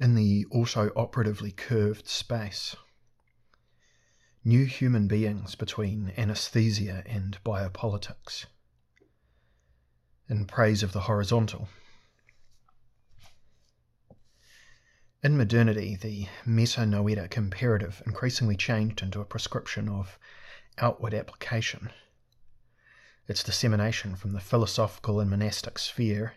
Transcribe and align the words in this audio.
in 0.00 0.14
the 0.14 0.46
auto 0.50 0.90
operatively 0.96 1.52
curved 1.52 2.08
space. 2.08 2.74
New 4.42 4.64
human 4.64 5.06
beings 5.06 5.54
between 5.54 6.14
anesthesia 6.16 7.02
and 7.04 7.38
biopolitics. 7.44 8.46
In 10.28 10.46
praise 10.46 10.82
of 10.82 10.92
the 10.92 11.00
horizontal. 11.00 11.68
In 15.22 15.36
modernity, 15.36 15.96
the 15.96 16.28
metanoetic 16.46 17.36
imperative 17.36 18.02
increasingly 18.06 18.56
changed 18.56 19.02
into 19.02 19.20
a 19.20 19.26
prescription 19.26 19.86
of 19.86 20.18
outward 20.78 21.12
application. 21.12 21.90
Its 23.28 23.42
dissemination 23.42 24.16
from 24.16 24.32
the 24.32 24.40
philosophical 24.40 25.20
and 25.20 25.28
monastic 25.28 25.78
sphere 25.78 26.36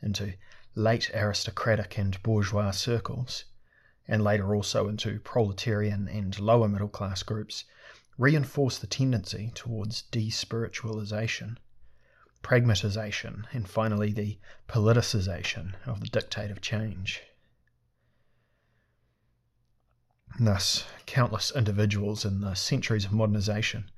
into 0.00 0.32
late 0.74 1.10
aristocratic 1.14 1.96
and 1.98 2.22
bourgeois 2.22 2.70
circles, 2.70 3.44
and 4.08 4.22
later 4.22 4.54
also 4.54 4.88
into 4.88 5.20
proletarian 5.20 6.08
and 6.08 6.38
lower 6.40 6.68
middle 6.68 6.88
class 6.88 7.22
groups, 7.22 7.64
reinforce 8.18 8.78
the 8.78 8.86
tendency 8.86 9.50
towards 9.54 10.04
despiritualization, 10.12 11.56
pragmatization, 12.42 13.44
and 13.52 13.68
finally 13.68 14.12
the 14.12 14.38
politicization 14.68 15.74
of 15.86 16.00
the 16.00 16.08
dictate 16.08 16.50
of 16.50 16.60
change. 16.60 17.22
Thus, 20.38 20.84
countless 21.06 21.52
individuals 21.54 22.24
in 22.24 22.40
the 22.40 22.54
centuries 22.54 23.04
of 23.04 23.12
modernization 23.12 23.90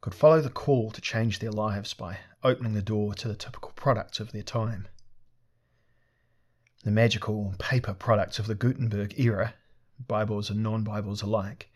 could 0.00 0.14
follow 0.14 0.40
the 0.40 0.50
call 0.50 0.90
to 0.90 1.00
change 1.00 1.38
their 1.38 1.52
lives 1.52 1.94
by 1.94 2.18
opening 2.42 2.74
the 2.74 2.82
door 2.82 3.14
to 3.14 3.28
the 3.28 3.36
typical 3.36 3.72
products 3.76 4.20
of 4.20 4.32
their 4.32 4.42
time. 4.42 4.88
The 6.84 6.92
magical 6.92 7.56
paper 7.58 7.92
products 7.92 8.38
of 8.38 8.46
the 8.46 8.54
Gutenberg 8.54 9.18
era, 9.18 9.54
Bibles 10.06 10.48
and 10.48 10.62
non 10.62 10.84
Bibles 10.84 11.22
alike, 11.22 11.68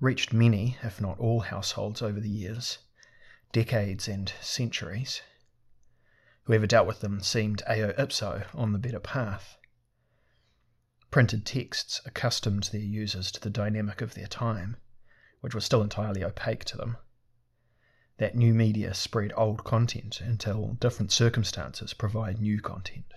reached 0.00 0.32
many, 0.32 0.78
if 0.82 1.02
not 1.02 1.18
all, 1.18 1.40
households 1.40 2.00
over 2.00 2.18
the 2.18 2.30
years, 2.30 2.78
decades 3.52 4.08
and 4.08 4.32
centuries. 4.40 5.20
Whoever 6.44 6.66
dealt 6.66 6.86
with 6.86 7.00
them 7.00 7.20
seemed 7.20 7.62
eo 7.68 7.92
ipso 7.98 8.46
on 8.54 8.72
the 8.72 8.78
better 8.78 9.00
path. 9.00 9.58
Printed 11.10 11.44
texts 11.44 12.00
accustomed 12.06 12.64
their 12.64 12.80
users 12.80 13.30
to 13.32 13.40
the 13.40 13.50
dynamic 13.50 14.00
of 14.00 14.14
their 14.14 14.26
time, 14.26 14.78
which 15.40 15.54
was 15.54 15.66
still 15.66 15.82
entirely 15.82 16.24
opaque 16.24 16.64
to 16.64 16.78
them. 16.78 16.96
That 18.16 18.34
new 18.34 18.54
media 18.54 18.94
spread 18.94 19.34
old 19.36 19.62
content 19.64 20.22
until 20.22 20.78
different 20.80 21.12
circumstances 21.12 21.92
provide 21.92 22.40
new 22.40 22.62
content. 22.62 23.12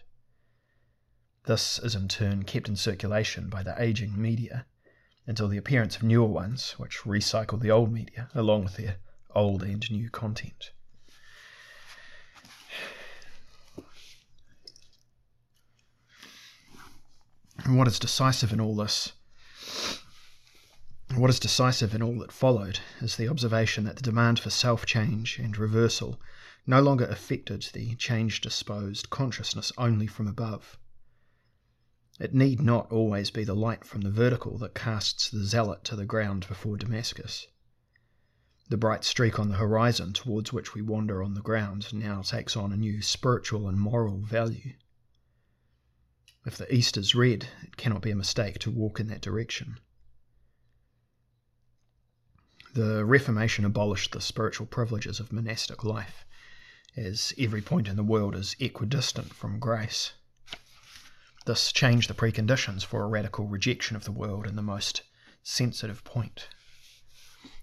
This 1.46 1.80
is 1.80 1.96
in 1.96 2.08
turn 2.08 2.44
kept 2.44 2.70
in 2.70 2.76
circulation 2.76 3.50
by 3.50 3.64
the 3.64 3.74
aging 3.82 4.22
media 4.22 4.68
until 5.26 5.48
the 5.48 5.58
appearance 5.58 5.96
of 5.96 6.04
newer 6.04 6.28
ones, 6.28 6.74
which 6.78 7.00
recycle 7.00 7.60
the 7.60 7.72
old 7.72 7.92
media 7.92 8.30
along 8.36 8.64
with 8.64 8.78
their 8.78 8.98
old 9.34 9.64
and 9.64 9.90
new 9.90 10.12
content. 10.12 10.70
And 17.64 17.76
what 17.76 17.88
is 17.88 17.98
decisive 17.98 18.54
in 18.54 18.62
all 18.62 18.76
this, 18.76 19.14
what 21.16 21.32
is 21.32 21.40
decisive 21.40 21.96
in 21.96 22.04
all 22.04 22.20
that 22.20 22.32
followed, 22.32 22.80
is 23.02 23.16
the 23.16 23.28
observation 23.28 23.84
that 23.86 23.96
the 23.96 24.04
demand 24.04 24.40
for 24.40 24.52
self 24.52 24.86
change 24.86 25.40
and 25.40 25.58
reversal 25.58 26.22
no 26.68 26.82
longer 26.82 27.06
affected 27.06 27.68
the 27.74 27.96
change 27.96 28.42
disposed 28.42 29.10
consciousness 29.10 29.72
only 29.78 30.06
from 30.06 30.28
above. 30.28 30.78
It 32.22 32.36
need 32.36 32.62
not 32.62 32.92
always 32.92 33.32
be 33.32 33.44
the 33.44 33.56
light 33.56 33.84
from 33.84 34.02
the 34.02 34.12
vertical 34.12 34.56
that 34.60 34.76
casts 34.76 35.32
the 35.32 35.44
zealot 35.44 35.84
to 35.86 35.96
the 35.96 36.06
ground 36.06 36.48
before 36.48 36.78
Damascus. 36.78 37.48
The 38.70 38.78
bright 38.78 39.04
streak 39.04 39.40
on 39.40 39.50
the 39.50 39.56
horizon 39.56 40.14
towards 40.14 40.54
which 40.54 40.76
we 40.76 40.84
wander 40.84 41.24
on 41.24 41.34
the 41.34 41.42
ground 41.42 41.92
now 41.92 42.22
takes 42.22 42.56
on 42.56 42.72
a 42.72 42.78
new 42.78 43.02
spiritual 43.02 43.68
and 43.68 43.80
moral 43.80 44.20
value. 44.20 44.76
If 46.46 46.58
the 46.58 46.72
east 46.72 46.96
is 46.96 47.16
red, 47.16 47.48
it 47.64 47.76
cannot 47.76 48.04
be 48.04 48.12
a 48.12 48.16
mistake 48.16 48.60
to 48.60 48.70
walk 48.70 49.00
in 49.00 49.08
that 49.08 49.22
direction. 49.22 49.80
The 52.76 53.04
Reformation 53.04 53.66
abolished 53.66 54.12
the 54.12 54.22
spiritual 54.22 54.68
privileges 54.68 55.20
of 55.20 55.34
monastic 55.34 55.84
life, 55.84 56.24
as 56.96 57.34
every 57.36 57.64
point 57.64 57.88
in 57.88 57.96
the 57.96 58.04
world 58.04 58.36
is 58.36 58.56
equidistant 58.60 59.34
from 59.34 59.58
grace. 59.58 60.14
This 61.46 61.72
changed 61.72 62.08
the 62.08 62.14
preconditions 62.14 62.86
for 62.86 63.04
a 63.04 63.08
radical 63.08 63.48
rejection 63.48 63.96
of 63.96 64.04
the 64.04 64.12
world 64.12 64.46
in 64.46 64.56
the 64.56 64.62
most 64.62 65.02
sensitive 65.42 66.04
point. 66.04 66.48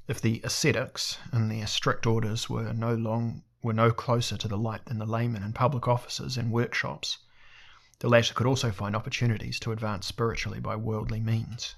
If 0.09 0.21
the 0.21 0.41
ascetics 0.43 1.19
in 1.33 1.49
their 1.49 1.67
strict 1.69 2.05
orders 2.05 2.51
were 2.51 2.73
no 2.73 2.95
long 2.95 3.45
were 3.63 3.73
no 3.73 3.93
closer 3.93 4.37
to 4.37 4.49
the 4.49 4.59
light 4.59 4.87
than 4.87 4.99
the 4.99 5.07
laymen 5.07 5.45
in 5.45 5.53
public 5.53 5.87
offices 5.87 6.37
and 6.37 6.51
workshops, 6.51 7.19
the 8.01 8.09
latter 8.09 8.35
could 8.35 8.47
also 8.47 8.73
find 8.73 8.97
opportunities 8.97 9.61
to 9.61 9.71
advance 9.71 10.07
spiritually 10.07 10.59
by 10.59 10.75
worldly 10.75 11.21
means. 11.21 11.77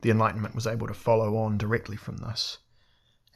The 0.00 0.10
Enlightenment 0.10 0.54
was 0.54 0.66
able 0.66 0.88
to 0.88 0.94
follow 0.94 1.36
on 1.36 1.58
directly 1.58 1.96
from 1.96 2.16
this, 2.16 2.58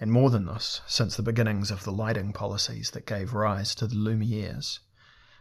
and 0.00 0.10
more 0.10 0.30
than 0.30 0.46
this, 0.46 0.80
since 0.86 1.14
the 1.14 1.22
beginnings 1.22 1.70
of 1.70 1.84
the 1.84 1.92
lighting 1.92 2.32
policies 2.32 2.90
that 2.90 3.06
gave 3.06 3.34
rise 3.34 3.74
to 3.76 3.86
the 3.86 3.94
Lumieres. 3.94 4.80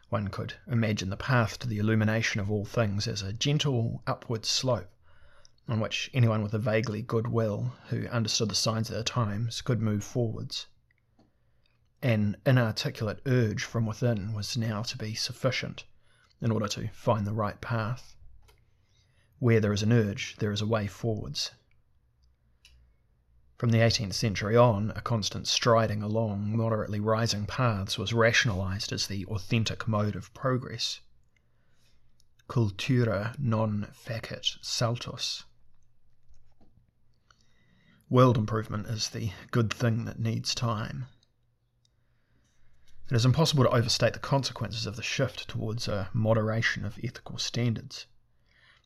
One 0.09 0.29
could 0.29 0.55
imagine 0.65 1.09
the 1.09 1.17
path 1.17 1.59
to 1.59 1.67
the 1.67 1.77
illumination 1.77 2.41
of 2.41 2.49
all 2.49 2.65
things 2.65 3.07
as 3.07 3.21
a 3.21 3.31
gentle 3.31 4.01
upward 4.07 4.43
slope 4.43 4.91
on 5.67 5.79
which 5.79 6.09
anyone 6.15 6.41
with 6.41 6.55
a 6.55 6.59
vaguely 6.59 7.03
good 7.03 7.27
will 7.27 7.75
who 7.89 8.07
understood 8.07 8.49
the 8.49 8.55
signs 8.55 8.89
of 8.89 8.95
the 8.95 9.03
times 9.03 9.61
could 9.61 9.79
move 9.79 10.03
forwards. 10.03 10.65
An 12.01 12.37
inarticulate 12.43 13.21
urge 13.27 13.63
from 13.63 13.85
within 13.85 14.33
was 14.33 14.57
now 14.57 14.81
to 14.81 14.97
be 14.97 15.13
sufficient 15.13 15.85
in 16.41 16.49
order 16.49 16.67
to 16.69 16.87
find 16.87 17.27
the 17.27 17.33
right 17.33 17.61
path. 17.61 18.15
Where 19.37 19.59
there 19.59 19.73
is 19.73 19.83
an 19.83 19.93
urge, 19.93 20.37
there 20.37 20.51
is 20.51 20.61
a 20.61 20.65
way 20.65 20.87
forwards. 20.87 21.51
From 23.59 23.71
the 23.71 23.79
18th 23.79 24.13
century 24.13 24.55
on, 24.55 24.91
a 24.91 25.01
constant 25.01 25.45
striding 25.45 26.01
along 26.01 26.55
moderately 26.55 27.01
rising 27.01 27.45
paths 27.45 27.97
was 27.97 28.13
rationalized 28.13 28.93
as 28.93 29.07
the 29.07 29.25
authentic 29.25 29.85
mode 29.85 30.15
of 30.15 30.33
progress. 30.33 31.01
Cultura 32.47 33.37
non 33.37 33.89
facit 33.91 34.59
saltus. 34.61 35.43
World 38.09 38.37
improvement 38.37 38.87
is 38.87 39.09
the 39.09 39.33
good 39.51 39.73
thing 39.73 40.05
that 40.05 40.19
needs 40.19 40.55
time. 40.55 41.07
It 43.11 43.15
is 43.15 43.25
impossible 43.25 43.65
to 43.65 43.71
overstate 43.71 44.13
the 44.13 44.19
consequences 44.19 44.85
of 44.85 44.95
the 44.95 45.03
shift 45.03 45.49
towards 45.49 45.89
a 45.89 46.09
moderation 46.13 46.85
of 46.85 46.97
ethical 47.03 47.37
standards, 47.37 48.05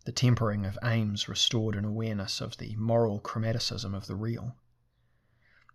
the 0.05 0.11
tempering 0.11 0.66
of 0.66 0.79
aims 0.84 1.29
restored 1.29 1.75
in 1.75 1.85
awareness 1.85 2.41
of 2.41 2.57
the 2.57 2.75
moral 2.75 3.22
chromaticism 3.22 3.94
of 3.94 4.07
the 4.07 4.16
real. 4.16 4.57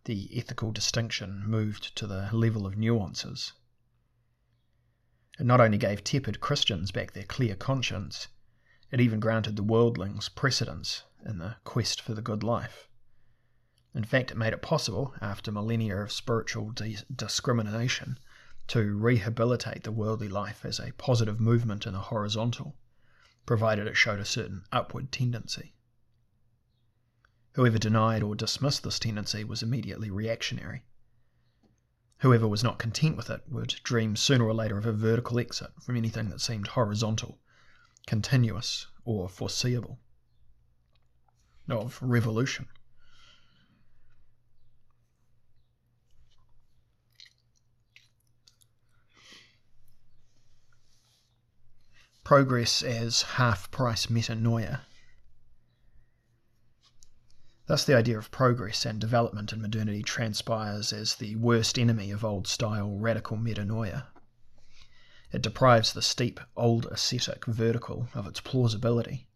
The 0.05 0.37
ethical 0.39 0.73
distinction 0.73 1.45
moved 1.47 1.97
to 1.97 2.07
the 2.07 2.31
level 2.33 2.67
of 2.67 2.77
nuances. 2.77 3.53
It 5.39 5.47
not 5.47 5.61
only 5.61 5.79
gave 5.79 6.03
tepid 6.03 6.41
Christians 6.41 6.91
back 6.91 7.13
their 7.13 7.25
clear 7.25 7.55
conscience, 7.55 8.29
it 8.91 9.01
even 9.01 9.21
granted 9.21 9.57
the 9.57 9.63
worldlings 9.63 10.29
precedence 10.29 11.05
in 11.25 11.39
the 11.39 11.57
quest 11.65 12.01
for 12.01 12.15
the 12.15 12.23
good 12.23 12.43
life. 12.43 12.89
In 13.95 14.05
fact, 14.05 14.31
it 14.31 14.37
made 14.37 14.53
it 14.53 14.63
possible, 14.63 15.15
after 15.21 15.53
millennia 15.53 15.97
of 15.99 16.13
spiritual 16.13 16.71
de- 16.71 17.05
discrimination, 17.15 18.19
to 18.69 18.97
rehabilitate 18.97 19.83
the 19.85 19.93
worldly 19.93 20.29
life 20.29 20.65
as 20.65 20.79
a 20.79 20.93
positive 20.93 21.41
movement 21.41 21.87
in 21.87 21.95
a 21.95 22.01
horizontal, 22.01 22.77
provided 23.47 23.87
it 23.87 23.97
showed 23.97 24.21
a 24.21 24.25
certain 24.25 24.65
upward 24.73 25.11
tendency. 25.11 25.75
Whoever 27.59 27.81
denied 27.81 28.23
or 28.23 28.37
dismissed 28.37 28.85
this 28.85 29.01
tendency 29.01 29.43
was 29.43 29.65
immediately 29.65 30.13
reactionary. 30.13 30.85
Whoever 32.19 32.47
was 32.47 32.63
not 32.63 32.79
content 32.79 33.17
with 33.17 33.29
it 33.31 33.43
would 33.49 33.81
dream 33.83 34.15
sooner 34.15 34.45
or 34.45 34.55
later 34.55 34.79
of 34.79 34.87
a 34.87 34.93
vertical 34.93 35.41
exit 35.41 35.73
from 35.83 35.97
anything 35.97 36.29
that 36.29 36.41
seemed 36.41 36.69
horizontal, 36.69 37.41
continuous, 38.07 38.87
or 39.05 39.29
foreseeable. 39.29 39.99
Of 41.69 41.99
revolution. 42.01 42.69
progress 52.23 52.83
as 52.83 53.23
half 53.23 53.69
price 53.73 54.07
metanoia. 54.07 54.83
Thus, 57.69 57.85
the 57.85 57.95
idea 57.95 58.17
of 58.17 58.31
progress 58.31 58.87
and 58.87 58.99
development 58.99 59.53
in 59.53 59.61
modernity 59.61 60.03
transpires 60.03 60.91
as 60.91 61.17
the 61.17 61.37
worst 61.37 61.79
enemy 61.79 62.11
of 62.11 62.25
old 62.25 62.47
style 62.47 62.97
radical 62.97 63.37
metanoia. 63.37 64.07
It 65.33 65.43
deprives 65.43 65.93
the 65.93 66.01
steep, 66.01 66.41
old 66.57 66.87
ascetic 66.87 67.45
vertical 67.45 68.09
of 68.15 68.27
its 68.27 68.41
plausibility, 68.41 69.29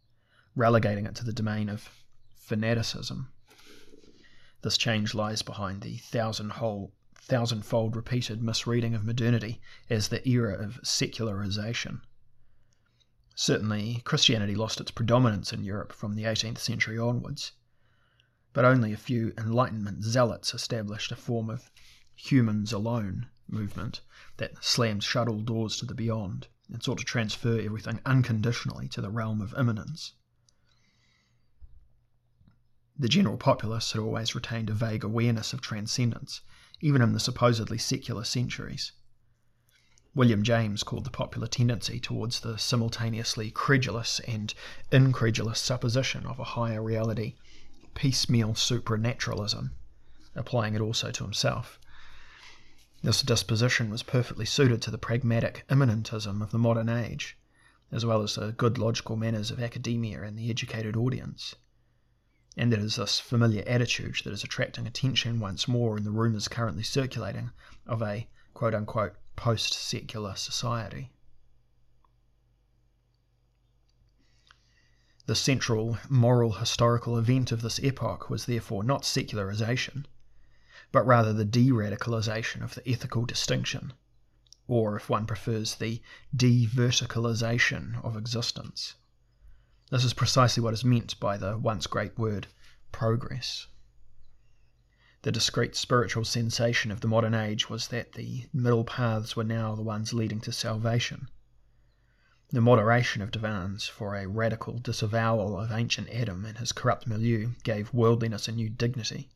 relegating 0.55 1.05
it 1.05 1.13
to 1.17 1.23
the 1.23 1.31
domain 1.31 1.69
of 1.69 1.91
fanaticism. 2.35 3.31
This 4.63 4.79
change 4.79 5.13
lies 5.13 5.43
behind 5.43 5.81
the 5.81 5.97
thousand-fold 5.97 6.91
thousand-fold 7.15 7.95
repeated 7.95 8.41
misreading 8.41 8.95
of 8.95 9.05
modernity 9.05 9.61
as 9.91 10.07
the 10.07 10.27
era 10.27 10.55
of 10.55 10.79
secularization. 10.81 12.01
Certainly, 13.35 14.01
Christianity 14.05 14.55
lost 14.55 14.81
its 14.81 14.89
predominance 14.89 15.53
in 15.53 15.63
Europe 15.63 15.93
from 15.93 16.15
the 16.15 16.23
18th 16.23 16.57
century 16.57 16.97
onwards, 16.97 17.51
but 18.53 18.63
only 18.63 18.93
a 18.93 18.97
few 18.97 19.33
Enlightenment 19.37 20.03
zealots 20.03 20.53
established 20.53 21.11
a 21.11 21.15
form 21.15 21.49
of 21.49 21.71
humans 22.15 22.71
alone 22.71 23.27
movement 23.47 24.01
that 24.37 24.63
slammed 24.63 25.03
shuttle 25.03 25.41
doors 25.41 25.75
to 25.77 25.85
the 25.85 25.95
beyond 25.95 26.47
and 26.69 26.81
sought 26.83 26.99
to 26.99 27.03
transfer 27.03 27.59
everything 27.59 27.99
unconditionally 28.05 28.87
to 28.87 29.01
the 29.01 29.09
realm 29.09 29.41
of 29.41 29.53
immanence. 29.57 30.13
The 32.97 33.09
general 33.09 33.37
populace 33.37 33.91
had 33.91 34.01
always 34.01 34.35
retained 34.35 34.69
a 34.69 34.73
vague 34.73 35.03
awareness 35.03 35.51
of 35.51 35.61
transcendence, 35.61 36.41
even 36.79 37.01
in 37.01 37.13
the 37.13 37.19
supposedly 37.19 37.79
secular 37.79 38.23
centuries. 38.23 38.91
William 40.13 40.43
James 40.43 40.83
called 40.83 41.05
the 41.05 41.09
popular 41.09 41.47
tendency 41.47 41.99
towards 41.99 42.41
the 42.41 42.59
simultaneously 42.59 43.49
credulous 43.49 44.19
and 44.21 44.53
incredulous 44.91 45.59
supposition 45.59 46.27
of 46.27 46.37
a 46.37 46.43
higher 46.43 46.83
reality 46.83 47.33
piecemeal 47.95 48.53
supranaturalism, 48.53 49.71
applying 50.35 50.75
it 50.75 50.81
also 50.81 51.11
to 51.11 51.23
himself. 51.23 51.79
This 53.01 53.21
disposition 53.21 53.89
was 53.89 54.01
perfectly 54.01 54.45
suited 54.45 54.81
to 54.81 54.91
the 54.91 54.97
pragmatic 54.97 55.65
immanentism 55.69 56.41
of 56.41 56.51
the 56.51 56.57
modern 56.57 56.87
age, 56.89 57.37
as 57.91 58.05
well 58.05 58.21
as 58.21 58.35
the 58.35 58.53
good 58.53 58.77
logical 58.77 59.17
manners 59.17 59.51
of 59.51 59.61
academia 59.61 60.23
and 60.23 60.39
the 60.39 60.49
educated 60.49 60.95
audience. 60.95 61.55
And 62.55 62.71
it 62.71 62.79
is 62.79 62.95
this 62.95 63.19
familiar 63.19 63.63
attitude 63.67 64.21
that 64.23 64.31
is 64.31 64.43
attracting 64.43 64.87
attention 64.87 65.39
once 65.39 65.67
more 65.67 65.97
in 65.97 66.03
the 66.03 66.11
rumours 66.11 66.47
currently 66.47 66.83
circulating 66.83 67.51
of 67.85 68.01
a 68.01 68.27
quote 68.53 68.73
unquote 68.73 69.15
post 69.35 69.73
secular 69.73 70.35
society. 70.35 71.11
The 75.25 75.35
central 75.35 75.97
moral 76.09 76.51
historical 76.53 77.17
event 77.17 77.53
of 77.53 77.61
this 77.61 77.79
epoch 77.79 78.29
was 78.29 78.45
therefore 78.45 78.83
not 78.83 79.05
secularization, 79.05 80.05
but 80.91 81.05
rather 81.05 81.31
the 81.31 81.45
de 81.45 81.69
radicalization 81.69 82.61
of 82.61 82.75
the 82.75 82.89
ethical 82.89 83.25
distinction, 83.25 83.93
or, 84.67 84.97
if 84.97 85.09
one 85.09 85.25
prefers, 85.25 85.75
the 85.75 86.01
de 86.35 86.67
verticalization 86.67 88.03
of 88.03 88.17
existence. 88.17 88.95
This 89.91 90.03
is 90.03 90.13
precisely 90.13 90.61
what 90.61 90.73
is 90.73 90.83
meant 90.83 91.17
by 91.21 91.37
the 91.37 91.57
once 91.57 91.87
great 91.87 92.17
word 92.17 92.47
progress. 92.91 93.67
The 95.21 95.31
discrete 95.31 95.77
spiritual 95.77 96.25
sensation 96.25 96.91
of 96.91 96.99
the 96.99 97.07
modern 97.07 97.33
age 97.33 97.69
was 97.69 97.87
that 97.87 98.11
the 98.11 98.49
middle 98.51 98.83
paths 98.83 99.37
were 99.37 99.45
now 99.45 99.73
the 99.73 99.83
ones 99.83 100.13
leading 100.13 100.41
to 100.41 100.51
salvation. 100.51 101.29
The 102.53 102.61
moderation 102.61 103.23
of 103.23 103.31
demands 103.31 103.87
for 103.87 104.15
a 104.15 104.27
radical 104.27 104.77
disavowal 104.77 105.59
of 105.59 105.71
ancient 105.71 106.07
Adam 106.11 106.45
and 106.45 106.59
his 106.59 106.71
corrupt 106.71 107.07
milieu 107.07 107.53
gave 107.63 107.91
worldliness 107.91 108.47
a 108.47 108.51
new 108.51 108.69
dignity. 108.69 109.31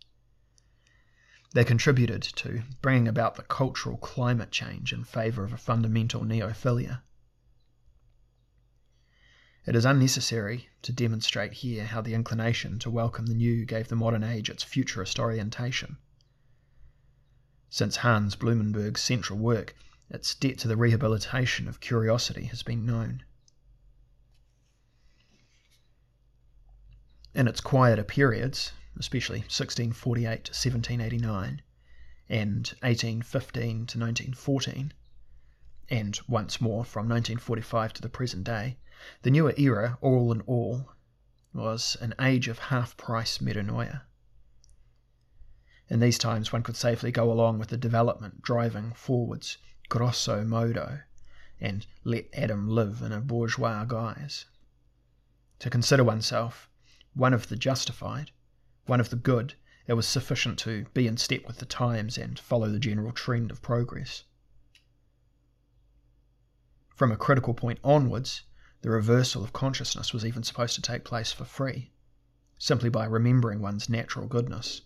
They 1.52 1.66
contributed 1.66 2.22
to 2.22 2.62
bringing 2.84 3.08
about 3.08 3.34
the 3.34 3.42
cultural 3.42 3.98
climate 3.98 4.52
change 4.52 4.94
in 4.94 5.04
favour 5.04 5.44
of 5.44 5.52
a 5.52 5.58
fundamental 5.58 6.24
neophilia. 6.24 7.02
It 9.66 9.75
is 9.75 9.84
unnecessary 9.84 10.69
to 10.84 10.94
demonstrate 10.94 11.54
here 11.54 11.86
how 11.86 12.02
the 12.02 12.14
inclination 12.14 12.78
to 12.78 12.92
welcome 12.92 13.25
the 13.25 13.34
new 13.34 13.66
gave 13.66 13.88
the 13.88 13.96
modern 13.96 14.24
age 14.24 14.48
its 14.48 14.62
futurist 14.62 15.18
orientation. 15.18 15.98
Since 17.72 17.96
Hans 17.96 18.36
Blumenberg's 18.36 19.02
central 19.02 19.40
work, 19.40 19.75
its 20.09 20.33
debt 20.36 20.57
to 20.57 20.68
the 20.68 20.77
rehabilitation 20.77 21.68
of 21.68 21.81
curiosity 21.81 22.45
has 22.45 22.63
been 22.63 22.86
known. 22.86 23.24
In 27.33 27.48
its 27.48 27.59
quieter 27.59 28.04
periods, 28.04 28.71
especially 28.98 29.39
1648 29.39 30.45
to 30.45 30.51
1789 30.51 31.62
and 32.30 32.68
1815 32.81 33.62
to 33.86 34.00
1914, 34.00 34.94
and 35.89 36.19
once 36.27 36.59
more 36.59 36.83
from 36.83 37.07
1945 37.07 37.94
to 37.94 38.01
the 38.01 38.09
present 38.09 38.44
day, 38.44 38.77
the 39.21 39.31
newer 39.31 39.54
era, 39.57 39.98
all 40.01 40.31
in 40.31 40.42
all, 40.42 40.94
was 41.54 41.98
an 42.01 42.13
age 42.19 42.48
of 42.48 42.59
half 42.59 42.98
price 42.98 43.39
metanoia. 43.39 44.01
In 45.89 46.00
these 46.00 46.18
times, 46.18 46.51
one 46.51 46.63
could 46.63 46.75
safely 46.75 47.12
go 47.12 47.31
along 47.31 47.59
with 47.59 47.69
the 47.69 47.77
development 47.77 48.42
driving 48.42 48.94
forwards 48.94 49.57
grosso 49.89 50.44
modo 50.44 51.01
and 51.60 51.88
let 52.04 52.28
Adam 52.34 52.68
live 52.68 53.01
in 53.01 53.12
a 53.12 53.22
bourgeois 53.22 53.86
guise. 53.86 54.45
To 55.60 55.69
consider 55.69 56.04
oneself 56.04 56.69
one 57.13 57.34
of 57.34 57.50
the 57.50 57.56
justified 57.56 58.31
one 58.88 59.01
of 59.01 59.10
the 59.10 59.18
good, 59.18 59.54
it 59.86 59.94
was 59.94 60.07
sufficient 60.07 60.57
to 60.60 60.86
be 60.94 61.07
in 61.07 61.18
step 61.18 61.45
with 61.45 61.57
the 61.57 61.66
times 61.66 62.18
and 62.18 62.39
follow 62.39 62.69
the 62.69 62.80
general 62.80 63.12
trend 63.12 63.51
of 63.51 63.62
progress. 63.62 64.24
From 66.95 67.12
a 67.12 67.18
critical 67.18 67.54
point 67.54 67.80
onwards, 67.83 68.44
the 68.81 68.90
reversal 68.90 69.44
of 69.44 69.51
consciousness 69.51 70.13
was 70.13 70.25
even 70.25 70.44
supposed 70.44 70.75
to 70.75 70.81
take 70.81 71.04
place 71.04 71.31
for 71.31 71.44
free, 71.44 71.92
simply 72.57 72.90
by 72.90 73.06
remembering 73.06 73.60
one's 73.60 73.90
natural 73.90 74.28
goodness. 74.28 74.81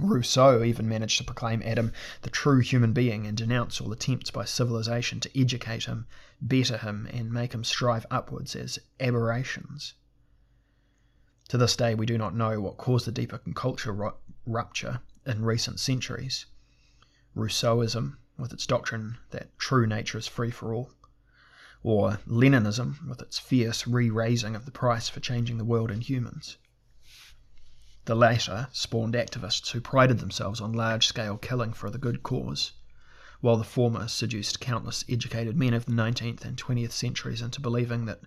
Rousseau 0.00 0.62
even 0.62 0.88
managed 0.88 1.18
to 1.18 1.24
proclaim 1.24 1.60
Adam 1.64 1.92
the 2.22 2.30
true 2.30 2.60
human 2.60 2.92
being 2.92 3.26
and 3.26 3.36
denounce 3.36 3.80
all 3.80 3.90
attempts 3.92 4.30
by 4.30 4.44
civilization 4.44 5.18
to 5.18 5.40
educate 5.40 5.84
him, 5.84 6.06
better 6.40 6.78
him, 6.78 7.08
and 7.12 7.32
make 7.32 7.52
him 7.52 7.64
strive 7.64 8.06
upwards 8.08 8.54
as 8.54 8.78
aberrations. 9.00 9.94
To 11.48 11.58
this 11.58 11.74
day, 11.74 11.96
we 11.96 12.06
do 12.06 12.16
not 12.16 12.36
know 12.36 12.60
what 12.60 12.76
caused 12.76 13.06
the 13.06 13.12
deeper 13.12 13.38
culture 13.38 14.12
rupture 14.46 15.00
in 15.26 15.44
recent 15.44 15.80
centuries. 15.80 16.46
Rousseauism, 17.34 18.18
with 18.36 18.52
its 18.52 18.66
doctrine 18.66 19.18
that 19.30 19.58
true 19.58 19.86
nature 19.86 20.18
is 20.18 20.28
free 20.28 20.52
for 20.52 20.72
all, 20.72 20.92
or 21.82 22.20
Leninism, 22.26 23.08
with 23.08 23.20
its 23.20 23.38
fierce 23.38 23.86
re 23.86 24.10
raising 24.10 24.54
of 24.54 24.64
the 24.64 24.70
price 24.70 25.08
for 25.08 25.18
changing 25.18 25.58
the 25.58 25.64
world 25.64 25.90
and 25.90 26.04
humans. 26.04 26.56
The 28.08 28.14
latter 28.14 28.68
spawned 28.72 29.12
activists 29.12 29.72
who 29.72 29.82
prided 29.82 30.18
themselves 30.18 30.62
on 30.62 30.72
large 30.72 31.06
scale 31.06 31.36
killing 31.36 31.74
for 31.74 31.90
the 31.90 31.98
good 31.98 32.22
cause, 32.22 32.72
while 33.42 33.58
the 33.58 33.64
former 33.64 34.08
seduced 34.08 34.60
countless 34.60 35.04
educated 35.10 35.58
men 35.58 35.74
of 35.74 35.84
the 35.84 35.92
19th 35.92 36.42
and 36.42 36.56
20th 36.56 36.92
centuries 36.92 37.42
into 37.42 37.60
believing 37.60 38.06
that 38.06 38.22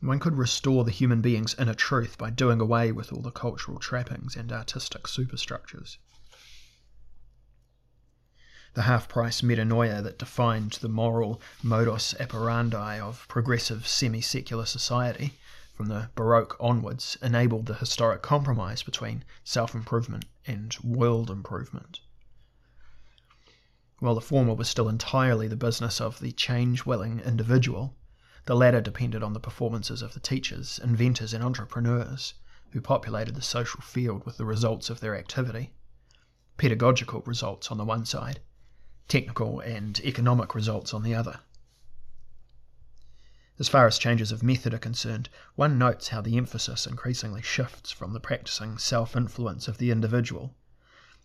one 0.00 0.18
could 0.18 0.36
restore 0.36 0.84
the 0.84 0.90
human 0.90 1.22
being's 1.22 1.54
inner 1.54 1.72
truth 1.72 2.18
by 2.18 2.28
doing 2.28 2.60
away 2.60 2.92
with 2.92 3.10
all 3.10 3.22
the 3.22 3.30
cultural 3.30 3.78
trappings 3.78 4.36
and 4.36 4.52
artistic 4.52 5.08
superstructures. 5.08 5.96
The 8.74 8.82
half 8.82 9.08
price 9.08 9.40
metanoia 9.40 10.02
that 10.02 10.18
defined 10.18 10.72
the 10.82 10.90
moral 10.90 11.40
modus 11.62 12.14
operandi 12.20 13.00
of 13.00 13.26
progressive 13.28 13.88
semi 13.88 14.20
secular 14.20 14.66
society 14.66 15.38
from 15.82 15.88
the 15.88 16.10
Baroque 16.14 16.56
onwards 16.60 17.18
enabled 17.20 17.66
the 17.66 17.74
historic 17.74 18.22
compromise 18.22 18.84
between 18.84 19.24
self 19.42 19.74
improvement 19.74 20.26
and 20.46 20.76
world 20.84 21.28
improvement. 21.28 21.98
While 23.98 24.14
the 24.14 24.20
former 24.20 24.54
was 24.54 24.68
still 24.68 24.88
entirely 24.88 25.48
the 25.48 25.56
business 25.56 26.00
of 26.00 26.20
the 26.20 26.30
change 26.30 26.86
willing 26.86 27.18
individual, 27.18 27.96
the 28.46 28.54
latter 28.54 28.80
depended 28.80 29.24
on 29.24 29.32
the 29.32 29.40
performances 29.40 30.02
of 30.02 30.14
the 30.14 30.20
teachers, 30.20 30.78
inventors, 30.78 31.34
and 31.34 31.42
entrepreneurs 31.42 32.34
who 32.70 32.80
populated 32.80 33.34
the 33.34 33.42
social 33.42 33.80
field 33.80 34.24
with 34.24 34.36
the 34.36 34.44
results 34.44 34.88
of 34.88 35.00
their 35.00 35.16
activity. 35.16 35.72
Pedagogical 36.58 37.22
results 37.22 37.72
on 37.72 37.78
the 37.78 37.84
one 37.84 38.04
side, 38.04 38.38
technical 39.08 39.58
and 39.58 39.98
economic 40.04 40.54
results 40.54 40.94
on 40.94 41.02
the 41.02 41.16
other. 41.16 41.40
As 43.58 43.68
far 43.68 43.86
as 43.86 43.98
changes 43.98 44.32
of 44.32 44.42
method 44.42 44.72
are 44.72 44.78
concerned, 44.78 45.28
one 45.56 45.78
notes 45.78 46.08
how 46.08 46.22
the 46.22 46.38
emphasis 46.38 46.86
increasingly 46.86 47.42
shifts 47.42 47.90
from 47.90 48.14
the 48.14 48.20
practicing 48.20 48.78
self 48.78 49.14
influence 49.14 49.68
of 49.68 49.76
the 49.76 49.90
individual 49.90 50.56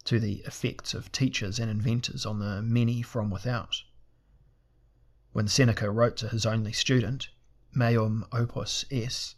to 0.03 0.19
the 0.19 0.41
effects 0.46 0.93
of 0.93 1.12
teachers 1.12 1.57
and 1.57 1.72
inventors 1.72 2.25
on 2.25 2.39
the 2.39 2.62
many 2.62 3.01
from 3.01 3.29
without. 3.29 3.84
When 5.31 5.48
Seneca 5.48 5.89
wrote 5.89 6.17
to 6.17 6.27
his 6.27 6.46
only 6.46 6.74
student, 6.74 7.29
Meum 7.74 8.25
opus 8.31 8.84
es, 8.91 9.36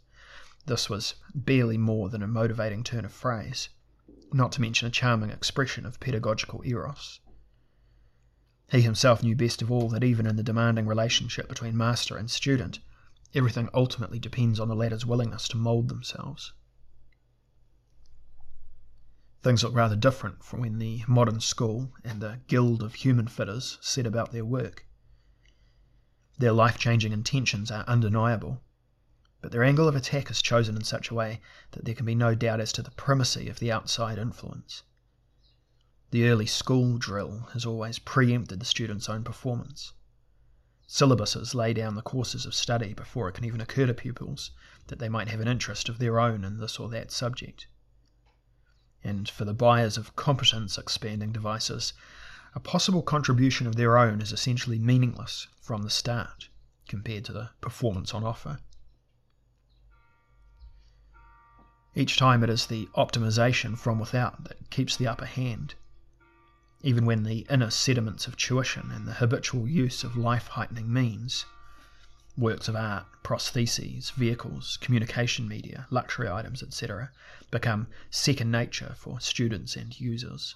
this 0.66 0.90
was 0.90 1.14
barely 1.34 1.78
more 1.78 2.08
than 2.08 2.22
a 2.22 2.28
motivating 2.28 2.82
turn 2.82 3.04
of 3.04 3.12
phrase, 3.12 3.68
not 4.32 4.50
to 4.52 4.60
mention 4.60 4.88
a 4.88 4.90
charming 4.90 5.30
expression 5.30 5.86
of 5.86 6.00
pedagogical 6.00 6.62
eros. 6.64 7.20
He 8.70 8.82
himself 8.82 9.22
knew 9.22 9.34
best 9.34 9.62
of 9.62 9.70
all 9.70 9.88
that 9.88 10.04
even 10.04 10.26
in 10.26 10.36
the 10.36 10.44
demanding 10.44 10.86
relationship 10.86 11.48
between 11.48 11.76
master 11.76 12.16
and 12.16 12.30
student, 12.30 12.78
everything 13.34 13.68
ultimately 13.74 14.20
depends 14.20 14.60
on 14.60 14.68
the 14.68 14.76
latter's 14.76 15.04
willingness 15.04 15.48
to 15.48 15.56
mould 15.56 15.88
themselves. 15.88 16.52
Things 19.42 19.64
look 19.64 19.74
rather 19.74 19.96
different 19.96 20.44
from 20.44 20.60
when 20.60 20.78
the 20.78 21.02
modern 21.08 21.40
school 21.40 21.92
and 22.04 22.20
the 22.20 22.40
guild 22.46 22.82
of 22.82 22.94
human 22.94 23.26
fitters 23.26 23.78
set 23.80 24.06
about 24.06 24.30
their 24.30 24.44
work. 24.44 24.86
Their 26.38 26.52
life 26.52 26.78
changing 26.78 27.12
intentions 27.12 27.72
are 27.72 27.84
undeniable, 27.88 28.62
but 29.40 29.50
their 29.50 29.64
angle 29.64 29.88
of 29.88 29.96
attack 29.96 30.30
is 30.30 30.40
chosen 30.42 30.76
in 30.76 30.84
such 30.84 31.10
a 31.10 31.14
way 31.14 31.40
that 31.72 31.86
there 31.86 31.94
can 31.94 32.06
be 32.06 32.14
no 32.14 32.36
doubt 32.36 32.60
as 32.60 32.72
to 32.74 32.82
the 32.82 32.90
primacy 32.92 33.48
of 33.48 33.58
the 33.58 33.72
outside 33.72 34.18
influence. 34.18 34.84
The 36.12 36.28
early 36.28 36.46
school 36.46 36.98
drill 36.98 37.48
has 37.52 37.64
always 37.64 38.00
preempted 38.00 38.58
the 38.58 38.66
student's 38.66 39.08
own 39.08 39.22
performance. 39.22 39.92
Syllabuses 40.88 41.54
lay 41.54 41.72
down 41.72 41.94
the 41.94 42.02
courses 42.02 42.44
of 42.44 42.52
study 42.52 42.94
before 42.94 43.28
it 43.28 43.34
can 43.34 43.44
even 43.44 43.60
occur 43.60 43.86
to 43.86 43.94
pupils 43.94 44.50
that 44.88 44.98
they 44.98 45.08
might 45.08 45.28
have 45.28 45.38
an 45.38 45.46
interest 45.46 45.88
of 45.88 45.98
their 45.98 46.18
own 46.18 46.42
in 46.42 46.58
this 46.58 46.80
or 46.80 46.88
that 46.88 47.12
subject. 47.12 47.68
And 49.04 49.28
for 49.28 49.44
the 49.44 49.54
buyers 49.54 49.96
of 49.96 50.16
competence 50.16 50.76
expanding 50.78 51.30
devices, 51.30 51.92
a 52.56 52.60
possible 52.60 53.02
contribution 53.02 53.68
of 53.68 53.76
their 53.76 53.96
own 53.96 54.20
is 54.20 54.32
essentially 54.32 54.80
meaningless 54.80 55.46
from 55.62 55.82
the 55.82 55.90
start 55.90 56.48
compared 56.88 57.24
to 57.26 57.32
the 57.32 57.50
performance 57.60 58.12
on 58.12 58.24
offer. 58.24 58.58
Each 61.94 62.16
time 62.16 62.42
it 62.42 62.50
is 62.50 62.66
the 62.66 62.86
optimization 62.96 63.78
from 63.78 64.00
without 64.00 64.42
that 64.42 64.70
keeps 64.70 64.96
the 64.96 65.06
upper 65.06 65.26
hand 65.26 65.76
even 66.82 67.04
when 67.04 67.24
the 67.24 67.46
inner 67.50 67.70
sediments 67.70 68.26
of 68.26 68.36
tuition 68.36 68.90
and 68.90 69.06
the 69.06 69.14
habitual 69.14 69.68
use 69.68 70.02
of 70.02 70.16
life 70.16 70.48
heightening 70.48 70.90
means 70.92 71.44
works 72.38 72.68
of 72.68 72.76
art, 72.76 73.06
prostheses, 73.22 74.12
vehicles, 74.12 74.78
communication 74.80 75.46
media, 75.46 75.86
luxury 75.90 76.28
items, 76.28 76.62
etc., 76.62 77.10
become 77.50 77.86
second 78.08 78.50
nature 78.50 78.94
for 78.96 79.20
students 79.20 79.76
and 79.76 80.00
users. 80.00 80.54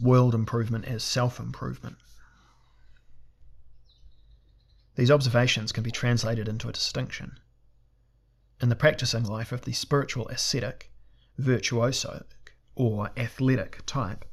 World 0.00 0.34
improvement 0.34 0.86
as 0.86 1.04
self 1.04 1.38
improvement. 1.38 1.96
These 4.96 5.10
observations 5.10 5.72
can 5.72 5.82
be 5.82 5.90
translated 5.90 6.48
into 6.48 6.68
a 6.68 6.72
distinction. 6.72 7.38
In 8.62 8.70
the 8.70 8.76
practicing 8.76 9.24
life 9.24 9.52
of 9.52 9.62
the 9.62 9.72
spiritual 9.72 10.28
ascetic, 10.28 10.89
virtuoso 11.40 12.24
or 12.74 13.10
athletic 13.16 13.84
type, 13.86 14.24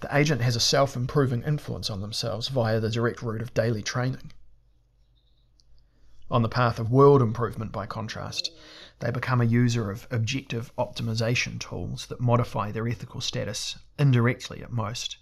the 0.00 0.16
agent 0.16 0.42
has 0.42 0.56
a 0.56 0.60
self 0.60 0.94
improving 0.96 1.42
influence 1.42 1.90
on 1.90 2.00
themselves 2.00 2.48
via 2.48 2.80
the 2.80 2.90
direct 2.90 3.22
route 3.22 3.42
of 3.42 3.54
daily 3.54 3.82
training. 3.82 4.32
On 6.30 6.42
the 6.42 6.48
path 6.48 6.78
of 6.78 6.90
world 6.90 7.22
improvement, 7.22 7.72
by 7.72 7.86
contrast, 7.86 8.50
they 8.98 9.10
become 9.10 9.40
a 9.40 9.44
user 9.44 9.90
of 9.90 10.06
objective 10.10 10.74
optimization 10.76 11.58
tools 11.58 12.06
that 12.06 12.20
modify 12.20 12.72
their 12.72 12.88
ethical 12.88 13.20
status 13.20 13.78
indirectly 13.98 14.62
at 14.62 14.72
most, 14.72 15.16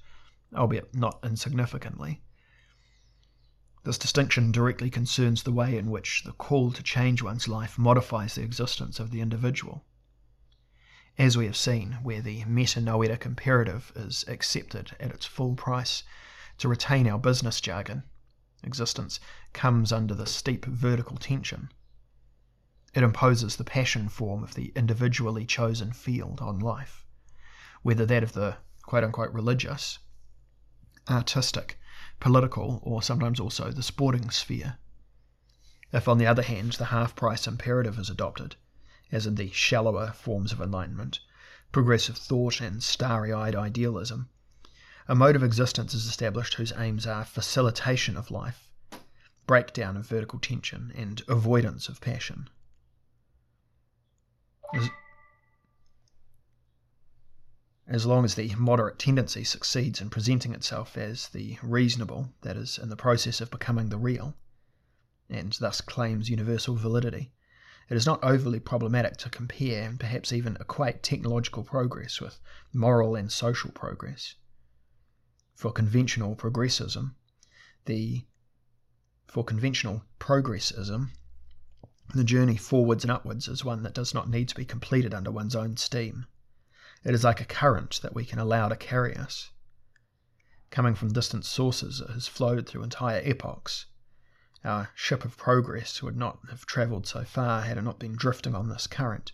albeit 0.54 0.94
not 0.94 1.20
insignificantly. 1.22 2.22
This 3.84 3.98
distinction 3.98 4.50
directly 4.50 4.90
concerns 4.90 5.42
the 5.42 5.52
way 5.52 5.76
in 5.76 5.90
which 5.90 6.22
the 6.24 6.32
call 6.32 6.72
to 6.72 6.82
change 6.82 7.22
one's 7.22 7.48
life 7.48 7.78
modifies 7.78 8.34
the 8.34 8.42
existence 8.42 8.98
of 8.98 9.10
the 9.10 9.20
individual 9.20 9.84
as 11.16 11.36
we 11.36 11.46
have 11.46 11.56
seen, 11.56 11.98
where 12.02 12.20
the 12.20 12.44
meta 12.44 12.80
metanoetic 12.80 13.24
imperative 13.24 13.92
is 13.94 14.24
accepted 14.26 14.96
at 14.98 15.12
its 15.12 15.24
full 15.24 15.54
price 15.54 16.02
to 16.58 16.68
retain 16.68 17.06
our 17.06 17.18
business 17.18 17.60
jargon, 17.60 18.02
existence 18.64 19.20
comes 19.52 19.92
under 19.92 20.14
the 20.14 20.26
steep 20.26 20.64
vertical 20.64 21.16
tension. 21.16 21.70
It 22.94 23.02
imposes 23.02 23.56
the 23.56 23.64
passion 23.64 24.08
form 24.08 24.42
of 24.42 24.54
the 24.54 24.72
individually 24.74 25.44
chosen 25.46 25.92
field 25.92 26.40
on 26.40 26.58
life, 26.58 27.04
whether 27.82 28.06
that 28.06 28.22
of 28.22 28.32
the 28.32 28.56
quote 28.82 29.04
unquote 29.04 29.32
religious, 29.32 29.98
artistic, 31.08 31.78
political, 32.18 32.80
or 32.82 33.02
sometimes 33.02 33.38
also 33.38 33.70
the 33.70 33.82
sporting 33.82 34.30
sphere. 34.30 34.78
If, 35.92 36.08
on 36.08 36.18
the 36.18 36.26
other 36.26 36.42
hand, 36.42 36.72
the 36.72 36.86
half 36.86 37.14
price 37.14 37.46
imperative 37.46 37.98
is 37.98 38.10
adopted, 38.10 38.56
as 39.12 39.26
in 39.26 39.34
the 39.34 39.50
shallower 39.50 40.12
forms 40.12 40.52
of 40.52 40.60
enlightenment, 40.60 41.20
progressive 41.72 42.16
thought, 42.16 42.60
and 42.60 42.82
starry 42.82 43.32
eyed 43.32 43.54
idealism. 43.54 44.28
A 45.06 45.14
mode 45.14 45.36
of 45.36 45.42
existence 45.42 45.92
is 45.92 46.06
established 46.06 46.54
whose 46.54 46.72
aims 46.72 47.06
are 47.06 47.24
facilitation 47.24 48.16
of 48.16 48.30
life, 48.30 48.70
breakdown 49.46 49.96
of 49.96 50.06
vertical 50.06 50.38
tension, 50.38 50.90
and 50.94 51.22
avoidance 51.28 51.88
of 51.88 52.00
passion. 52.00 52.48
As, 54.72 54.88
as 57.86 58.06
long 58.06 58.24
as 58.24 58.34
the 58.34 58.54
moderate 58.54 58.98
tendency 58.98 59.44
succeeds 59.44 60.00
in 60.00 60.08
presenting 60.08 60.54
itself 60.54 60.96
as 60.96 61.28
the 61.28 61.58
reasonable, 61.62 62.32
that 62.40 62.56
is, 62.56 62.78
in 62.78 62.88
the 62.88 62.96
process 62.96 63.42
of 63.42 63.50
becoming 63.50 63.90
the 63.90 63.98
real, 63.98 64.34
and 65.28 65.52
thus 65.54 65.82
claims 65.82 66.30
universal 66.30 66.76
validity, 66.76 67.30
it 67.90 67.96
is 67.96 68.06
not 68.06 68.22
overly 68.24 68.60
problematic 68.60 69.16
to 69.18 69.28
compare 69.28 69.88
and 69.88 70.00
perhaps 70.00 70.32
even 70.32 70.56
equate 70.56 71.02
technological 71.02 71.62
progress 71.62 72.20
with 72.20 72.40
moral 72.72 73.14
and 73.14 73.30
social 73.30 73.70
progress. 73.70 74.34
For 75.54 75.70
conventional 75.70 76.34
progressism, 76.34 77.14
the 77.84 78.26
for 79.26 79.44
conventional 79.44 80.04
progressism, 80.18 81.10
the 82.14 82.24
journey 82.24 82.56
forwards 82.56 83.04
and 83.04 83.10
upwards 83.10 83.48
is 83.48 83.64
one 83.64 83.82
that 83.82 83.94
does 83.94 84.14
not 84.14 84.28
need 84.28 84.48
to 84.48 84.54
be 84.54 84.64
completed 84.64 85.12
under 85.12 85.30
one's 85.30 85.56
own 85.56 85.76
steam. 85.76 86.26
It 87.02 87.14
is 87.14 87.24
like 87.24 87.40
a 87.40 87.44
current 87.44 88.00
that 88.02 88.14
we 88.14 88.24
can 88.24 88.38
allow 88.38 88.68
to 88.68 88.76
carry 88.76 89.16
us. 89.16 89.50
Coming 90.70 90.94
from 90.94 91.12
distant 91.12 91.44
sources, 91.44 92.00
it 92.00 92.10
has 92.10 92.28
flowed 92.28 92.66
through 92.66 92.82
entire 92.82 93.20
epochs, 93.24 93.86
our 94.64 94.90
ship 94.94 95.24
of 95.24 95.36
progress 95.36 96.02
would 96.02 96.16
not 96.16 96.38
have 96.50 96.64
travelled 96.66 97.06
so 97.06 97.24
far 97.24 97.62
had 97.62 97.76
it 97.76 97.82
not 97.82 97.98
been 97.98 98.16
drifting 98.16 98.54
on 98.54 98.68
this 98.68 98.86
current, 98.86 99.32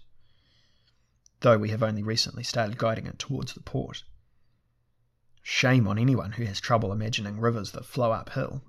though 1.40 1.58
we 1.58 1.70
have 1.70 1.82
only 1.82 2.02
recently 2.02 2.42
started 2.42 2.78
guiding 2.78 3.06
it 3.06 3.18
towards 3.18 3.54
the 3.54 3.60
port. 3.60 4.02
Shame 5.42 5.87
on 5.87 5.99
anyone 5.99 6.32
who 6.32 6.44
has 6.44 6.60
trouble 6.60 6.92
imagining 6.92 7.40
rivers 7.40 7.72
that 7.72 7.87
flow 7.87 8.12
uphill. 8.12 8.62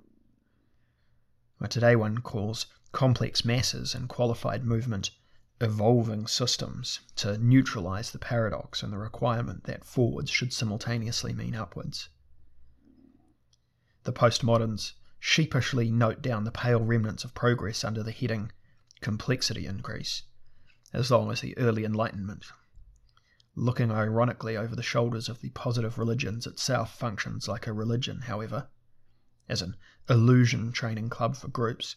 What 1.58 1.70
today 1.70 1.96
one 1.96 2.18
calls 2.18 2.66
complex 2.92 3.44
masses 3.44 3.94
and 3.94 4.08
qualified 4.08 4.64
movement 4.64 5.10
evolving 5.60 6.26
systems 6.26 7.00
to 7.14 7.38
neutralize 7.38 8.10
the 8.10 8.18
paradox 8.18 8.82
and 8.82 8.92
the 8.92 8.98
requirement 8.98 9.64
that 9.64 9.84
forwards 9.84 10.28
should 10.30 10.52
simultaneously 10.52 11.32
mean 11.32 11.54
upwards. 11.54 12.08
The 14.02 14.12
postmoderns 14.12 14.94
sheepishly 15.24 15.88
note 15.88 16.20
down 16.20 16.42
the 16.42 16.50
pale 16.50 16.80
remnants 16.80 17.22
of 17.22 17.32
progress 17.32 17.84
under 17.84 18.02
the 18.02 18.10
heading 18.10 18.50
Complexity 19.00 19.66
Increase, 19.66 20.24
as 20.92 21.12
long 21.12 21.30
as 21.30 21.40
the 21.40 21.56
early 21.56 21.84
Enlightenment, 21.84 22.46
looking 23.54 23.92
ironically 23.92 24.56
over 24.56 24.74
the 24.74 24.82
shoulders 24.82 25.28
of 25.28 25.40
the 25.40 25.50
positive 25.50 25.96
religions 25.96 26.44
itself, 26.44 26.98
functions 26.98 27.46
like 27.46 27.68
a 27.68 27.72
religion, 27.72 28.22
however, 28.22 28.66
as 29.48 29.62
an 29.62 29.76
illusion 30.10 30.72
training 30.72 31.08
club 31.08 31.36
for 31.36 31.46
groups, 31.46 31.94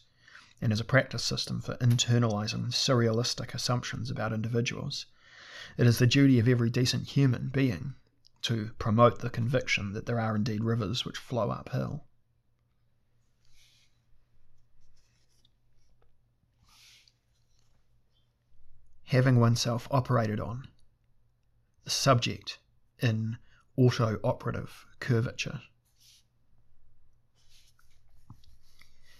and 0.60 0.72
as 0.72 0.78
a 0.78 0.84
practice 0.84 1.24
system 1.24 1.60
for 1.60 1.76
internalizing 1.78 2.66
surrealistic 2.68 3.54
assumptions 3.54 4.08
about 4.08 4.32
individuals. 4.32 5.06
It 5.76 5.88
is 5.88 5.98
the 5.98 6.06
duty 6.06 6.38
of 6.38 6.46
every 6.46 6.70
decent 6.70 7.08
human 7.08 7.48
being 7.48 7.96
to 8.42 8.70
promote 8.78 9.18
the 9.18 9.30
conviction 9.30 9.94
that 9.94 10.06
there 10.06 10.20
are 10.20 10.36
indeed 10.36 10.62
rivers 10.62 11.04
which 11.04 11.18
flow 11.18 11.50
uphill. 11.50 12.04
Having 19.06 19.38
oneself 19.38 19.86
operated 19.90 20.40
on, 20.40 20.66
the 21.84 21.90
subject 21.90 22.58
in 22.98 23.38
auto 23.76 24.18
operative 24.24 24.84
curvature. 24.98 25.60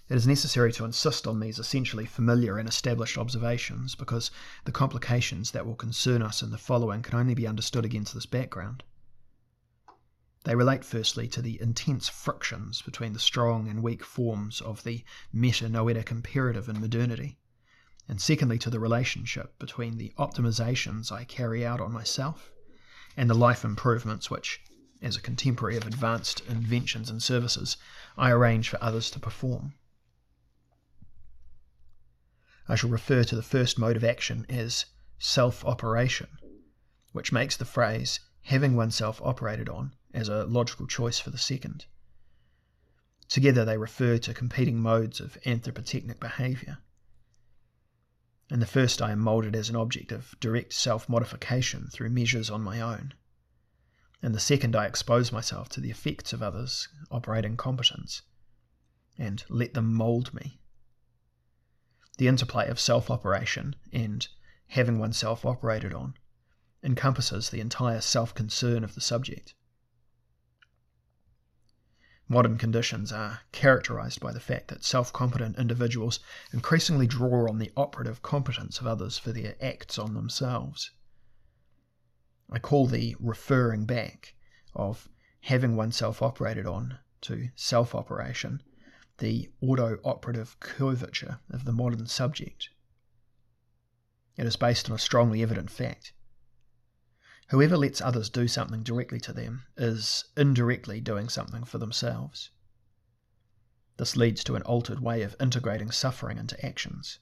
It 0.08 0.16
is 0.16 0.26
necessary 0.26 0.72
to 0.72 0.84
insist 0.84 1.26
on 1.26 1.38
these 1.38 1.58
essentially 1.58 2.04
familiar 2.04 2.58
and 2.58 2.68
established 2.68 3.16
observations 3.16 3.94
because 3.94 4.30
the 4.64 4.72
complications 4.72 5.52
that 5.52 5.66
will 5.66 5.74
concern 5.76 6.20
us 6.20 6.42
in 6.42 6.50
the 6.50 6.58
following 6.58 7.02
can 7.02 7.18
only 7.18 7.34
be 7.34 7.46
understood 7.46 7.84
against 7.84 8.12
this 8.12 8.26
background. 8.26 8.82
They 10.44 10.56
relate 10.56 10.84
firstly 10.84 11.28
to 11.28 11.42
the 11.42 11.60
intense 11.60 12.08
frictions 12.08 12.82
between 12.82 13.12
the 13.12 13.18
strong 13.20 13.68
and 13.68 13.82
weak 13.82 14.04
forms 14.04 14.60
of 14.60 14.82
the 14.82 15.04
meta 15.32 15.68
noetic 15.68 16.10
imperative 16.10 16.68
in 16.68 16.80
modernity 16.80 17.38
and 18.08 18.20
secondly 18.20 18.58
to 18.58 18.70
the 18.70 18.78
relationship 18.78 19.58
between 19.58 19.98
the 19.98 20.12
optimizations 20.18 21.10
I 21.10 21.24
carry 21.24 21.66
out 21.66 21.80
on 21.80 21.92
myself 21.92 22.52
and 23.16 23.28
the 23.28 23.34
life 23.34 23.64
improvements 23.64 24.30
which, 24.30 24.60
as 25.02 25.16
a 25.16 25.20
contemporary 25.20 25.76
of 25.76 25.86
advanced 25.86 26.40
inventions 26.48 27.10
and 27.10 27.22
services, 27.22 27.76
I 28.16 28.30
arrange 28.30 28.68
for 28.68 28.82
others 28.82 29.10
to 29.12 29.18
perform. 29.18 29.74
I 32.68 32.74
shall 32.74 32.90
refer 32.90 33.24
to 33.24 33.36
the 33.36 33.42
first 33.42 33.78
mode 33.78 33.96
of 33.96 34.04
action 34.04 34.44
as 34.48 34.86
self 35.18 35.64
operation, 35.64 36.28
which 37.12 37.32
makes 37.32 37.56
the 37.56 37.64
phrase 37.64 38.20
having 38.42 38.76
oneself 38.76 39.20
operated 39.22 39.68
on 39.68 39.94
as 40.12 40.28
a 40.28 40.44
logical 40.44 40.86
choice 40.86 41.18
for 41.18 41.30
the 41.30 41.38
second. 41.38 41.86
Together 43.28 43.64
they 43.64 43.76
refer 43.76 44.18
to 44.18 44.34
competing 44.34 44.80
modes 44.80 45.20
of 45.20 45.38
anthropotechnic 45.44 46.20
behaviour. 46.20 46.78
In 48.48 48.60
the 48.60 48.66
first, 48.66 49.02
I 49.02 49.12
am 49.12 49.18
moulded 49.18 49.56
as 49.56 49.68
an 49.68 49.76
object 49.76 50.12
of 50.12 50.38
direct 50.40 50.72
self 50.72 51.08
modification 51.08 51.88
through 51.88 52.10
measures 52.10 52.48
on 52.50 52.62
my 52.62 52.80
own. 52.80 53.14
In 54.22 54.32
the 54.32 54.40
second, 54.40 54.76
I 54.76 54.86
expose 54.86 55.32
myself 55.32 55.68
to 55.70 55.80
the 55.80 55.90
effects 55.90 56.32
of 56.32 56.42
others' 56.42 56.88
operating 57.10 57.56
competence 57.56 58.22
and 59.18 59.44
let 59.48 59.74
them 59.74 59.92
mould 59.92 60.32
me 60.34 60.60
the 62.18 62.28
interplay 62.28 62.68
of 62.68 62.80
self 62.80 63.10
operation 63.10 63.76
and 63.92 64.26
having 64.68 64.98
oneself 64.98 65.44
operated 65.44 65.92
on 65.92 66.14
encompasses 66.82 67.50
the 67.50 67.60
entire 67.60 68.00
self 68.00 68.34
concern 68.34 68.84
of 68.84 68.94
the 68.94 69.00
subject. 69.00 69.54
Modern 72.28 72.58
conditions 72.58 73.12
are 73.12 73.42
characterized 73.52 74.18
by 74.18 74.32
the 74.32 74.40
fact 74.40 74.68
that 74.68 74.82
self 74.82 75.12
competent 75.12 75.58
individuals 75.58 76.18
increasingly 76.52 77.06
draw 77.06 77.48
on 77.48 77.58
the 77.58 77.70
operative 77.76 78.20
competence 78.22 78.80
of 78.80 78.86
others 78.86 79.16
for 79.16 79.30
their 79.30 79.54
acts 79.60 79.96
on 79.96 80.14
themselves. 80.14 80.90
I 82.50 82.58
call 82.58 82.86
the 82.86 83.14
referring 83.20 83.86
back 83.86 84.34
of 84.74 85.08
having 85.42 85.76
oneself 85.76 86.20
operated 86.20 86.66
on 86.66 86.98
to 87.22 87.50
self 87.54 87.94
operation 87.94 88.60
the 89.18 89.48
auto 89.60 89.98
operative 90.04 90.58
curvature 90.58 91.38
of 91.50 91.64
the 91.64 91.72
modern 91.72 92.06
subject. 92.06 92.70
It 94.36 94.46
is 94.46 94.56
based 94.56 94.90
on 94.90 94.96
a 94.96 94.98
strongly 94.98 95.42
evident 95.42 95.70
fact. 95.70 96.12
Whoever 97.48 97.76
lets 97.76 98.00
others 98.00 98.28
do 98.28 98.48
something 98.48 98.82
directly 98.82 99.20
to 99.20 99.32
them 99.32 99.66
is 99.76 100.24
indirectly 100.36 101.00
doing 101.00 101.28
something 101.28 101.64
for 101.64 101.78
themselves. 101.78 102.50
This 103.98 104.16
leads 104.16 104.42
to 104.44 104.56
an 104.56 104.62
altered 104.62 105.00
way 105.00 105.22
of 105.22 105.36
integrating 105.40 105.90
suffering 105.90 106.38
into 106.38 106.62
actions. 106.64 107.18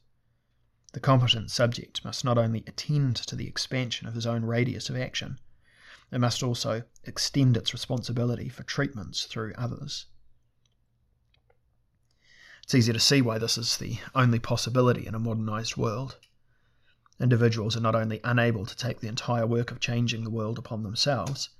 The 0.93 1.01
competent 1.01 1.51
subject 1.51 2.05
must 2.05 2.25
not 2.25 2.39
only 2.39 2.65
attend 2.67 3.17
to 3.17 3.37
the 3.37 3.47
expansion 3.47 4.07
of 4.07 4.15
his 4.15 4.27
own 4.27 4.45
radius 4.45 4.89
of 4.89 4.97
action, 4.97 5.41
it 6.11 6.21
must 6.21 6.43
also 6.43 6.85
extend 7.05 7.57
its 7.57 7.73
responsibility 7.73 8.49
for 8.49 8.63
treatments 8.63 9.25
through 9.25 9.53
others. 9.57 10.07
It's 12.63 12.75
easy 12.75 12.93
to 12.93 13.01
see 13.01 13.21
why 13.21 13.39
this 13.39 13.59
is 13.59 13.77
the 13.77 13.99
only 14.15 14.39
possibility 14.39 15.07
in 15.07 15.15
a 15.15 15.19
modernized 15.19 15.77
world. 15.77 16.17
Individuals 17.21 17.77
are 17.77 17.81
not 17.81 17.95
only 17.95 18.21
unable 18.25 18.67
to 18.67 18.77
take 18.77 19.01
the 19.01 19.09
entire 19.09 19.47
work 19.47 19.71
of 19.71 19.79
changing 19.79 20.25
the 20.25 20.31
world 20.31 20.59
upon 20.59 20.83
themselves, 20.83 21.51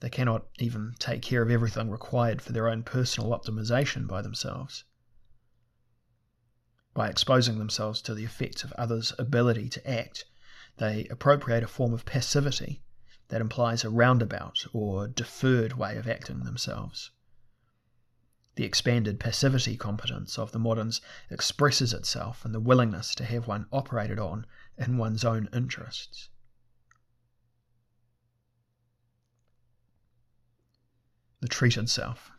they 0.00 0.08
cannot 0.08 0.46
even 0.58 0.94
take 0.98 1.22
care 1.22 1.42
of 1.42 1.50
everything 1.50 1.90
required 1.90 2.40
for 2.40 2.52
their 2.52 2.68
own 2.68 2.82
personal 2.82 3.30
optimization 3.30 4.08
by 4.08 4.22
themselves. 4.22 4.84
By 6.94 7.08
exposing 7.08 7.58
themselves 7.58 8.02
to 8.02 8.14
the 8.14 8.24
effects 8.24 8.64
of 8.64 8.72
others' 8.72 9.12
ability 9.18 9.68
to 9.68 9.88
act, 9.90 10.24
they 10.78 11.06
appropriate 11.08 11.62
a 11.62 11.68
form 11.68 11.92
of 11.92 12.04
passivity 12.06 12.82
that 13.28 13.40
implies 13.40 13.84
a 13.84 13.90
roundabout 13.90 14.66
or 14.72 15.06
deferred 15.06 15.74
way 15.74 15.96
of 15.96 16.08
acting 16.08 16.40
themselves. 16.44 17.10
The 18.54 18.64
expanded 18.64 19.20
passivity 19.20 19.76
competence 19.76 20.38
of 20.38 20.52
the 20.52 20.58
moderns 20.58 21.00
expresses 21.30 21.94
itself 21.94 22.44
in 22.44 22.52
the 22.52 22.60
willingness 22.60 23.14
to 23.14 23.24
have 23.24 23.46
one 23.46 23.66
operated 23.72 24.18
on 24.18 24.44
in 24.82 24.98
one's 24.98 25.24
own 25.24 25.48
interests. 25.52 26.28
The 31.40 31.48
treated 31.48 31.88
self. 31.88 32.30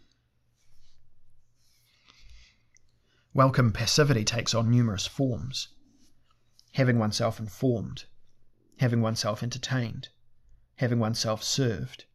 Welcome 3.34 3.72
passivity 3.72 4.24
takes 4.24 4.54
on 4.54 4.70
numerous 4.70 5.08
forms. 5.08 5.70
Having 6.74 7.00
oneself 7.00 7.40
informed, 7.40 8.06
having 8.78 9.02
oneself 9.02 9.44
entertained, 9.44 10.10
having 10.76 11.00
oneself 11.00 11.44
served, 11.44 12.06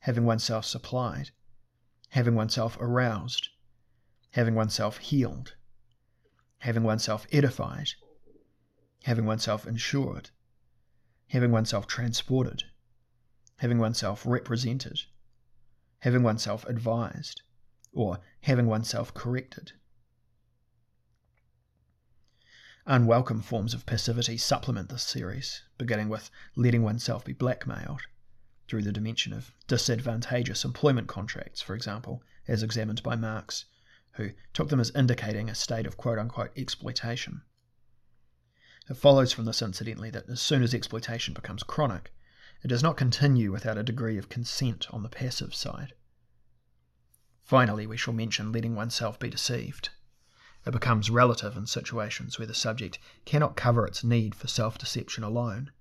having 0.00 0.24
oneself 0.24 0.64
supplied, 0.64 1.30
having 2.10 2.34
oneself 2.34 2.76
aroused, 2.80 3.48
having 4.30 4.54
oneself 4.54 4.98
healed, 4.98 5.54
having 6.58 6.82
oneself 6.82 7.26
edified, 7.32 7.88
having 9.04 9.26
oneself 9.26 9.66
insured, 9.66 10.30
having 11.28 11.50
oneself 11.50 11.86
transported, 11.86 12.64
having 13.58 13.78
oneself 13.78 14.24
represented, 14.26 15.00
having 16.00 16.22
oneself 16.22 16.64
advised, 16.66 17.42
or 17.92 18.18
having 18.42 18.66
oneself 18.66 19.12
corrected. 19.14 19.72
Unwelcome 22.86 23.42
forms 23.42 23.74
of 23.74 23.86
passivity 23.86 24.36
supplement 24.36 24.88
this 24.88 25.04
series, 25.04 25.62
beginning 25.78 26.08
with 26.08 26.30
letting 26.56 26.82
oneself 26.82 27.24
be 27.24 27.32
blackmailed, 27.32 28.02
through 28.66 28.82
the 28.82 28.90
dimension 28.90 29.32
of 29.32 29.52
disadvantageous 29.68 30.64
employment 30.64 31.06
contracts, 31.06 31.60
for 31.60 31.74
example, 31.74 32.22
as 32.48 32.62
examined 32.62 33.02
by 33.02 33.14
Marx, 33.14 33.66
who 34.12 34.30
took 34.52 34.68
them 34.68 34.80
as 34.80 34.90
indicating 34.96 35.48
a 35.48 35.54
state 35.54 35.86
of 35.86 35.96
quote 35.96 36.18
unquote 36.18 36.50
exploitation. 36.56 37.42
It 38.90 38.96
follows 38.96 39.32
from 39.32 39.44
this, 39.44 39.62
incidentally, 39.62 40.10
that 40.10 40.28
as 40.28 40.40
soon 40.40 40.62
as 40.62 40.74
exploitation 40.74 41.34
becomes 41.34 41.62
chronic, 41.62 42.12
it 42.62 42.68
does 42.68 42.82
not 42.82 42.96
continue 42.96 43.52
without 43.52 43.78
a 43.78 43.82
degree 43.82 44.18
of 44.18 44.28
consent 44.28 44.86
on 44.90 45.02
the 45.02 45.08
passive 45.08 45.54
side. 45.54 45.94
Finally, 47.44 47.86
we 47.86 47.96
shall 47.96 48.14
mention 48.14 48.50
letting 48.50 48.74
oneself 48.74 49.18
be 49.18 49.30
deceived. 49.30 49.90
It 50.64 50.70
becomes 50.70 51.10
relative 51.10 51.56
in 51.56 51.66
situations 51.66 52.38
where 52.38 52.46
the 52.46 52.54
subject 52.54 52.98
cannot 53.24 53.56
cover 53.56 53.86
its 53.86 54.04
need 54.04 54.34
for 54.34 54.48
self 54.48 54.78
deception 54.78 55.24
alone, 55.24 55.72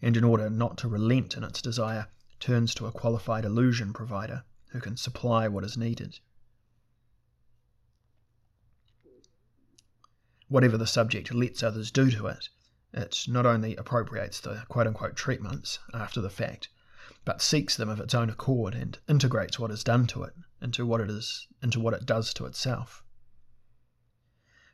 and 0.00 0.16
in 0.16 0.24
order 0.24 0.48
not 0.48 0.78
to 0.78 0.88
relent 0.88 1.36
in 1.36 1.44
its 1.44 1.62
desire, 1.62 2.08
turns 2.40 2.74
to 2.74 2.86
a 2.86 2.92
qualified 2.92 3.44
illusion 3.44 3.92
provider 3.92 4.44
who 4.70 4.80
can 4.80 4.96
supply 4.96 5.48
what 5.48 5.64
is 5.64 5.76
needed. 5.76 6.20
Whatever 10.48 10.78
the 10.78 10.86
subject 10.86 11.32
lets 11.34 11.62
others 11.62 11.90
do 11.90 12.10
to 12.10 12.26
it, 12.26 12.48
it 12.92 13.24
not 13.28 13.44
only 13.44 13.76
appropriates 13.76 14.40
the 14.40 14.64
quote 14.68 14.86
unquote 14.86 15.14
treatments 15.14 15.78
after 15.92 16.20
the 16.20 16.30
fact, 16.30 16.68
but 17.24 17.42
seeks 17.42 17.76
them 17.76 17.90
of 17.90 18.00
its 18.00 18.14
own 18.14 18.30
accord 18.30 18.74
and 18.74 18.98
integrates 19.06 19.58
what 19.58 19.70
is 19.70 19.84
done 19.84 20.06
to 20.06 20.22
it 20.22 20.34
into 20.62 20.86
what 20.86 21.02
it 21.02 21.10
is 21.10 21.46
into 21.62 21.78
what 21.78 21.92
it 21.92 22.06
does 22.06 22.32
to 22.32 22.46
itself. 22.46 23.04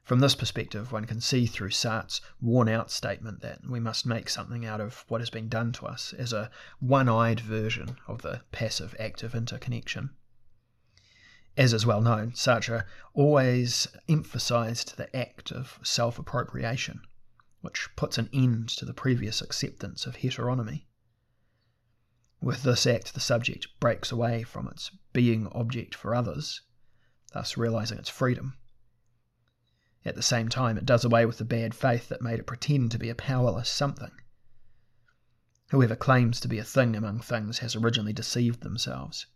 From 0.04 0.20
this 0.20 0.34
perspective, 0.34 0.92
one 0.92 1.06
can 1.06 1.20
see 1.20 1.46
through 1.46 1.70
Sartre's 1.70 2.20
worn 2.40 2.68
out 2.68 2.90
statement 2.90 3.40
that 3.40 3.66
we 3.66 3.80
must 3.80 4.06
make 4.06 4.28
something 4.28 4.64
out 4.64 4.80
of 4.80 5.04
what 5.08 5.22
has 5.22 5.30
been 5.30 5.48
done 5.48 5.72
to 5.72 5.86
us 5.86 6.12
as 6.12 6.32
a 6.32 6.50
one 6.78 7.08
eyed 7.08 7.40
version 7.40 7.96
of 8.06 8.22
the 8.22 8.42
passive 8.52 8.94
active 9.00 9.34
interconnection. 9.34 10.10
As 11.56 11.72
is 11.72 11.86
well 11.86 12.00
known, 12.00 12.32
Sartre 12.32 12.84
always 13.12 13.88
emphasized 14.08 14.96
the 14.96 15.14
act 15.16 15.52
of 15.52 15.78
self 15.82 16.18
appropriation, 16.18 17.02
which 17.60 17.88
puts 17.96 18.18
an 18.18 18.28
end 18.32 18.68
to 18.70 18.84
the 18.84 18.94
previous 18.94 19.40
acceptance 19.40 20.06
of 20.06 20.16
heteronomy. 20.16 20.86
With 22.40 22.62
this 22.62 22.86
act, 22.86 23.14
the 23.14 23.20
subject 23.20 23.68
breaks 23.80 24.10
away 24.10 24.42
from 24.42 24.68
its 24.68 24.90
being 25.12 25.46
object 25.48 25.94
for 25.94 26.14
others, 26.14 26.62
thus 27.32 27.56
realizing 27.56 27.98
its 27.98 28.08
freedom 28.08 28.58
at 30.06 30.16
the 30.16 30.22
same 30.22 30.50
time, 30.50 30.76
it 30.76 30.84
does 30.84 31.04
away 31.04 31.24
with 31.24 31.38
the 31.38 31.46
bad 31.46 31.74
faith 31.74 32.10
that 32.10 32.20
made 32.20 32.38
it 32.38 32.46
pretend 32.46 32.90
to 32.90 32.98
be 32.98 33.08
a 33.08 33.14
powerless 33.14 33.70
something. 33.70 34.10
Whoever 35.70 35.96
claims 35.96 36.40
to 36.40 36.48
be 36.48 36.58
a 36.58 36.64
thing 36.64 36.94
among 36.94 37.20
things 37.20 37.60
has 37.60 37.74
originally 37.74 38.12
deceived 38.12 38.60
themselves. 38.60 39.26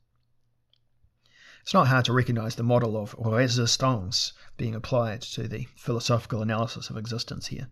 It's 1.69 1.75
not 1.75 1.89
hard 1.89 2.07
to 2.07 2.15
recognize 2.15 2.55
the 2.55 2.63
model 2.63 2.97
of 2.97 3.15
resistance 3.19 4.33
being 4.57 4.75
applied 4.75 5.21
to 5.21 5.47
the 5.47 5.69
philosophical 5.77 6.41
analysis 6.41 6.89
of 6.89 6.97
existence 6.97 7.49
here. 7.49 7.69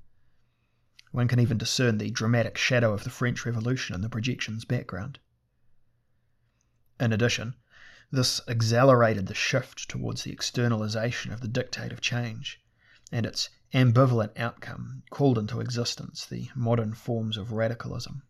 One 1.12 1.28
can 1.28 1.40
even 1.40 1.56
discern 1.56 1.96
the 1.96 2.10
dramatic 2.10 2.58
shadow 2.58 2.92
of 2.92 3.04
the 3.04 3.10
French 3.10 3.46
Revolution 3.46 3.94
in 3.94 4.02
the 4.02 4.10
projection's 4.10 4.66
background. 4.66 5.18
In 7.00 7.10
addition, 7.10 7.54
this 8.10 8.42
accelerated 8.46 9.28
the 9.28 9.34
shift 9.34 9.88
towards 9.88 10.24
the 10.24 10.30
externalization 10.30 11.32
of 11.32 11.40
the 11.40 11.48
dictate 11.48 11.90
of 11.90 12.02
change 12.02 12.60
and 13.10 13.24
its 13.24 13.48
ambivalent 13.72 14.38
outcome 14.38 15.04
called 15.08 15.38
into 15.38 15.58
existence 15.58 16.26
the 16.26 16.50
modern 16.54 16.92
forms 16.92 17.38
of 17.38 17.50
radicalism. 17.50 18.24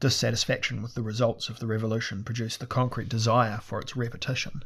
Dissatisfaction 0.00 0.80
with 0.80 0.94
the 0.94 1.02
results 1.02 1.50
of 1.50 1.58
the 1.58 1.66
revolution 1.66 2.24
produced 2.24 2.58
the 2.58 2.66
concrete 2.66 3.10
desire 3.10 3.58
for 3.58 3.78
its 3.80 3.94
repetition. 3.94 4.62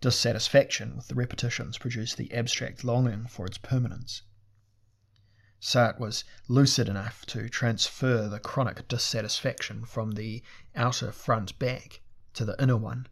Dissatisfaction 0.00 0.96
with 0.96 1.06
the 1.06 1.14
repetitions 1.14 1.78
produced 1.78 2.16
the 2.16 2.32
abstract 2.34 2.82
longing 2.82 3.28
for 3.28 3.46
its 3.46 3.56
permanence. 3.56 4.22
Sartre 5.60 6.00
was 6.00 6.24
lucid 6.48 6.88
enough 6.88 7.24
to 7.26 7.48
transfer 7.48 8.28
the 8.28 8.40
chronic 8.40 8.88
dissatisfaction 8.88 9.84
from 9.84 10.10
the 10.10 10.42
outer 10.74 11.12
front 11.12 11.56
back 11.60 12.00
to 12.32 12.44
the 12.44 12.60
inner 12.60 12.76
one. 12.76 13.06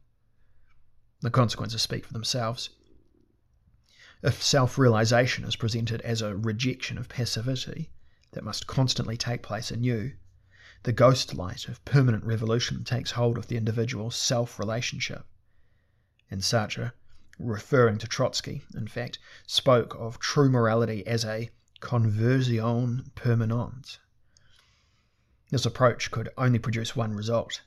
The 1.21 1.31
consequences 1.31 1.81
speak 1.81 2.05
for 2.05 2.13
themselves. 2.13 2.71
If 4.21 4.43
self 4.43 4.77
realization 4.77 5.45
is 5.45 5.55
presented 5.55 6.01
as 6.01 6.21
a 6.21 6.37
rejection 6.37 6.99
of 6.99 7.09
passivity 7.09 7.93
that 8.33 8.43
must 8.43 8.67
constantly 8.67 9.17
take 9.17 9.45
place 9.45 9.71
anew, 9.71 10.15
the 10.85 10.93
ghost 10.93 11.35
light 11.35 11.69
of 11.69 11.85
permanent 11.85 12.25
revolution 12.25 12.83
takes 12.83 13.13
hold 13.13 13.39
of 13.39 13.47
the 13.47 13.57
individual's 13.57 14.17
self 14.17 14.59
relationship. 14.59 15.25
And 16.31 16.43
Sartre, 16.43 16.93
referring 17.39 17.99
to 17.99 18.09
Trotsky, 18.09 18.63
in 18.75 18.89
fact, 18.89 19.19
spoke 19.47 19.95
of 19.97 20.19
true 20.19 20.49
morality 20.49 21.07
as 21.07 21.25
a 21.25 21.51
conversion 21.81 23.11
permanente. 23.15 23.99
This 25.51 25.67
approach 25.67 26.11
could 26.11 26.31
only 26.39 26.59
produce 26.59 26.97
one 26.97 27.15
result 27.15 27.63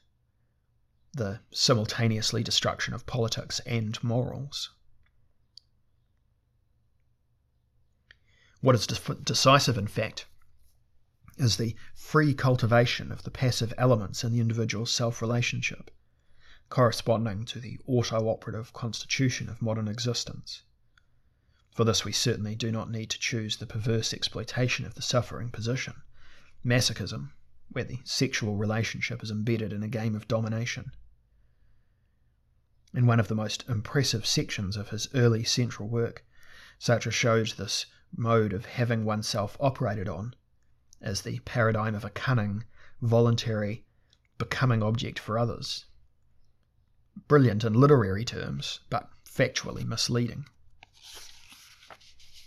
the 1.13 1.39
simultaneously 1.51 2.43
destruction 2.43 2.93
of 2.93 3.05
politics 3.05 3.61
and 3.65 4.03
morals. 4.03 4.71
What 8.59 8.75
is 8.75 8.85
decisive, 8.85 9.77
in 9.77 9.87
fact, 9.87 10.25
is 11.37 11.57
the 11.57 11.75
free 11.93 12.33
cultivation 12.33 13.11
of 13.11 13.23
the 13.23 13.31
passive 13.31 13.73
elements 13.77 14.23
in 14.23 14.31
the 14.31 14.39
individual's 14.39 14.91
self 14.91 15.21
relationship, 15.21 15.91
corresponding 16.69 17.43
to 17.43 17.59
the 17.59 17.77
auto 17.85 18.29
operative 18.29 18.71
constitution 18.71 19.49
of 19.49 19.61
modern 19.61 19.89
existence. 19.89 20.63
For 21.71 21.83
this, 21.83 22.05
we 22.05 22.13
certainly 22.13 22.55
do 22.55 22.71
not 22.71 22.89
need 22.89 23.09
to 23.09 23.19
choose 23.19 23.57
the 23.57 23.65
perverse 23.65 24.13
exploitation 24.13 24.85
of 24.85 24.95
the 24.95 25.01
suffering 25.01 25.49
position, 25.51 26.03
masochism, 26.63 27.31
where 27.67 27.83
the 27.83 27.99
sexual 28.05 28.55
relationship 28.55 29.21
is 29.21 29.29
embedded 29.29 29.73
in 29.73 29.83
a 29.83 29.89
game 29.89 30.15
of 30.15 30.29
domination. 30.29 30.93
In 32.93 33.05
one 33.05 33.19
of 33.19 33.27
the 33.27 33.35
most 33.35 33.65
impressive 33.67 34.25
sections 34.25 34.77
of 34.77 34.91
his 34.91 35.09
early 35.13 35.43
central 35.43 35.89
work, 35.89 36.23
Sartre 36.79 37.11
shows 37.11 37.55
this 37.55 37.87
mode 38.15 38.53
of 38.53 38.65
having 38.67 39.03
oneself 39.03 39.57
operated 39.59 40.07
on 40.07 40.33
as 41.01 41.21
the 41.21 41.39
paradigm 41.39 41.95
of 41.95 42.05
a 42.05 42.09
cunning, 42.09 42.63
voluntary, 43.01 43.85
becoming 44.37 44.81
object 44.83 45.19
for 45.19 45.37
others. 45.37 45.85
Brilliant 47.27 47.63
in 47.63 47.73
literary 47.73 48.25
terms, 48.25 48.79
but 48.89 49.09
factually 49.25 49.85
misleading. 49.85 50.45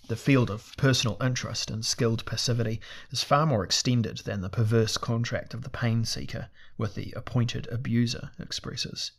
The 0.09 0.17
field 0.17 0.49
of 0.51 0.75
personal 0.79 1.19
interest 1.23 1.71
and 1.71 1.85
skilled 1.85 2.25
passivity 2.25 2.81
is 3.11 3.23
far 3.23 3.45
more 3.45 3.63
extended 3.63 4.19
than 4.19 4.41
the 4.41 4.49
perverse 4.49 4.97
contract 4.97 5.53
of 5.53 5.63
the 5.63 5.71
pain 5.71 6.07
seeker 6.07 6.49
with 6.79 6.95
the 6.95 7.13
appointed 7.13 7.69
abuser 7.71 8.31
expresses. 8.39 9.13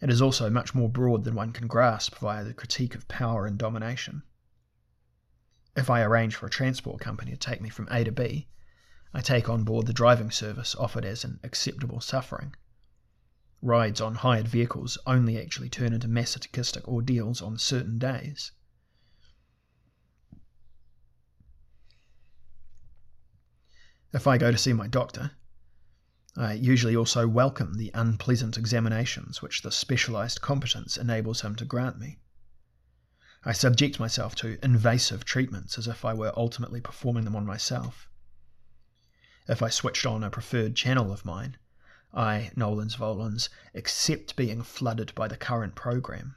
It 0.00 0.10
is 0.10 0.20
also 0.20 0.50
much 0.50 0.74
more 0.74 0.88
broad 0.88 1.22
than 1.22 1.36
one 1.36 1.52
can 1.52 1.68
grasp 1.68 2.16
via 2.16 2.42
the 2.44 2.54
critique 2.54 2.96
of 2.96 3.06
power 3.06 3.46
and 3.46 3.56
domination. 3.56 4.24
If 5.78 5.88
I 5.88 6.02
arrange 6.02 6.34
for 6.34 6.44
a 6.44 6.50
transport 6.50 7.00
company 7.00 7.30
to 7.30 7.36
take 7.36 7.60
me 7.60 7.68
from 7.68 7.86
A 7.92 8.02
to 8.02 8.10
B, 8.10 8.48
I 9.14 9.20
take 9.20 9.48
on 9.48 9.62
board 9.62 9.86
the 9.86 9.92
driving 9.92 10.32
service 10.32 10.74
offered 10.74 11.04
as 11.04 11.22
an 11.22 11.38
acceptable 11.44 12.00
suffering. 12.00 12.56
Rides 13.62 14.00
on 14.00 14.16
hired 14.16 14.48
vehicles 14.48 14.98
only 15.06 15.40
actually 15.40 15.68
turn 15.68 15.92
into 15.92 16.08
masochistic 16.08 16.88
ordeals 16.88 17.40
on 17.40 17.58
certain 17.58 17.96
days. 17.96 18.50
If 24.12 24.26
I 24.26 24.36
go 24.36 24.50
to 24.50 24.58
see 24.58 24.72
my 24.72 24.88
doctor, 24.88 25.30
I 26.36 26.54
usually 26.54 26.96
also 26.96 27.28
welcome 27.28 27.74
the 27.74 27.92
unpleasant 27.94 28.58
examinations 28.58 29.42
which 29.42 29.62
the 29.62 29.70
specialized 29.70 30.40
competence 30.40 30.96
enables 30.96 31.42
him 31.42 31.54
to 31.54 31.64
grant 31.64 32.00
me. 32.00 32.18
I 33.44 33.52
subject 33.52 34.00
myself 34.00 34.34
to 34.36 34.58
invasive 34.64 35.24
treatments 35.24 35.78
as 35.78 35.86
if 35.86 36.04
I 36.04 36.12
were 36.12 36.32
ultimately 36.36 36.80
performing 36.80 37.24
them 37.24 37.36
on 37.36 37.46
myself. 37.46 38.08
If 39.46 39.62
I 39.62 39.68
switched 39.68 40.04
on 40.04 40.24
a 40.24 40.30
preferred 40.30 40.74
channel 40.74 41.12
of 41.12 41.24
mine, 41.24 41.56
I, 42.12 42.50
Nolens 42.56 42.96
Volens, 42.96 43.48
accept 43.74 44.34
being 44.34 44.62
flooded 44.62 45.14
by 45.14 45.28
the 45.28 45.36
current 45.36 45.74
program. 45.74 46.36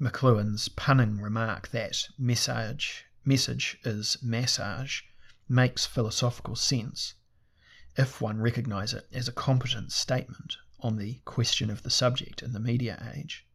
McLuhan's 0.00 0.68
punning 0.68 1.20
remark 1.20 1.68
that 1.68 2.08
message, 2.18 3.06
message 3.24 3.78
is 3.84 4.18
massage 4.22 5.00
makes 5.48 5.86
philosophical 5.86 6.54
sense 6.54 7.14
if 7.96 8.20
one 8.20 8.40
recognize 8.40 8.92
it 8.92 9.08
as 9.10 9.26
a 9.26 9.32
competent 9.32 9.92
statement 9.92 10.56
on 10.80 10.96
the 10.96 11.20
question 11.24 11.70
of 11.70 11.82
the 11.82 11.90
subject 11.90 12.42
in 12.42 12.52
the 12.52 12.60
media 12.60 13.12
age. 13.16 13.45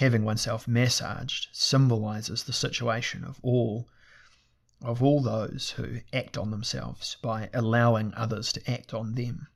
Having 0.00 0.24
oneself 0.24 0.66
massaged 0.66 1.48
symbolizes 1.52 2.44
the 2.44 2.54
situation 2.54 3.22
of 3.22 3.38
all 3.42 3.86
of 4.80 5.02
all 5.02 5.20
those 5.20 5.72
who 5.72 6.00
act 6.10 6.38
on 6.38 6.50
themselves 6.50 7.18
by 7.20 7.50
allowing 7.52 8.14
others 8.14 8.50
to 8.54 8.70
act 8.70 8.94
on 8.94 9.14
them. 9.14 9.48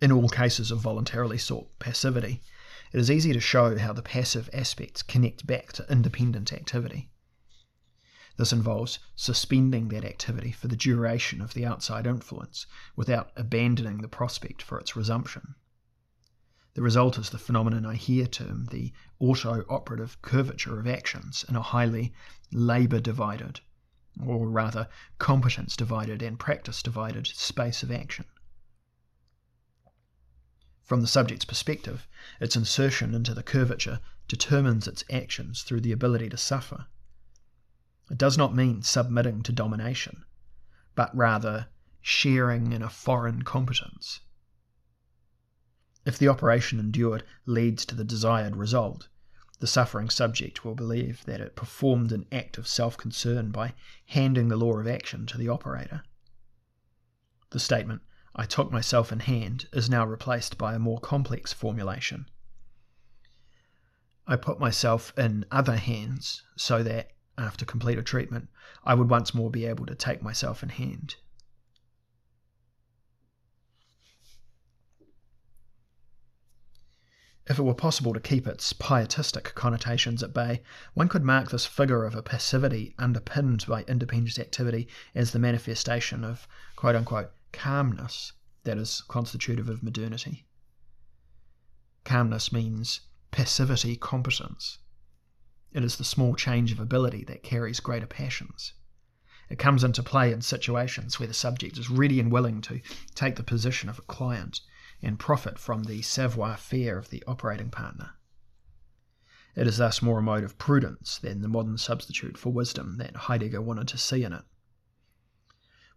In 0.00 0.10
all 0.10 0.30
cases 0.30 0.70
of 0.70 0.80
voluntarily 0.80 1.36
sought 1.36 1.78
passivity, 1.78 2.42
it 2.90 2.98
is 2.98 3.10
easy 3.10 3.34
to 3.34 3.40
show 3.40 3.76
how 3.76 3.92
the 3.92 4.00
passive 4.00 4.48
aspects 4.54 5.02
connect 5.02 5.46
back 5.46 5.74
to 5.74 5.92
independent 5.92 6.54
activity. 6.54 7.10
This 8.38 8.54
involves 8.54 8.98
suspending 9.14 9.88
that 9.88 10.06
activity 10.06 10.52
for 10.52 10.68
the 10.68 10.76
duration 10.76 11.42
of 11.42 11.52
the 11.52 11.66
outside 11.66 12.06
influence 12.06 12.64
without 12.96 13.30
abandoning 13.36 13.98
the 13.98 14.08
prospect 14.08 14.62
for 14.62 14.80
its 14.80 14.96
resumption. 14.96 15.54
The 16.74 16.82
result 16.82 17.18
is 17.18 17.30
the 17.30 17.38
phenomenon 17.38 17.84
I 17.84 17.96
here 17.96 18.26
term 18.26 18.66
the 18.66 18.92
auto 19.18 19.64
operative 19.68 20.20
curvature 20.22 20.78
of 20.80 20.86
actions 20.86 21.44
in 21.48 21.56
a 21.56 21.62
highly 21.62 22.14
labour 22.50 23.00
divided, 23.00 23.60
or 24.24 24.48
rather 24.48 24.88
competence 25.18 25.76
divided 25.76 26.22
and 26.22 26.38
practice 26.38 26.82
divided 26.82 27.26
space 27.26 27.82
of 27.82 27.90
action. 27.90 28.24
From 30.82 31.00
the 31.00 31.06
subject's 31.06 31.44
perspective, 31.44 32.08
its 32.40 32.56
insertion 32.56 33.14
into 33.14 33.34
the 33.34 33.42
curvature 33.42 34.00
determines 34.26 34.88
its 34.88 35.04
actions 35.10 35.62
through 35.62 35.82
the 35.82 35.92
ability 35.92 36.28
to 36.30 36.36
suffer 36.36 36.86
it 38.10 38.18
does 38.18 38.36
not 38.36 38.54
mean 38.54 38.82
submitting 38.82 39.42
to 39.42 39.52
domination, 39.52 40.24
but 40.94 41.16
rather 41.16 41.68
sharing 42.02 42.72
in 42.72 42.82
a 42.82 42.90
foreign 42.90 43.42
competence. 43.42 44.20
If 46.04 46.18
the 46.18 46.28
operation 46.28 46.80
endured 46.80 47.24
leads 47.46 47.86
to 47.86 47.94
the 47.94 48.04
desired 48.04 48.56
result, 48.56 49.08
the 49.60 49.66
suffering 49.68 50.10
subject 50.10 50.64
will 50.64 50.74
believe 50.74 51.24
that 51.26 51.40
it 51.40 51.54
performed 51.54 52.10
an 52.10 52.26
act 52.32 52.58
of 52.58 52.66
self 52.66 52.96
concern 52.96 53.52
by 53.52 53.74
handing 54.06 54.48
the 54.48 54.56
law 54.56 54.78
of 54.78 54.88
action 54.88 55.26
to 55.26 55.38
the 55.38 55.48
operator. 55.48 56.02
The 57.50 57.60
statement, 57.60 58.02
I 58.34 58.44
took 58.46 58.72
myself 58.72 59.12
in 59.12 59.20
hand, 59.20 59.68
is 59.72 59.88
now 59.88 60.04
replaced 60.04 60.58
by 60.58 60.74
a 60.74 60.80
more 60.80 60.98
complex 60.98 61.52
formulation. 61.52 62.26
I 64.26 64.36
put 64.36 64.58
myself 64.58 65.12
in 65.16 65.44
other 65.50 65.76
hands 65.76 66.42
so 66.56 66.82
that 66.82 67.12
after 67.38 67.64
completed 67.64 68.06
treatment, 68.06 68.48
I 68.84 68.94
would 68.94 69.10
once 69.10 69.34
more 69.34 69.50
be 69.50 69.66
able 69.66 69.86
to 69.86 69.94
take 69.94 70.22
myself 70.22 70.62
in 70.62 70.70
hand. 70.70 71.16
If 77.48 77.58
it 77.58 77.62
were 77.62 77.74
possible 77.74 78.14
to 78.14 78.20
keep 78.20 78.46
its 78.46 78.72
pietistic 78.72 79.54
connotations 79.56 80.22
at 80.22 80.32
bay, 80.32 80.62
one 80.94 81.08
could 81.08 81.24
mark 81.24 81.50
this 81.50 81.66
figure 81.66 82.04
of 82.04 82.14
a 82.14 82.22
passivity 82.22 82.94
underpinned 82.98 83.66
by 83.66 83.82
independent 83.82 84.38
activity 84.38 84.86
as 85.12 85.32
the 85.32 85.40
manifestation 85.40 86.22
of 86.22 86.46
quote 86.76 86.94
unquote 86.94 87.32
calmness 87.50 88.32
that 88.62 88.78
is 88.78 89.02
constitutive 89.08 89.68
of 89.68 89.82
modernity. 89.82 90.46
Calmness 92.04 92.52
means 92.52 93.00
passivity 93.32 93.96
competence. 93.96 94.78
It 95.72 95.82
is 95.82 95.96
the 95.96 96.04
small 96.04 96.36
change 96.36 96.70
of 96.70 96.78
ability 96.78 97.24
that 97.24 97.42
carries 97.42 97.80
greater 97.80 98.06
passions. 98.06 98.72
It 99.48 99.58
comes 99.58 99.82
into 99.82 100.04
play 100.04 100.32
in 100.32 100.42
situations 100.42 101.18
where 101.18 101.26
the 101.26 101.34
subject 101.34 101.76
is 101.76 101.90
ready 101.90 102.20
and 102.20 102.30
willing 102.30 102.60
to 102.62 102.80
take 103.16 103.34
the 103.34 103.42
position 103.42 103.88
of 103.88 103.98
a 103.98 104.02
client 104.02 104.60
and 105.02 105.18
profit 105.18 105.58
from 105.58 105.84
the 105.84 106.00
savoir 106.02 106.56
faire 106.56 106.96
of 106.96 107.10
the 107.10 107.22
operating 107.26 107.70
partner. 107.70 108.12
It 109.54 109.66
is 109.66 109.76
thus 109.76 110.00
more 110.00 110.20
a 110.20 110.22
mode 110.22 110.44
of 110.44 110.56
prudence 110.56 111.18
than 111.18 111.42
the 111.42 111.48
modern 111.48 111.76
substitute 111.76 112.38
for 112.38 112.52
wisdom 112.52 112.96
that 112.98 113.16
Heidegger 113.16 113.60
wanted 113.60 113.88
to 113.88 113.98
see 113.98 114.24
in 114.24 114.32
it. 114.32 114.44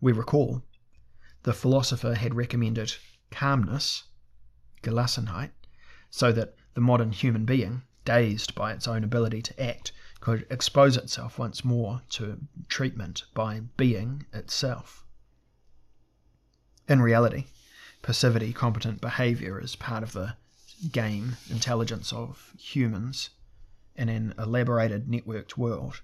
We 0.02 0.12
recall 0.12 0.64
the 1.44 1.54
philosopher 1.54 2.16
had 2.16 2.34
recommended 2.34 2.96
calmness, 3.32 4.04
Gelassenheit, 4.82 5.52
so 6.10 6.32
that 6.32 6.56
the 6.74 6.82
modern 6.82 7.12
human 7.12 7.46
being, 7.46 7.84
dazed 8.04 8.56
by 8.56 8.74
its 8.74 8.88
own 8.88 9.04
ability 9.04 9.42
to 9.44 9.62
act, 9.62 9.92
could 10.20 10.46
expose 10.50 10.98
itself 10.98 11.38
once 11.40 11.64
more 11.64 12.02
to 12.10 12.40
treatment 12.68 13.24
by 13.34 13.62
being 13.78 14.26
itself. 14.34 15.06
In 16.88 17.02
reality, 17.02 17.46
passivity 18.06 18.54
competent 18.54 19.02
behavior 19.02 19.60
is 19.60 19.76
part 19.76 20.04
of 20.04 20.14
the 20.14 20.36
game 20.92 21.38
intelligence 21.50 22.14
of 22.14 22.54
humans 22.56 23.32
in 23.96 24.10
an 24.10 24.32
elaborated 24.38 25.08
networked 25.08 25.58
world. 25.58 26.02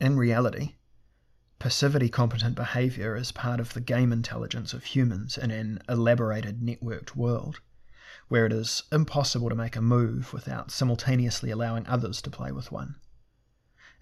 In 0.00 0.16
reality, 0.16 0.76
passivity 1.58 2.08
competent 2.08 2.54
behavior 2.54 3.16
is 3.16 3.32
part 3.32 3.58
of 3.58 3.74
the 3.74 3.80
game 3.80 4.12
intelligence 4.12 4.72
of 4.72 4.84
humans 4.84 5.36
in 5.36 5.50
an 5.50 5.82
elaborated 5.88 6.60
networked 6.60 7.16
world, 7.16 7.58
where 8.28 8.46
it 8.46 8.52
is 8.52 8.84
impossible 8.92 9.48
to 9.48 9.56
make 9.56 9.74
a 9.74 9.82
move 9.82 10.32
without 10.32 10.70
simultaneously 10.70 11.50
allowing 11.50 11.88
others 11.88 12.22
to 12.22 12.30
play 12.30 12.52
with 12.52 12.70
one. 12.70 12.94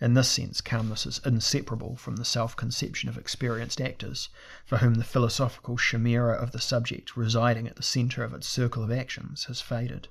In 0.03 0.15
this 0.15 0.31
sense, 0.31 0.63
calmness 0.63 1.05
is 1.05 1.21
inseparable 1.27 1.95
from 1.95 2.17
the 2.17 2.25
self 2.25 2.57
conception 2.57 3.11
of 3.11 3.19
experienced 3.19 3.83
actors, 3.83 4.31
for 4.65 4.79
whom 4.79 4.95
the 4.95 5.05
philosophical 5.05 5.77
chimera 5.77 6.33
of 6.37 6.53
the 6.53 6.59
subject 6.59 7.19
residing 7.19 7.69
at 7.69 7.77
the 7.77 7.83
centre 7.83 8.25
of 8.25 8.33
its 8.33 8.49
circle 8.49 8.83
of 8.83 8.91
actions 8.91 9.45
has 9.45 9.61
faded, 9.61 10.09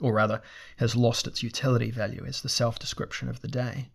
or 0.00 0.14
rather, 0.14 0.40
has 0.78 0.96
lost 0.96 1.26
its 1.26 1.42
utility 1.42 1.90
value 1.90 2.24
as 2.24 2.40
the 2.40 2.48
self 2.48 2.78
description 2.78 3.28
of 3.28 3.42
the 3.42 3.48
day. 3.48 3.90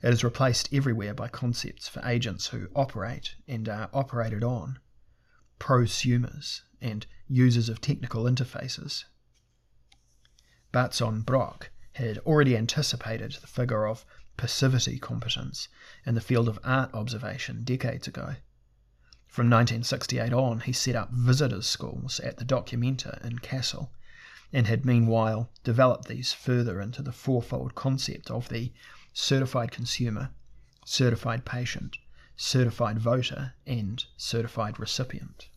It 0.00 0.14
is 0.14 0.22
replaced 0.22 0.72
everywhere 0.72 1.12
by 1.12 1.26
concepts 1.26 1.88
for 1.88 2.06
agents 2.06 2.46
who 2.48 2.68
operate 2.76 3.34
and 3.48 3.68
are 3.68 3.90
operated 3.92 4.44
on, 4.44 4.78
prosumers, 5.58 6.62
and 6.80 7.04
users 7.26 7.68
of 7.68 7.80
technical 7.80 8.26
interfaces. 8.26 9.06
Bazon 10.70 11.22
Brock 11.22 11.71
had 11.94 12.18
already 12.18 12.56
anticipated 12.56 13.32
the 13.40 13.46
figure 13.46 13.86
of 13.86 14.04
passivity 14.36 14.98
competence 14.98 15.68
in 16.06 16.14
the 16.14 16.20
field 16.20 16.48
of 16.48 16.58
art 16.64 16.92
observation 16.94 17.64
decades 17.64 18.08
ago. 18.08 18.36
From 19.26 19.48
1968 19.48 20.32
on, 20.32 20.60
he 20.60 20.72
set 20.72 20.94
up 20.94 21.10
visitors' 21.10 21.66
schools 21.66 22.20
at 22.20 22.36
the 22.36 22.44
Documenta 22.44 23.24
in 23.24 23.38
Kassel 23.38 23.90
and 24.52 24.66
had 24.66 24.84
meanwhile 24.84 25.50
developed 25.64 26.08
these 26.08 26.32
further 26.32 26.80
into 26.80 27.02
the 27.02 27.12
fourfold 27.12 27.74
concept 27.74 28.30
of 28.30 28.48
the 28.48 28.72
certified 29.14 29.70
consumer, 29.70 30.30
certified 30.84 31.44
patient, 31.44 31.96
certified 32.36 32.98
voter, 32.98 33.54
and 33.66 34.04
certified 34.16 34.78
recipient. 34.78 35.48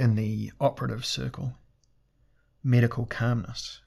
In 0.00 0.14
the 0.14 0.50
operative 0.58 1.04
circle 1.04 1.52
medical 2.64 3.04
calmness. 3.04 3.82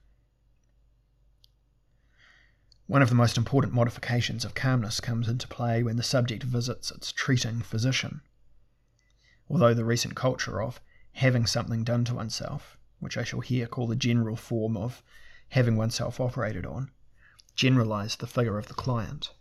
One 2.85 3.01
of 3.01 3.09
the 3.09 3.15
most 3.15 3.35
important 3.35 3.73
modifications 3.73 4.45
of 4.45 4.53
calmness 4.53 4.99
comes 4.99 5.27
into 5.27 5.47
play 5.47 5.81
when 5.81 5.95
the 5.95 6.03
subject 6.03 6.43
visits 6.43 6.91
its 6.91 7.11
treating 7.11 7.61
physician. 7.61 8.21
Although 9.49 9.73
the 9.73 9.85
recent 9.85 10.15
culture 10.15 10.61
of 10.61 10.79
having 11.13 11.47
something 11.47 11.83
done 11.83 12.05
to 12.05 12.13
oneself, 12.13 12.77
which 12.99 13.17
I 13.17 13.23
shall 13.23 13.39
here 13.39 13.65
call 13.65 13.87
the 13.87 13.95
general 13.95 14.35
form 14.35 14.77
of 14.77 15.01
having 15.49 15.77
oneself 15.77 16.19
operated 16.19 16.63
on, 16.63 16.91
generalized 17.55 18.19
the 18.19 18.27
figure 18.27 18.59
of 18.59 18.67
the 18.67 18.75
client. 18.75 19.31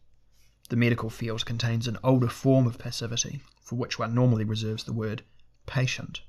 The 0.70 0.76
medical 0.76 1.10
field 1.10 1.44
contains 1.44 1.86
an 1.86 1.98
older 2.02 2.28
form 2.28 2.66
of 2.66 2.78
passivity, 2.78 3.42
for 3.60 3.76
which 3.76 3.98
one 3.98 4.14
normally 4.14 4.44
reserves 4.44 4.84
the 4.84 4.94
word 4.94 5.22
patient. 5.66 6.22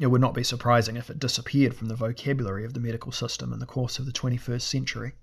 It 0.00 0.06
would 0.06 0.20
not 0.20 0.34
be 0.34 0.44
surprising 0.44 0.96
if 0.96 1.10
it 1.10 1.18
disappeared 1.18 1.74
from 1.74 1.88
the 1.88 1.96
vocabulary 1.96 2.64
of 2.64 2.72
the 2.72 2.78
medical 2.78 3.10
system 3.10 3.52
in 3.52 3.58
the 3.58 3.66
course 3.66 3.98
of 3.98 4.06
the 4.06 4.12
21st 4.12 4.62
century, 4.62 5.14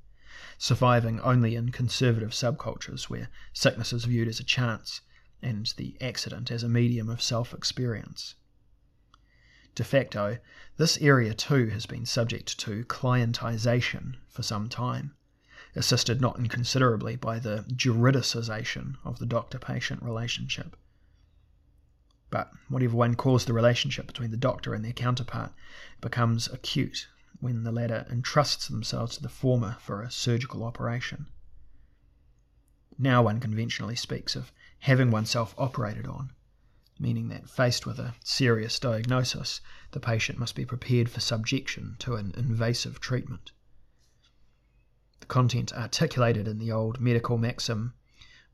surviving 0.57 1.21
only 1.21 1.55
in 1.55 1.71
conservative 1.71 2.31
subcultures 2.31 3.03
where 3.03 3.29
sickness 3.53 3.93
is 3.93 4.03
viewed 4.03 4.27
as 4.27 4.41
a 4.41 4.43
chance 4.43 4.99
and 5.41 5.73
the 5.77 5.95
accident 6.01 6.51
as 6.51 6.61
a 6.61 6.67
medium 6.67 7.09
of 7.09 7.21
self 7.21 7.53
experience. 7.53 8.35
De 9.75 9.83
facto, 9.85 10.39
this 10.75 10.97
area 10.97 11.33
too 11.33 11.67
has 11.67 11.85
been 11.85 12.05
subject 12.05 12.57
to 12.59 12.83
clientization 12.83 14.15
for 14.27 14.43
some 14.43 14.67
time, 14.67 15.15
assisted 15.73 16.19
not 16.19 16.38
inconsiderably 16.38 17.15
by 17.15 17.39
the 17.39 17.63
juridicization 17.73 18.97
of 19.05 19.19
the 19.19 19.25
doctor 19.25 19.57
patient 19.57 20.03
relationship. 20.03 20.75
But 22.31 22.51
whatever 22.67 22.95
one 22.95 23.15
calls 23.15 23.45
the 23.45 23.53
relationship 23.53 24.07
between 24.07 24.31
the 24.31 24.38
doctor 24.38 24.73
and 24.73 24.83
their 24.83 24.91
counterpart 24.91 25.53
becomes 26.01 26.47
acute 26.47 27.07
when 27.39 27.63
the 27.63 27.71
latter 27.71 28.05
entrusts 28.09 28.67
themselves 28.67 29.15
to 29.15 29.21
the 29.21 29.29
former 29.29 29.77
for 29.79 30.01
a 30.01 30.11
surgical 30.11 30.63
operation. 30.63 31.27
Now 32.97 33.23
one 33.23 33.39
conventionally 33.39 33.95
speaks 33.95 34.35
of 34.35 34.51
having 34.79 35.11
oneself 35.11 35.53
operated 35.57 36.07
on, 36.07 36.31
meaning 36.99 37.27
that 37.27 37.49
faced 37.49 37.85
with 37.85 37.99
a 37.99 38.15
serious 38.23 38.79
diagnosis, 38.79 39.61
the 39.91 39.99
patient 39.99 40.39
must 40.39 40.55
be 40.55 40.65
prepared 40.65 41.09
for 41.09 41.19
subjection 41.19 41.95
to 41.99 42.15
an 42.15 42.33
invasive 42.35 42.99
treatment. 42.99 43.51
The 45.19 45.25
content 45.25 45.73
articulated 45.73 46.47
in 46.47 46.57
the 46.57 46.71
old 46.71 46.99
medical 46.99 47.38
maxim, 47.38 47.93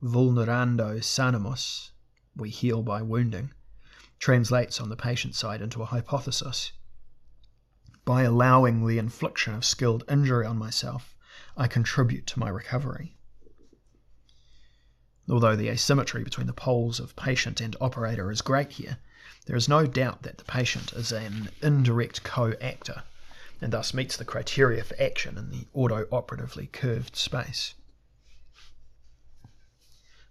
vulnerando 0.01 0.99
sanimus, 1.01 1.91
we 2.36 2.49
heal 2.49 2.81
by 2.81 3.01
wounding, 3.01 3.53
translates 4.21 4.79
on 4.79 4.89
the 4.89 4.95
patient 4.95 5.34
side 5.34 5.62
into 5.62 5.81
a 5.81 5.86
hypothesis. 5.86 6.71
By 8.05 8.21
allowing 8.21 8.86
the 8.86 8.99
infliction 8.99 9.55
of 9.55 9.65
skilled 9.65 10.03
injury 10.07 10.45
on 10.45 10.57
myself, 10.57 11.15
I 11.57 11.67
contribute 11.67 12.27
to 12.27 12.39
my 12.39 12.49
recovery. 12.49 13.17
Although 15.27 15.55
the 15.55 15.69
asymmetry 15.69 16.23
between 16.23 16.45
the 16.45 16.53
poles 16.53 16.99
of 16.99 17.15
patient 17.15 17.60
and 17.60 17.75
operator 17.81 18.29
is 18.29 18.41
great 18.41 18.73
here, 18.73 18.99
there 19.47 19.55
is 19.55 19.67
no 19.67 19.88
doubt 19.88 20.21
that 20.21 20.38
the 20.38 20.43
patient 20.43 20.93
is 20.93 21.12
an 21.12 21.49
indirect 21.63 22.23
co 22.23 22.53
actor 22.62 23.03
and 23.60 23.73
thus 23.73 23.93
meets 23.93 24.17
the 24.17 24.25
criteria 24.25 24.84
for 24.84 25.01
action 25.01 25.36
in 25.38 25.49
the 25.49 25.67
auto 25.73 26.07
operatively 26.12 26.67
curved 26.67 27.15
space. 27.15 27.73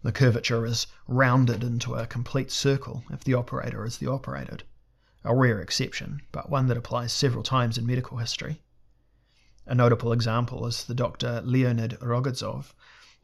The 0.02 0.12
curvature 0.12 0.64
is 0.64 0.86
rounded 1.06 1.62
into 1.62 1.94
a 1.94 2.06
complete 2.06 2.50
circle 2.50 3.04
if 3.10 3.22
the 3.22 3.34
operator 3.34 3.84
is 3.84 3.98
the 3.98 4.06
operated, 4.06 4.62
a 5.24 5.36
rare 5.36 5.60
exception, 5.60 6.22
but 6.32 6.48
one 6.48 6.68
that 6.68 6.78
applies 6.78 7.12
several 7.12 7.42
times 7.42 7.76
in 7.76 7.86
medical 7.86 8.16
history. 8.16 8.62
A 9.66 9.74
notable 9.74 10.12
example 10.14 10.66
is 10.66 10.84
the 10.84 10.94
doctor 10.94 11.42
Leonid 11.42 11.98
Rogozov, 12.00 12.72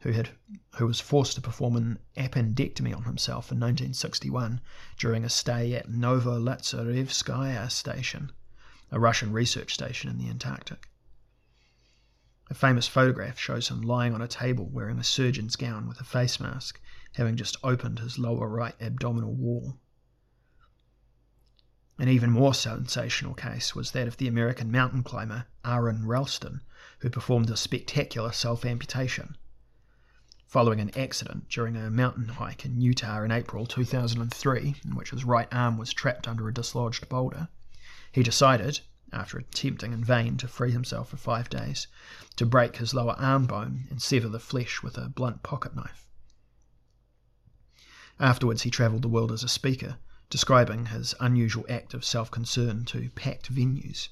who, 0.01 0.11
had, 0.11 0.29
who 0.75 0.85
was 0.85 0.99
forced 0.99 1.33
to 1.33 1.41
perform 1.41 1.75
an 1.77 1.99
appendectomy 2.15 2.95
on 2.95 3.05
himself 3.05 3.51
in 3.51 3.59
1961 3.59 4.61
during 4.99 5.23
a 5.23 5.29
stay 5.29 5.73
at 5.73 5.89
Lazarevskaya 5.89 7.71
station, 7.71 8.31
a 8.91 8.99
Russian 8.99 9.33
research 9.33 9.73
station 9.73 10.11
in 10.11 10.19
the 10.19 10.29
Antarctic. 10.29 10.87
A 12.49 12.53
famous 12.53 12.87
photograph 12.87 13.37
shows 13.37 13.67
him 13.67 13.81
lying 13.81 14.13
on 14.13 14.21
a 14.21 14.27
table 14.27 14.69
wearing 14.69 14.99
a 14.99 15.03
surgeon's 15.03 15.57
gown 15.57 15.87
with 15.87 15.99
a 15.99 16.05
face 16.05 16.39
mask, 16.39 16.79
having 17.15 17.35
just 17.35 17.57
opened 17.61 17.99
his 17.99 18.17
lower 18.17 18.47
right 18.47 18.75
abdominal 18.79 19.33
wall. 19.33 19.79
An 21.99 22.07
even 22.07 22.29
more 22.29 22.53
sensational 22.53 23.33
case 23.33 23.75
was 23.75 23.91
that 23.91 24.07
of 24.07 24.17
the 24.17 24.27
American 24.27 24.71
mountain 24.71 25.03
climber 25.03 25.47
Aron 25.65 26.05
Ralston, 26.05 26.61
who 26.99 27.09
performed 27.09 27.49
a 27.49 27.57
spectacular 27.57 28.31
self 28.31 28.63
amputation. 28.63 29.35
Following 30.45 30.79
an 30.79 30.97
accident 30.97 31.49
during 31.49 31.75
a 31.75 31.89
mountain 31.89 32.29
hike 32.29 32.63
in 32.63 32.79
Utah 32.79 33.23
in 33.23 33.31
April 33.31 33.65
2003, 33.65 34.75
in 34.85 34.95
which 34.95 35.09
his 35.09 35.25
right 35.25 35.49
arm 35.51 35.77
was 35.77 35.91
trapped 35.91 36.27
under 36.27 36.47
a 36.47 36.53
dislodged 36.53 37.09
boulder, 37.09 37.49
he 38.11 38.23
decided, 38.23 38.79
after 39.13 39.37
attempting 39.37 39.93
in 39.93 40.03
vain 40.03 40.35
to 40.35 40.47
free 40.49 40.71
himself 40.71 41.09
for 41.09 41.17
five 41.17 41.49
days, 41.49 41.87
to 42.35 42.45
break 42.45 42.75
his 42.75 42.93
lower 42.93 43.13
arm 43.13 43.45
bone 43.45 43.87
and 43.89 44.01
sever 44.01 44.27
the 44.27 44.39
flesh 44.39 44.83
with 44.83 44.97
a 44.97 45.07
blunt 45.07 45.43
pocket 45.43 45.73
knife. 45.73 46.09
Afterwards, 48.19 48.63
he 48.63 48.69
travelled 48.69 49.03
the 49.03 49.07
world 49.07 49.31
as 49.31 49.43
a 49.43 49.47
speaker, 49.47 49.97
describing 50.29 50.87
his 50.87 51.15
unusual 51.21 51.65
act 51.69 51.93
of 51.93 52.03
self 52.03 52.29
concern 52.29 52.83
to 52.85 53.09
packed 53.11 53.49
venues. 53.49 54.09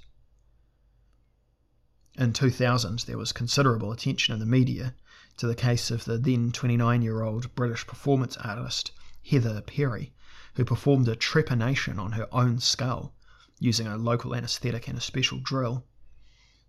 In 2.17 2.31
2000, 2.31 2.99
there 2.99 3.17
was 3.17 3.33
considerable 3.33 3.91
attention 3.91 4.33
in 4.33 4.39
the 4.39 4.45
media 4.45 4.95
to 5.35 5.47
the 5.47 5.55
case 5.55 5.91
of 5.91 6.05
the 6.05 6.17
then 6.17 6.53
29 6.53 7.01
year 7.01 7.21
old 7.21 7.53
British 7.53 7.85
performance 7.85 8.37
artist 8.37 8.91
Heather 9.29 9.59
Perry, 9.61 10.13
who 10.53 10.63
performed 10.63 11.09
a 11.09 11.17
trepanation 11.17 11.99
on 11.99 12.13
her 12.13 12.29
own 12.31 12.59
skull 12.59 13.13
using 13.59 13.87
a 13.87 13.97
local 13.97 14.35
anaesthetic 14.35 14.87
and 14.87 14.97
a 14.97 15.01
special 15.01 15.39
drill, 15.39 15.85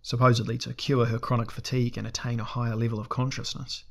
supposedly 0.01 0.57
to 0.57 0.73
cure 0.73 1.05
her 1.07 1.19
chronic 1.19 1.51
fatigue 1.51 1.97
and 1.97 2.07
attain 2.07 2.39
a 2.39 2.45
higher 2.45 2.75
level 2.75 2.99
of 2.99 3.09
consciousness. 3.09 3.83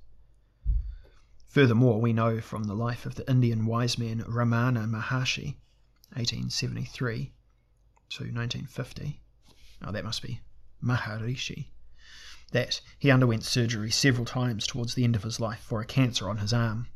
Furthermore, 1.48 2.00
we 2.00 2.12
know 2.12 2.40
from 2.40 2.64
the 2.64 2.74
life 2.74 3.06
of 3.06 3.14
the 3.14 3.30
Indian 3.30 3.66
wise 3.66 3.98
man 3.98 4.22
Ramana 4.24 4.88
Maharshi, 4.88 5.56
1873 6.14 7.34
to 8.08 8.24
1950, 8.24 9.20
oh, 9.82 9.92
that 9.92 10.04
must 10.04 10.22
be 10.22 10.40
Maharishi, 10.82 11.70
that 12.52 12.80
he 12.98 13.10
underwent 13.10 13.44
surgery 13.44 13.90
several 13.90 14.24
times 14.24 14.66
towards 14.66 14.94
the 14.94 15.04
end 15.04 15.16
of 15.16 15.22
his 15.22 15.40
life 15.40 15.60
for 15.60 15.80
a 15.80 15.86
cancer 15.86 16.30
on 16.30 16.38
his 16.38 16.52
arm, 16.52 16.88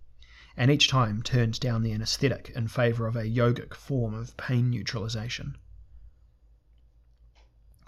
and 0.56 0.70
each 0.70 0.88
time 0.88 1.22
turned 1.22 1.60
down 1.60 1.82
the 1.82 1.92
anaesthetic 1.92 2.50
in 2.54 2.68
favour 2.68 3.06
of 3.06 3.16
a 3.16 3.24
yogic 3.24 3.74
form 3.74 4.14
of 4.14 4.36
pain 4.36 4.70
neutralisation. 4.70 5.56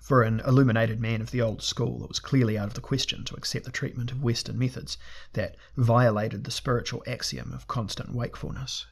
For 0.02 0.24
an 0.24 0.40
illuminated 0.40 0.98
man 0.98 1.20
of 1.20 1.30
the 1.30 1.40
old 1.40 1.62
school, 1.62 2.02
it 2.02 2.08
was 2.08 2.18
clearly 2.18 2.58
out 2.58 2.66
of 2.66 2.74
the 2.74 2.80
question 2.80 3.24
to 3.24 3.36
accept 3.36 3.64
the 3.64 3.70
treatment 3.70 4.10
of 4.10 4.20
Western 4.20 4.58
methods 4.58 4.98
that 5.34 5.56
violated 5.76 6.42
the 6.42 6.50
spiritual 6.50 7.04
axiom 7.06 7.52
of 7.52 7.68
constant 7.68 8.12
wakefulness. 8.12 8.86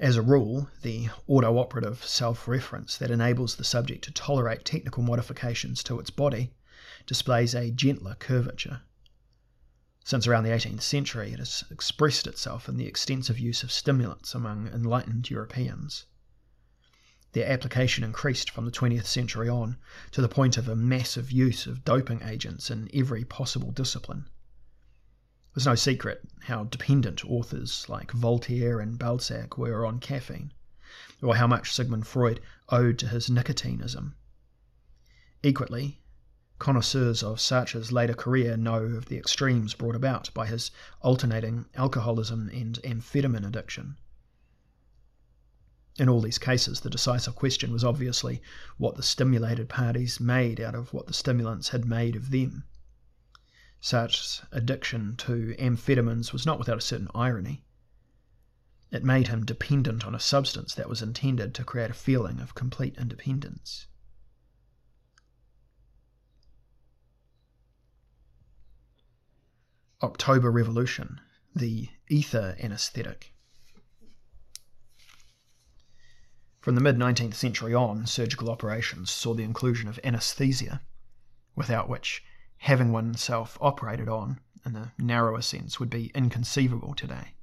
As 0.00 0.16
a 0.16 0.22
rule, 0.22 0.68
the 0.82 1.08
auto 1.28 1.56
operative 1.56 2.04
self 2.04 2.48
reference 2.48 2.98
that 2.98 3.12
enables 3.12 3.54
the 3.54 3.62
subject 3.62 4.02
to 4.02 4.10
tolerate 4.10 4.64
technical 4.64 5.04
modifications 5.04 5.84
to 5.84 6.00
its 6.00 6.10
body 6.10 6.52
displays 7.06 7.54
a 7.54 7.70
gentler 7.70 8.16
curvature. 8.16 8.80
Since 10.02 10.26
around 10.26 10.42
the 10.42 10.50
18th 10.50 10.82
century, 10.82 11.32
it 11.32 11.38
has 11.38 11.62
expressed 11.70 12.26
itself 12.26 12.68
in 12.68 12.76
the 12.76 12.86
extensive 12.86 13.38
use 13.38 13.62
of 13.62 13.70
stimulants 13.70 14.34
among 14.34 14.66
enlightened 14.66 15.30
Europeans. 15.30 16.06
Their 17.36 17.52
application 17.52 18.02
increased 18.02 18.48
from 18.48 18.64
the 18.64 18.70
20th 18.70 19.04
century 19.04 19.46
on 19.46 19.76
to 20.12 20.22
the 20.22 20.26
point 20.28 20.56
of 20.56 20.68
a 20.68 20.74
massive 20.74 21.30
use 21.30 21.66
of 21.66 21.84
doping 21.84 22.22
agents 22.22 22.70
in 22.70 22.88
every 22.94 23.26
possible 23.26 23.72
discipline. 23.72 24.30
It 25.50 25.56
was 25.56 25.66
no 25.66 25.74
secret 25.74 26.26
how 26.44 26.64
dependent 26.64 27.26
authors 27.26 27.86
like 27.90 28.10
Voltaire 28.12 28.80
and 28.80 28.98
Balzac 28.98 29.58
were 29.58 29.84
on 29.84 30.00
caffeine, 30.00 30.54
or 31.20 31.36
how 31.36 31.46
much 31.46 31.74
Sigmund 31.74 32.06
Freud 32.06 32.40
owed 32.70 32.98
to 33.00 33.08
his 33.08 33.28
nicotinism. 33.28 34.16
Equally, 35.42 36.00
connoisseurs 36.58 37.22
of 37.22 37.38
Sartre's 37.38 37.92
later 37.92 38.14
career 38.14 38.56
know 38.56 38.82
of 38.82 39.10
the 39.10 39.18
extremes 39.18 39.74
brought 39.74 39.94
about 39.94 40.32
by 40.32 40.46
his 40.46 40.70
alternating 41.02 41.66
alcoholism 41.74 42.48
and 42.48 42.78
amphetamine 42.82 43.46
addiction. 43.46 43.98
In 45.98 46.10
all 46.10 46.20
these 46.20 46.38
cases, 46.38 46.80
the 46.80 46.90
decisive 46.90 47.34
question 47.34 47.72
was 47.72 47.82
obviously 47.82 48.42
what 48.76 48.96
the 48.96 49.02
stimulated 49.02 49.68
parties 49.68 50.20
made 50.20 50.60
out 50.60 50.74
of 50.74 50.92
what 50.92 51.06
the 51.06 51.14
stimulants 51.14 51.70
had 51.70 51.86
made 51.86 52.16
of 52.16 52.30
them. 52.30 52.64
Sartre's 53.80 54.42
addiction 54.52 55.16
to 55.16 55.54
amphetamines 55.58 56.32
was 56.32 56.44
not 56.44 56.58
without 56.58 56.78
a 56.78 56.82
certain 56.82 57.08
irony. 57.14 57.64
It 58.90 59.04
made 59.04 59.28
him 59.28 59.44
dependent 59.44 60.04
on 60.04 60.14
a 60.14 60.20
substance 60.20 60.74
that 60.74 60.88
was 60.88 61.02
intended 61.02 61.54
to 61.54 61.64
create 61.64 61.90
a 61.90 61.94
feeling 61.94 62.40
of 62.40 62.54
complete 62.54 62.96
independence. 62.98 63.86
October 70.02 70.50
Revolution, 70.50 71.20
the 71.54 71.88
ether 72.08 72.54
anesthetic. 72.60 73.35
From 76.66 76.74
the 76.74 76.80
mid 76.80 76.96
19th 76.96 77.34
century 77.34 77.74
on, 77.74 78.06
surgical 78.06 78.50
operations 78.50 79.08
saw 79.08 79.34
the 79.34 79.44
inclusion 79.44 79.88
of 79.88 80.00
anesthesia, 80.02 80.80
without 81.54 81.88
which 81.88 82.24
having 82.56 82.90
oneself 82.90 83.56
operated 83.60 84.08
on, 84.08 84.40
in 84.64 84.72
the 84.72 84.90
narrower 84.98 85.42
sense, 85.42 85.78
would 85.78 85.90
be 85.90 86.10
inconceivable 86.12 86.94
today. 86.94 87.34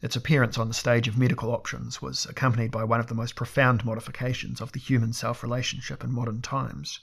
Its 0.00 0.16
appearance 0.16 0.56
on 0.56 0.68
the 0.68 0.72
stage 0.72 1.06
of 1.06 1.18
medical 1.18 1.50
options 1.50 2.00
was 2.00 2.24
accompanied 2.24 2.70
by 2.70 2.84
one 2.84 2.98
of 2.98 3.08
the 3.08 3.14
most 3.14 3.36
profound 3.36 3.84
modifications 3.84 4.62
of 4.62 4.72
the 4.72 4.80
human 4.80 5.12
self 5.12 5.42
relationship 5.42 6.02
in 6.02 6.10
modern 6.10 6.40
times. 6.40 7.00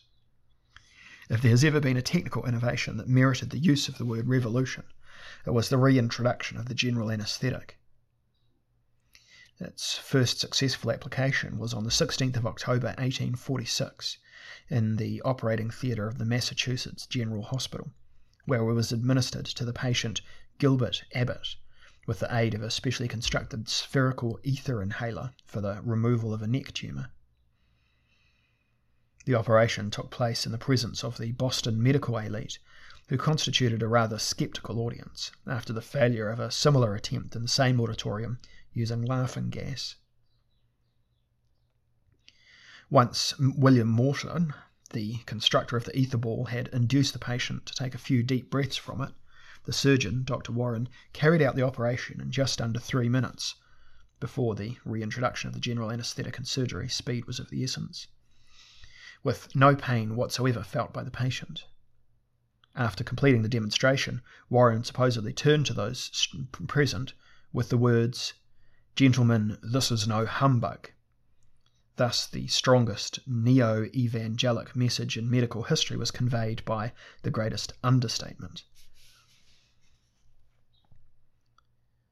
If 1.29 1.43
there 1.43 1.51
has 1.51 1.63
ever 1.63 1.79
been 1.79 1.97
a 1.97 2.01
technical 2.01 2.47
innovation 2.47 2.97
that 2.97 3.07
merited 3.07 3.51
the 3.51 3.59
use 3.59 3.87
of 3.89 3.99
the 3.99 4.05
word 4.05 4.27
revolution, 4.27 4.85
it 5.45 5.51
was 5.51 5.69
the 5.69 5.77
reintroduction 5.77 6.57
of 6.57 6.67
the 6.67 6.73
general 6.73 7.11
anaesthetic. 7.11 7.77
Its 9.59 9.97
first 9.97 10.39
successful 10.39 10.91
application 10.91 11.57
was 11.57 11.73
on 11.73 11.83
the 11.83 11.89
16th 11.89 12.37
of 12.37 12.45
October 12.45 12.87
1846 12.87 14.17
in 14.69 14.95
the 14.95 15.21
operating 15.23 15.69
theatre 15.69 16.07
of 16.07 16.17
the 16.17 16.25
Massachusetts 16.25 17.05
General 17.05 17.43
Hospital, 17.43 17.91
where 18.45 18.61
it 18.61 18.73
was 18.73 18.91
administered 18.91 19.45
to 19.45 19.65
the 19.65 19.73
patient 19.73 20.21
Gilbert 20.59 21.03
Abbott 21.13 21.55
with 22.07 22.19
the 22.19 22.35
aid 22.35 22.53
of 22.53 22.63
a 22.63 22.71
specially 22.71 23.07
constructed 23.07 23.67
spherical 23.69 24.39
ether 24.43 24.81
inhaler 24.81 25.33
for 25.45 25.61
the 25.61 25.81
removal 25.83 26.33
of 26.33 26.41
a 26.41 26.47
neck 26.47 26.73
tumour. 26.73 27.11
The 29.25 29.35
operation 29.35 29.91
took 29.91 30.09
place 30.09 30.45
in 30.45 30.51
the 30.51 30.57
presence 30.57 31.03
of 31.03 31.17
the 31.17 31.33
Boston 31.33 31.83
medical 31.83 32.17
elite, 32.17 32.59
who 33.09 33.17
constituted 33.17 33.81
a 33.81 33.87
rather 33.87 34.19
sceptical 34.19 34.79
audience 34.79 35.31
after 35.47 35.73
the 35.73 35.81
failure 35.81 36.29
of 36.29 36.39
a 36.39 36.51
similar 36.51 36.93
attempt 36.93 37.35
in 37.35 37.41
the 37.41 37.47
same 37.47 37.81
auditorium 37.81 38.37
using 38.71 39.01
laughing 39.01 39.49
gas. 39.49 39.95
Once 42.91 43.33
William 43.39 43.87
Morton, 43.87 44.53
the 44.91 45.17
constructor 45.25 45.75
of 45.75 45.85
the 45.85 45.97
ether 45.97 46.17
ball, 46.17 46.45
had 46.45 46.67
induced 46.67 47.13
the 47.13 47.19
patient 47.19 47.65
to 47.65 47.73
take 47.73 47.95
a 47.95 47.99
few 47.99 48.21
deep 48.21 48.51
breaths 48.51 48.77
from 48.77 49.01
it, 49.01 49.13
the 49.65 49.73
surgeon, 49.73 50.23
Dr. 50.23 50.51
Warren, 50.51 50.87
carried 51.11 51.41
out 51.41 51.55
the 51.55 51.65
operation 51.65 52.21
in 52.21 52.29
just 52.31 52.61
under 52.61 52.79
three 52.79 53.09
minutes. 53.09 53.55
Before 54.19 54.53
the 54.53 54.77
reintroduction 54.85 55.47
of 55.47 55.55
the 55.55 55.59
general 55.59 55.91
anaesthetic 55.91 56.37
and 56.37 56.47
surgery, 56.47 56.87
speed 56.87 57.25
was 57.25 57.39
of 57.39 57.49
the 57.49 57.63
essence. 57.63 58.05
With 59.23 59.55
no 59.55 59.75
pain 59.75 60.15
whatsoever 60.15 60.61
felt 60.61 60.93
by 60.93 61.03
the 61.03 61.11
patient. 61.11 61.65
After 62.79 63.03
completing 63.03 63.41
the 63.41 63.49
demonstration, 63.49 64.21
Warren 64.49 64.85
supposedly 64.85 65.33
turned 65.33 65.65
to 65.65 65.73
those 65.73 66.29
present 66.65 67.11
with 67.51 67.67
the 67.67 67.77
words, 67.77 68.35
Gentlemen, 68.95 69.57
this 69.61 69.91
is 69.91 70.07
no 70.07 70.25
humbug. 70.25 70.89
Thus, 71.97 72.25
the 72.25 72.47
strongest 72.47 73.19
neo 73.27 73.83
evangelic 73.93 74.77
message 74.77 75.17
in 75.17 75.29
medical 75.29 75.63
history 75.63 75.97
was 75.97 76.09
conveyed 76.09 76.63
by 76.63 76.93
the 77.21 77.29
greatest 77.29 77.73
understatement. 77.83 78.63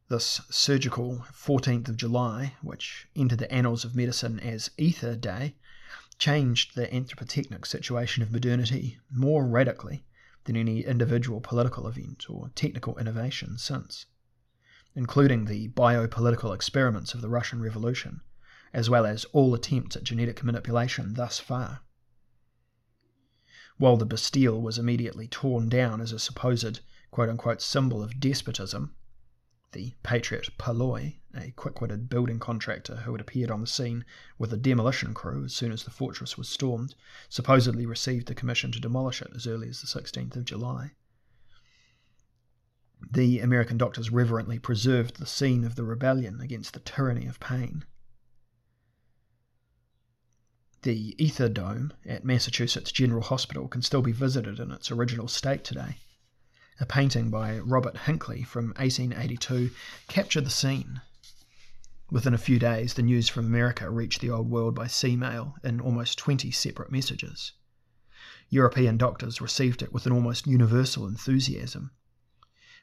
This 0.10 0.42
surgical 0.50 1.26
14th 1.32 1.88
of 1.88 1.96
July, 1.96 2.58
which 2.62 3.08
entered 3.16 3.40
the 3.40 3.50
annals 3.54 3.86
of 3.86 3.96
medicine 3.96 4.38
as 4.42 4.72
Ether 4.78 5.16
Day, 5.16 5.56
changed 6.20 6.76
the 6.76 6.88
anthropotechnic 6.88 7.66
situation 7.66 8.22
of 8.22 8.34
modernity 8.34 9.00
more 9.10 9.48
radically 9.48 10.04
than 10.48 10.56
any 10.56 10.84
individual 10.84 11.40
political 11.40 11.88
event 11.88 12.26
or 12.30 12.50
technical 12.56 12.98
innovation 12.98 13.58
since 13.58 14.08
including 14.96 15.46
the 15.46 15.68
biopolitical 15.70 16.56
experiments 16.56 17.14
of 17.14 17.22
the 17.22 17.30
Russian 17.30 17.62
Revolution, 17.62 18.22
as 18.74 18.90
well 18.90 19.06
as 19.06 19.26
all 19.26 19.54
attempts 19.54 19.96
at 19.96 20.04
genetic 20.04 20.44
manipulation 20.44 21.14
thus 21.14 21.40
far. 21.40 21.82
While 23.78 23.98
the 23.98 24.08
Bastille 24.08 24.60
was 24.60 24.80
immediately 24.80 25.28
torn 25.28 25.70
down 25.70 26.02
as 26.02 26.12
a 26.12 26.18
supposed 26.18 26.80
quote 27.12 27.30
unquote 27.30 27.62
symbol 27.62 28.02
of 28.02 28.20
despotism, 28.20 28.96
the 29.72 29.94
patriot 30.02 30.50
Palloy, 30.58 31.18
a 31.36 31.52
quick 31.52 31.82
witted 31.82 32.10
building 32.10 32.40
contractor 32.40 32.98
who 32.98 33.12
had 33.12 33.22
appeared 33.22 33.52
on 33.52 33.62
the 33.62 33.68
scene 33.68 34.06
with 34.38 34.54
a 34.54 34.58
demolition 34.58 35.14
crew 35.14 35.46
as 35.46 35.54
soon 35.54 35.72
as 35.72 35.84
the 35.84 35.92
fortress 35.92 36.38
was 36.38 36.48
stormed, 36.48 36.96
supposedly 37.30 37.86
received 37.86 38.28
the 38.28 38.36
commission 38.36 38.72
to 38.72 38.80
demolish 38.80 39.22
it 39.22 39.32
as 39.36 39.46
early 39.46 39.70
as 39.70 39.82
the 39.82 39.88
16th 39.88 40.36
of 40.36 40.46
July. 40.46 40.92
The 43.12 43.40
American 43.40 43.78
doctors 43.78 44.10
reverently 44.10 44.58
preserved 44.58 45.18
the 45.18 45.26
scene 45.26 45.64
of 45.64 45.76
the 45.76 45.84
rebellion 45.84 46.42
against 46.42 46.74
the 46.74 46.80
tyranny 46.80 47.28
of 47.28 47.40
pain. 47.40 47.86
The 50.82 51.16
Ether 51.24 51.50
Dome 51.50 51.94
at 52.06 52.24
Massachusetts 52.24 52.92
General 52.92 53.22
Hospital 53.22 53.68
can 53.68 53.82
still 53.82 54.02
be 54.02 54.12
visited 54.12 54.60
in 54.60 54.72
its 54.72 54.90
original 54.90 55.28
state 55.28 55.64
today. 55.64 55.98
A 56.80 56.86
painting 56.86 57.30
by 57.30 57.60
Robert 57.60 57.98
Hinckley 57.98 58.44
from 58.44 58.68
1882 58.78 59.72
captured 60.08 60.46
the 60.46 60.50
scene. 60.50 61.02
Within 62.12 62.34
a 62.34 62.38
few 62.38 62.60
days, 62.60 62.94
the 62.94 63.02
news 63.02 63.30
from 63.30 63.46
America 63.46 63.90
reached 63.90 64.22
the 64.22 64.30
old 64.30 64.50
world 64.50 64.76
by 64.76 64.88
sea 64.88 65.16
mail 65.16 65.56
in 65.64 65.82
almost 65.82 66.18
20 66.18 66.52
separate 66.52 66.92
messages. 66.92 67.54
European 68.50 68.98
doctors 68.98 69.42
received 69.42 69.82
it 69.82 69.92
with 69.92 70.06
an 70.06 70.12
almost 70.12 70.48
universal 70.48 71.08
enthusiasm 71.08 71.92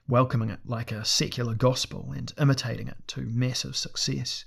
welcoming 0.07 0.51
it 0.51 0.61
like 0.67 0.93
a 0.93 1.05
secular 1.05 1.55
gospel 1.55 2.13
and 2.13 2.33
imitating 2.39 2.89
it 2.89 2.99
to 3.07 3.23
massive 3.23 3.77
success. 3.77 4.45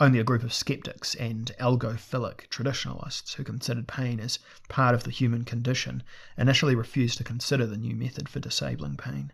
Only 0.00 0.20
a 0.20 0.24
group 0.24 0.44
of 0.44 0.54
skeptics 0.54 1.16
and 1.16 1.50
algophilic 1.58 2.48
traditionalists 2.50 3.34
who 3.34 3.42
considered 3.42 3.88
pain 3.88 4.20
as 4.20 4.38
part 4.68 4.94
of 4.94 5.02
the 5.02 5.10
human 5.10 5.44
condition 5.44 6.04
initially 6.36 6.76
refused 6.76 7.18
to 7.18 7.24
consider 7.24 7.66
the 7.66 7.76
new 7.76 7.96
method 7.96 8.28
for 8.28 8.38
disabling 8.38 8.96
pain. 8.96 9.32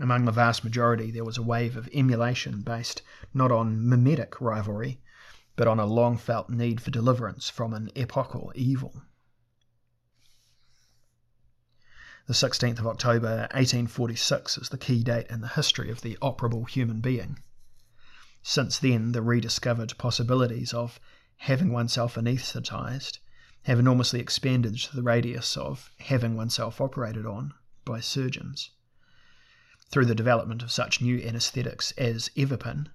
Among 0.00 0.24
the 0.24 0.32
vast 0.32 0.64
majority, 0.64 1.10
there 1.10 1.24
was 1.24 1.36
a 1.36 1.42
wave 1.42 1.76
of 1.76 1.90
emulation 1.92 2.62
based 2.62 3.02
not 3.34 3.52
on 3.52 3.86
mimetic 3.86 4.40
rivalry, 4.40 5.02
but 5.56 5.68
on 5.68 5.78
a 5.78 5.84
long 5.84 6.16
felt 6.16 6.48
need 6.48 6.80
for 6.80 6.90
deliverance 6.90 7.50
from 7.50 7.74
an 7.74 7.90
epochal 7.94 8.50
evil. 8.54 9.02
The 12.26 12.32
16th 12.32 12.78
of 12.78 12.86
October 12.86 13.48
1846 13.52 14.56
is 14.56 14.68
the 14.70 14.78
key 14.78 15.02
date 15.02 15.26
in 15.28 15.42
the 15.42 15.48
history 15.48 15.90
of 15.90 16.00
the 16.00 16.16
operable 16.22 16.66
human 16.66 17.00
being. 17.00 17.38
Since 18.48 18.78
then, 18.78 19.10
the 19.10 19.22
rediscovered 19.22 19.98
possibilities 19.98 20.72
of 20.72 21.00
having 21.38 21.72
oneself 21.72 22.16
anaesthetized 22.16 23.18
have 23.64 23.80
enormously 23.80 24.20
expanded 24.20 24.78
the 24.94 25.02
radius 25.02 25.56
of 25.56 25.90
having 25.98 26.36
oneself 26.36 26.80
operated 26.80 27.26
on 27.26 27.54
by 27.84 27.98
surgeons. 27.98 28.70
Through 29.90 30.04
the 30.04 30.14
development 30.14 30.62
of 30.62 30.70
such 30.70 31.00
new 31.00 31.20
anesthetics 31.22 31.90
as 31.98 32.30
Evipan, 32.36 32.90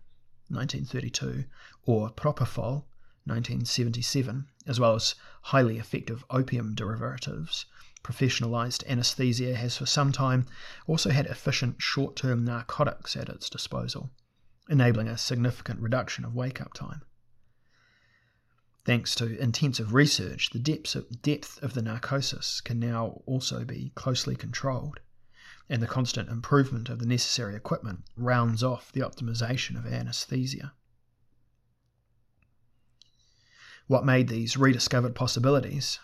1932, 0.48 1.44
or 1.84 2.10
Propofol, 2.12 2.86
1977, 3.26 4.48
as 4.66 4.80
well 4.80 4.96
as 4.96 5.16
highly 5.42 5.78
effective 5.78 6.24
opium 6.30 6.76
derivatives, 6.76 7.66
professionalized 8.06 8.88
anesthesia 8.88 9.58
has 9.58 9.76
for 9.76 9.86
some 9.86 10.14
time 10.14 10.48
also 10.88 11.10
had 11.10 11.26
efficient 11.26 11.82
short 11.82 12.16
term 12.16 12.46
narcotics 12.46 13.18
at 13.18 13.28
its 13.28 13.50
disposal 13.50 14.12
enabling 14.72 15.10
a 15.10 15.18
significant 15.18 15.82
reduction 15.82 16.24
of 16.24 16.34
wake 16.34 16.62
up 16.62 16.74
time. 16.74 17.02
Thanks 18.86 19.14
to 19.16 19.38
intensive 19.38 19.94
research, 19.94 20.50
the 20.52 20.60
depth 20.60 20.96
of, 20.96 21.22
depth 21.22 21.62
of 21.62 21.74
the 21.76 21.84
narcosis 21.84 22.62
can 22.62 22.80
now 22.80 23.22
also 23.28 23.64
be 23.66 23.92
closely 23.94 24.36
controlled, 24.36 25.02
and 25.70 25.84
the 25.84 25.88
constant 25.88 26.30
improvement 26.30 26.90
of 26.90 27.00
the 27.00 27.06
necessary 27.06 27.56
equipment 27.56 28.06
rounds 28.16 28.64
off 28.64 28.92
the 28.92 29.02
optimization 29.02 29.78
of 29.78 29.86
anesthesia. 29.86 30.74
What 33.88 34.06
made 34.06 34.30
these 34.30 34.58
rediscovered 34.58 35.14
possibilities 35.14 36.00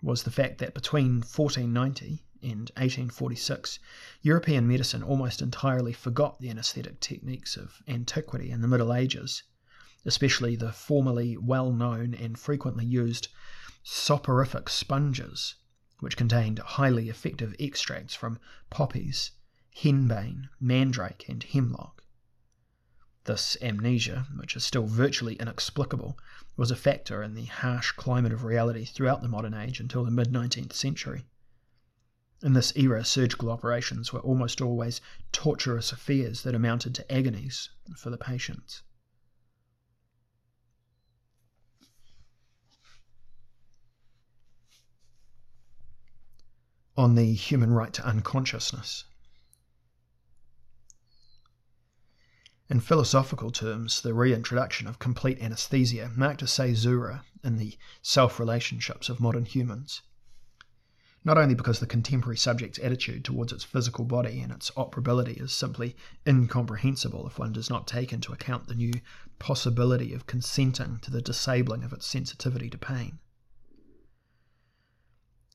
was 0.00 0.22
the 0.22 0.30
fact 0.30 0.58
that 0.58 0.74
between 0.74 1.16
1490 1.16 2.22
and 2.44 2.70
1846, 2.76 3.78
European 4.20 4.68
medicine 4.68 5.02
almost 5.02 5.40
entirely 5.40 5.92
forgot 5.92 6.38
the 6.38 6.50
anaesthetic 6.50 7.00
techniques 7.00 7.56
of 7.56 7.82
antiquity 7.88 8.50
and 8.50 8.62
the 8.62 8.68
Middle 8.68 8.92
Ages, 8.92 9.42
especially 10.04 10.54
the 10.54 10.70
formerly 10.70 11.36
well 11.36 11.72
known 11.72 12.14
and 12.14 12.38
frequently 12.38 12.84
used 12.84 13.28
soporific 13.82 14.68
sponges, 14.68 15.54
which 16.00 16.16
contained 16.16 16.58
highly 16.58 17.08
effective 17.08 17.56
extracts 17.58 18.14
from 18.14 18.38
poppies, 18.70 19.30
henbane, 19.76 20.48
mandrake, 20.60 21.28
and 21.28 21.42
hemlock. 21.42 22.02
This 23.24 23.56
amnesia, 23.62 24.26
which 24.36 24.54
is 24.54 24.64
still 24.64 24.86
virtually 24.86 25.36
inexplicable, 25.36 26.18
was 26.56 26.70
a 26.70 26.76
factor 26.76 27.22
in 27.22 27.34
the 27.34 27.46
harsh 27.46 27.92
climate 27.92 28.34
of 28.34 28.44
reality 28.44 28.84
throughout 28.84 29.22
the 29.22 29.28
modern 29.28 29.54
age 29.54 29.80
until 29.80 30.04
the 30.04 30.10
mid 30.10 30.28
19th 30.30 30.74
century. 30.74 31.24
In 32.44 32.52
this 32.52 32.74
era, 32.76 33.06
surgical 33.06 33.50
operations 33.50 34.12
were 34.12 34.20
almost 34.20 34.60
always 34.60 35.00
torturous 35.32 35.92
affairs 35.92 36.42
that 36.42 36.54
amounted 36.54 36.94
to 36.94 37.10
agonies 37.10 37.70
for 37.96 38.10
the 38.10 38.18
patients. 38.18 38.82
On 46.98 47.14
the 47.14 47.32
human 47.32 47.72
right 47.72 47.94
to 47.94 48.04
unconsciousness. 48.04 49.04
In 52.68 52.80
philosophical 52.80 53.52
terms, 53.52 54.02
the 54.02 54.12
reintroduction 54.12 54.86
of 54.86 54.98
complete 54.98 55.40
anesthesia 55.40 56.12
marked 56.14 56.42
a 56.42 56.46
caesura 56.46 57.24
in 57.42 57.56
the 57.56 57.78
self 58.02 58.38
relationships 58.38 59.08
of 59.08 59.18
modern 59.18 59.46
humans 59.46 60.02
not 61.26 61.38
only 61.38 61.54
because 61.54 61.80
the 61.80 61.86
contemporary 61.86 62.36
subject's 62.36 62.78
attitude 62.80 63.24
towards 63.24 63.50
its 63.50 63.64
physical 63.64 64.04
body 64.04 64.40
and 64.40 64.52
its 64.52 64.70
operability 64.72 65.40
is 65.40 65.52
simply 65.52 65.96
incomprehensible 66.26 67.26
if 67.26 67.38
one 67.38 67.52
does 67.52 67.70
not 67.70 67.86
take 67.86 68.12
into 68.12 68.32
account 68.32 68.68
the 68.68 68.74
new 68.74 68.92
possibility 69.38 70.12
of 70.12 70.26
consenting 70.26 70.98
to 70.98 71.10
the 71.10 71.22
disabling 71.22 71.82
of 71.82 71.94
its 71.94 72.06
sensitivity 72.06 72.68
to 72.68 72.76
pain. 72.76 73.18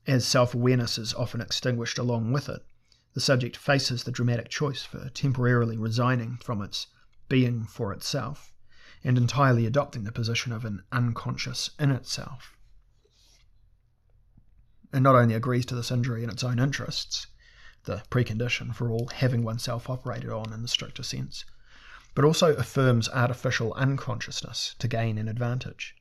As 0.08 0.26
self 0.26 0.54
awareness 0.54 0.98
is 0.98 1.14
often 1.14 1.40
extinguished 1.40 1.98
along 1.98 2.32
with 2.32 2.48
it, 2.48 2.64
the 3.14 3.20
subject 3.20 3.56
faces 3.56 4.02
the 4.02 4.10
dramatic 4.10 4.48
choice 4.48 4.82
for 4.82 5.08
temporarily 5.10 5.76
resigning 5.76 6.38
from 6.38 6.62
its 6.62 6.88
being 7.28 7.64
for 7.64 7.92
itself 7.92 8.52
and 9.04 9.16
entirely 9.16 9.66
adopting 9.66 10.02
the 10.02 10.12
position 10.12 10.52
of 10.52 10.64
an 10.64 10.82
unconscious 10.90 11.70
in 11.78 11.92
itself 11.92 12.56
and 14.92 15.02
not 15.02 15.14
only 15.14 15.34
agrees 15.34 15.66
to 15.66 15.74
this 15.74 15.90
injury 15.90 16.24
in 16.24 16.30
its 16.30 16.44
own 16.44 16.58
interests, 16.58 17.26
the 17.84 18.02
precondition 18.10 18.74
for 18.74 18.90
all 18.90 19.08
having 19.08 19.42
oneself 19.42 19.88
operated 19.88 20.30
on 20.30 20.52
in 20.52 20.62
the 20.62 20.68
stricter 20.68 21.02
sense, 21.02 21.44
but 22.14 22.24
also 22.24 22.54
affirms 22.56 23.08
artificial 23.08 23.72
unconsciousness 23.74 24.74
to 24.78 24.88
gain 24.88 25.18
an 25.18 25.28
advantage. 25.28 25.94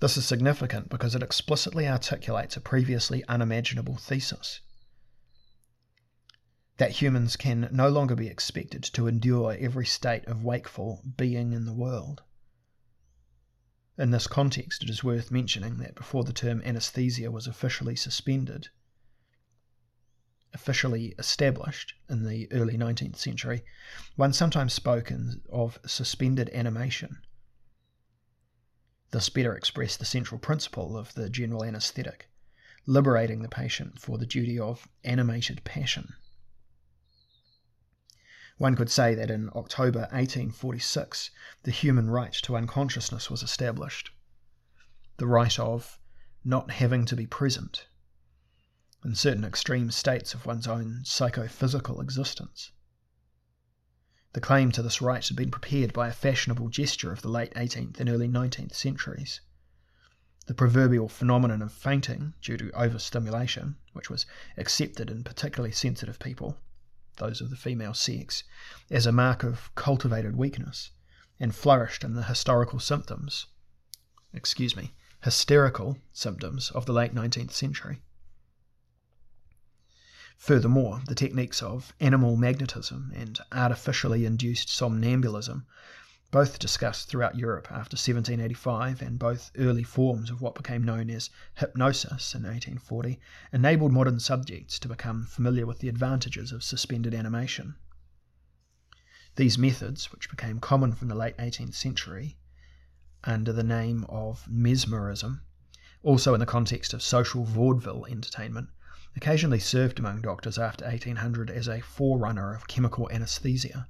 This 0.00 0.16
is 0.16 0.24
significant 0.24 0.88
because 0.88 1.14
it 1.14 1.22
explicitly 1.22 1.86
articulates 1.86 2.56
a 2.56 2.60
previously 2.60 3.24
unimaginable 3.28 3.96
thesis 3.96 4.60
that 6.80 6.92
humans 6.92 7.36
can 7.36 7.68
no 7.70 7.90
longer 7.90 8.16
be 8.16 8.26
expected 8.26 8.82
to 8.82 9.06
endure 9.06 9.54
every 9.60 9.84
state 9.84 10.26
of 10.26 10.42
wakeful 10.42 11.02
being 11.18 11.52
in 11.52 11.66
the 11.66 11.74
world. 11.74 12.22
In 14.00 14.12
this 14.12 14.26
context, 14.26 14.82
it 14.82 14.88
is 14.88 15.04
worth 15.04 15.30
mentioning 15.30 15.76
that 15.76 15.94
before 15.94 16.24
the 16.24 16.32
term 16.32 16.62
anesthesia 16.64 17.30
was 17.30 17.46
officially 17.46 17.94
suspended, 17.94 18.70
officially 20.54 21.14
established 21.18 21.92
in 22.08 22.24
the 22.24 22.50
early 22.50 22.78
19th 22.78 23.16
century, 23.16 23.62
one 24.16 24.32
sometimes 24.32 24.72
spoke 24.72 25.12
of 25.52 25.78
suspended 25.84 26.48
animation. 26.54 27.20
This 29.10 29.28
better 29.28 29.54
expressed 29.54 29.98
the 29.98 30.06
central 30.06 30.38
principle 30.38 30.96
of 30.96 31.12
the 31.12 31.28
general 31.28 31.62
anesthetic, 31.62 32.30
liberating 32.86 33.42
the 33.42 33.50
patient 33.50 34.00
for 34.00 34.16
the 34.16 34.24
duty 34.24 34.58
of 34.58 34.88
animated 35.04 35.62
passion. 35.62 36.14
One 38.60 38.76
could 38.76 38.90
say 38.90 39.14
that 39.14 39.30
in 39.30 39.48
October 39.56 40.00
1846 40.12 41.30
the 41.62 41.70
human 41.70 42.10
right 42.10 42.34
to 42.42 42.58
unconsciousness 42.58 43.30
was 43.30 43.42
established. 43.42 44.10
The 45.16 45.26
right 45.26 45.58
of 45.58 45.98
not 46.44 46.72
having 46.72 47.06
to 47.06 47.16
be 47.16 47.26
present 47.26 47.86
in 49.02 49.14
certain 49.14 49.46
extreme 49.46 49.90
states 49.90 50.34
of 50.34 50.44
one's 50.44 50.66
own 50.66 51.06
psychophysical 51.06 52.02
existence. 52.02 52.72
The 54.34 54.42
claim 54.42 54.72
to 54.72 54.82
this 54.82 55.00
right 55.00 55.26
had 55.26 55.38
been 55.38 55.50
prepared 55.50 55.94
by 55.94 56.08
a 56.08 56.12
fashionable 56.12 56.68
gesture 56.68 57.12
of 57.12 57.22
the 57.22 57.30
late 57.30 57.54
18th 57.54 57.98
and 57.98 58.10
early 58.10 58.28
19th 58.28 58.74
centuries. 58.74 59.40
The 60.44 60.52
proverbial 60.52 61.08
phenomenon 61.08 61.62
of 61.62 61.72
fainting 61.72 62.34
due 62.42 62.58
to 62.58 62.70
overstimulation, 62.72 63.78
which 63.94 64.10
was 64.10 64.26
accepted 64.58 65.10
in 65.10 65.24
particularly 65.24 65.72
sensitive 65.72 66.18
people, 66.18 66.58
those 67.20 67.40
of 67.40 67.50
the 67.50 67.56
female 67.56 67.94
sex, 67.94 68.42
as 68.90 69.06
a 69.06 69.12
mark 69.12 69.44
of 69.44 69.72
cultivated 69.76 70.36
weakness, 70.36 70.90
and 71.38 71.54
flourished 71.54 72.02
in 72.02 72.14
the 72.14 72.24
historical 72.24 72.80
symptoms, 72.80 73.46
excuse 74.34 74.74
me, 74.74 74.92
hysterical 75.22 75.98
symptoms 76.12 76.70
of 76.72 76.86
the 76.86 76.92
late 76.92 77.14
19th 77.14 77.52
century. 77.52 78.02
Furthermore, 80.36 81.02
the 81.06 81.14
techniques 81.14 81.62
of 81.62 81.92
animal 82.00 82.36
magnetism 82.36 83.12
and 83.14 83.38
artificially 83.52 84.24
induced 84.24 84.70
somnambulism 84.70 85.66
both 86.30 86.60
discussed 86.60 87.08
throughout 87.08 87.36
Europe 87.36 87.66
after 87.72 87.96
1785, 87.96 89.02
and 89.02 89.18
both 89.18 89.50
early 89.58 89.82
forms 89.82 90.30
of 90.30 90.40
what 90.40 90.54
became 90.54 90.84
known 90.84 91.10
as 91.10 91.28
hypnosis 91.56 92.34
in 92.34 92.42
1840, 92.42 93.18
enabled 93.52 93.92
modern 93.92 94.20
subjects 94.20 94.78
to 94.78 94.86
become 94.86 95.24
familiar 95.24 95.66
with 95.66 95.80
the 95.80 95.88
advantages 95.88 96.52
of 96.52 96.62
suspended 96.62 97.14
animation. 97.14 97.74
These 99.34 99.58
methods, 99.58 100.12
which 100.12 100.30
became 100.30 100.60
common 100.60 100.92
from 100.92 101.08
the 101.08 101.16
late 101.16 101.36
18th 101.36 101.74
century 101.74 102.38
under 103.24 103.52
the 103.52 103.64
name 103.64 104.04
of 104.08 104.46
mesmerism, 104.48 105.42
also 106.02 106.32
in 106.32 106.40
the 106.40 106.46
context 106.46 106.94
of 106.94 107.02
social 107.02 107.44
vaudeville 107.44 108.06
entertainment, 108.08 108.70
occasionally 109.16 109.58
served 109.58 109.98
among 109.98 110.22
doctors 110.22 110.58
after 110.58 110.84
1800 110.84 111.50
as 111.50 111.66
a 111.66 111.80
forerunner 111.80 112.54
of 112.54 112.68
chemical 112.68 113.10
anesthesia. 113.10 113.88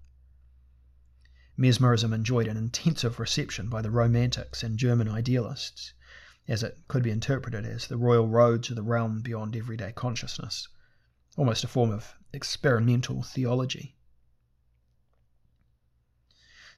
Mesmerism 1.61 2.15
enjoyed 2.15 2.49
an 2.49 2.57
intensive 2.57 3.21
reception 3.21 3.69
by 3.69 3.83
the 3.83 3.91
Romantics 3.91 4.63
and 4.63 4.79
German 4.79 5.11
idealists, 5.11 5.93
as 6.49 6.63
it 6.63 6.79
could 6.89 7.03
be 7.03 7.11
interpreted 7.11 7.67
as 7.67 7.87
the 7.87 7.99
royal 7.99 8.27
road 8.27 8.63
to 8.63 8.75
the 8.75 8.83
realm 8.83 9.21
beyond 9.21 9.55
everyday 9.55 9.93
consciousness, 9.93 10.69
almost 11.37 11.63
a 11.63 11.69
form 11.69 11.91
of 11.91 12.15
experimental 12.33 13.23
theology. 13.23 13.95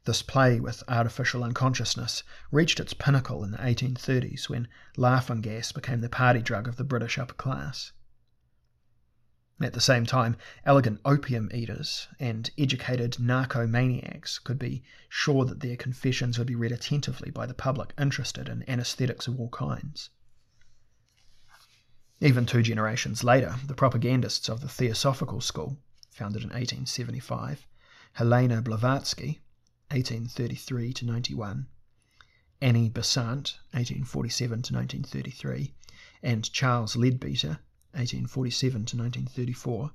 This 0.05 0.21
play 0.21 0.59
with 0.59 0.83
artificial 0.89 1.45
unconsciousness 1.45 2.25
reached 2.51 2.81
its 2.81 2.93
pinnacle 2.93 3.45
in 3.45 3.53
the 3.53 3.59
1830s 3.59 4.49
when 4.49 4.67
laughing 4.97 5.43
gas 5.43 5.71
became 5.71 6.01
the 6.01 6.09
party 6.09 6.43
drug 6.43 6.67
of 6.67 6.75
the 6.75 6.83
British 6.83 7.19
upper 7.19 7.35
class. 7.35 7.93
At 9.61 9.75
the 9.75 9.81
same 9.81 10.07
time, 10.07 10.37
elegant 10.65 11.01
opium 11.05 11.51
eaters 11.53 12.09
and 12.19 12.51
educated 12.57 13.19
narcomaniacs 13.21 14.43
could 14.43 14.59
be 14.59 14.83
sure 15.09 15.45
that 15.45 15.61
their 15.61 15.77
confessions 15.77 16.39
would 16.39 16.47
be 16.47 16.55
read 16.55 16.73
attentively 16.73 17.31
by 17.31 17.45
the 17.45 17.53
public 17.53 17.93
interested 17.99 18.49
in 18.49 18.69
anesthetics 18.69 19.27
of 19.27 19.39
all 19.39 19.51
kinds. 19.51 20.09
Even 22.21 22.47
two 22.47 22.63
generations 22.63 23.23
later, 23.23 23.57
the 23.67 23.75
propagandists 23.75 24.49
of 24.49 24.61
the 24.61 24.69
Theosophical 24.69 25.41
School, 25.41 25.77
founded 26.09 26.43
in 26.43 26.49
1875, 26.49 27.67
Helena 28.13 28.63
Blavatsky, 28.63 29.41
1833 29.91 30.93
to 30.95 31.05
91, 31.05 31.67
Annie 32.61 32.89
Besant, 32.89 33.59
1847 33.73 34.63
to 34.63 34.75
1933, 34.75 35.75
and 36.23 36.53
Charles 36.53 36.97
Leadbeater, 36.97 37.59
1847 37.95 38.87
to 38.87 38.97
1934, 38.97 39.91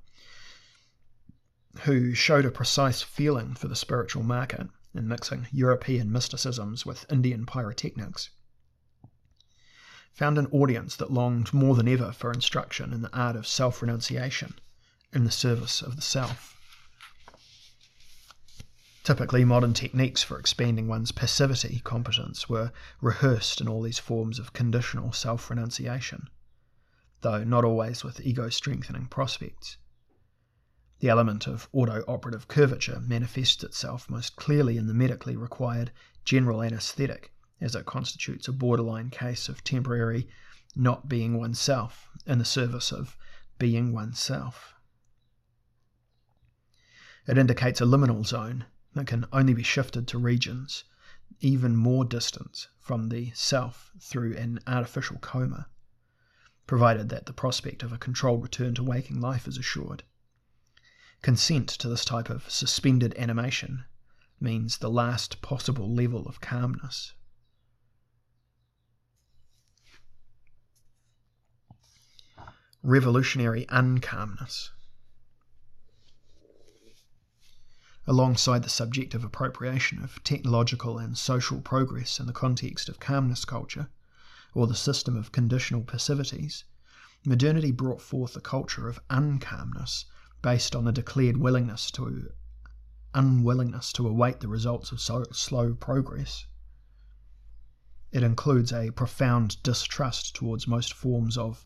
who 1.82 2.14
showed 2.14 2.46
a 2.46 2.52
precise 2.52 3.02
feeling 3.02 3.54
for 3.54 3.68
the 3.68 3.76
spiritual 3.76 4.24
market 4.24 4.68
in 4.94 5.08
mixing 5.08 5.48
European 5.52 6.12
mysticisms 6.12 6.86
with 6.86 7.12
Indian 7.12 7.46
pyrotechnics, 7.46 8.30
found 10.14 10.38
an 10.38 10.48
audience 10.48 10.96
that 10.96 11.12
longed 11.12 11.54
more 11.54 11.76
than 11.76 11.88
ever 11.88 12.12
for 12.12 12.32
instruction 12.32 12.92
in 12.94 13.02
the 13.02 13.16
art 13.16 13.36
of 13.36 13.46
self 13.46 13.82
renunciation 13.82 14.56
in 15.14 15.24
the 15.24 15.32
service 15.32 15.82
of 15.82 15.96
the 15.96 16.02
self. 16.02 16.56
Typically, 19.04 19.46
modern 19.46 19.74
techniques 19.74 20.22
for 20.22 20.38
expanding 20.38 20.88
one's 20.88 21.14
passivity 21.14 21.80
competence 21.86 22.50
were 22.50 22.74
rehearsed 23.00 23.62
in 23.62 23.68
all 23.68 23.82
these 23.82 24.00
forms 24.00 24.38
of 24.38 24.52
conditional 24.52 25.14
self 25.14 25.50
renunciation, 25.50 26.28
though 27.22 27.44
not 27.44 27.64
always 27.64 28.04
with 28.04 28.20
ego 28.22 28.50
strengthening 28.50 29.08
prospects. 29.08 29.78
The 31.00 31.10
element 31.10 31.48
of 31.48 31.70
auto 31.72 32.04
operative 32.08 32.48
curvature 32.48 33.00
manifests 33.00 33.64
itself 33.64 34.10
most 34.10 34.36
clearly 34.36 34.78
in 34.78 34.88
the 34.88 34.94
medically 34.94 35.36
required 35.36 35.92
general 36.26 36.64
anesthetic, 36.64 37.34
as 37.62 37.76
it 37.76 37.86
constitutes 37.86 38.48
a 38.48 38.54
borderline 38.54 39.10
case 39.10 39.50
of 39.50 39.64
temporary 39.64 40.28
not 40.76 41.08
being 41.08 41.38
oneself 41.38 42.10
in 42.26 42.38
the 42.40 42.46
service 42.46 42.92
of 42.92 43.18
being 43.58 43.94
oneself. 43.94 44.76
It 47.28 47.38
indicates 47.38 47.82
a 47.82 47.86
liminal 47.86 48.26
zone 48.26 48.66
that 48.94 49.08
can 49.08 49.26
only 49.32 49.54
be 49.54 49.64
shifted 49.64 50.08
to 50.08 50.18
regions 50.18 50.84
even 51.40 51.76
more 51.76 52.06
distant 52.06 52.68
from 52.80 53.10
the 53.10 53.32
self 53.36 53.92
through 54.00 54.36
an 54.38 54.60
artificial 54.66 55.18
coma, 55.20 55.68
provided 56.68 57.10
that 57.10 57.26
the 57.26 57.34
prospect 57.34 57.82
of 57.82 57.92
a 57.92 57.98
controlled 57.98 58.44
return 58.44 58.76
to 58.76 58.84
waking 58.84 59.20
life 59.20 59.48
is 59.48 59.58
assured. 59.58 60.04
Consent 61.22 61.68
to 61.70 61.90
this 61.90 62.06
type 62.06 62.30
of 62.30 62.50
suspended 62.50 63.16
animation 63.18 63.86
means 64.40 64.78
the 64.78 64.90
last 64.90 65.42
possible 65.42 65.92
level 65.92 66.28
of 66.28 66.42
calmness. 66.42 67.14
Revolutionary 72.84 73.66
uncalmness. 73.66 74.70
alongside 78.10 78.64
the 78.64 78.70
subjective 78.70 79.26
appropriation 79.26 80.02
of 80.02 80.24
technological 80.24 80.98
and 80.98 81.18
social 81.18 81.60
progress 81.60 82.22
in 82.22 82.26
the 82.26 82.32
context 82.32 82.88
of 82.88 83.02
calmness 83.02 83.44
culture, 83.44 83.90
or 84.58 84.66
the 84.66 84.74
system 84.74 85.16
of 85.16 85.32
conditional 85.32 85.84
passivities, 85.84 86.64
modernity 87.24 87.70
brought 87.70 88.02
forth 88.02 88.36
a 88.36 88.42
culture 88.42 88.90
of 88.90 89.00
uncalmness 89.08 90.06
based 90.42 90.76
on 90.76 90.84
the 90.84 90.92
declared 90.92 91.38
willingness 91.38 91.92
to 91.92 92.32
unwillingness 93.14 93.94
to 93.94 94.08
await 94.08 94.40
the 94.40 94.48
results 94.48 94.92
of 94.92 95.00
so 95.00 95.24
slow 95.32 95.76
progress. 95.76 96.48
It 98.12 98.24
includes 98.24 98.74
a 98.74 98.90
profound 98.90 99.62
distrust 99.62 100.36
towards 100.36 100.68
most 100.68 100.92
forms 100.92 101.38
of 101.38 101.64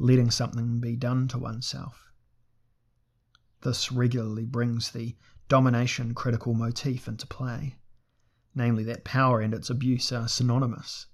letting 0.00 0.32
something 0.32 0.80
be 0.80 0.96
done 0.96 1.28
to 1.28 1.38
oneself. 1.38 2.10
This 3.60 3.92
regularly 3.92 4.46
brings 4.46 4.90
the 4.90 5.14
domination 5.48 6.12
critical 6.12 6.54
motif 6.54 7.06
into 7.06 7.24
play, 7.28 7.76
namely 8.52 8.82
that 8.82 9.04
power 9.04 9.40
and 9.40 9.54
its 9.54 9.70
abuse 9.70 10.10
are 10.10 10.26
synonymous. 10.26 11.06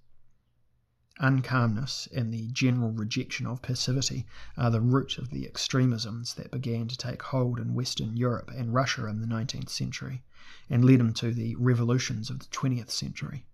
Uncalmness 1.21 2.07
and 2.14 2.33
the 2.33 2.47
general 2.49 2.93
rejection 2.93 3.47
of 3.47 3.61
passivity 3.61 4.25
are 4.57 4.71
the 4.71 4.81
root 4.81 5.19
of 5.19 5.31
the 5.31 5.47
extremisms 5.47 6.35
that 6.35 6.51
began 6.51 6.87
to 6.87 6.97
take 6.97 7.23
hold 7.23 7.59
in 7.59 7.75
Western 7.75 8.16
Europe 8.16 8.51
and 8.55 8.73
Russia 8.73 9.07
in 9.07 9.21
the 9.21 9.27
19th 9.27 9.69
century 9.69 10.23
and 10.71 10.85
led 10.85 11.01
them 11.01 11.12
to 11.12 11.33
the 11.33 11.57
revolutions 11.57 12.31
of 12.31 12.39
the 12.39 12.47
20th 12.47 12.91
century. 12.91 13.47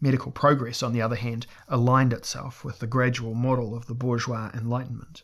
Medical 0.00 0.32
progress, 0.32 0.82
on 0.82 0.92
the 0.92 1.00
other 1.00 1.14
hand, 1.16 1.46
aligned 1.68 2.12
itself 2.12 2.64
with 2.64 2.80
the 2.80 2.86
gradual 2.86 3.34
model 3.34 3.76
of 3.76 3.86
the 3.86 3.94
bourgeois 3.94 4.50
Enlightenment. 4.52 5.22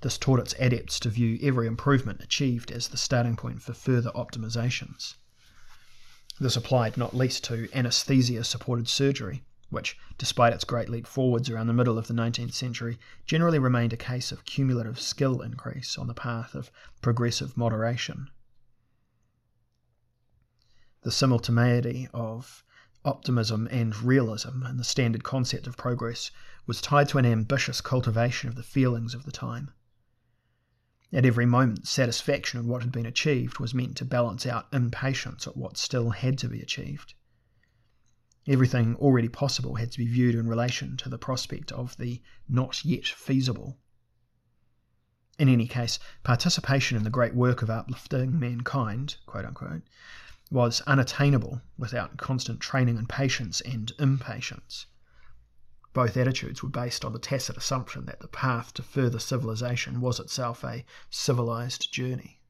This 0.00 0.16
taught 0.16 0.38
its 0.38 0.54
adepts 0.60 1.00
to 1.00 1.10
view 1.10 1.38
every 1.42 1.66
improvement 1.66 2.22
achieved 2.22 2.70
as 2.70 2.88
the 2.88 2.96
starting 2.96 3.36
point 3.36 3.62
for 3.62 3.74
further 3.74 4.10
optimizations. 4.12 5.14
This 6.40 6.56
applied 6.56 6.96
not 6.96 7.14
least 7.14 7.44
to 7.44 7.68
anesthesia 7.72 8.42
supported 8.42 8.88
surgery, 8.88 9.44
which, 9.70 9.96
despite 10.18 10.52
its 10.52 10.64
great 10.64 10.88
leap 10.88 11.06
forwards 11.06 11.48
around 11.48 11.68
the 11.68 11.72
middle 11.72 11.96
of 11.96 12.08
the 12.08 12.14
19th 12.14 12.54
century, 12.54 12.98
generally 13.24 13.58
remained 13.58 13.92
a 13.92 13.96
case 13.96 14.32
of 14.32 14.44
cumulative 14.44 15.00
skill 15.00 15.40
increase 15.42 15.96
on 15.96 16.08
the 16.08 16.14
path 16.14 16.54
of 16.54 16.72
progressive 17.00 17.56
moderation. 17.56 18.30
The 21.02 21.12
simultaneity 21.12 22.08
of 22.12 22.64
optimism 23.04 23.68
and 23.70 23.94
realism 23.96 24.64
in 24.64 24.76
the 24.76 24.84
standard 24.84 25.22
concept 25.22 25.66
of 25.66 25.76
progress 25.76 26.30
was 26.66 26.80
tied 26.80 27.08
to 27.10 27.18
an 27.18 27.26
ambitious 27.26 27.80
cultivation 27.80 28.48
of 28.48 28.56
the 28.56 28.62
feelings 28.62 29.14
of 29.14 29.24
the 29.24 29.32
time. 29.32 29.72
At 31.14 31.24
every 31.24 31.46
moment, 31.46 31.86
satisfaction 31.86 32.58
in 32.58 32.66
what 32.66 32.82
had 32.82 32.90
been 32.90 33.06
achieved 33.06 33.60
was 33.60 33.72
meant 33.72 33.96
to 33.98 34.04
balance 34.04 34.46
out 34.46 34.66
impatience 34.72 35.46
at 35.46 35.56
what 35.56 35.76
still 35.76 36.10
had 36.10 36.36
to 36.38 36.48
be 36.48 36.60
achieved. 36.60 37.14
Everything 38.48 38.96
already 38.96 39.28
possible 39.28 39.76
had 39.76 39.92
to 39.92 39.98
be 39.98 40.08
viewed 40.08 40.34
in 40.34 40.48
relation 40.48 40.96
to 40.96 41.08
the 41.08 41.16
prospect 41.16 41.70
of 41.70 41.96
the 41.98 42.20
not 42.48 42.84
yet 42.84 43.06
feasible. 43.06 43.78
In 45.38 45.48
any 45.48 45.68
case, 45.68 46.00
participation 46.24 46.96
in 46.96 47.04
the 47.04 47.10
great 47.10 47.34
work 47.34 47.62
of 47.62 47.70
uplifting 47.70 48.36
mankind, 48.36 49.18
quote 49.24 49.44
unquote, 49.44 49.82
was 50.50 50.80
unattainable 50.80 51.62
without 51.78 52.16
constant 52.16 52.58
training 52.58 52.98
in 52.98 53.06
patience 53.06 53.60
and 53.60 53.92
impatience. 54.00 54.86
Both 55.94 56.16
attitudes 56.16 56.60
were 56.60 56.68
based 56.68 57.04
on 57.04 57.12
the 57.12 57.20
tacit 57.20 57.56
assumption 57.56 58.06
that 58.06 58.18
the 58.18 58.26
path 58.26 58.74
to 58.74 58.82
further 58.82 59.20
civilization 59.20 60.00
was 60.00 60.18
itself 60.18 60.64
a 60.64 60.84
civilized 61.08 61.92
journey. 61.92 62.42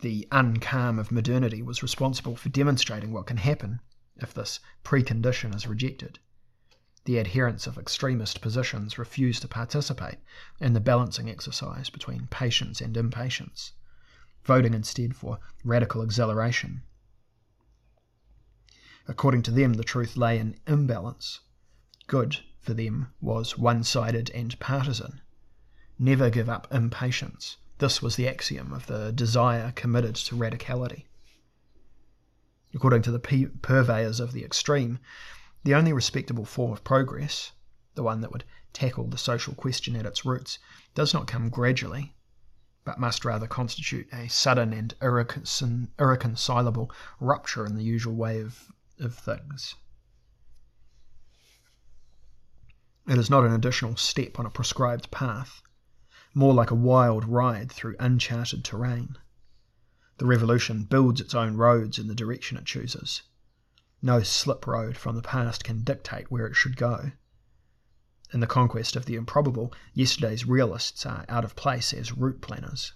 The 0.00 0.26
uncalm 0.32 0.98
of 0.98 1.12
modernity 1.12 1.62
was 1.62 1.84
responsible 1.84 2.34
for 2.34 2.48
demonstrating 2.48 3.12
what 3.12 3.28
can 3.28 3.36
happen 3.36 3.80
if 4.16 4.34
this 4.34 4.58
precondition 4.82 5.54
is 5.54 5.68
rejected. 5.68 6.18
The 7.04 7.20
adherents 7.20 7.68
of 7.68 7.78
extremist 7.78 8.40
positions 8.40 8.98
refuse 8.98 9.38
to 9.38 9.46
participate 9.46 10.18
in 10.58 10.72
the 10.72 10.80
balancing 10.80 11.30
exercise 11.30 11.90
between 11.90 12.26
patience 12.26 12.80
and 12.80 12.96
impatience, 12.96 13.70
voting 14.42 14.74
instead 14.74 15.14
for 15.14 15.38
radical 15.62 16.02
exhilaration 16.02 16.82
According 19.06 19.42
to 19.42 19.50
them, 19.50 19.74
the 19.74 19.84
truth 19.84 20.16
lay 20.16 20.38
in 20.38 20.58
imbalance. 20.66 21.40
Good, 22.06 22.38
for 22.60 22.72
them, 22.74 23.12
was 23.20 23.58
one 23.58 23.84
sided 23.84 24.30
and 24.30 24.58
partisan. 24.58 25.20
Never 25.98 26.30
give 26.30 26.48
up 26.48 26.66
impatience. 26.72 27.58
This 27.78 28.00
was 28.00 28.16
the 28.16 28.26
axiom 28.28 28.72
of 28.72 28.86
the 28.86 29.12
desire 29.12 29.72
committed 29.72 30.14
to 30.16 30.36
radicality. 30.36 31.04
According 32.72 33.02
to 33.02 33.10
the 33.10 33.18
purveyors 33.18 34.20
of 34.20 34.32
the 34.32 34.44
extreme, 34.44 34.98
the 35.64 35.74
only 35.74 35.92
respectable 35.92 36.44
form 36.44 36.72
of 36.72 36.82
progress, 36.82 37.52
the 37.94 38.02
one 38.02 38.20
that 38.22 38.32
would 38.32 38.44
tackle 38.72 39.06
the 39.06 39.18
social 39.18 39.54
question 39.54 39.96
at 39.96 40.06
its 40.06 40.24
roots, 40.24 40.58
does 40.94 41.14
not 41.14 41.26
come 41.26 41.50
gradually, 41.50 42.16
but 42.84 42.98
must 42.98 43.24
rather 43.24 43.46
constitute 43.46 44.12
a 44.12 44.28
sudden 44.28 44.72
and 44.72 44.94
irreconcilable 45.00 46.90
rupture 47.20 47.64
in 47.64 47.76
the 47.76 47.84
usual 47.84 48.14
way 48.14 48.40
of, 48.40 48.72
of 48.98 49.14
things. 49.14 49.74
It 53.06 53.18
is 53.18 53.28
not 53.28 53.44
an 53.44 53.52
additional 53.52 53.96
step 53.96 54.38
on 54.38 54.46
a 54.46 54.50
prescribed 54.50 55.10
path, 55.10 55.62
more 56.32 56.54
like 56.54 56.70
a 56.70 56.74
wild 56.74 57.26
ride 57.26 57.70
through 57.70 57.96
uncharted 58.00 58.64
terrain. 58.64 59.18
The 60.18 60.26
revolution 60.26 60.84
builds 60.84 61.20
its 61.20 61.34
own 61.34 61.56
roads 61.56 61.98
in 61.98 62.08
the 62.08 62.14
direction 62.14 62.56
it 62.56 62.64
chooses. 62.64 63.22
No 64.00 64.22
slip 64.22 64.66
road 64.66 64.96
from 64.96 65.16
the 65.16 65.22
past 65.22 65.64
can 65.64 65.82
dictate 65.82 66.30
where 66.30 66.46
it 66.46 66.54
should 66.54 66.76
go. 66.76 67.12
In 68.32 68.40
the 68.40 68.46
conquest 68.46 68.96
of 68.96 69.04
the 69.04 69.16
improbable, 69.16 69.72
yesterday's 69.92 70.46
realists 70.46 71.04
are 71.04 71.24
out 71.28 71.44
of 71.44 71.56
place 71.56 71.92
as 71.92 72.12
route 72.12 72.40
planners. 72.40 72.94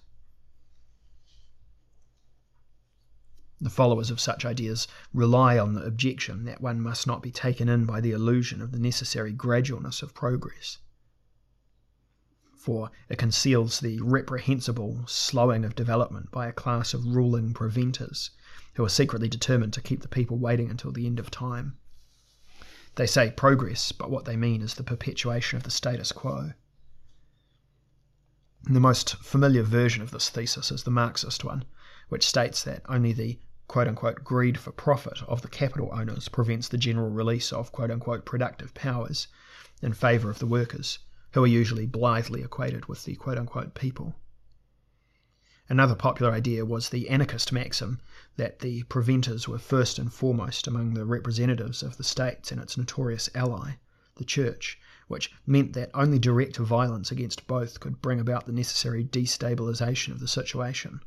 The 3.60 3.70
followers 3.70 4.10
of 4.10 4.20
such 4.20 4.44
ideas 4.44 4.86
rely 5.12 5.58
on 5.58 5.74
the 5.74 5.84
objection 5.84 6.44
that 6.44 6.60
one 6.60 6.80
must 6.80 7.06
not 7.06 7.22
be 7.22 7.30
taken 7.30 7.68
in 7.68 7.84
by 7.86 8.00
the 8.00 8.12
illusion 8.12 8.60
of 8.62 8.72
the 8.72 8.78
necessary 8.78 9.32
gradualness 9.32 10.02
of 10.02 10.14
progress 10.14 10.78
for 12.68 12.90
it 13.08 13.16
conceals 13.16 13.80
the 13.80 13.98
reprehensible 14.02 15.02
slowing 15.06 15.64
of 15.64 15.74
development 15.74 16.30
by 16.30 16.46
a 16.46 16.52
class 16.52 16.92
of 16.92 17.06
ruling 17.06 17.54
preventers 17.54 18.30
who 18.74 18.84
are 18.84 18.90
secretly 18.90 19.26
determined 19.26 19.72
to 19.72 19.80
keep 19.80 20.02
the 20.02 20.08
people 20.08 20.36
waiting 20.36 20.68
until 20.68 20.92
the 20.92 21.06
end 21.06 21.18
of 21.18 21.30
time. 21.30 21.78
They 22.96 23.06
say 23.06 23.30
progress, 23.30 23.90
but 23.90 24.10
what 24.10 24.26
they 24.26 24.36
mean 24.36 24.60
is 24.60 24.74
the 24.74 24.82
perpetuation 24.82 25.56
of 25.56 25.62
the 25.62 25.70
status 25.70 26.12
quo. 26.12 26.52
The 28.64 28.80
most 28.80 29.16
familiar 29.16 29.62
version 29.62 30.02
of 30.02 30.10
this 30.10 30.28
thesis 30.28 30.70
is 30.70 30.82
the 30.82 30.90
Marxist 30.90 31.44
one, 31.44 31.64
which 32.10 32.26
states 32.26 32.62
that 32.64 32.82
only 32.86 33.14
the 33.14 33.40
quote 33.68 33.86
unquote 33.86 34.24
greed 34.24 34.58
for 34.58 34.72
profit 34.72 35.22
of 35.28 35.42
the 35.42 35.48
capital 35.48 35.90
owners 35.92 36.28
prevents 36.28 36.68
the 36.68 36.78
general 36.78 37.10
release 37.10 37.52
of 37.52 37.70
quote 37.70 37.90
unquote 37.90 38.24
productive 38.24 38.72
powers 38.72 39.28
in 39.82 39.92
favour 39.92 40.30
of 40.30 40.38
the 40.38 40.46
workers 40.46 40.98
who 41.32 41.44
are 41.44 41.46
usually 41.46 41.84
blithely 41.84 42.42
equated 42.42 42.86
with 42.86 43.04
the 43.04 43.14
quote 43.14 43.36
unquote 43.36 43.74
people. 43.74 44.16
Another 45.68 45.94
popular 45.94 46.32
idea 46.32 46.64
was 46.64 46.88
the 46.88 47.10
anarchist 47.10 47.52
maxim 47.52 48.00
that 48.36 48.60
the 48.60 48.84
preventers 48.84 49.46
were 49.46 49.58
first 49.58 49.98
and 49.98 50.10
foremost 50.10 50.66
among 50.66 50.94
the 50.94 51.04
representatives 51.04 51.82
of 51.82 51.98
the 51.98 52.04
state 52.04 52.50
and 52.50 52.58
its 52.58 52.78
notorious 52.78 53.28
ally, 53.34 53.72
the 54.16 54.24
church, 54.24 54.80
which 55.08 55.30
meant 55.46 55.74
that 55.74 55.90
only 55.92 56.18
direct 56.18 56.56
violence 56.56 57.10
against 57.10 57.46
both 57.46 57.80
could 57.80 58.00
bring 58.00 58.18
about 58.18 58.46
the 58.46 58.52
necessary 58.52 59.04
destabilization 59.04 60.12
of 60.12 60.20
the 60.20 60.28
situation. 60.28 61.02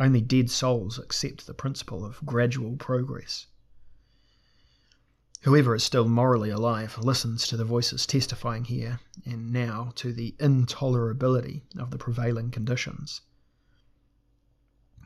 Only 0.00 0.22
dead 0.22 0.50
souls 0.50 0.98
accept 0.98 1.46
the 1.46 1.52
principle 1.52 2.06
of 2.06 2.24
gradual 2.24 2.76
progress. 2.76 3.48
Whoever 5.42 5.74
is 5.74 5.84
still 5.84 6.08
morally 6.08 6.48
alive 6.48 6.96
listens 6.96 7.46
to 7.48 7.56
the 7.58 7.66
voices 7.66 8.06
testifying 8.06 8.64
here 8.64 9.00
and 9.26 9.52
now 9.52 9.92
to 9.96 10.14
the 10.14 10.34
intolerability 10.38 11.64
of 11.78 11.90
the 11.90 11.98
prevailing 11.98 12.50
conditions. 12.50 13.20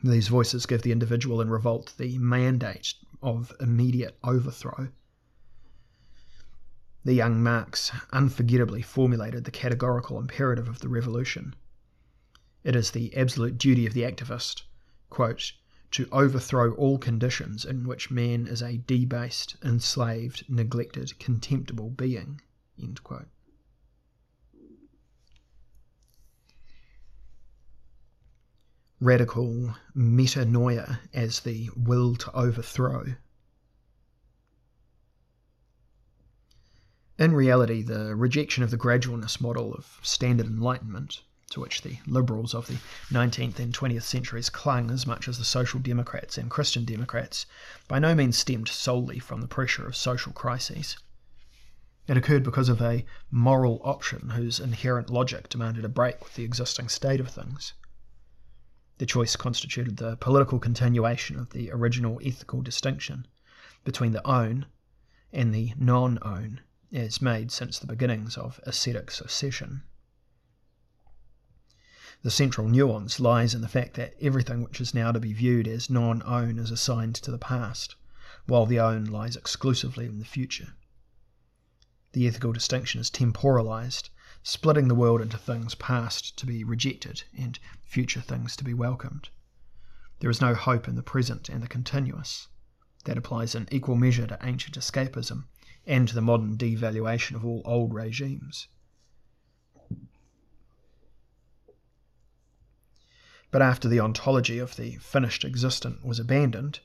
These 0.01 0.29
voices 0.29 0.65
give 0.65 0.81
the 0.81 0.93
individual 0.93 1.41
in 1.41 1.49
revolt 1.49 1.93
the 1.97 2.17
mandate 2.17 2.93
of 3.21 3.51
immediate 3.59 4.17
overthrow. 4.23 4.87
The 7.03 7.13
young 7.13 7.43
Marx 7.43 7.91
unforgettably 8.13 8.81
formulated 8.81 9.43
the 9.43 9.51
categorical 9.51 10.19
imperative 10.19 10.69
of 10.69 10.79
the 10.79 10.87
revolution. 10.87 11.53
It 12.63 12.77
is 12.77 12.91
the 12.91 13.13
absolute 13.17 13.57
duty 13.57 13.85
of 13.85 13.93
the 13.93 14.03
activist, 14.03 14.63
quote, 15.15 15.53
to 15.91 16.09
overthrow 16.11 16.73
all 16.73 16.97
conditions 16.97 17.63
in 17.63 17.87
which 17.87 18.11
man 18.11 18.45
is 18.45 18.61
a 18.61 18.75
debased, 18.79 19.55
enslaved, 19.63 20.43
neglected, 20.49 21.17
contemptible 21.19 21.89
being. 21.89 22.41
Radical 28.99 29.75
metanoia 29.95 30.99
as 31.13 31.39
the 31.39 31.69
will 31.77 32.17
to 32.17 32.31
overthrow. 32.33 33.15
In 37.17 37.33
reality, 37.33 37.81
the 37.81 38.17
rejection 38.17 38.63
of 38.63 38.71
the 38.71 38.77
gradualness 38.77 39.39
model 39.39 39.73
of 39.73 39.97
standard 40.01 40.47
enlightenment 40.47 41.21
to 41.51 41.59
which 41.59 41.81
the 41.81 41.99
liberals 42.07 42.53
of 42.53 42.67
the 42.67 42.77
19th 43.09 43.59
and 43.59 43.73
20th 43.73 44.03
centuries 44.03 44.49
clung 44.49 44.89
as 44.89 45.05
much 45.05 45.27
as 45.27 45.37
the 45.37 45.45
social 45.45 45.79
democrats 45.79 46.37
and 46.37 46.49
Christian 46.49 46.85
democrats, 46.85 47.45
by 47.87 47.99
no 47.99 48.15
means 48.15 48.37
stemmed 48.37 48.67
solely 48.67 49.19
from 49.19 49.41
the 49.41 49.47
pressure 49.47 49.85
of 49.87 49.95
social 49.95 50.31
crises. 50.31 50.97
It 52.07 52.17
occurred 52.17 52.43
because 52.43 52.69
of 52.69 52.81
a 52.81 53.05
moral 53.31 53.81
option 53.83 54.29
whose 54.29 54.59
inherent 54.59 55.09
logic 55.09 55.49
demanded 55.49 55.83
a 55.85 55.89
break 55.89 56.23
with 56.23 56.35
the 56.35 56.43
existing 56.43 56.89
state 56.89 57.19
of 57.19 57.29
things. 57.29 57.73
The 58.97 59.05
choice 59.05 59.35
constituted 59.35 59.97
the 59.97 60.15
political 60.15 60.59
continuation 60.59 61.37
of 61.37 61.49
the 61.49 61.71
original 61.71 62.19
ethical 62.23 62.61
distinction 62.61 63.27
between 63.83 64.11
the 64.11 64.25
own 64.25 64.67
and 65.33 65.53
the 65.53 65.73
non 65.77 66.17
own, 66.21 66.61
as 66.93 67.21
made 67.21 67.51
since 67.51 67.77
the 67.77 67.87
beginnings 67.87 68.37
of 68.37 68.59
ascetic 68.63 69.11
secession. 69.11 69.83
The 72.25 72.31
central 72.31 72.67
nuance 72.67 73.19
lies 73.19 73.53
in 73.53 73.61
the 73.61 73.67
fact 73.67 73.93
that 73.97 74.15
everything 74.19 74.63
which 74.63 74.81
is 74.81 74.95
now 74.95 75.11
to 75.11 75.19
be 75.19 75.31
viewed 75.31 75.67
as 75.67 75.91
non 75.91 76.23
own 76.23 76.57
is 76.57 76.71
assigned 76.71 77.13
to 77.17 77.29
the 77.29 77.37
past, 77.37 77.95
while 78.47 78.65
the 78.65 78.79
own 78.79 79.05
lies 79.05 79.35
exclusively 79.35 80.07
in 80.07 80.17
the 80.17 80.25
future. 80.25 80.73
The 82.13 82.27
ethical 82.27 82.51
distinction 82.51 82.99
is 82.99 83.11
temporalized, 83.11 84.09
splitting 84.41 84.87
the 84.87 84.95
world 84.95 85.21
into 85.21 85.37
things 85.37 85.75
past 85.75 86.35
to 86.37 86.47
be 86.47 86.63
rejected 86.63 87.25
and 87.37 87.59
future 87.83 88.21
things 88.21 88.55
to 88.55 88.63
be 88.63 88.73
welcomed. 88.73 89.29
There 90.19 90.31
is 90.31 90.41
no 90.41 90.55
hope 90.55 90.87
in 90.87 90.95
the 90.95 91.03
present 91.03 91.47
and 91.47 91.61
the 91.61 91.67
continuous. 91.67 92.47
That 93.03 93.19
applies 93.19 93.53
in 93.53 93.67
equal 93.69 93.97
measure 93.97 94.25
to 94.25 94.39
ancient 94.41 94.75
escapism 94.75 95.45
and 95.85 96.07
to 96.07 96.15
the 96.15 96.21
modern 96.21 96.57
devaluation 96.57 97.35
of 97.35 97.45
all 97.45 97.61
old 97.65 97.93
regimes. 97.93 98.65
But 103.51 103.61
after 103.61 103.87
the 103.87 103.99
ontology 103.99 104.57
of 104.57 104.75
the 104.75 104.95
finished 104.95 105.45
existent 105.45 106.03
was 106.03 106.19
abandoned, 106.19 106.79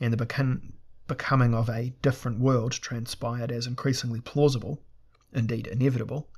and 0.00 0.12
the 0.12 0.16
becon- 0.16 0.72
becoming 1.06 1.54
of 1.54 1.68
a 1.68 1.90
different 2.00 2.38
world 2.38 2.72
transpired 2.72 3.52
as 3.52 3.66
increasingly 3.66 4.22
plausible, 4.22 4.82
indeed 5.32 5.66
inevitable, 5.66 6.30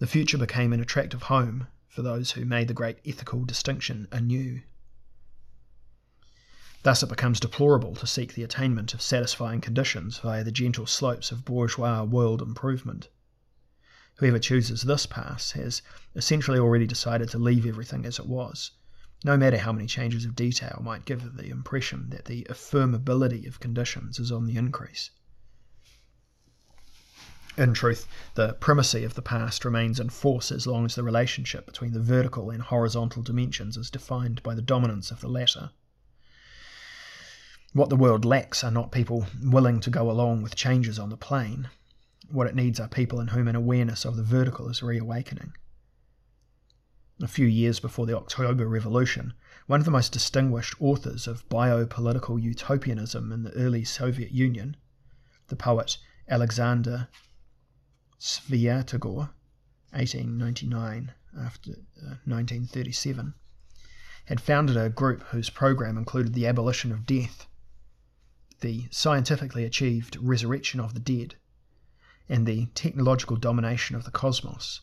the 0.00 0.08
future 0.08 0.36
became 0.38 0.72
an 0.72 0.80
attractive 0.80 1.22
home 1.22 1.68
for 1.86 2.02
those 2.02 2.32
who 2.32 2.44
made 2.44 2.66
the 2.66 2.74
great 2.74 2.98
ethical 3.06 3.44
distinction 3.44 4.08
anew. 4.10 4.62
Thus 6.82 7.04
it 7.04 7.08
becomes 7.08 7.38
deplorable 7.38 7.94
to 7.94 8.08
seek 8.08 8.34
the 8.34 8.42
attainment 8.42 8.92
of 8.92 9.00
satisfying 9.02 9.60
conditions 9.60 10.18
via 10.18 10.42
the 10.42 10.50
gentle 10.50 10.86
slopes 10.86 11.30
of 11.30 11.44
bourgeois 11.44 12.02
world 12.02 12.42
improvement. 12.42 13.08
Whoever 14.16 14.40
chooses 14.40 14.82
this 14.82 15.06
path 15.06 15.52
has 15.52 15.80
essentially 16.16 16.58
already 16.58 16.88
decided 16.88 17.28
to 17.28 17.38
leave 17.38 17.66
everything 17.66 18.04
as 18.04 18.18
it 18.18 18.26
was 18.26 18.72
no 19.24 19.36
matter 19.36 19.58
how 19.58 19.72
many 19.72 19.86
changes 19.86 20.24
of 20.24 20.34
detail 20.34 20.80
might 20.82 21.04
give 21.04 21.36
the 21.36 21.48
impression 21.48 22.10
that 22.10 22.24
the 22.24 22.44
affirmability 22.50 23.46
of 23.46 23.60
conditions 23.60 24.18
is 24.18 24.32
on 24.32 24.46
the 24.46 24.56
increase. 24.56 25.10
In 27.56 27.74
truth, 27.74 28.08
the 28.34 28.54
primacy 28.54 29.04
of 29.04 29.14
the 29.14 29.22
past 29.22 29.64
remains 29.64 30.00
in 30.00 30.08
force 30.08 30.50
as 30.50 30.66
long 30.66 30.86
as 30.86 30.94
the 30.94 31.02
relationship 31.02 31.66
between 31.66 31.92
the 31.92 32.00
vertical 32.00 32.50
and 32.50 32.62
horizontal 32.62 33.22
dimensions 33.22 33.76
is 33.76 33.90
defined 33.90 34.42
by 34.42 34.54
the 34.54 34.62
dominance 34.62 35.10
of 35.10 35.20
the 35.20 35.28
latter. 35.28 35.70
What 37.74 37.90
the 37.90 37.96
world 37.96 38.24
lacks 38.24 38.64
are 38.64 38.70
not 38.70 38.90
people 38.90 39.26
willing 39.42 39.80
to 39.80 39.90
go 39.90 40.10
along 40.10 40.42
with 40.42 40.56
changes 40.56 40.98
on 40.98 41.10
the 41.10 41.16
plane. 41.16 41.68
What 42.28 42.46
it 42.46 42.54
needs 42.54 42.80
are 42.80 42.88
people 42.88 43.20
in 43.20 43.28
whom 43.28 43.48
an 43.48 43.56
awareness 43.56 44.04
of 44.04 44.16
the 44.16 44.22
vertical 44.22 44.68
is 44.68 44.82
reawakening 44.82 45.52
a 47.22 47.28
few 47.28 47.46
years 47.46 47.78
before 47.78 48.04
the 48.04 48.16
October 48.16 48.66
Revolution, 48.66 49.32
one 49.66 49.80
of 49.80 49.84
the 49.84 49.92
most 49.92 50.12
distinguished 50.12 50.74
authors 50.80 51.26
of 51.26 51.48
biopolitical 51.48 52.42
utopianism 52.42 53.30
in 53.30 53.44
the 53.44 53.52
early 53.52 53.84
Soviet 53.84 54.32
Union, 54.32 54.76
the 55.46 55.56
poet 55.56 55.98
Alexander 56.28 57.08
Sviatogor, 58.18 59.30
1899 59.90 61.12
after 61.38 61.70
uh, 61.72 62.18
1937, 62.24 63.34
had 64.26 64.40
founded 64.40 64.76
a 64.76 64.88
group 64.88 65.22
whose 65.24 65.50
program 65.50 65.96
included 65.96 66.34
the 66.34 66.46
abolition 66.46 66.92
of 66.92 67.06
death, 67.06 67.46
the 68.60 68.88
scientifically 68.90 69.64
achieved 69.64 70.16
resurrection 70.20 70.80
of 70.80 70.94
the 70.94 71.00
dead, 71.00 71.36
and 72.28 72.46
the 72.46 72.66
technological 72.74 73.36
domination 73.36 73.96
of 73.96 74.04
the 74.04 74.10
cosmos. 74.10 74.80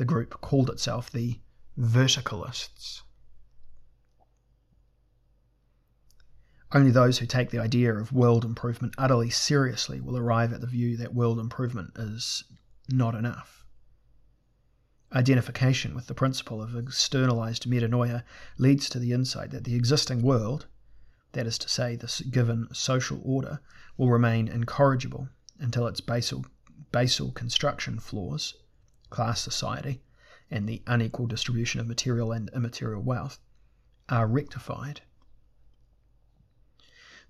The 0.00 0.06
group 0.06 0.40
called 0.40 0.70
itself 0.70 1.12
the 1.12 1.40
Verticalists. 1.78 3.02
Only 6.72 6.90
those 6.90 7.18
who 7.18 7.26
take 7.26 7.50
the 7.50 7.58
idea 7.58 7.94
of 7.94 8.10
world 8.10 8.46
improvement 8.46 8.94
utterly 8.96 9.28
seriously 9.28 10.00
will 10.00 10.16
arrive 10.16 10.54
at 10.54 10.62
the 10.62 10.66
view 10.66 10.96
that 10.96 11.12
world 11.12 11.38
improvement 11.38 11.92
is 11.96 12.44
not 12.88 13.14
enough. 13.14 13.66
Identification 15.12 15.94
with 15.94 16.06
the 16.06 16.14
principle 16.14 16.62
of 16.62 16.74
externalized 16.74 17.66
metanoia 17.66 18.24
leads 18.56 18.88
to 18.88 18.98
the 18.98 19.12
insight 19.12 19.50
that 19.50 19.64
the 19.64 19.74
existing 19.74 20.22
world, 20.22 20.66
that 21.32 21.46
is 21.46 21.58
to 21.58 21.68
say, 21.68 21.94
the 21.94 22.24
given 22.30 22.68
social 22.72 23.20
order, 23.22 23.60
will 23.98 24.08
remain 24.08 24.48
incorrigible 24.48 25.28
until 25.58 25.86
its 25.86 26.00
basal, 26.00 26.46
basal 26.90 27.32
construction 27.32 27.98
flaws, 27.98 28.54
class 29.10 29.40
society, 29.40 30.02
and 30.50 30.68
the 30.68 30.82
unequal 30.86 31.26
distribution 31.26 31.80
of 31.80 31.86
material 31.86 32.32
and 32.32 32.50
immaterial 32.54 33.02
wealth, 33.02 33.38
are 34.08 34.26
rectified. 34.26 35.02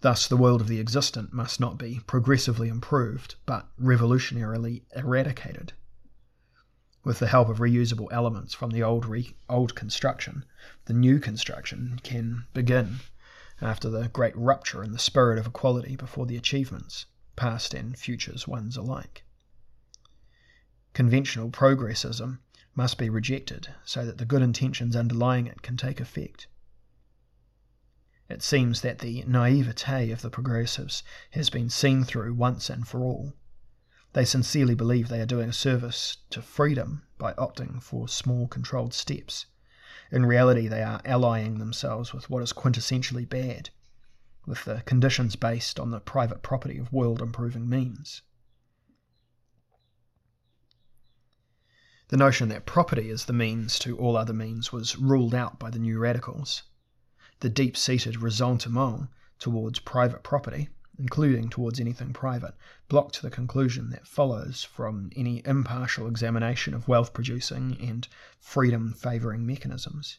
Thus, 0.02 0.26
the 0.26 0.36
world 0.36 0.62
of 0.62 0.68
the 0.68 0.80
existent 0.80 1.32
must 1.32 1.60
not 1.60 1.76
be 1.76 2.00
progressively 2.06 2.68
improved, 2.68 3.34
but 3.44 3.68
revolutionarily 3.78 4.84
eradicated. 4.96 5.74
With 7.04 7.18
the 7.18 7.26
help 7.26 7.48
of 7.48 7.58
reusable 7.58 8.08
elements 8.10 8.54
from 8.54 8.70
the 8.70 8.82
old, 8.82 9.04
re- 9.04 9.36
old 9.48 9.74
construction, 9.74 10.44
the 10.86 10.94
new 10.94 11.18
construction 11.18 12.00
can 12.02 12.46
begin 12.54 13.00
after 13.60 13.90
the 13.90 14.08
great 14.08 14.36
rupture 14.36 14.82
in 14.82 14.92
the 14.92 14.98
spirit 14.98 15.38
of 15.38 15.46
equality 15.46 15.96
before 15.96 16.24
the 16.24 16.36
achievements, 16.36 17.04
past 17.36 17.74
and 17.74 17.98
futures 17.98 18.48
ones 18.48 18.78
alike. 18.78 19.24
Conventional 20.92 21.50
progressism 21.50 22.40
must 22.74 22.98
be 22.98 23.08
rejected 23.08 23.72
so 23.84 24.04
that 24.04 24.18
the 24.18 24.24
good 24.24 24.42
intentions 24.42 24.96
underlying 24.96 25.46
it 25.46 25.62
can 25.62 25.76
take 25.76 26.00
effect. 26.00 26.46
It 28.28 28.42
seems 28.42 28.80
that 28.80 29.00
the 29.00 29.24
naivete 29.26 30.10
of 30.10 30.22
the 30.22 30.30
progressives 30.30 31.02
has 31.30 31.50
been 31.50 31.70
seen 31.70 32.04
through 32.04 32.34
once 32.34 32.70
and 32.70 32.86
for 32.86 33.00
all. 33.00 33.34
They 34.12 34.24
sincerely 34.24 34.74
believe 34.74 35.08
they 35.08 35.20
are 35.20 35.26
doing 35.26 35.48
a 35.48 35.52
service 35.52 36.16
to 36.30 36.42
freedom 36.42 37.02
by 37.18 37.34
opting 37.34 37.82
for 37.82 38.08
small 38.08 38.48
controlled 38.48 38.94
steps 38.94 39.46
in 40.12 40.26
reality, 40.26 40.66
they 40.66 40.82
are 40.82 41.00
allying 41.04 41.58
themselves 41.58 42.12
with 42.12 42.28
what 42.28 42.42
is 42.42 42.52
quintessentially 42.52 43.28
bad, 43.28 43.70
with 44.44 44.64
the 44.64 44.82
conditions 44.84 45.36
based 45.36 45.78
on 45.78 45.92
the 45.92 46.00
private 46.00 46.42
property 46.42 46.78
of 46.78 46.92
world 46.92 47.22
improving 47.22 47.68
means. 47.68 48.22
The 52.10 52.16
notion 52.16 52.48
that 52.50 52.66
property 52.66 53.10
is 53.10 53.24
the 53.24 53.32
means 53.32 53.78
to 53.80 53.98
all 53.98 54.16
other 54.16 54.32
means 54.32 54.70
was 54.70 54.96
ruled 54.96 55.34
out 55.34 55.58
by 55.58 55.70
the 55.70 55.80
new 55.80 55.98
radicals. 55.98 56.62
The 57.40 57.48
deep 57.48 57.76
seated 57.76 58.20
ressentiment 58.20 59.08
towards 59.40 59.80
private 59.80 60.22
property 60.22 60.68
including 61.00 61.48
towards 61.48 61.80
anything 61.80 62.12
private, 62.12 62.54
blocked 62.88 63.22
the 63.22 63.30
conclusion 63.30 63.88
that 63.88 64.06
follows 64.06 64.62
from 64.64 65.08
any 65.16 65.40
impartial 65.46 66.06
examination 66.06 66.74
of 66.74 66.86
wealth 66.86 67.14
producing 67.14 67.74
and 67.80 68.06
freedom 68.38 68.92
favouring 68.92 69.46
mechanisms. 69.46 70.18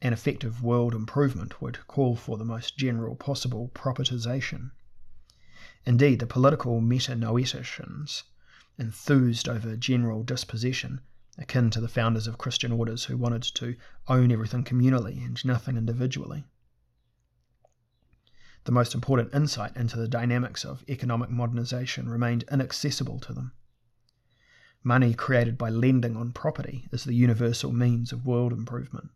An 0.00 0.14
effective 0.14 0.62
world 0.62 0.94
improvement 0.94 1.60
would 1.60 1.86
call 1.86 2.16
for 2.16 2.38
the 2.38 2.46
most 2.46 2.78
general 2.78 3.14
possible 3.14 3.70
propertization. 3.74 4.70
Indeed, 5.84 6.20
the 6.20 6.26
political 6.26 6.80
metanoeticians, 6.80 8.22
enthused 8.78 9.48
over 9.48 9.76
general 9.76 10.22
dispossession, 10.22 11.00
akin 11.36 11.70
to 11.70 11.80
the 11.80 11.88
founders 11.88 12.26
of 12.26 12.38
Christian 12.38 12.72
orders 12.72 13.04
who 13.04 13.16
wanted 13.16 13.42
to 13.42 13.76
own 14.06 14.30
everything 14.30 14.64
communally 14.64 15.24
and 15.24 15.44
nothing 15.44 15.76
individually, 15.76 16.44
the 18.68 18.72
most 18.72 18.94
important 18.94 19.32
insight 19.32 19.74
into 19.76 19.96
the 19.96 20.06
dynamics 20.06 20.62
of 20.62 20.84
economic 20.90 21.30
modernization 21.30 22.06
remained 22.06 22.44
inaccessible 22.52 23.18
to 23.18 23.32
them. 23.32 23.52
Money 24.82 25.14
created 25.14 25.56
by 25.56 25.70
lending 25.70 26.16
on 26.16 26.32
property 26.32 26.86
is 26.92 27.04
the 27.04 27.14
universal 27.14 27.72
means 27.72 28.12
of 28.12 28.26
world 28.26 28.52
improvement. 28.52 29.08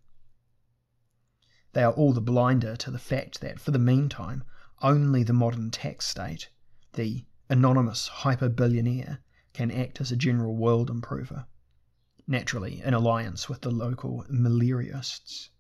They 1.75 1.83
are 1.83 1.93
all 1.93 2.15
the 2.15 2.23
blinder 2.23 2.77
to 2.77 2.91
the 2.91 2.99
fact 2.99 3.43
that, 3.43 3.61
for 3.61 3.73
the 3.73 3.79
meantime, 3.79 4.43
only 4.81 5.23
the 5.23 5.35
modern 5.35 5.71
tax 5.71 6.07
state, 6.07 6.49
the 6.95 7.27
anonymous 7.51 8.09
hyper 8.09 8.49
billionaire, 8.49 9.19
can 9.53 9.71
act 9.71 10.01
as 10.01 10.11
a 10.13 10.17
general 10.17 10.57
world 10.57 10.91
improver, 10.91 11.47
naturally 12.27 12.81
in 12.83 12.95
alliance 12.95 13.49
with 13.49 13.61
the 13.61 13.71
local 13.71 14.25
militarists 14.29 15.51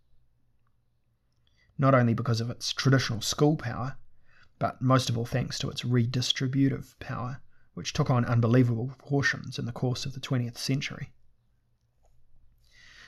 not 1.83 1.95
only 1.95 2.15
because 2.15 2.41
of 2.41 2.49
its 2.49 2.73
traditional 2.73 3.21
school 3.21 3.57
power, 3.57 3.97
but 4.59 4.81
most 4.81 5.11
of 5.11 5.19
all 5.19 5.27
thanks 5.27 5.59
to 5.59 5.69
its 5.69 5.83
redistributive 5.83 6.97
power, 7.01 7.41
which 7.75 7.93
took 7.93 8.09
on 8.09 8.25
unbelievable 8.25 8.87
proportions 8.87 9.59
in 9.59 9.65
the 9.67 9.73
course 9.73 10.07
of 10.07 10.13
the 10.13 10.21
20th 10.21 10.57
century. 10.57 11.13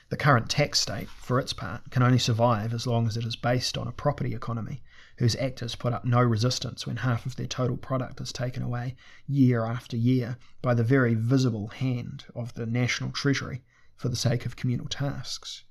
The 0.09 0.17
current 0.17 0.49
tax 0.49 0.81
state, 0.81 1.09
for 1.09 1.39
its 1.39 1.53
part, 1.53 1.89
can 1.89 2.03
only 2.03 2.19
survive 2.19 2.73
as 2.73 2.85
long 2.85 3.07
as 3.07 3.15
it 3.15 3.25
is 3.25 3.37
based 3.37 3.77
on 3.77 3.87
a 3.87 3.93
property 3.93 4.35
economy 4.35 4.83
whose 5.17 5.35
actors 5.37 5.75
put 5.75 5.93
up 5.93 6.03
no 6.05 6.21
resistance 6.21 6.85
when 6.85 6.97
half 6.97 7.25
of 7.25 7.35
their 7.35 7.47
total 7.47 7.77
product 7.77 8.19
is 8.19 8.33
taken 8.33 8.61
away 8.61 8.95
year 9.27 9.65
after 9.65 9.95
year 9.95 10.37
by 10.61 10.73
the 10.73 10.83
very 10.83 11.13
visible 11.13 11.67
hand 11.67 12.25
of 12.35 12.53
the 12.55 12.65
national 12.65 13.11
treasury 13.11 13.63
for 13.95 14.09
the 14.09 14.15
sake 14.15 14.45
of 14.45 14.55
communal 14.55 14.87
tasks. 14.87 15.63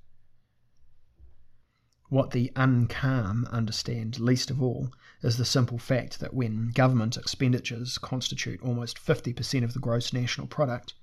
What 2.09 2.31
the 2.31 2.51
uncalm 2.55 3.45
understand 3.47 4.19
least 4.19 4.51
of 4.51 4.61
all 4.61 4.93
is 5.21 5.37
the 5.37 5.45
simple 5.45 5.79
fact 5.79 6.19
that 6.19 6.33
when 6.33 6.69
government 6.69 7.17
expenditures 7.17 7.97
constitute 7.97 8.61
almost 8.61 9.03
50% 9.03 9.63
of 9.63 9.73
the 9.73 9.79
gross 9.79 10.13
national 10.13 10.47
product, 10.47 10.93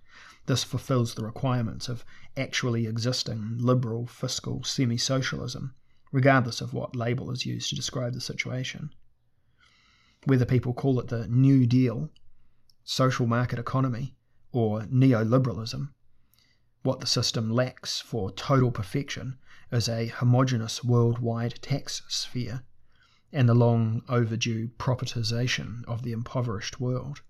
this 0.47 0.65
fulfills 0.65 1.15
the 1.15 1.25
requirements 1.25 1.89
of 1.89 2.05
actually 2.37 2.87
existing 2.87 3.59
liberal 3.59 4.07
fiscal 4.07 4.63
semi 4.63 4.97
socialism, 4.97 5.75
regardless 6.13 6.61
of 6.61 6.73
what 6.75 6.95
label 6.95 7.31
is 7.31 7.47
used 7.47 7.71
to 7.71 7.75
describe 7.75 8.13
the 8.13 8.21
situation. 8.21 8.91
Whether 10.25 10.45
people 10.45 10.73
call 10.73 11.01
it 11.01 11.09
the 11.09 11.27
New 11.27 11.67
Deal, 11.67 12.11
social 12.85 13.27
market 13.27 13.59
economy, 13.59 14.15
or 14.53 14.83
neoliberalism, 14.83 15.89
what 16.83 17.01
the 17.01 17.07
system 17.07 17.51
lacks 17.51 18.01
for 18.01 18.31
total 18.31 18.71
perfection 18.71 19.39
is 19.71 19.89
a 19.89 20.09
homogeneous 20.09 20.85
worldwide 20.85 21.61
tax 21.63 22.03
sphere 22.09 22.63
and 23.33 23.49
the 23.49 23.55
long 23.55 24.03
overdue 24.09 24.69
propertization 24.79 25.83
of 25.87 26.03
the 26.03 26.13
impoverished 26.13 26.79
world. 26.79 27.23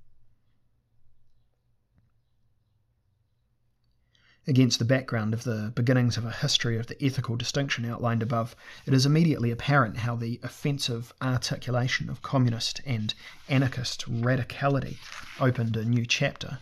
Against 4.45 4.80
the 4.80 4.84
background 4.84 5.34
of 5.34 5.45
the 5.45 5.72
beginnings 5.76 6.16
of 6.16 6.24
a 6.24 6.32
history 6.32 6.76
of 6.76 6.88
the 6.88 7.05
ethical 7.05 7.36
distinction 7.36 7.84
outlined 7.84 8.24
above, 8.24 8.57
it 8.86 8.93
is 8.93 9.07
immediately 9.07 9.53
apparent 9.53 9.99
how 9.99 10.16
the 10.16 10.40
offensive 10.43 11.14
articulation 11.22 12.11
of 12.11 12.22
communist 12.22 12.80
and 12.84 13.14
anarchist 13.49 14.05
radicality 14.11 14.97
opened 15.38 15.76
a 15.76 15.84
new 15.84 16.05
chapter. 16.05 16.59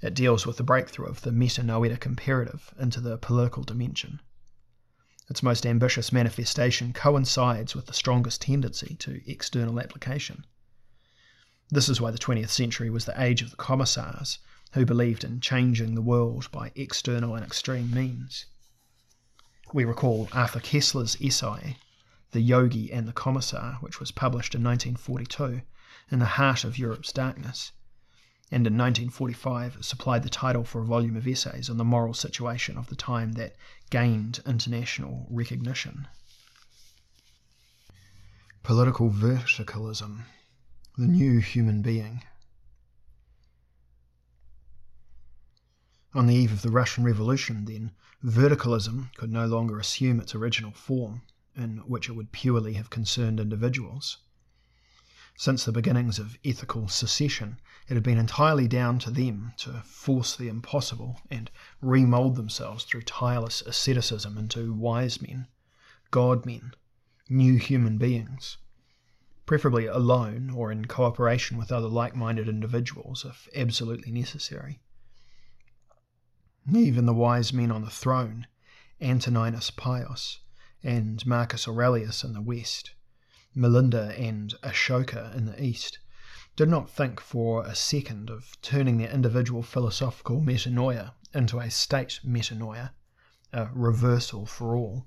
It 0.00 0.14
deals 0.14 0.46
with 0.46 0.56
the 0.56 0.62
breakthrough 0.62 1.08
of 1.08 1.20
the 1.20 1.32
metanoetic 1.32 2.06
imperative 2.06 2.72
into 2.80 3.02
the 3.02 3.18
political 3.18 3.62
dimension. 3.62 4.20
Its 5.28 5.42
most 5.42 5.66
ambitious 5.66 6.12
manifestation 6.14 6.94
coincides 6.94 7.74
with 7.74 7.84
the 7.84 7.92
strongest 7.92 8.40
tendency 8.40 8.96
to 9.00 9.20
external 9.30 9.78
application. 9.78 10.46
This 11.68 11.90
is 11.90 12.00
why 12.00 12.10
the 12.10 12.18
20th 12.18 12.48
century 12.48 12.88
was 12.88 13.04
the 13.04 13.22
age 13.22 13.42
of 13.42 13.50
the 13.50 13.56
commissars, 13.56 14.38
who 14.72 14.84
believed 14.84 15.24
in 15.24 15.40
changing 15.40 15.94
the 15.94 16.02
world 16.02 16.50
by 16.52 16.72
external 16.74 17.34
and 17.34 17.44
extreme 17.44 17.90
means. 17.90 18.46
We 19.72 19.84
recall 19.84 20.28
Arthur 20.32 20.60
Koestler's 20.60 21.20
essay, 21.20 21.78
The 22.32 22.40
Yogi 22.40 22.92
and 22.92 23.06
the 23.06 23.12
Commissar, 23.12 23.78
which 23.80 24.00
was 24.00 24.10
published 24.10 24.54
in 24.54 24.62
1942, 24.62 25.62
in 26.10 26.18
the 26.18 26.24
heart 26.24 26.64
of 26.64 26.78
Europe's 26.78 27.12
darkness, 27.12 27.72
and 28.50 28.66
in 28.66 28.78
1945 28.78 29.84
supplied 29.84 30.22
the 30.22 30.30
title 30.30 30.64
for 30.64 30.80
a 30.80 30.86
volume 30.86 31.16
of 31.16 31.28
essays 31.28 31.68
on 31.68 31.76
the 31.76 31.84
moral 31.84 32.14
situation 32.14 32.78
of 32.78 32.86
the 32.88 32.96
time 32.96 33.32
that 33.32 33.56
gained 33.90 34.40
international 34.46 35.26
recognition. 35.28 36.08
Political 38.62 39.10
verticalism, 39.10 40.24
the 40.96 41.06
new 41.06 41.40
human 41.40 41.82
being. 41.82 42.22
On 46.14 46.26
the 46.26 46.34
eve 46.34 46.52
of 46.52 46.62
the 46.62 46.70
Russian 46.70 47.04
Revolution, 47.04 47.66
then, 47.66 47.92
verticalism 48.24 49.14
could 49.16 49.30
no 49.30 49.46
longer 49.46 49.78
assume 49.78 50.20
its 50.20 50.34
original 50.34 50.72
form, 50.72 51.20
in 51.54 51.78
which 51.86 52.08
it 52.08 52.12
would 52.12 52.32
purely 52.32 52.72
have 52.74 52.88
concerned 52.88 53.38
individuals. 53.38 54.16
Since 55.36 55.64
the 55.64 55.70
beginnings 55.70 56.18
of 56.18 56.38
ethical 56.42 56.88
secession, 56.88 57.60
it 57.88 57.94
had 57.94 58.02
been 58.02 58.16
entirely 58.16 58.66
down 58.66 58.98
to 59.00 59.10
them 59.10 59.52
to 59.58 59.82
force 59.82 60.34
the 60.34 60.48
impossible 60.48 61.20
and 61.30 61.50
remould 61.82 62.36
themselves 62.36 62.84
through 62.84 63.02
tireless 63.02 63.60
asceticism 63.60 64.38
into 64.38 64.72
wise 64.72 65.20
men, 65.20 65.46
God 66.10 66.46
men, 66.46 66.72
new 67.28 67.56
human 67.56 67.98
beings, 67.98 68.56
preferably 69.44 69.84
alone 69.84 70.48
or 70.48 70.72
in 70.72 70.86
cooperation 70.86 71.58
with 71.58 71.70
other 71.70 71.86
like 71.86 72.16
minded 72.16 72.48
individuals 72.48 73.26
if 73.26 73.46
absolutely 73.54 74.10
necessary. 74.10 74.80
Even 76.74 77.06
the 77.06 77.14
wise 77.14 77.52
men 77.52 77.70
on 77.70 77.82
the 77.84 77.88
throne, 77.88 78.48
Antoninus 79.00 79.70
Pius 79.70 80.40
and 80.82 81.24
Marcus 81.24 81.68
Aurelius 81.68 82.24
in 82.24 82.32
the 82.32 82.40
West, 82.42 82.94
Milinda 83.54 84.12
and 84.18 84.52
Ashoka 84.64 85.32
in 85.36 85.44
the 85.44 85.62
East, 85.62 86.00
did 86.56 86.68
not 86.68 86.90
think 86.90 87.20
for 87.20 87.64
a 87.64 87.76
second 87.76 88.28
of 88.28 88.60
turning 88.60 88.98
their 88.98 89.08
individual 89.12 89.62
philosophical 89.62 90.40
metanoia 90.40 91.14
into 91.32 91.60
a 91.60 91.70
state 91.70 92.18
metanoia, 92.24 92.90
a 93.52 93.66
reversal 93.72 94.44
for 94.44 94.76
all. 94.76 95.06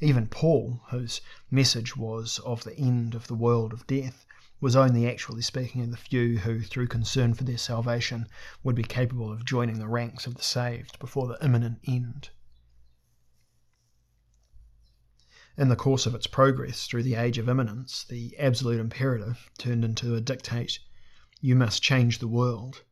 Even 0.00 0.28
Paul, 0.28 0.80
whose 0.88 1.20
message 1.50 1.94
was 1.94 2.38
of 2.38 2.64
the 2.64 2.74
end 2.78 3.14
of 3.14 3.26
the 3.26 3.34
world 3.34 3.74
of 3.74 3.86
death, 3.86 4.24
was 4.60 4.76
only 4.76 5.08
actually 5.08 5.40
speaking 5.40 5.82
of 5.82 5.90
the 5.90 5.96
few 5.96 6.38
who, 6.38 6.60
through 6.60 6.86
concern 6.86 7.32
for 7.32 7.44
their 7.44 7.56
salvation, 7.56 8.26
would 8.62 8.76
be 8.76 8.82
capable 8.82 9.32
of 9.32 9.44
joining 9.44 9.78
the 9.78 9.88
ranks 9.88 10.26
of 10.26 10.34
the 10.34 10.42
saved 10.42 10.98
before 10.98 11.26
the 11.26 11.42
imminent 11.42 11.78
end. 11.86 12.28
In 15.56 15.68
the 15.68 15.76
course 15.76 16.06
of 16.06 16.14
its 16.14 16.26
progress 16.26 16.86
through 16.86 17.02
the 17.02 17.14
age 17.14 17.38
of 17.38 17.48
immanence, 17.48 18.04
the 18.04 18.36
absolute 18.38 18.80
imperative 18.80 19.50
turned 19.58 19.84
into 19.84 20.14
a 20.14 20.20
dictate 20.20 20.78
you 21.40 21.56
must 21.56 21.82
change 21.82 22.18
the 22.18 22.28
world, 22.28 22.82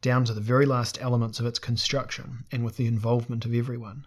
down 0.00 0.24
to 0.24 0.34
the 0.34 0.40
very 0.40 0.66
last 0.66 1.00
elements 1.00 1.40
of 1.40 1.46
its 1.46 1.58
construction 1.58 2.44
and 2.50 2.64
with 2.64 2.76
the 2.76 2.86
involvement 2.86 3.44
of 3.44 3.54
everyone. 3.54 4.06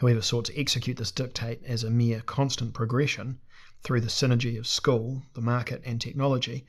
Whoever 0.00 0.22
sought 0.22 0.46
to 0.46 0.60
execute 0.60 0.96
this 0.96 1.12
dictate 1.12 1.62
as 1.64 1.84
a 1.84 1.90
mere 1.90 2.20
constant 2.20 2.74
progression 2.74 3.40
through 3.84 4.00
the 4.00 4.08
synergy 4.08 4.58
of 4.58 4.66
school, 4.66 5.22
the 5.34 5.42
market, 5.42 5.82
and 5.84 6.00
technology 6.00 6.66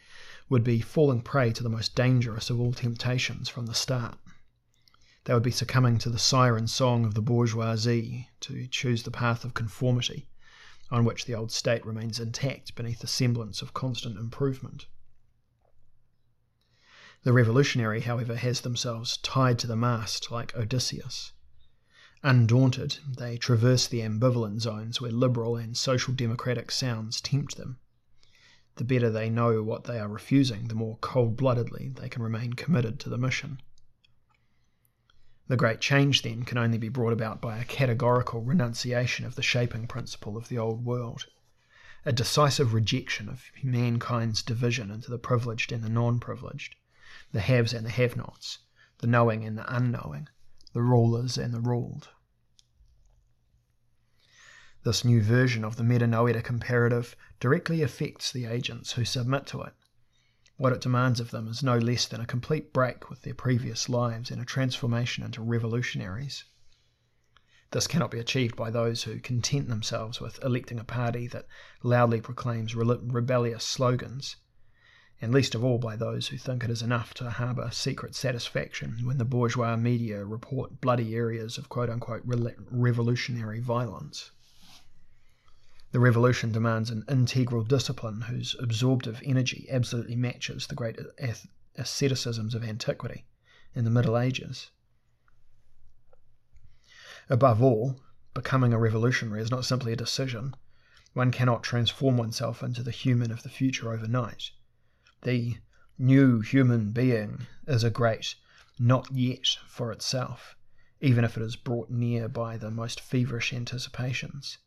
would 0.49 0.63
be 0.63 0.81
falling 0.81 1.21
prey 1.21 1.51
to 1.51 1.63
the 1.63 1.69
most 1.69 1.95
dangerous 1.95 2.49
of 2.49 2.59
all 2.59 2.73
temptations 2.73 3.47
from 3.47 3.65
the 3.65 3.73
start. 3.73 4.17
They 5.23 5.33
would 5.33 5.41
be 5.41 5.49
succumbing 5.49 5.97
to 5.99 6.09
the 6.09 6.19
siren 6.19 6.67
song 6.67 7.05
of 7.05 7.15
the 7.15 7.21
bourgeoisie 7.21 8.29
to 8.41 8.67
choose 8.67 9.03
the 9.03 9.11
path 9.11 9.43
of 9.43 9.53
conformity, 9.53 10.27
on 10.91 11.05
which 11.05 11.25
the 11.25 11.33
old 11.33 11.51
state 11.51 11.83
remains 11.85 12.19
intact 12.19 12.75
beneath 12.75 12.99
the 12.99 13.07
semblance 13.07 13.61
of 13.61 13.73
constant 13.73 14.17
improvement. 14.17 14.85
The 17.23 17.33
revolutionary, 17.33 18.01
however, 18.01 18.35
has 18.35 18.61
themselves 18.61 19.17
tied 19.17 19.57
to 19.59 19.67
the 19.67 19.75
mast 19.75 20.29
like 20.29 20.55
Odysseus. 20.55 21.31
Undaunted, 22.23 22.99
they 23.07 23.37
traverse 23.37 23.87
the 23.87 24.01
ambivalent 24.01 24.61
zones 24.61 24.99
where 24.99 25.11
liberal 25.11 25.57
and 25.57 25.77
social 25.77 26.13
democratic 26.13 26.71
sounds 26.71 27.21
tempt 27.21 27.57
them. 27.57 27.77
The 28.77 28.83
better 28.83 29.09
they 29.09 29.29
know 29.29 29.63
what 29.63 29.85
they 29.85 29.99
are 29.99 30.09
refusing, 30.09 30.67
the 30.67 30.75
more 30.75 30.97
cold 30.97 31.37
bloodedly 31.37 31.89
they 31.89 32.09
can 32.09 32.21
remain 32.21 32.53
committed 32.53 32.99
to 33.01 33.09
the 33.09 33.17
mission. 33.17 33.61
The 35.47 35.55
great 35.55 35.79
change, 35.79 36.23
then, 36.23 36.43
can 36.43 36.57
only 36.57 36.77
be 36.77 36.89
brought 36.89 37.13
about 37.13 37.39
by 37.39 37.59
a 37.59 37.65
categorical 37.65 38.41
renunciation 38.41 39.25
of 39.25 39.35
the 39.35 39.43
shaping 39.43 39.85
principle 39.85 40.37
of 40.37 40.49
the 40.49 40.57
old 40.57 40.83
world, 40.83 41.27
a 42.03 42.11
decisive 42.11 42.73
rejection 42.73 43.29
of 43.29 43.43
mankind's 43.63 44.41
division 44.41 44.89
into 44.89 45.11
the 45.11 45.19
privileged 45.19 45.71
and 45.71 45.83
the 45.83 45.89
non 45.89 46.19
privileged, 46.19 46.75
the 47.31 47.41
haves 47.41 47.73
and 47.73 47.85
the 47.85 47.91
have 47.91 48.17
nots, 48.17 48.59
the 48.97 49.07
knowing 49.07 49.45
and 49.45 49.57
the 49.57 49.75
unknowing, 49.75 50.27
the 50.75 50.83
rulers 50.83 51.39
and 51.39 51.51
the 51.51 51.59
ruled. 51.59 52.09
This 54.83 55.03
new 55.03 55.23
version 55.23 55.65
of 55.65 55.77
the 55.77 55.83
metanoetic 55.83 56.47
imperative 56.47 57.15
directly 57.39 57.81
affects 57.81 58.31
the 58.31 58.45
agents 58.45 58.91
who 58.91 59.05
submit 59.05 59.47
to 59.47 59.63
it 59.63 59.73
what 60.57 60.71
it 60.71 60.79
demands 60.79 61.19
of 61.19 61.31
them 61.31 61.47
is 61.47 61.61
no 61.61 61.77
less 61.77 62.05
than 62.05 62.21
a 62.21 62.25
complete 62.25 62.71
break 62.71 63.09
with 63.09 63.21
their 63.23 63.33
previous 63.33 63.89
lives 63.89 64.31
and 64.31 64.41
a 64.41 64.45
transformation 64.45 65.23
into 65.23 65.41
revolutionaries. 65.41 66.45
This 67.71 67.87
cannot 67.87 68.11
be 68.11 68.19
achieved 68.19 68.55
by 68.55 68.69
those 68.69 69.03
who 69.03 69.19
content 69.19 69.67
themselves 69.67 70.21
with 70.21 70.41
electing 70.43 70.79
a 70.79 70.85
party 70.85 71.27
that 71.27 71.47
loudly 71.83 72.21
proclaims 72.21 72.73
rebellious 72.73 73.65
slogans, 73.65 74.37
and 75.21 75.33
least 75.33 75.55
of 75.55 75.63
all 75.63 75.77
by 75.77 75.95
those 75.95 76.27
who 76.27 76.37
think 76.37 76.63
it 76.63 76.69
is 76.69 76.81
enough 76.81 77.13
to 77.13 77.29
harbour 77.29 77.69
secret 77.71 78.13
satisfaction 78.13 78.99
when 79.05 79.17
the 79.17 79.25
bourgeois 79.25 79.75
media 79.75 80.23
report 80.23 80.81
bloody 80.81 81.15
areas 81.15 81.57
of 81.57 81.69
quote 81.69 81.89
unquote 81.89 82.21
revolutionary 82.69 83.59
violence. 83.59 84.31
The 85.91 85.99
revolution 86.01 86.51
demands 86.51 86.89
an 86.89 87.05
integral 87.09 87.63
discipline 87.63 88.21
whose 88.21 88.55
absorptive 88.59 89.21
energy 89.23 89.65
absolutely 89.69 90.17
matches 90.17 90.67
the 90.67 90.75
great 90.75 90.99
asceticisms 91.77 92.53
of 92.53 92.65
antiquity 92.65 93.25
and 93.73 93.85
the 93.85 93.91
Middle 93.91 94.17
Ages. 94.17 94.71
Above 97.29 97.61
all, 97.61 98.01
becoming 98.33 98.73
a 98.73 98.77
revolutionary 98.77 99.41
is 99.41 99.49
not 99.49 99.63
simply 99.63 99.93
a 99.93 99.95
decision. 99.95 100.53
One 101.13 101.31
cannot 101.31 101.63
transform 101.63 102.17
oneself 102.17 102.61
into 102.61 102.83
the 102.83 102.91
human 102.91 103.31
of 103.31 103.43
the 103.43 103.49
future 103.49 103.93
overnight. 103.93 104.51
The 105.25 105.57
new 105.97 106.41
human 106.41 106.91
being 106.91 107.47
is 107.65 107.83
a 107.83 107.89
great 107.89 108.35
not 108.77 109.11
yet 109.11 109.57
for 109.67 109.91
itself, 109.91 110.55
even 111.01 111.25
if 111.25 111.35
it 111.35 111.41
is 111.41 111.55
brought 111.55 111.89
near 111.89 112.29
by 112.29 112.57
the 112.57 112.69
most 112.69 113.01
feverish 113.01 113.51
anticipations. 113.51 114.59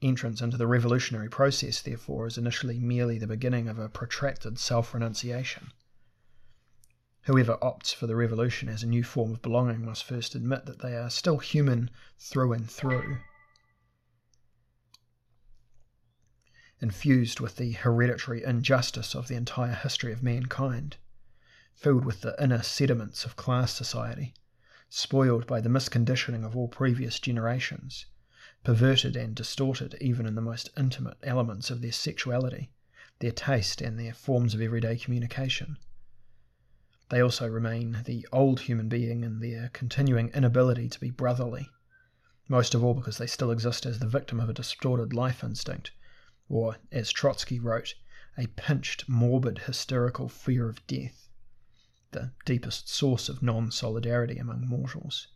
Entrance 0.00 0.40
into 0.40 0.56
the 0.56 0.66
revolutionary 0.66 1.28
process, 1.28 1.82
therefore, 1.82 2.26
is 2.26 2.38
initially 2.38 2.78
merely 2.78 3.18
the 3.18 3.26
beginning 3.26 3.68
of 3.68 3.78
a 3.78 3.90
protracted 3.90 4.58
self 4.58 4.94
renunciation. 4.94 5.72
Whoever 7.24 7.58
opts 7.58 7.94
for 7.94 8.06
the 8.06 8.16
revolution 8.16 8.70
as 8.70 8.82
a 8.82 8.86
new 8.86 9.04
form 9.04 9.32
of 9.32 9.42
belonging 9.42 9.84
must 9.84 10.04
first 10.04 10.34
admit 10.34 10.64
that 10.64 10.80
they 10.80 10.96
are 10.96 11.10
still 11.10 11.36
human 11.36 11.90
through 12.18 12.54
and 12.54 12.70
through. 12.70 13.18
Infused 16.82 17.38
with 17.38 17.58
the 17.58 17.70
hereditary 17.70 18.42
injustice 18.42 19.14
of 19.14 19.28
the 19.28 19.36
entire 19.36 19.72
history 19.72 20.12
of 20.12 20.20
mankind, 20.20 20.96
filled 21.76 22.04
with 22.04 22.22
the 22.22 22.34
inner 22.42 22.60
sediments 22.60 23.24
of 23.24 23.36
class 23.36 23.72
society, 23.72 24.34
spoiled 24.88 25.46
by 25.46 25.60
the 25.60 25.68
misconditioning 25.68 26.44
of 26.44 26.56
all 26.56 26.66
previous 26.66 27.20
generations, 27.20 28.06
perverted 28.64 29.14
and 29.14 29.36
distorted 29.36 29.96
even 30.00 30.26
in 30.26 30.34
the 30.34 30.40
most 30.40 30.70
intimate 30.76 31.18
elements 31.22 31.70
of 31.70 31.82
their 31.82 31.92
sexuality, 31.92 32.72
their 33.20 33.30
taste, 33.30 33.80
and 33.80 33.96
their 33.96 34.12
forms 34.12 34.52
of 34.52 34.60
everyday 34.60 34.96
communication. 34.96 35.78
They 37.10 37.22
also 37.22 37.48
remain 37.48 38.02
the 38.06 38.26
old 38.32 38.58
human 38.58 38.88
being 38.88 39.22
in 39.22 39.38
their 39.38 39.68
continuing 39.68 40.30
inability 40.30 40.88
to 40.88 40.98
be 40.98 41.10
brotherly, 41.10 41.70
most 42.48 42.74
of 42.74 42.82
all 42.82 42.94
because 42.94 43.18
they 43.18 43.28
still 43.28 43.52
exist 43.52 43.86
as 43.86 44.00
the 44.00 44.08
victim 44.08 44.40
of 44.40 44.48
a 44.48 44.52
distorted 44.52 45.12
life 45.12 45.44
instinct, 45.44 45.92
or, 46.52 46.76
as 46.92 47.10
Trotsky 47.10 47.58
wrote, 47.58 47.94
a 48.36 48.46
pinched, 48.46 49.08
morbid, 49.08 49.60
hysterical 49.60 50.28
fear 50.28 50.68
of 50.68 50.86
death, 50.86 51.30
the 52.10 52.30
deepest 52.44 52.90
source 52.90 53.30
of 53.30 53.42
non 53.42 53.70
solidarity 53.70 54.36
among 54.36 54.68
mortals. 54.68 55.28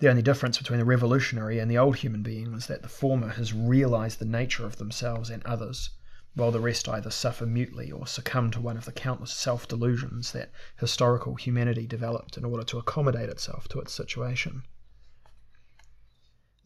The 0.00 0.10
only 0.10 0.20
difference 0.20 0.58
between 0.58 0.80
the 0.80 0.84
revolutionary 0.84 1.58
and 1.58 1.70
the 1.70 1.78
old 1.78 1.96
human 1.96 2.22
being 2.22 2.52
was 2.52 2.66
that 2.66 2.82
the 2.82 2.90
former 2.90 3.28
has 3.28 3.54
realized 3.54 4.18
the 4.18 4.26
nature 4.26 4.66
of 4.66 4.76
themselves 4.76 5.30
and 5.30 5.42
others, 5.46 5.88
while 6.34 6.50
the 6.50 6.60
rest 6.60 6.86
either 6.86 7.10
suffer 7.10 7.46
mutely 7.46 7.90
or 7.90 8.06
succumb 8.06 8.50
to 8.50 8.60
one 8.60 8.76
of 8.76 8.84
the 8.84 8.92
countless 8.92 9.32
self 9.32 9.66
delusions 9.66 10.32
that 10.32 10.52
historical 10.76 11.36
humanity 11.36 11.86
developed 11.86 12.36
in 12.36 12.44
order 12.44 12.64
to 12.64 12.76
accommodate 12.76 13.30
itself 13.30 13.66
to 13.68 13.80
its 13.80 13.94
situation. 13.94 14.64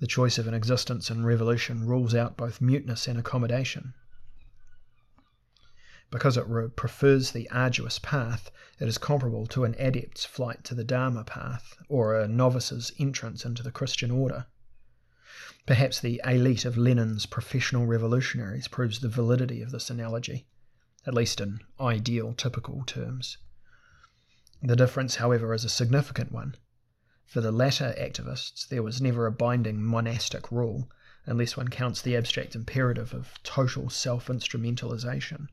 The 0.00 0.06
choice 0.06 0.38
of 0.38 0.46
an 0.46 0.54
existence 0.54 1.10
in 1.10 1.26
revolution 1.26 1.86
rules 1.86 2.14
out 2.14 2.36
both 2.36 2.60
muteness 2.60 3.08
and 3.08 3.18
accommodation. 3.18 3.94
Because 6.10 6.36
it 6.36 6.76
prefers 6.76 7.32
the 7.32 7.50
arduous 7.50 7.98
path, 7.98 8.50
it 8.80 8.88
is 8.88 8.96
comparable 8.96 9.46
to 9.48 9.64
an 9.64 9.74
adept's 9.78 10.24
flight 10.24 10.64
to 10.64 10.74
the 10.74 10.84
Dharma 10.84 11.24
path, 11.24 11.74
or 11.88 12.18
a 12.18 12.28
novice's 12.28 12.92
entrance 12.98 13.44
into 13.44 13.62
the 13.62 13.72
Christian 13.72 14.10
order. 14.10 14.46
Perhaps 15.66 16.00
the 16.00 16.20
elite 16.24 16.64
of 16.64 16.78
Lenin's 16.78 17.26
professional 17.26 17.84
revolutionaries 17.84 18.68
proves 18.68 19.00
the 19.00 19.08
validity 19.08 19.60
of 19.60 19.70
this 19.70 19.90
analogy, 19.90 20.46
at 21.06 21.12
least 21.12 21.42
in 21.42 21.60
ideal, 21.78 22.32
typical 22.32 22.84
terms. 22.84 23.36
The 24.62 24.76
difference, 24.76 25.16
however, 25.16 25.52
is 25.52 25.64
a 25.64 25.68
significant 25.68 26.32
one. 26.32 26.54
For 27.28 27.42
the 27.42 27.52
latter 27.52 27.94
activists, 27.98 28.66
there 28.66 28.82
was 28.82 29.02
never 29.02 29.26
a 29.26 29.30
binding 29.30 29.84
monastic 29.84 30.50
rule, 30.50 30.90
unless 31.26 31.58
one 31.58 31.68
counts 31.68 32.00
the 32.00 32.16
abstract 32.16 32.54
imperative 32.56 33.12
of 33.12 33.34
total 33.42 33.90
self 33.90 34.28
instrumentalization. 34.28 35.48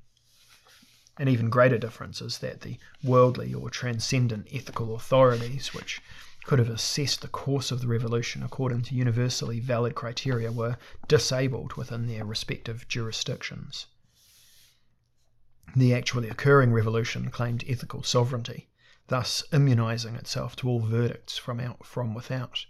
An 1.17 1.27
even 1.27 1.49
greater 1.49 1.77
difference 1.77 2.21
is 2.21 2.37
that 2.37 2.61
the 2.61 2.79
worldly 3.03 3.53
or 3.53 3.69
transcendent 3.69 4.47
ethical 4.53 4.95
authorities, 4.95 5.73
which 5.73 6.01
could 6.45 6.59
have 6.59 6.69
assessed 6.69 7.19
the 7.19 7.27
course 7.27 7.71
of 7.71 7.81
the 7.81 7.87
revolution 7.87 8.41
according 8.41 8.83
to 8.83 8.95
universally 8.95 9.59
valid 9.59 9.95
criteria, 9.95 10.53
were 10.53 10.77
disabled 11.09 11.73
within 11.73 12.07
their 12.07 12.23
respective 12.23 12.87
jurisdictions. 12.87 13.87
The 15.75 15.93
actually 15.93 16.29
occurring 16.29 16.71
revolution 16.71 17.29
claimed 17.31 17.65
ethical 17.67 18.01
sovereignty, 18.01 18.69
thus 19.07 19.43
immunizing 19.51 20.15
itself 20.15 20.55
to 20.55 20.67
all 20.67 20.79
verdicts 20.79 21.37
from 21.37 21.59
out 21.59 21.85
from 21.85 22.13
without. 22.13 22.65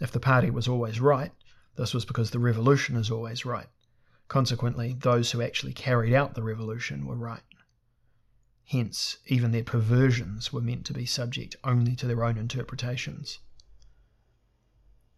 If 0.00 0.10
the 0.12 0.20
party 0.20 0.50
was 0.50 0.68
always 0.68 1.00
right, 1.00 1.32
this 1.76 1.92
was 1.92 2.04
because 2.04 2.30
the 2.30 2.38
revolution 2.38 2.96
is 2.96 3.10
always 3.10 3.44
right. 3.44 3.68
Consequently, 4.28 4.94
those 4.94 5.30
who 5.30 5.42
actually 5.42 5.72
carried 5.72 6.12
out 6.12 6.34
the 6.34 6.42
revolution 6.42 7.06
were 7.06 7.16
right. 7.16 7.44
Hence, 8.64 9.18
even 9.26 9.52
their 9.52 9.62
perversions 9.62 10.52
were 10.52 10.60
meant 10.60 10.84
to 10.86 10.92
be 10.92 11.06
subject 11.06 11.54
only 11.62 11.94
to 11.96 12.06
their 12.06 12.24
own 12.24 12.36
interpretations. 12.36 13.38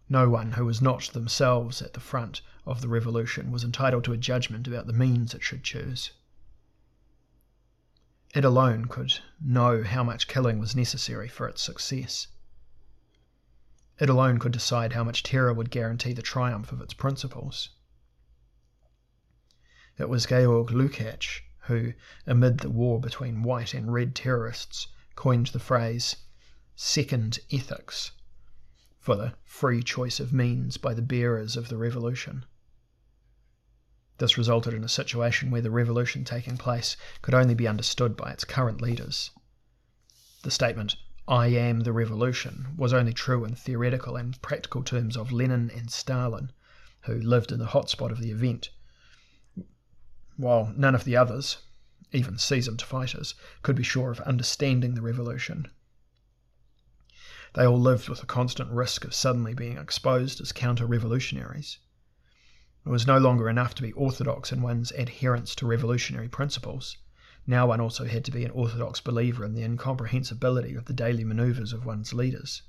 No 0.08 0.28
one 0.28 0.52
who 0.52 0.64
was 0.64 0.82
not 0.82 1.04
themselves 1.12 1.80
at 1.80 1.92
the 1.92 2.00
front 2.00 2.42
of 2.66 2.80
the 2.80 2.88
revolution 2.88 3.50
was 3.50 3.64
entitled 3.64 4.04
to 4.04 4.12
a 4.12 4.18
judgment 4.18 4.66
about 4.66 4.86
the 4.86 4.92
means 4.92 5.34
it 5.34 5.42
should 5.42 5.62
choose. 5.62 6.10
It 8.34 8.44
alone 8.44 8.86
could 8.86 9.20
know 9.40 9.82
how 9.82 10.04
much 10.04 10.28
killing 10.28 10.58
was 10.58 10.76
necessary 10.76 11.28
for 11.28 11.48
its 11.48 11.62
success. 11.62 12.26
It 13.98 14.08
alone 14.08 14.38
could 14.38 14.52
decide 14.52 14.92
how 14.92 15.02
much 15.02 15.22
terror 15.22 15.52
would 15.52 15.70
guarantee 15.70 16.12
the 16.12 16.22
triumph 16.22 16.70
of 16.70 16.80
its 16.80 16.94
principles. 16.94 17.70
It 19.96 20.08
was 20.08 20.26
Georg 20.26 20.68
Lukács 20.68 21.40
who, 21.68 21.92
amid 22.26 22.58
the 22.58 22.70
war 22.70 23.00
between 23.00 23.42
white 23.42 23.74
and 23.74 23.92
red 23.92 24.14
terrorists, 24.14 24.88
coined 25.16 25.48
the 25.48 25.58
phrase 25.58 26.16
second 26.76 27.40
ethics 27.50 28.12
for 29.00 29.16
the 29.16 29.34
free 29.44 29.82
choice 29.82 30.20
of 30.20 30.32
means 30.32 30.76
by 30.76 30.94
the 30.94 31.02
bearers 31.02 31.56
of 31.56 31.68
the 31.68 31.76
revolution. 31.76 32.46
This 34.18 34.36
resulted 34.36 34.74
in 34.74 34.82
a 34.82 34.88
situation 34.88 35.50
where 35.50 35.62
the 35.62 35.70
revolution 35.70 36.24
taking 36.24 36.56
place 36.56 36.96
could 37.22 37.34
only 37.34 37.54
be 37.54 37.68
understood 37.68 38.16
by 38.16 38.32
its 38.32 38.44
current 38.44 38.80
leaders. 38.80 39.30
The 40.42 40.50
statement, 40.50 40.96
I 41.28 41.48
am 41.48 41.80
the 41.80 41.92
revolution, 41.92 42.74
was 42.76 42.92
only 42.92 43.12
true 43.12 43.44
in 43.44 43.54
theoretical 43.54 44.16
and 44.16 44.40
practical 44.42 44.82
terms 44.82 45.16
of 45.16 45.30
Lenin 45.30 45.70
and 45.70 45.90
Stalin, 45.90 46.50
who 47.02 47.20
lived 47.20 47.52
in 47.52 47.60
the 47.60 47.66
hotspot 47.66 48.10
of 48.10 48.18
the 48.18 48.30
event, 48.30 48.70
while 50.36 50.72
none 50.76 50.94
of 50.94 51.04
the 51.04 51.16
others, 51.16 51.58
even 52.10 52.38
seasoned 52.38 52.82
fighters, 52.82 53.34
could 53.62 53.76
be 53.76 53.82
sure 53.82 54.10
of 54.10 54.20
understanding 54.20 54.94
the 54.94 55.02
revolution. 55.02 55.70
They 57.54 57.66
all 57.66 57.80
lived 57.80 58.08
with 58.08 58.20
the 58.20 58.26
constant 58.26 58.70
risk 58.70 59.04
of 59.04 59.14
suddenly 59.14 59.54
being 59.54 59.78
exposed 59.78 60.40
as 60.40 60.50
counter 60.50 60.86
revolutionaries. 60.86 61.78
It 62.88 62.90
was 62.90 63.06
no 63.06 63.18
longer 63.18 63.50
enough 63.50 63.74
to 63.74 63.82
be 63.82 63.92
orthodox 63.92 64.50
in 64.50 64.62
one's 64.62 64.92
adherence 64.92 65.54
to 65.56 65.66
revolutionary 65.66 66.26
principles. 66.26 66.96
Now 67.46 67.66
one 67.66 67.82
also 67.82 68.06
had 68.06 68.24
to 68.24 68.30
be 68.30 68.46
an 68.46 68.50
orthodox 68.52 68.98
believer 68.98 69.44
in 69.44 69.52
the 69.52 69.62
incomprehensibility 69.62 70.74
of 70.74 70.86
the 70.86 70.94
daily 70.94 71.22
manoeuvres 71.22 71.74
of 71.74 71.84
one's 71.84 72.14
leaders. 72.14 72.62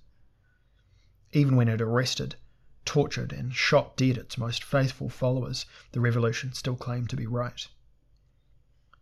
Even 1.32 1.56
when 1.56 1.70
it 1.70 1.80
arrested, 1.80 2.36
tortured, 2.84 3.32
and 3.32 3.56
shot 3.56 3.96
dead 3.96 4.18
its 4.18 4.38
most 4.38 4.62
faithful 4.62 5.08
followers, 5.08 5.66
the 5.94 6.02
revolution 6.02 6.52
still 6.52 6.76
claimed 6.76 7.10
to 7.12 7.16
be 7.16 7.26
right. 7.26 7.70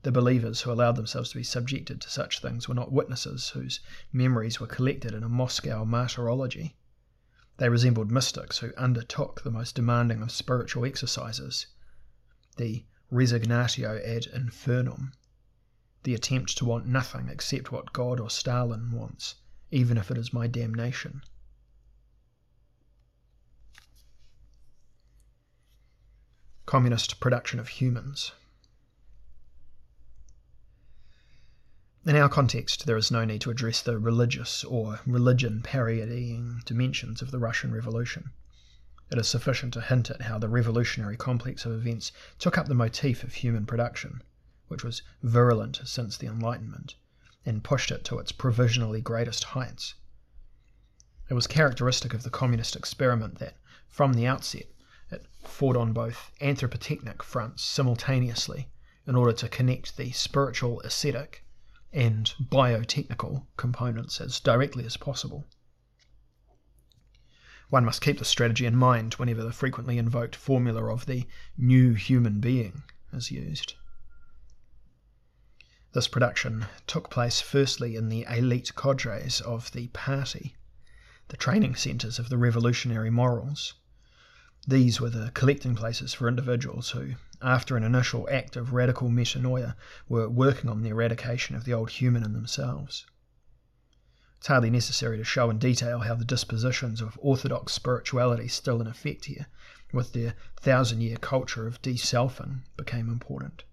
The 0.03 0.11
believers 0.11 0.61
who 0.61 0.71
allowed 0.71 0.97
themselves 0.97 1.31
to 1.31 1.37
be 1.37 1.43
subjected 1.43 1.99
to 2.01 2.11
such 2.11 2.41
things 2.41 2.67
were 2.67 2.75
not 2.75 2.91
witnesses 2.91 3.49
whose 3.49 3.79
memories 4.13 4.59
were 4.59 4.67
collected 4.67 5.15
in 5.15 5.23
a 5.23 5.29
Moscow 5.29 5.83
martyrology. 5.83 6.76
They 7.57 7.69
resembled 7.69 8.11
mystics 8.11 8.59
who 8.59 8.73
undertook 8.77 9.41
the 9.41 9.51
most 9.51 9.75
demanding 9.75 10.21
of 10.21 10.31
spiritual 10.31 10.85
exercises, 10.85 11.65
the 12.55 12.85
resignatio 13.11 13.99
ad 14.05 14.27
infernum, 14.33 15.13
the 16.03 16.13
attempt 16.13 16.57
to 16.57 16.65
want 16.65 16.85
nothing 16.85 17.29
except 17.29 17.71
what 17.71 17.93
God 17.93 18.19
or 18.19 18.29
Stalin 18.29 18.91
wants, 18.91 19.35
even 19.71 19.97
if 19.97 20.11
it 20.11 20.17
is 20.17 20.31
my 20.31 20.45
damnation. 20.45 21.23
Communist 26.67 27.19
production 27.19 27.59
of 27.59 27.69
humans. 27.69 28.33
In 32.07 32.15
our 32.15 32.29
context, 32.29 32.85
there 32.85 32.95
is 32.95 33.11
no 33.11 33.25
need 33.25 33.41
to 33.41 33.49
address 33.51 33.81
the 33.81 33.99
religious 33.99 34.63
or 34.63 35.01
religion 35.05 35.61
parodying 35.61 36.61
dimensions 36.63 37.21
of 37.21 37.31
the 37.31 37.37
Russian 37.37 37.73
Revolution. 37.73 38.31
It 39.11 39.17
is 39.17 39.27
sufficient 39.27 39.73
to 39.73 39.81
hint 39.81 40.09
at 40.09 40.21
how 40.21 40.39
the 40.39 40.47
revolutionary 40.47 41.17
complex 41.17 41.65
of 41.65 41.73
events 41.73 42.13
took 42.39 42.57
up 42.57 42.69
the 42.69 42.73
motif 42.73 43.25
of 43.25 43.33
human 43.33 43.65
production 43.65 44.23
which 44.69 44.85
was 44.85 45.01
virulent 45.21 45.81
since 45.83 46.15
the 46.15 46.27
Enlightenment, 46.27 46.95
and 47.45 47.65
pushed 47.65 47.91
it 47.91 48.05
to 48.05 48.19
its 48.19 48.31
provisionally 48.31 49.01
greatest 49.01 49.43
heights. 49.43 49.95
It 51.29 51.33
was 51.33 51.45
characteristic 51.45 52.13
of 52.13 52.23
the 52.23 52.29
communist 52.29 52.77
experiment 52.77 53.39
that, 53.39 53.57
from 53.89 54.13
the 54.13 54.27
outset, 54.27 54.67
it 55.11 55.25
fought 55.43 55.75
on 55.75 55.91
both 55.91 56.31
anthropotechnic 56.39 57.21
fronts 57.21 57.63
simultaneously 57.63 58.69
in 59.05 59.15
order 59.15 59.33
to 59.33 59.49
connect 59.49 59.97
the 59.97 60.11
spiritual 60.11 60.79
ascetic 60.83 61.43
and 61.97 62.31
biotechnical 62.39 63.47
components 63.57 64.21
as 64.21 64.39
directly 64.39 64.85
as 64.85 64.97
possible. 64.97 65.47
One 67.69 67.85
must 67.85 68.03
keep 68.03 68.19
this 68.19 68.27
strategy 68.27 68.67
in 68.67 68.75
mind 68.75 69.15
whenever 69.15 69.43
the 69.43 69.51
frequently 69.51 69.97
invoked 69.97 70.35
formula 70.35 70.93
of 70.93 71.07
the 71.07 71.25
new 71.57 71.95
human 71.95 72.39
being 72.39 72.83
is 73.11 73.31
used. 73.31 73.73
This 75.93 76.07
production 76.07 76.67
took 76.85 77.09
place 77.09 77.41
firstly 77.41 77.95
in 77.95 78.09
the 78.09 78.27
elite 78.29 78.75
cadres 78.75 79.41
of 79.41 79.71
the 79.71 79.87
party, 79.87 80.55
the 81.29 81.37
training 81.37 81.73
centres 81.73 82.19
of 82.19 82.29
the 82.29 82.37
revolutionary 82.37 83.09
morals. 83.09 83.73
These 84.67 85.01
were 85.01 85.09
the 85.09 85.31
collecting 85.33 85.75
places 85.75 86.13
for 86.13 86.27
individuals 86.27 86.91
who, 86.91 87.15
after 87.41 87.77
an 87.77 87.83
initial 87.83 88.27
act 88.31 88.55
of 88.55 88.73
radical 88.73 89.09
metanoia, 89.09 89.75
were 90.09 90.29
working 90.29 90.69
on 90.69 90.81
the 90.81 90.89
eradication 90.89 91.55
of 91.55 91.65
the 91.65 91.73
old 91.73 91.89
human 91.89 92.23
in 92.23 92.33
themselves. 92.33 93.05
It's 94.37 94.47
hardly 94.47 94.69
necessary 94.69 95.17
to 95.17 95.23
show 95.23 95.49
in 95.49 95.57
detail 95.57 95.99
how 95.99 96.15
the 96.15 96.23
dispositions 96.23 97.01
of 97.01 97.17
orthodox 97.21 97.73
spirituality 97.73 98.47
still 98.47 98.79
in 98.81 98.87
effect 98.87 99.25
here, 99.25 99.47
with 99.91 100.13
their 100.13 100.35
thousand 100.55 101.01
year 101.01 101.17
culture 101.17 101.65
of 101.65 101.81
deselfing, 101.81 102.61
became 102.75 103.09
important. 103.09 103.63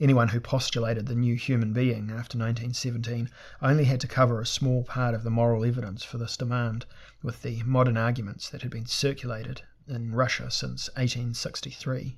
Anyone 0.00 0.28
who 0.28 0.40
postulated 0.40 1.06
the 1.06 1.14
new 1.14 1.36
human 1.36 1.72
being 1.72 2.10
after 2.10 2.36
1917 2.36 3.30
only 3.60 3.84
had 3.84 4.00
to 4.00 4.08
cover 4.08 4.40
a 4.40 4.46
small 4.46 4.82
part 4.82 5.14
of 5.14 5.22
the 5.22 5.30
moral 5.30 5.64
evidence 5.64 6.02
for 6.02 6.18
this 6.18 6.36
demand 6.36 6.86
with 7.22 7.42
the 7.42 7.62
modern 7.62 7.96
arguments 7.96 8.48
that 8.48 8.62
had 8.62 8.70
been 8.70 8.86
circulated 8.86 9.62
in 9.88 10.14
Russia 10.14 10.48
since 10.48 10.88
1863, 10.90 12.16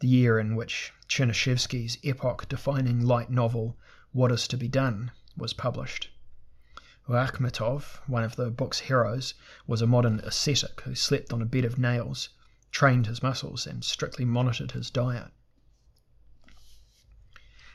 the 0.00 0.08
year 0.08 0.40
in 0.40 0.56
which 0.56 0.92
Chernyshevsky's 1.06 1.98
epoch 2.02 2.48
defining 2.48 3.00
light 3.00 3.30
novel 3.30 3.78
What 4.10 4.32
is 4.32 4.48
to 4.48 4.56
be 4.56 4.66
Done 4.66 5.12
was 5.36 5.52
published. 5.52 6.10
Rakhmetov, 7.08 8.00
one 8.08 8.24
of 8.24 8.34
the 8.34 8.50
book's 8.50 8.80
heroes, 8.80 9.34
was 9.68 9.80
a 9.80 9.86
modern 9.86 10.18
ascetic 10.18 10.80
who 10.80 10.96
slept 10.96 11.32
on 11.32 11.40
a 11.40 11.46
bed 11.46 11.64
of 11.64 11.78
nails, 11.78 12.30
trained 12.72 13.06
his 13.06 13.22
muscles, 13.22 13.64
and 13.64 13.84
strictly 13.84 14.24
monitored 14.24 14.72
his 14.72 14.90
diet. 14.90 15.30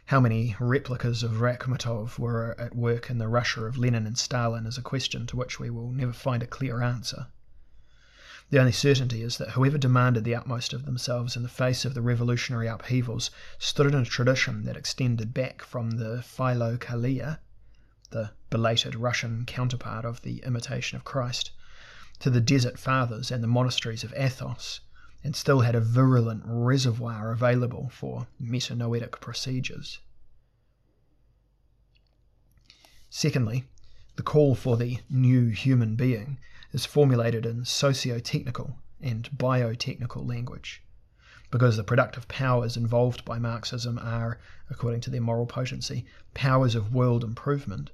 How 0.07 0.19
many 0.19 0.57
replicas 0.59 1.23
of 1.23 1.39
Rakhmetov 1.39 2.19
were 2.19 2.53
at 2.59 2.75
work 2.75 3.09
in 3.09 3.17
the 3.17 3.29
Russia 3.29 3.63
of 3.63 3.77
Lenin 3.77 4.05
and 4.05 4.17
Stalin 4.17 4.65
is 4.65 4.77
a 4.77 4.81
question 4.81 5.25
to 5.27 5.37
which 5.37 5.57
we 5.57 5.69
will 5.69 5.93
never 5.93 6.11
find 6.11 6.43
a 6.43 6.47
clear 6.47 6.81
answer. 6.81 7.27
The 8.53 8.59
only 8.59 8.71
certainty 8.71 9.23
is 9.23 9.37
that 9.37 9.53
whoever 9.53 9.79
demanded 9.79 10.25
the 10.25 10.35
utmost 10.35 10.73
of 10.73 10.85
themselves 10.85 11.35
in 11.35 11.41
the 11.41 11.49
face 11.49 11.85
of 11.85 11.95
the 11.95 12.03
revolutionary 12.03 12.67
upheavals 12.67 13.31
stood 13.57 13.87
in 13.87 13.95
a 13.95 14.05
tradition 14.05 14.65
that 14.65 14.77
extended 14.77 15.33
back 15.33 15.63
from 15.63 15.89
the 15.89 16.21
Philokalia, 16.21 17.39
the 18.11 18.29
belated 18.51 18.93
Russian 18.93 19.47
counterpart 19.47 20.05
of 20.05 20.21
the 20.21 20.43
Imitation 20.43 20.97
of 20.97 21.03
Christ, 21.03 21.49
to 22.19 22.29
the 22.29 22.39
Desert 22.39 22.77
Fathers 22.77 23.31
and 23.31 23.41
the 23.43 23.47
monasteries 23.47 24.03
of 24.03 24.13
Athos, 24.15 24.81
and 25.23 25.35
still 25.35 25.61
had 25.61 25.73
a 25.73 25.81
virulent 25.81 26.43
reservoir 26.45 27.31
available 27.31 27.89
for 27.89 28.27
metanoetic 28.39 29.19
procedures. 29.19 29.97
Secondly, 33.09 33.63
The 34.15 34.21
call 34.21 34.53
for 34.53 34.77
the 34.77 34.99
new 35.09 35.47
human 35.47 35.95
being 35.95 36.37
is 36.73 36.85
formulated 36.85 37.45
in 37.45 37.63
socio 37.63 38.19
technical 38.19 38.75
and 38.99 39.29
biotechnical 39.31 40.27
language 40.27 40.83
because 41.51 41.77
the 41.77 41.83
productive 41.83 42.27
powers 42.27 42.75
involved 42.75 43.23
by 43.23 43.37
Marxism 43.37 43.99
are, 43.99 44.39
according 44.71 44.99
to 45.01 45.11
their 45.11 45.21
moral 45.21 45.45
potency, 45.45 46.03
powers 46.33 46.73
of 46.73 46.95
world 46.95 47.23
improvement, 47.23 47.91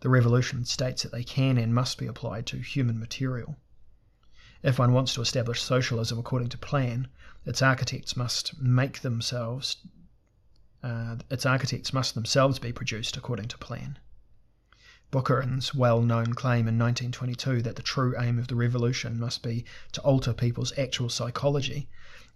the 0.00 0.08
revolution 0.08 0.64
states 0.64 1.02
that 1.02 1.12
they 1.12 1.22
can 1.22 1.58
and 1.58 1.74
must 1.74 1.98
be 1.98 2.06
applied 2.06 2.46
to 2.46 2.56
human 2.56 2.98
material. 2.98 3.58
If 4.62 4.78
one 4.78 4.94
wants 4.94 5.12
to 5.14 5.20
establish 5.20 5.60
socialism 5.60 6.18
according 6.18 6.48
to 6.48 6.58
plan, 6.58 7.08
its 7.44 7.60
architects 7.60 8.16
must 8.16 8.58
make 8.58 9.00
themselves 9.00 9.76
uh, 10.82 11.16
its 11.30 11.44
architects 11.44 11.92
must 11.92 12.14
themselves 12.14 12.58
be 12.58 12.72
produced 12.72 13.16
according 13.16 13.48
to 13.48 13.58
plan. 13.58 13.98
Bukharin's 15.12 15.74
well 15.74 16.00
known 16.00 16.32
claim 16.32 16.66
in 16.66 16.78
1922 16.78 17.60
that 17.60 17.76
the 17.76 17.82
true 17.82 18.18
aim 18.18 18.38
of 18.38 18.48
the 18.48 18.56
revolution 18.56 19.20
must 19.20 19.42
be 19.42 19.62
to 19.92 20.00
alter 20.00 20.32
people's 20.32 20.72
actual 20.78 21.10
psychology 21.10 21.86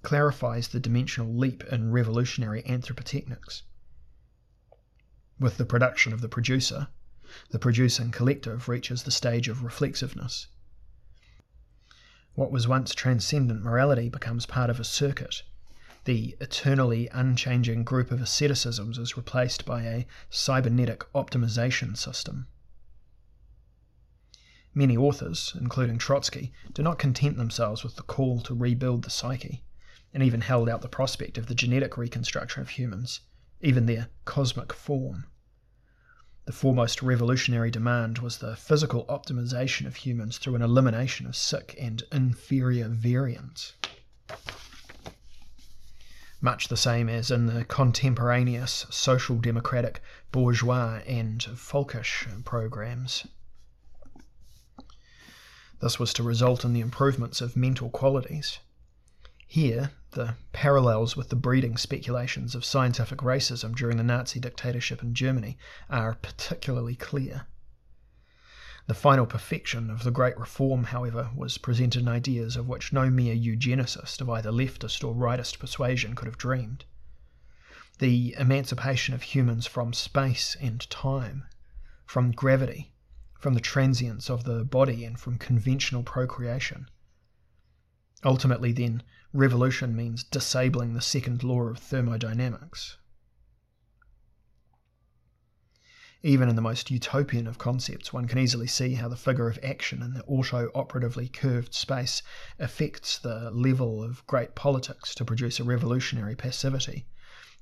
clarifies 0.02 0.68
the 0.68 0.78
dimensional 0.78 1.34
leap 1.34 1.64
in 1.72 1.90
revolutionary 1.90 2.62
anthropotechnics. 2.64 3.62
With 5.40 5.56
the 5.56 5.64
production 5.64 6.12
of 6.12 6.20
the 6.20 6.28
producer, 6.28 6.88
the 7.48 7.58
producing 7.58 8.10
collective 8.10 8.68
reaches 8.68 9.04
the 9.04 9.10
stage 9.10 9.48
of 9.48 9.64
reflexiveness. 9.64 10.46
What 12.34 12.50
was 12.52 12.68
once 12.68 12.94
transcendent 12.94 13.62
morality 13.62 14.10
becomes 14.10 14.44
part 14.44 14.68
of 14.68 14.78
a 14.78 14.84
circuit. 14.84 15.44
The 16.04 16.36
eternally 16.42 17.08
unchanging 17.08 17.84
group 17.84 18.10
of 18.10 18.20
asceticisms 18.20 18.98
is 18.98 19.16
replaced 19.16 19.64
by 19.64 19.84
a 19.84 20.06
cybernetic 20.28 21.10
optimization 21.14 21.96
system. 21.96 22.48
Many 24.78 24.94
authors, 24.94 25.56
including 25.58 25.96
Trotsky, 25.96 26.52
do 26.74 26.82
not 26.82 26.98
content 26.98 27.38
themselves 27.38 27.82
with 27.82 27.96
the 27.96 28.02
call 28.02 28.42
to 28.42 28.52
rebuild 28.54 29.04
the 29.04 29.10
psyche, 29.10 29.64
and 30.12 30.22
even 30.22 30.42
held 30.42 30.68
out 30.68 30.82
the 30.82 30.88
prospect 30.90 31.38
of 31.38 31.46
the 31.46 31.54
genetic 31.54 31.96
reconstruction 31.96 32.60
of 32.60 32.68
humans, 32.68 33.20
even 33.62 33.86
their 33.86 34.10
cosmic 34.26 34.74
form. 34.74 35.28
The 36.44 36.52
foremost 36.52 37.00
revolutionary 37.00 37.70
demand 37.70 38.18
was 38.18 38.36
the 38.36 38.54
physical 38.54 39.06
optimization 39.06 39.86
of 39.86 39.96
humans 39.96 40.36
through 40.36 40.56
an 40.56 40.62
elimination 40.62 41.26
of 41.26 41.36
sick 41.36 41.74
and 41.80 42.02
inferior 42.12 42.88
variants. 42.88 43.72
Much 46.42 46.68
the 46.68 46.76
same 46.76 47.08
as 47.08 47.30
in 47.30 47.46
the 47.46 47.64
contemporaneous 47.64 48.84
social 48.90 49.38
democratic, 49.38 50.02
bourgeois, 50.32 51.00
and 51.06 51.42
folkish 51.56 52.28
programs. 52.44 53.26
This 55.80 55.98
was 55.98 56.12
to 56.14 56.22
result 56.22 56.64
in 56.64 56.72
the 56.72 56.80
improvements 56.80 57.40
of 57.40 57.56
mental 57.56 57.90
qualities. 57.90 58.58
Here, 59.46 59.92
the 60.12 60.34
parallels 60.52 61.16
with 61.16 61.28
the 61.28 61.36
breeding 61.36 61.76
speculations 61.76 62.54
of 62.54 62.64
scientific 62.64 63.18
racism 63.18 63.74
during 63.76 63.98
the 63.98 64.02
Nazi 64.02 64.40
dictatorship 64.40 65.02
in 65.02 65.14
Germany 65.14 65.58
are 65.90 66.14
particularly 66.14 66.96
clear. 66.96 67.46
The 68.86 68.94
final 68.94 69.26
perfection 69.26 69.90
of 69.90 70.04
the 70.04 70.10
Great 70.10 70.38
Reform, 70.38 70.84
however, 70.84 71.30
was 71.34 71.58
presented 71.58 72.02
in 72.02 72.08
ideas 72.08 72.56
of 72.56 72.68
which 72.68 72.92
no 72.92 73.10
mere 73.10 73.34
eugenicist 73.34 74.20
of 74.20 74.30
either 74.30 74.50
leftist 74.50 75.02
or 75.02 75.14
rightist 75.14 75.58
persuasion 75.58 76.14
could 76.14 76.26
have 76.26 76.38
dreamed. 76.38 76.84
The 77.98 78.34
emancipation 78.38 79.14
of 79.14 79.22
humans 79.22 79.66
from 79.66 79.92
space 79.92 80.56
and 80.60 80.88
time, 80.88 81.44
from 82.04 82.32
gravity, 82.32 82.92
from 83.46 83.54
the 83.54 83.60
transience 83.60 84.28
of 84.28 84.42
the 84.42 84.64
body 84.64 85.04
and 85.04 85.20
from 85.20 85.38
conventional 85.38 86.02
procreation. 86.02 86.88
Ultimately, 88.24 88.72
then, 88.72 89.04
revolution 89.32 89.94
means 89.94 90.24
disabling 90.24 90.94
the 90.94 91.00
second 91.00 91.44
law 91.44 91.60
of 91.68 91.78
thermodynamics. 91.78 92.96
Even 96.24 96.48
in 96.48 96.56
the 96.56 96.60
most 96.60 96.90
utopian 96.90 97.46
of 97.46 97.56
concepts, 97.56 98.12
one 98.12 98.26
can 98.26 98.40
easily 98.40 98.66
see 98.66 98.94
how 98.94 99.06
the 99.06 99.14
figure 99.14 99.48
of 99.48 99.60
action 99.62 100.02
in 100.02 100.14
the 100.14 100.24
auto 100.24 100.72
operatively 100.74 101.28
curved 101.28 101.72
space 101.72 102.24
affects 102.58 103.16
the 103.16 103.52
level 103.52 104.02
of 104.02 104.26
great 104.26 104.56
politics 104.56 105.14
to 105.14 105.24
produce 105.24 105.60
a 105.60 105.62
revolutionary 105.62 106.34
passivity, 106.34 107.06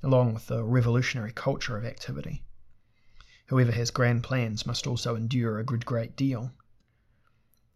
along 0.03 0.33
with 0.33 0.47
the 0.47 0.65
revolutionary 0.65 1.33
culture 1.33 1.77
of 1.77 1.85
activity. 1.85 2.43
Whoever 3.49 3.73
has 3.73 3.91
grand 3.91 4.23
plans 4.23 4.65
must 4.65 4.87
also 4.87 5.17
endure 5.17 5.59
a 5.59 5.65
good 5.65 5.85
great 5.85 6.17
deal. 6.17 6.53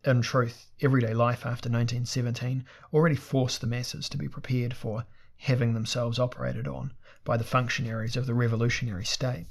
In 0.02 0.22
truth, 0.22 0.70
everyday 0.80 1.12
life 1.12 1.40
after 1.40 1.68
1917 1.68 2.64
already 2.92 3.16
forced 3.16 3.60
the 3.60 3.66
masses 3.66 4.08
to 4.08 4.16
be 4.16 4.28
prepared 4.28 4.74
for 4.74 5.04
having 5.36 5.74
themselves 5.74 6.18
operated 6.18 6.66
on 6.66 6.94
by 7.24 7.36
the 7.36 7.44
functionaries 7.44 8.16
of 8.16 8.24
the 8.24 8.34
revolutionary 8.34 9.04
state. 9.04 9.46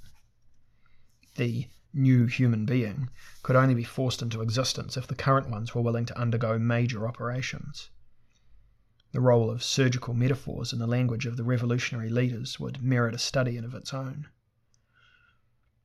The 1.36 1.68
new 1.94 2.26
human 2.26 2.66
being 2.66 3.10
could 3.44 3.56
only 3.56 3.76
be 3.76 3.84
forced 3.84 4.24
into 4.24 4.42
existence 4.42 4.98
if 4.98 5.06
the 5.06 5.16
current 5.16 5.50
ones 5.50 5.76
were 5.76 5.82
willing 5.84 6.06
to 6.08 6.20
undergo 6.20 6.58
major 6.58 7.08
operations. 7.08 7.90
The 9.12 9.22
role 9.22 9.52
of 9.52 9.64
surgical 9.64 10.14
metaphors 10.14 10.74
in 10.74 10.80
the 10.80 10.88
language 10.88 11.28
of 11.28 11.38
the 11.38 11.44
revolutionary 11.44 12.10
leaders 12.10 12.60
would 12.60 12.82
merit 12.82 13.14
a 13.14 13.20
study 13.20 13.56
in 13.56 13.64
of 13.64 13.76
its 13.76 13.94
own. 13.94 14.28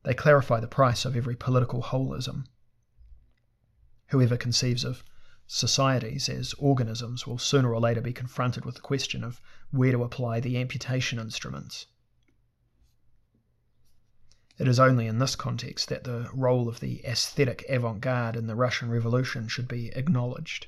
They 0.04 0.14
clarify 0.14 0.58
the 0.58 0.66
price 0.66 1.04
of 1.04 1.16
every 1.16 1.36
political 1.36 1.82
holism. 1.82 2.46
Whoever 4.08 4.36
conceives 4.36 4.84
of 4.84 5.04
societies 5.46 6.28
as 6.28 6.54
organisms 6.54 7.26
will 7.26 7.38
sooner 7.38 7.72
or 7.72 7.80
later 7.80 8.00
be 8.00 8.12
confronted 8.12 8.64
with 8.64 8.74
the 8.74 8.80
question 8.80 9.22
of 9.22 9.40
where 9.70 9.92
to 9.92 10.02
apply 10.02 10.40
the 10.40 10.58
amputation 10.58 11.18
instruments. 11.18 11.86
It 14.58 14.66
is 14.66 14.80
only 14.80 15.06
in 15.06 15.18
this 15.18 15.36
context 15.36 15.88
that 15.88 16.04
the 16.04 16.28
role 16.32 16.68
of 16.68 16.80
the 16.80 17.04
aesthetic 17.04 17.64
avant 17.68 18.00
garde 18.00 18.36
in 18.36 18.46
the 18.46 18.54
Russian 18.54 18.90
Revolution 18.90 19.48
should 19.48 19.68
be 19.68 19.88
acknowledged. 19.96 20.66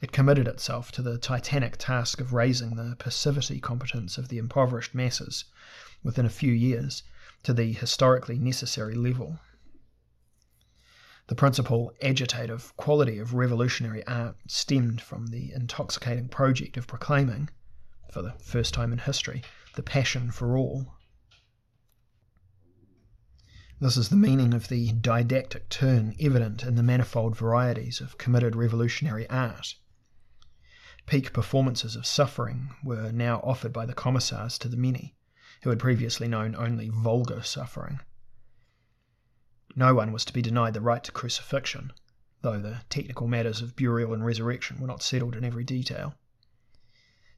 It 0.00 0.12
committed 0.12 0.48
itself 0.48 0.90
to 0.92 1.02
the 1.02 1.18
titanic 1.18 1.76
task 1.76 2.20
of 2.20 2.32
raising 2.32 2.76
the 2.76 2.96
passivity 2.98 3.60
competence 3.60 4.16
of 4.16 4.28
the 4.28 4.38
impoverished 4.38 4.94
masses 4.94 5.44
within 6.02 6.26
a 6.26 6.30
few 6.30 6.52
years 6.52 7.02
to 7.42 7.52
the 7.52 7.72
historically 7.72 8.38
necessary 8.38 8.94
level. 8.94 9.38
The 11.28 11.34
principal 11.34 11.92
agitative 12.02 12.76
quality 12.76 13.18
of 13.18 13.34
revolutionary 13.34 14.06
art 14.06 14.36
stemmed 14.46 15.00
from 15.00 15.28
the 15.28 15.52
intoxicating 15.52 16.28
project 16.28 16.76
of 16.76 16.86
proclaiming, 16.86 17.48
for 18.10 18.22
the 18.22 18.32
first 18.32 18.74
time 18.74 18.92
in 18.92 18.98
history, 18.98 19.42
the 19.74 19.82
passion 19.82 20.30
for 20.30 20.56
all. 20.56 20.94
This 23.80 23.96
is 23.96 24.10
the 24.10 24.16
meaning 24.16 24.54
of 24.54 24.68
the 24.68 24.92
didactic 24.92 25.68
turn 25.68 26.14
evident 26.20 26.62
in 26.62 26.76
the 26.76 26.82
manifold 26.82 27.36
varieties 27.36 28.00
of 28.00 28.18
committed 28.18 28.54
revolutionary 28.54 29.28
art. 29.28 29.74
Peak 31.06 31.32
performances 31.32 31.96
of 31.96 32.06
suffering 32.06 32.74
were 32.84 33.10
now 33.10 33.40
offered 33.40 33.72
by 33.72 33.86
the 33.86 33.94
commissars 33.94 34.56
to 34.58 34.68
the 34.68 34.76
many, 34.76 35.16
who 35.62 35.70
had 35.70 35.78
previously 35.78 36.28
known 36.28 36.54
only 36.56 36.88
vulgar 36.88 37.42
suffering. 37.42 38.00
No 39.74 39.94
one 39.94 40.12
was 40.12 40.24
to 40.26 40.32
be 40.32 40.42
denied 40.42 40.74
the 40.74 40.80
right 40.80 41.02
to 41.04 41.12
crucifixion, 41.12 41.92
though 42.42 42.60
the 42.60 42.82
technical 42.90 43.28
matters 43.28 43.62
of 43.62 43.76
burial 43.76 44.12
and 44.12 44.24
resurrection 44.24 44.80
were 44.80 44.86
not 44.86 45.02
settled 45.02 45.36
in 45.36 45.44
every 45.44 45.64
detail. 45.64 46.14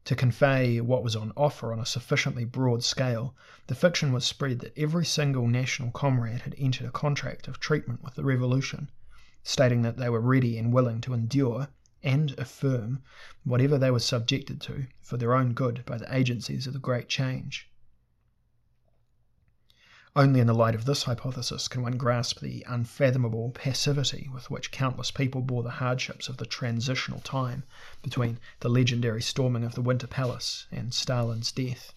To 0.07 0.17
convey 0.17 0.81
what 0.81 1.05
was 1.05 1.15
on 1.15 1.33
offer 1.37 1.73
on 1.73 1.79
a 1.79 1.87
sufficiently 1.87 2.45
broad 2.45 2.83
scale, 2.83 3.37
the 3.69 3.75
fiction 3.75 4.13
was 4.13 4.25
spread 4.25 4.61
that 4.61 4.77
every 4.77 5.07
single 5.07 5.47
national 5.47 5.93
comrade 5.93 6.41
had 6.43 6.55
entered 6.59 6.87
a 6.87 6.93
contract 6.93 7.47
of 7.47 7.61
treatment 7.61 8.03
with 8.03 8.15
the 8.15 8.25
revolution, 8.25 8.91
stating 9.43 9.83
that 9.83 9.97
they 9.97 10.09
were 10.09 10.21
ready 10.21 10.59
and 10.59 10.73
willing 10.73 11.01
to 11.03 11.15
endure 11.15 11.69
and 12.03 12.39
affirm 12.39 13.03
whatever 13.45 13.79
they 13.79 13.91
were 13.91 13.99
subjected 13.99 14.61
to 14.63 14.87
for 15.01 15.17
their 15.17 15.35
own 15.35 15.53
good 15.55 15.85
by 15.87 15.97
the 15.97 16.15
agencies 16.15 16.67
of 16.67 16.73
the 16.73 16.79
great 16.79 17.09
change. 17.09 17.71
Only 20.17 20.39
in 20.39 20.47
the 20.47 20.55
light 20.55 20.77
of 20.77 20.85
this 20.85 21.03
hypothesis 21.03 21.67
can 21.67 21.83
one 21.83 21.97
grasp 21.97 22.39
the 22.39 22.65
unfathomable 22.69 23.51
passivity 23.51 24.31
with 24.33 24.49
which 24.49 24.71
countless 24.71 25.11
people 25.11 25.43
bore 25.43 25.65
the 25.65 25.71
hardships 25.83 26.29
of 26.29 26.37
the 26.37 26.47
transitional 26.47 27.19
time 27.19 27.65
between 28.01 28.39
the 28.61 28.69
legendary 28.69 29.21
storming 29.21 29.65
of 29.65 29.75
the 29.75 29.83
Winter 29.83 30.07
Palace 30.07 30.69
and 30.71 30.95
Stalin's 30.95 31.51
death. 31.51 31.93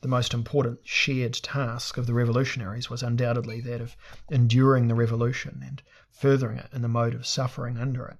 The 0.00 0.08
most 0.08 0.32
important 0.32 0.80
shared 0.82 1.34
task 1.34 1.98
of 1.98 2.06
the 2.06 2.14
revolutionaries 2.14 2.88
was 2.88 3.02
undoubtedly 3.02 3.60
that 3.60 3.82
of 3.82 3.94
enduring 4.30 4.88
the 4.88 4.94
revolution 4.94 5.62
and 5.62 5.82
furthering 6.10 6.56
it 6.56 6.70
in 6.72 6.80
the 6.80 6.88
mode 6.88 7.14
of 7.14 7.26
suffering 7.26 7.76
under 7.76 8.06
it. 8.06 8.18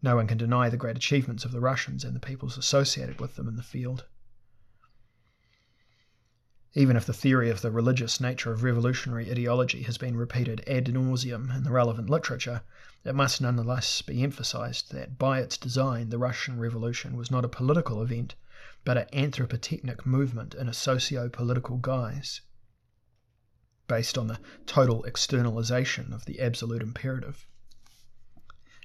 No 0.00 0.14
one 0.14 0.28
can 0.28 0.38
deny 0.38 0.68
the 0.68 0.76
great 0.76 0.96
achievements 0.96 1.44
of 1.44 1.50
the 1.50 1.60
Russians 1.60 2.04
and 2.04 2.14
the 2.14 2.20
peoples 2.20 2.56
associated 2.56 3.20
with 3.20 3.34
them 3.34 3.48
in 3.48 3.56
the 3.56 3.64
field. 3.64 4.04
Even 6.74 6.96
if 6.96 7.06
the 7.06 7.12
theory 7.12 7.48
of 7.48 7.62
the 7.62 7.70
religious 7.70 8.20
nature 8.20 8.52
of 8.52 8.62
revolutionary 8.62 9.30
ideology 9.30 9.82
has 9.82 9.96
been 9.96 10.16
repeated 10.16 10.62
ad 10.66 10.86
nauseum 10.86 11.54
in 11.54 11.64
the 11.64 11.70
relevant 11.70 12.10
literature, 12.10 12.62
it 13.04 13.14
must 13.14 13.40
nonetheless 13.40 14.02
be 14.02 14.22
emphasized 14.22 14.92
that 14.92 15.16
by 15.16 15.40
its 15.40 15.56
design 15.56 16.10
the 16.10 16.18
Russian 16.18 16.58
Revolution 16.58 17.16
was 17.16 17.30
not 17.30 17.44
a 17.44 17.48
political 17.48 18.02
event, 18.02 18.34
but 18.84 18.96
an 18.98 19.06
anthropotechnic 19.12 20.04
movement 20.04 20.54
in 20.54 20.68
a 20.68 20.74
socio 20.74 21.28
political 21.28 21.76
guise, 21.78 22.40
based 23.86 24.18
on 24.18 24.26
the 24.26 24.40
total 24.66 25.04
externalization 25.04 26.12
of 26.12 26.24
the 26.24 26.40
absolute 26.40 26.82
imperative. 26.82 27.46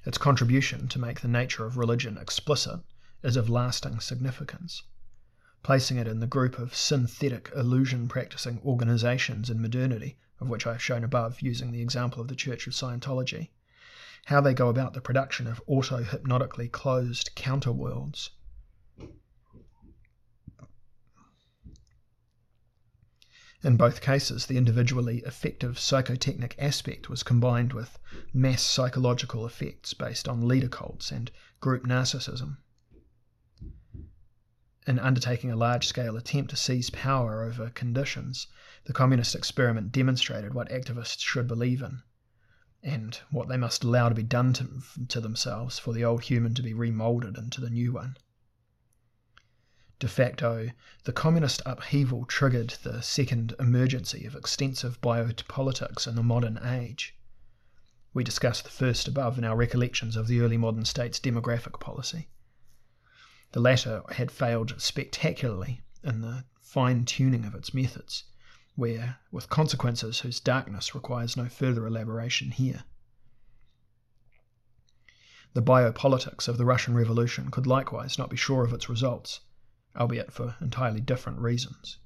Its 0.04 0.18
contribution 0.18 0.88
to 0.88 0.98
make 0.98 1.20
the 1.20 1.28
nature 1.28 1.64
of 1.64 1.76
religion 1.76 2.16
explicit 2.16 2.80
is 3.22 3.36
of 3.36 3.50
lasting 3.50 4.00
significance, 4.00 4.82
placing 5.62 5.96
it 5.96 6.08
in 6.08 6.20
the 6.20 6.26
group 6.26 6.58
of 6.58 6.74
synthetic 6.74 7.50
illusion 7.54 8.08
practicing 8.08 8.60
organizations 8.64 9.50
in 9.50 9.60
modernity, 9.60 10.18
of 10.40 10.48
which 10.48 10.66
I 10.66 10.72
have 10.72 10.82
shown 10.82 11.04
above 11.04 11.40
using 11.40 11.72
the 11.72 11.82
example 11.82 12.20
of 12.20 12.28
the 12.28 12.36
Church 12.36 12.66
of 12.66 12.72
Scientology 12.72 13.50
how 14.26 14.40
they 14.40 14.54
go 14.54 14.68
about 14.68 14.94
the 14.94 15.00
production 15.00 15.48
of 15.48 15.60
auto 15.66 16.04
hypnotically 16.04 16.68
closed 16.68 17.34
counterworlds. 17.34 18.30
In 23.64 23.76
both 23.76 24.00
cases, 24.00 24.46
the 24.46 24.56
individually 24.56 25.22
effective 25.24 25.76
psychotechnic 25.76 26.54
aspect 26.58 27.08
was 27.08 27.22
combined 27.22 27.72
with 27.72 27.98
mass 28.32 28.62
psychological 28.62 29.46
effects 29.46 29.94
based 29.94 30.28
on 30.28 30.48
leader 30.48 30.68
cults 30.68 31.12
and 31.12 31.30
group 31.60 31.84
narcissism. 31.84 32.56
In 34.84 34.98
undertaking 34.98 35.50
a 35.50 35.56
large 35.56 35.86
scale 35.86 36.16
attempt 36.16 36.50
to 36.50 36.56
seize 36.56 36.90
power 36.90 37.44
over 37.44 37.70
conditions, 37.70 38.48
the 38.84 38.92
communist 38.92 39.34
experiment 39.34 39.92
demonstrated 39.92 40.54
what 40.54 40.70
activists 40.70 41.20
should 41.20 41.46
believe 41.46 41.82
in 41.82 42.02
and 42.82 43.14
what 43.30 43.48
they 43.48 43.56
must 43.56 43.84
allow 43.84 44.08
to 44.08 44.14
be 44.14 44.24
done 44.24 44.52
to, 44.54 44.82
to 45.06 45.20
themselves 45.20 45.78
for 45.78 45.94
the 45.94 46.04
old 46.04 46.24
human 46.24 46.52
to 46.54 46.62
be 46.62 46.74
remolded 46.74 47.38
into 47.38 47.60
the 47.60 47.70
new 47.70 47.92
one. 47.92 48.16
De 50.00 50.08
facto, 50.08 50.70
the 51.04 51.12
communist 51.12 51.62
upheaval 51.64 52.24
triggered 52.24 52.70
the 52.82 53.00
second 53.02 53.54
emergency 53.60 54.26
of 54.26 54.34
extensive 54.34 55.00
biopolitics 55.00 56.08
in 56.08 56.16
the 56.16 56.24
modern 56.24 56.58
age. 56.58 57.16
We 58.12 58.24
discussed 58.24 58.64
the 58.64 58.70
first 58.70 59.06
above 59.06 59.38
in 59.38 59.44
our 59.44 59.54
recollections 59.54 60.16
of 60.16 60.26
the 60.26 60.40
early 60.40 60.56
modern 60.56 60.84
state's 60.86 61.20
demographic 61.20 61.78
policy. 61.78 62.26
The 63.52 63.60
latter 63.60 64.02
had 64.12 64.30
failed 64.30 64.80
spectacularly 64.80 65.82
in 66.02 66.22
the 66.22 66.46
fine 66.60 67.04
tuning 67.04 67.44
of 67.44 67.54
its 67.54 67.74
methods 67.74 68.24
where, 68.76 69.18
with 69.30 69.50
consequences 69.50 70.20
whose 70.20 70.40
darkness 70.40 70.94
requires 70.94 71.36
no 71.36 71.50
further 71.50 71.86
elaboration 71.86 72.50
here. 72.50 72.84
The 75.52 75.60
biopolitics 75.60 76.48
of 76.48 76.56
the 76.56 76.64
Russian 76.64 76.94
Revolution 76.94 77.50
could 77.50 77.66
likewise 77.66 78.16
not 78.16 78.30
be 78.30 78.38
sure 78.38 78.64
of 78.64 78.72
its 78.72 78.88
results, 78.88 79.40
albeit 79.94 80.32
for 80.32 80.56
entirely 80.62 81.02
different 81.02 81.38
reasons. 81.40 81.98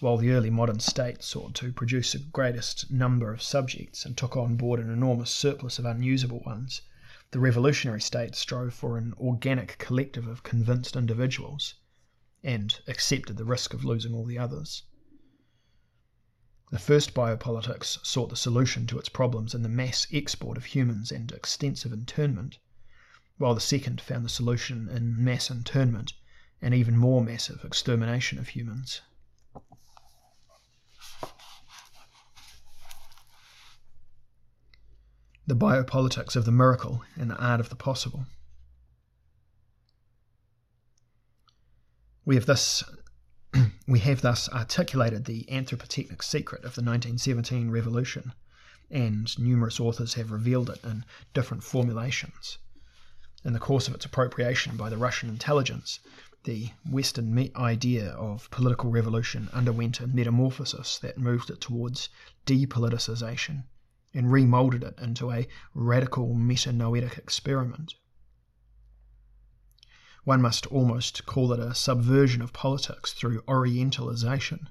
While 0.00 0.18
the 0.18 0.32
early 0.32 0.50
modern 0.50 0.80
state 0.80 1.22
sought 1.22 1.54
to 1.54 1.72
produce 1.72 2.12
the 2.12 2.18
greatest 2.18 2.90
number 2.90 3.32
of 3.32 3.40
subjects 3.40 4.04
and 4.04 4.18
took 4.18 4.36
on 4.36 4.56
board 4.56 4.80
an 4.80 4.90
enormous 4.90 5.30
surplus 5.30 5.78
of 5.78 5.86
unusable 5.86 6.40
ones, 6.40 6.82
the 7.34 7.40
revolutionary 7.40 8.00
state 8.00 8.36
strove 8.36 8.72
for 8.72 8.96
an 8.96 9.12
organic 9.18 9.76
collective 9.78 10.28
of 10.28 10.44
convinced 10.44 10.94
individuals 10.94 11.74
and 12.44 12.80
accepted 12.86 13.36
the 13.36 13.44
risk 13.44 13.74
of 13.74 13.84
losing 13.84 14.14
all 14.14 14.24
the 14.24 14.38
others. 14.38 14.84
The 16.70 16.78
first 16.78 17.12
biopolitics 17.12 17.98
sought 18.06 18.30
the 18.30 18.36
solution 18.36 18.86
to 18.86 19.00
its 19.00 19.08
problems 19.08 19.52
in 19.52 19.64
the 19.64 19.68
mass 19.68 20.06
export 20.12 20.56
of 20.56 20.66
humans 20.66 21.10
and 21.10 21.32
extensive 21.32 21.92
internment, 21.92 22.60
while 23.38 23.56
the 23.56 23.60
second 23.60 24.00
found 24.00 24.24
the 24.24 24.28
solution 24.28 24.88
in 24.88 25.24
mass 25.24 25.50
internment 25.50 26.12
and 26.62 26.72
even 26.72 26.96
more 26.96 27.20
massive 27.20 27.64
extermination 27.64 28.38
of 28.38 28.50
humans. 28.50 29.00
The 35.46 35.54
biopolitics 35.54 36.36
of 36.36 36.46
the 36.46 36.52
miracle 36.52 37.02
and 37.16 37.30
the 37.30 37.36
art 37.36 37.60
of 37.60 37.68
the 37.68 37.76
possible. 37.76 38.24
We 42.24 42.34
have 42.36 42.46
thus 42.46 42.82
we 43.86 43.98
have 43.98 44.22
thus 44.22 44.48
articulated 44.48 45.26
the 45.26 45.44
anthropotechnic 45.50 46.22
secret 46.22 46.64
of 46.64 46.74
the 46.74 46.82
1917 46.82 47.70
revolution, 47.70 48.32
and 48.90 49.38
numerous 49.38 49.78
authors 49.78 50.14
have 50.14 50.32
revealed 50.32 50.70
it 50.70 50.82
in 50.82 51.04
different 51.34 51.62
formulations. 51.62 52.56
In 53.44 53.52
the 53.52 53.60
course 53.60 53.86
of 53.86 53.94
its 53.94 54.06
appropriation 54.06 54.78
by 54.78 54.88
the 54.88 54.96
Russian 54.96 55.28
intelligence, 55.28 56.00
the 56.44 56.70
Western 56.88 57.50
idea 57.54 58.12
of 58.12 58.50
political 58.50 58.90
revolution 58.90 59.50
underwent 59.52 60.00
a 60.00 60.06
metamorphosis 60.06 60.98
that 61.00 61.18
moved 61.18 61.50
it 61.50 61.60
towards 61.60 62.08
depoliticization 62.46 63.64
and 64.14 64.30
remolded 64.30 64.82
it 64.82 64.98
into 64.98 65.30
a 65.30 65.46
radical 65.74 66.34
metanoetic 66.34 67.18
experiment. 67.18 67.94
One 70.24 70.40
must 70.40 70.66
almost 70.68 71.26
call 71.26 71.52
it 71.52 71.60
a 71.60 71.74
subversion 71.74 72.40
of 72.40 72.54
politics 72.54 73.12
through 73.12 73.42
Orientalization. 73.42 74.68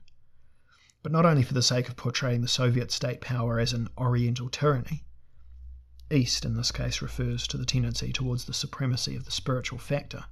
But 1.03 1.11
not 1.11 1.25
only 1.25 1.43
for 1.43 1.53
the 1.53 1.61
sake 1.61 1.89
of 1.89 1.95
portraying 1.95 2.41
the 2.41 2.47
Soviet 2.47 2.91
state 2.91 3.21
power 3.21 3.59
as 3.59 3.73
an 3.73 3.89
Oriental 3.97 4.49
tyranny. 4.49 5.05
East, 6.09 6.45
in 6.45 6.55
this 6.55 6.71
case, 6.71 7.01
refers 7.01 7.45
to 7.47 7.57
the 7.57 7.65
tendency 7.65 8.11
towards 8.11 8.45
the 8.45 8.53
supremacy 8.53 9.15
of 9.15 9.25
the 9.25 9.31
spiritual 9.31 9.77
factor. 9.77 10.25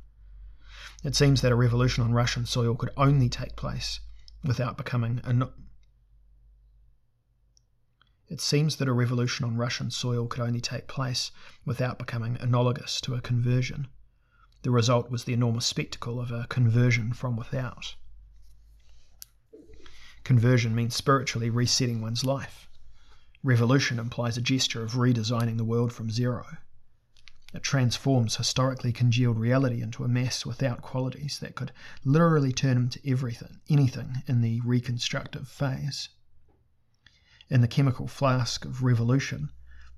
It 1.04 1.16
seems 1.16 1.42
that 1.42 1.52
a 1.52 1.56
revolution 1.56 2.04
on 2.04 2.14
Russian 2.14 2.46
soil 2.46 2.76
could 2.76 2.92
only 2.98 3.30
take 3.30 3.56
place 3.56 4.00
without 4.44 4.78
becoming 4.78 5.22
a. 5.24 5.50
It 8.32 8.40
seems 8.40 8.78
that 8.78 8.88
a 8.88 8.94
revolution 8.94 9.44
on 9.44 9.58
Russian 9.58 9.92
soil 9.92 10.26
could 10.26 10.40
only 10.40 10.62
take 10.62 10.88
place 10.88 11.32
without 11.66 12.00
becoming 12.00 12.38
analogous 12.40 13.02
to 13.02 13.14
a 13.14 13.20
conversion. 13.20 13.90
The 14.62 14.72
result 14.72 15.12
was 15.12 15.26
the 15.26 15.34
enormous 15.34 15.66
spectacle 15.66 16.18
of 16.18 16.32
a 16.32 16.48
conversion 16.48 17.12
from 17.12 17.36
without. 17.36 17.96
Conversion 20.24 20.74
means 20.74 20.96
spiritually 20.96 21.50
resetting 21.50 22.00
one's 22.00 22.24
life. 22.24 22.70
Revolution 23.44 24.00
implies 24.00 24.38
a 24.38 24.42
gesture 24.42 24.82
of 24.82 24.94
redesigning 24.94 25.58
the 25.58 25.66
world 25.66 25.92
from 25.92 26.10
zero. 26.10 26.46
It 27.54 27.64
transforms 27.64 28.38
historically 28.38 28.94
congealed 28.94 29.40
reality 29.40 29.82
into 29.82 30.06
a 30.06 30.08
mass 30.08 30.46
without 30.46 30.82
qualities 30.82 31.40
that 31.40 31.56
could 31.56 31.74
literally 32.06 32.54
turn 32.54 32.78
into 32.78 33.06
everything, 33.06 33.60
anything 33.70 34.24
in 34.26 34.40
the 34.40 34.62
reconstructive 34.62 35.50
phase. 35.50 36.08
In 37.52 37.60
the 37.60 37.68
chemical 37.68 38.08
flask 38.08 38.64
of 38.64 38.82
revolution, 38.82 39.50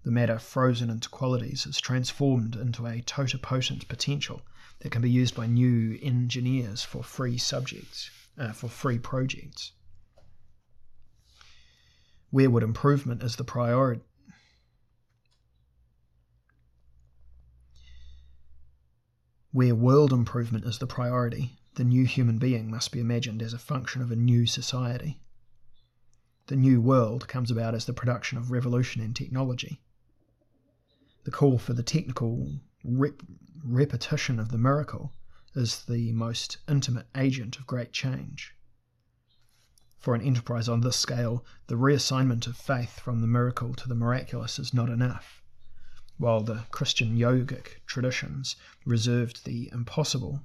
the 0.04 0.10
matter 0.10 0.40
frozen 0.40 0.90
into 0.90 1.08
qualities 1.08 1.68
is 1.68 1.80
transformed 1.80 2.56
into 2.56 2.88
a 2.88 3.02
totipotent 3.02 3.88
potential 3.88 4.42
that 4.80 4.92
can 4.92 5.04
be 5.04 5.12
used 5.12 5.36
by 5.36 5.46
new 5.46 6.00
engineers 6.02 6.82
for 6.82 7.04
free 7.04 7.38
subjects, 7.38 8.10
uh, 8.40 8.54
for 8.54 8.70
free 8.70 8.98
projects. 8.98 9.74
Where 12.32 12.50
would 12.50 12.64
improvement 12.64 13.22
is 13.22 13.36
the 13.36 13.44
priority? 13.44 14.02
Where 19.52 19.76
world 19.76 20.12
improvement 20.12 20.66
is 20.66 20.80
the 20.80 20.88
priority, 20.88 21.60
the 21.76 21.84
new 21.84 22.08
human 22.08 22.40
being 22.40 22.72
must 22.72 22.92
be 22.92 23.00
imagined 23.00 23.44
as 23.44 23.54
a 23.54 23.60
function 23.60 24.02
of 24.02 24.10
a 24.10 24.16
new 24.16 24.48
society. 24.48 25.20
The 26.48 26.56
new 26.58 26.82
world 26.82 27.28
comes 27.30 27.50
about 27.50 27.74
as 27.74 27.86
the 27.86 27.94
production 27.94 28.38
of 28.38 28.52
revolution 28.52 29.02
in 29.02 29.14
technology. 29.14 29.82
The 31.24 31.32
call 31.32 31.58
for 31.58 31.72
the 31.74 31.84
technical 31.84 32.60
rep- 32.84 33.24
repetition 33.64 34.40
of 34.40 34.50
the 34.50 34.58
miracle 34.58 35.14
is 35.56 35.86
the 35.86 36.12
most 36.12 36.58
intimate 36.68 37.08
agent 37.16 37.58
of 37.58 37.66
great 37.66 37.94
change. 37.94 38.54
For 39.98 40.16
an 40.16 40.22
enterprise 40.22 40.68
on 40.68 40.82
this 40.82 40.98
scale, 40.98 41.46
the 41.68 41.78
reassignment 41.78 42.46
of 42.46 42.58
faith 42.58 43.00
from 43.00 43.22
the 43.22 43.28
miracle 43.28 43.74
to 43.76 43.88
the 43.88 43.96
miraculous 43.96 44.60
is 44.60 44.74
not 44.74 44.90
enough. 44.90 45.42
While 46.18 46.42
the 46.42 46.66
Christian 46.72 47.18
yogic 47.18 47.86
traditions 47.86 48.58
reserved 48.86 49.46
the 49.46 49.70
impossible 49.72 50.44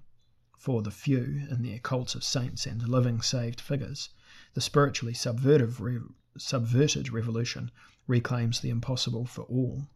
for 0.56 0.80
the 0.80 0.92
few 0.92 1.48
in 1.50 1.64
their 1.64 1.80
cults 1.80 2.14
of 2.14 2.22
saints 2.22 2.66
and 2.66 2.88
living 2.88 3.20
saved 3.20 3.60
figures, 3.60 4.10
the 4.54 4.60
spiritually 4.60 5.12
subvertive 5.12 5.80
re- 5.80 6.00
subverted 6.36 7.12
revolution 7.12 7.70
reclaims 8.06 8.60
the 8.60 8.70
impossible 8.70 9.26
for 9.26 9.42
all. 9.42 9.88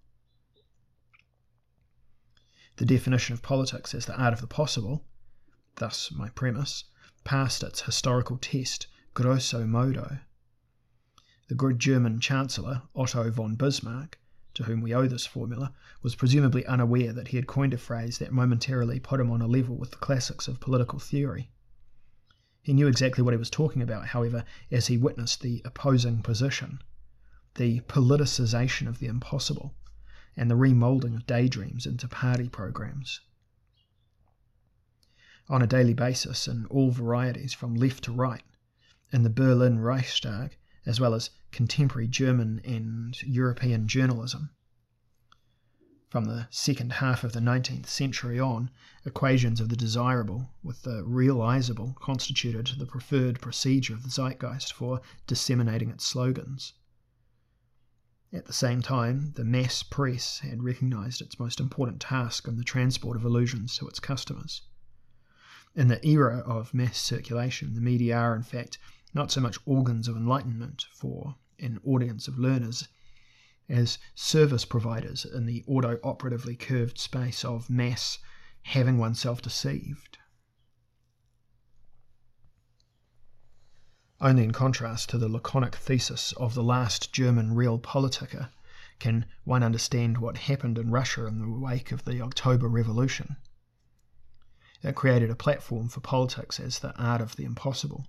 The 2.77 2.87
definition 2.87 3.35
of 3.35 3.43
politics 3.43 3.95
as 3.95 4.07
the 4.07 4.17
art 4.17 4.33
of 4.33 4.41
the 4.41 4.47
possible, 4.47 5.05
thus 5.77 6.11
my 6.11 6.31
premise, 6.31 6.85
passed 7.25 7.63
its 7.63 7.83
historical 7.83 8.39
test 8.39 8.87
grosso 9.15 9.67
modo. 9.67 10.19
The 11.49 11.55
good 11.55 11.79
German 11.79 12.19
Chancellor, 12.19 12.83
Otto 12.95 13.31
von 13.31 13.57
Bismarck, 13.57 14.19
to 14.55 14.65
whom 14.65 14.81
we 14.81 14.95
owe 14.95 15.07
this 15.07 15.27
formula, 15.27 15.75
was 16.03 16.15
presumably 16.15 16.65
unaware 16.67 17.13
that 17.13 17.29
he 17.29 17.37
had 17.37 17.47
coined 17.47 17.75
a 17.75 17.79
phrase 17.79 18.19
that 18.19 18.33
momentarily 18.33 19.01
put 19.01 19.21
him 19.21 19.31
on 19.31 19.41
a 19.41 19.47
level 19.47 19.77
with 19.77 19.91
the 19.91 19.97
classics 19.97 20.49
of 20.49 20.61
political 20.61 20.99
theory. 20.99 21.51
He 22.63 22.73
knew 22.73 22.87
exactly 22.87 23.25
what 23.25 23.35
he 23.35 23.39
was 23.39 23.51
talking 23.51 23.83
about, 23.83 24.07
however, 24.09 24.45
as 24.71 24.87
he 24.87 24.97
witnessed 24.97 25.41
the 25.41 25.61
opposing 25.65 26.23
position, 26.23 26.81
the 27.57 27.81
politicization 27.81 28.87
of 28.87 29.01
the 29.01 29.09
impossible, 29.09 29.75
and 30.37 30.49
the 30.49 30.57
remoulding 30.57 31.17
of 31.17 31.27
daydreams 31.27 31.87
into 31.87 32.07
party 32.07 32.49
programs. 32.49 33.21
On 35.49 35.61
a 35.61 35.67
daily 35.67 35.93
basis, 35.93 36.47
in 36.47 36.67
all 36.67 36.93
varieties 36.93 37.53
from 37.53 37.75
left 37.75 38.05
to 38.05 38.13
right, 38.13 38.45
in 39.11 39.25
the 39.25 39.29
Berlin 39.29 39.81
Reichstag, 39.81 40.57
as 40.87 41.01
well 41.01 41.15
as 41.15 41.31
contemporary 41.51 42.07
German 42.07 42.61
and 42.65 43.21
European 43.23 43.89
journalism. 43.89 44.51
From 46.13 46.27
the 46.27 46.47
second 46.51 46.93
half 46.93 47.25
of 47.25 47.33
the 47.33 47.41
19th 47.41 47.87
century 47.87 48.39
on, 48.39 48.69
equations 49.07 49.61
of 49.61 49.71
the 49.71 49.77
desirable 49.77 50.51
with 50.63 50.83
the 50.83 51.03
realizable 51.05 51.97
constituted 52.03 52.73
the 52.77 52.85
preferred 52.85 53.41
procedure 53.41 53.95
of 53.95 54.03
the 54.03 54.11
zeitgeist 54.11 54.75
for 54.75 55.01
disseminating 55.27 55.89
its 55.89 56.05
slogans. 56.05 56.75
At 58.31 58.45
the 58.45 58.53
same 58.53 58.83
time, 58.83 59.33
the 59.37 59.45
mass 59.47 59.83
press 59.83 60.41
had 60.41 60.63
recognized 60.63 61.23
its 61.23 61.39
most 61.39 61.59
important 61.59 62.03
task 62.03 62.47
in 62.47 62.59
the 62.59 62.63
transport 62.63 63.17
of 63.17 63.25
illusions 63.25 63.79
to 63.79 63.89
its 63.89 63.99
customers. 63.99 64.61
In 65.75 65.89
the 65.89 66.07
era 66.07 66.41
of 66.41 66.75
mass 66.75 66.99
circulation, 66.99 67.73
the 67.73 67.81
media 67.81 68.19
are, 68.19 68.37
in 68.37 68.43
fact, 68.43 68.77
not 69.15 69.33
so 69.33 69.41
much 69.41 69.59
organs 69.65 70.09
of 70.09 70.17
enlightenment 70.19 70.85
for 70.93 71.37
an 71.59 71.81
audience 71.87 72.29
of 72.29 72.39
learners 72.39 72.87
as 73.73 73.99
service 74.15 74.67
providers 74.67 75.25
in 75.25 75.47
the 75.47 75.65
auto 75.67 75.99
operatively 76.05 76.55
curved 76.55 76.99
space 76.99 77.43
of 77.43 77.71
mass 77.71 78.19
having 78.65 78.99
oneself 78.99 79.41
deceived. 79.41 80.19
Only 84.21 84.45
in 84.45 84.53
contrast 84.53 85.09
to 85.09 85.19
the 85.19 85.29
laconic 85.29 85.75
thesis 85.75 86.33
of 86.33 86.55
the 86.55 86.63
last 86.63 87.15
German 87.15 87.55
realpolitiker 87.55 88.51
can 88.99 89.25
one 89.45 89.63
understand 89.63 90.19
what 90.19 90.37
happened 90.37 90.77
in 90.77 90.91
Russia 90.91 91.27
in 91.27 91.41
the 91.41 91.59
wake 91.59 91.93
of 91.93 92.05
the 92.05 92.21
October 92.21 92.69
Revolution. 92.69 93.37
It 94.83 94.95
created 94.95 95.31
a 95.31 95.35
platform 95.35 95.89
for 95.89 96.01
politics 96.01 96.61
as 96.61 96.81
the 96.81 96.95
art 97.03 97.23
of 97.23 97.37
the 97.37 97.45
impossible. 97.45 98.07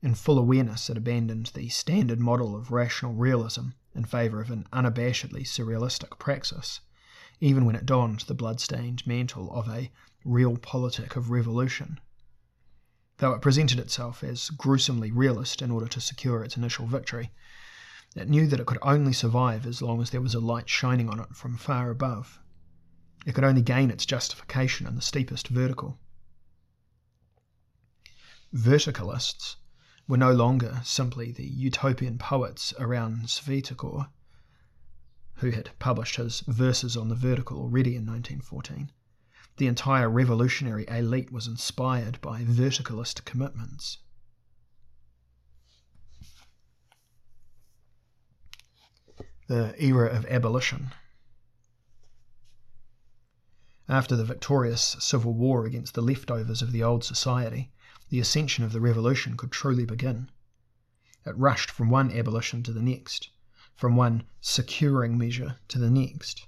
In 0.00 0.14
full 0.14 0.38
awareness, 0.38 0.88
it 0.88 0.96
abandoned 0.96 1.46
the 1.54 1.68
standard 1.70 2.20
model 2.20 2.54
of 2.54 2.70
rational 2.70 3.14
realism 3.14 3.70
in 3.94 4.04
favour 4.04 4.40
of 4.40 4.50
an 4.50 4.66
unabashedly 4.72 5.42
surrealistic 5.42 6.18
praxis, 6.18 6.80
even 7.40 7.64
when 7.64 7.76
it 7.76 7.86
donned 7.86 8.20
the 8.20 8.34
blood-stained 8.34 9.06
mantle 9.06 9.52
of 9.52 9.68
a 9.68 9.90
real 10.24 10.56
politic 10.56 11.16
of 11.16 11.30
revolution. 11.30 12.00
Though 13.18 13.32
it 13.32 13.42
presented 13.42 13.78
itself 13.78 14.24
as 14.24 14.50
gruesomely 14.50 15.12
realist 15.12 15.62
in 15.62 15.70
order 15.70 15.86
to 15.88 16.00
secure 16.00 16.42
its 16.42 16.56
initial 16.56 16.86
victory, 16.86 17.32
it 18.16 18.28
knew 18.28 18.46
that 18.46 18.60
it 18.60 18.66
could 18.66 18.78
only 18.82 19.12
survive 19.12 19.66
as 19.66 19.82
long 19.82 20.00
as 20.00 20.10
there 20.10 20.20
was 20.20 20.34
a 20.34 20.40
light 20.40 20.68
shining 20.68 21.08
on 21.08 21.20
it 21.20 21.34
from 21.34 21.56
far 21.56 21.90
above. 21.90 22.40
It 23.26 23.34
could 23.34 23.44
only 23.44 23.62
gain 23.62 23.90
its 23.90 24.06
justification 24.06 24.86
in 24.86 24.94
the 24.94 25.02
steepest 25.02 25.48
vertical. 25.48 25.98
Verticalists 28.52 29.56
were 30.06 30.16
no 30.16 30.32
longer 30.32 30.80
simply 30.84 31.32
the 31.32 31.46
utopian 31.46 32.18
poets 32.18 32.74
around 32.78 33.26
Svyatogor, 33.28 34.08
who 35.36 35.50
had 35.50 35.70
published 35.78 36.16
his 36.16 36.40
Verses 36.40 36.96
on 36.96 37.08
the 37.08 37.14
Vertical 37.14 37.58
already 37.58 37.96
in 37.96 38.06
1914. 38.06 38.90
The 39.56 39.66
entire 39.66 40.10
revolutionary 40.10 40.84
elite 40.88 41.32
was 41.32 41.46
inspired 41.46 42.20
by 42.20 42.42
verticalist 42.42 43.24
commitments. 43.24 43.98
The 49.46 49.74
era 49.82 50.08
of 50.08 50.26
abolition. 50.26 50.92
After 53.88 54.16
the 54.16 54.24
victorious 54.24 54.96
civil 54.98 55.34
war 55.34 55.66
against 55.66 55.94
the 55.94 56.00
leftovers 56.00 56.62
of 56.62 56.72
the 56.72 56.82
old 56.82 57.04
society, 57.04 57.70
the 58.08 58.20
ascension 58.20 58.64
of 58.64 58.72
the 58.72 58.80
revolution 58.80 59.36
could 59.36 59.50
truly 59.50 59.84
begin. 59.84 60.30
It 61.26 61.36
rushed 61.36 61.70
from 61.70 61.90
one 61.90 62.12
abolition 62.12 62.62
to 62.64 62.72
the 62.72 62.82
next, 62.82 63.30
from 63.74 63.96
one 63.96 64.24
securing 64.40 65.18
measure 65.18 65.58
to 65.68 65.78
the 65.78 65.90
next. 65.90 66.46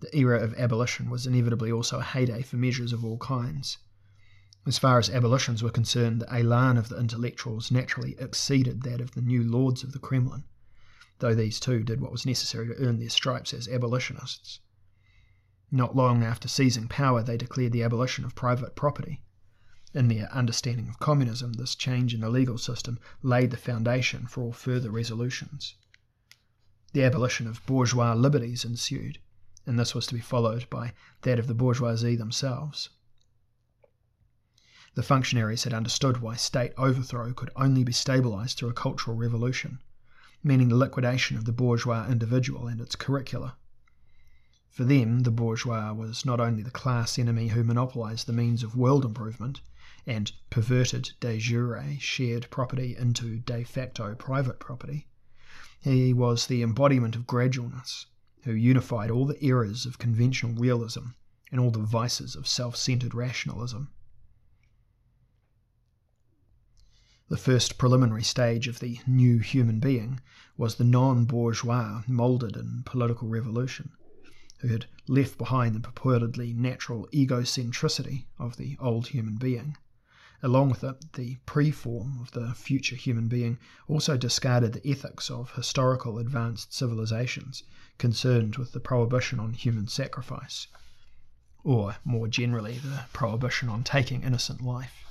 The 0.00 0.16
era 0.16 0.40
of 0.40 0.52
abolition 0.54 1.08
was 1.08 1.26
inevitably 1.26 1.72
also 1.72 2.00
a 2.00 2.02
heyday 2.02 2.42
for 2.42 2.56
measures 2.56 2.92
of 2.92 3.04
all 3.04 3.18
kinds. 3.18 3.78
As 4.66 4.78
far 4.78 4.98
as 4.98 5.08
abolitions 5.10 5.62
were 5.62 5.70
concerned, 5.70 6.20
the 6.20 6.34
elan 6.34 6.76
of 6.76 6.88
the 6.88 6.98
intellectuals 6.98 7.70
naturally 7.70 8.14
exceeded 8.18 8.82
that 8.82 9.00
of 9.00 9.12
the 9.12 9.22
new 9.22 9.44
lords 9.44 9.84
of 9.84 9.92
the 9.92 9.98
Kremlin, 9.98 10.44
though 11.20 11.34
these 11.34 11.60
too 11.60 11.82
did 11.82 12.00
what 12.00 12.12
was 12.12 12.26
necessary 12.26 12.66
to 12.68 12.76
earn 12.76 12.98
their 12.98 13.10
stripes 13.10 13.54
as 13.54 13.68
abolitionists. 13.68 14.60
Not 15.70 15.96
long 15.96 16.22
after 16.22 16.48
seizing 16.48 16.88
power, 16.88 17.22
they 17.22 17.36
declared 17.36 17.72
the 17.72 17.82
abolition 17.82 18.24
of 18.24 18.34
private 18.34 18.76
property, 18.76 19.23
in 19.94 20.08
their 20.08 20.28
understanding 20.32 20.88
of 20.88 20.98
communism, 20.98 21.52
this 21.52 21.76
change 21.76 22.12
in 22.12 22.20
the 22.20 22.28
legal 22.28 22.58
system 22.58 22.98
laid 23.22 23.52
the 23.52 23.56
foundation 23.56 24.26
for 24.26 24.42
all 24.42 24.52
further 24.52 24.90
resolutions. 24.90 25.76
The 26.92 27.04
abolition 27.04 27.46
of 27.46 27.64
bourgeois 27.64 28.12
liberties 28.14 28.64
ensued, 28.64 29.18
and 29.66 29.78
this 29.78 29.94
was 29.94 30.06
to 30.08 30.14
be 30.14 30.20
followed 30.20 30.68
by 30.68 30.94
that 31.22 31.38
of 31.38 31.46
the 31.46 31.54
bourgeoisie 31.54 32.16
themselves. 32.16 32.88
The 34.94 35.02
functionaries 35.02 35.64
had 35.64 35.72
understood 35.72 36.18
why 36.18 36.36
state 36.36 36.72
overthrow 36.76 37.32
could 37.32 37.50
only 37.56 37.84
be 37.84 37.92
stabilized 37.92 38.58
through 38.58 38.70
a 38.70 38.74
cultural 38.74 39.16
revolution, 39.16 39.80
meaning 40.42 40.68
the 40.68 40.76
liquidation 40.76 41.36
of 41.36 41.44
the 41.44 41.52
bourgeois 41.52 42.06
individual 42.08 42.66
and 42.66 42.80
its 42.80 42.96
curricula. 42.96 43.56
For 44.70 44.84
them, 44.84 45.20
the 45.20 45.30
bourgeois 45.30 45.92
was 45.92 46.24
not 46.24 46.40
only 46.40 46.62
the 46.62 46.70
class 46.70 47.18
enemy 47.18 47.48
who 47.48 47.62
monopolized 47.62 48.26
the 48.26 48.32
means 48.32 48.64
of 48.64 48.76
world 48.76 49.04
improvement, 49.04 49.60
and 50.06 50.32
perverted 50.50 51.12
de 51.20 51.38
jure 51.38 51.96
shared 51.98 52.50
property 52.50 52.94
into 52.94 53.38
de 53.38 53.64
facto 53.64 54.14
private 54.14 54.60
property. 54.60 55.08
He 55.80 56.12
was 56.12 56.46
the 56.46 56.62
embodiment 56.62 57.16
of 57.16 57.26
gradualness, 57.26 58.06
who 58.42 58.52
unified 58.52 59.10
all 59.10 59.24
the 59.24 59.42
errors 59.42 59.86
of 59.86 59.98
conventional 59.98 60.54
realism 60.54 61.08
and 61.50 61.58
all 61.58 61.70
the 61.70 61.78
vices 61.78 62.36
of 62.36 62.46
self 62.46 62.76
centered 62.76 63.14
rationalism. 63.14 63.88
The 67.28 67.38
first 67.38 67.78
preliminary 67.78 68.24
stage 68.24 68.68
of 68.68 68.80
the 68.80 69.00
new 69.06 69.38
human 69.38 69.80
being 69.80 70.20
was 70.58 70.74
the 70.74 70.84
non 70.84 71.24
bourgeois 71.24 72.02
moulded 72.06 72.56
in 72.56 72.82
political 72.84 73.28
revolution, 73.28 73.92
who 74.58 74.68
had 74.68 74.84
left 75.08 75.38
behind 75.38 75.74
the 75.74 75.80
purportedly 75.80 76.54
natural 76.54 77.08
egocentricity 77.10 78.26
of 78.38 78.58
the 78.58 78.76
old 78.78 79.06
human 79.08 79.36
being 79.36 79.78
Along 80.44 80.68
with 80.68 80.84
it, 80.84 81.14
the 81.14 81.38
preform 81.46 82.20
of 82.20 82.32
the 82.32 82.52
future 82.52 82.96
human 82.96 83.28
being 83.28 83.56
also 83.88 84.18
discarded 84.18 84.74
the 84.74 84.86
ethics 84.86 85.30
of 85.30 85.52
historical 85.52 86.18
advanced 86.18 86.74
civilizations 86.74 87.62
concerned 87.96 88.56
with 88.56 88.72
the 88.72 88.78
prohibition 88.78 89.40
on 89.40 89.54
human 89.54 89.88
sacrifice, 89.88 90.66
or 91.62 91.96
more 92.04 92.28
generally, 92.28 92.76
the 92.76 93.06
prohibition 93.14 93.70
on 93.70 93.84
taking 93.84 94.22
innocent 94.22 94.60
life. 94.60 95.06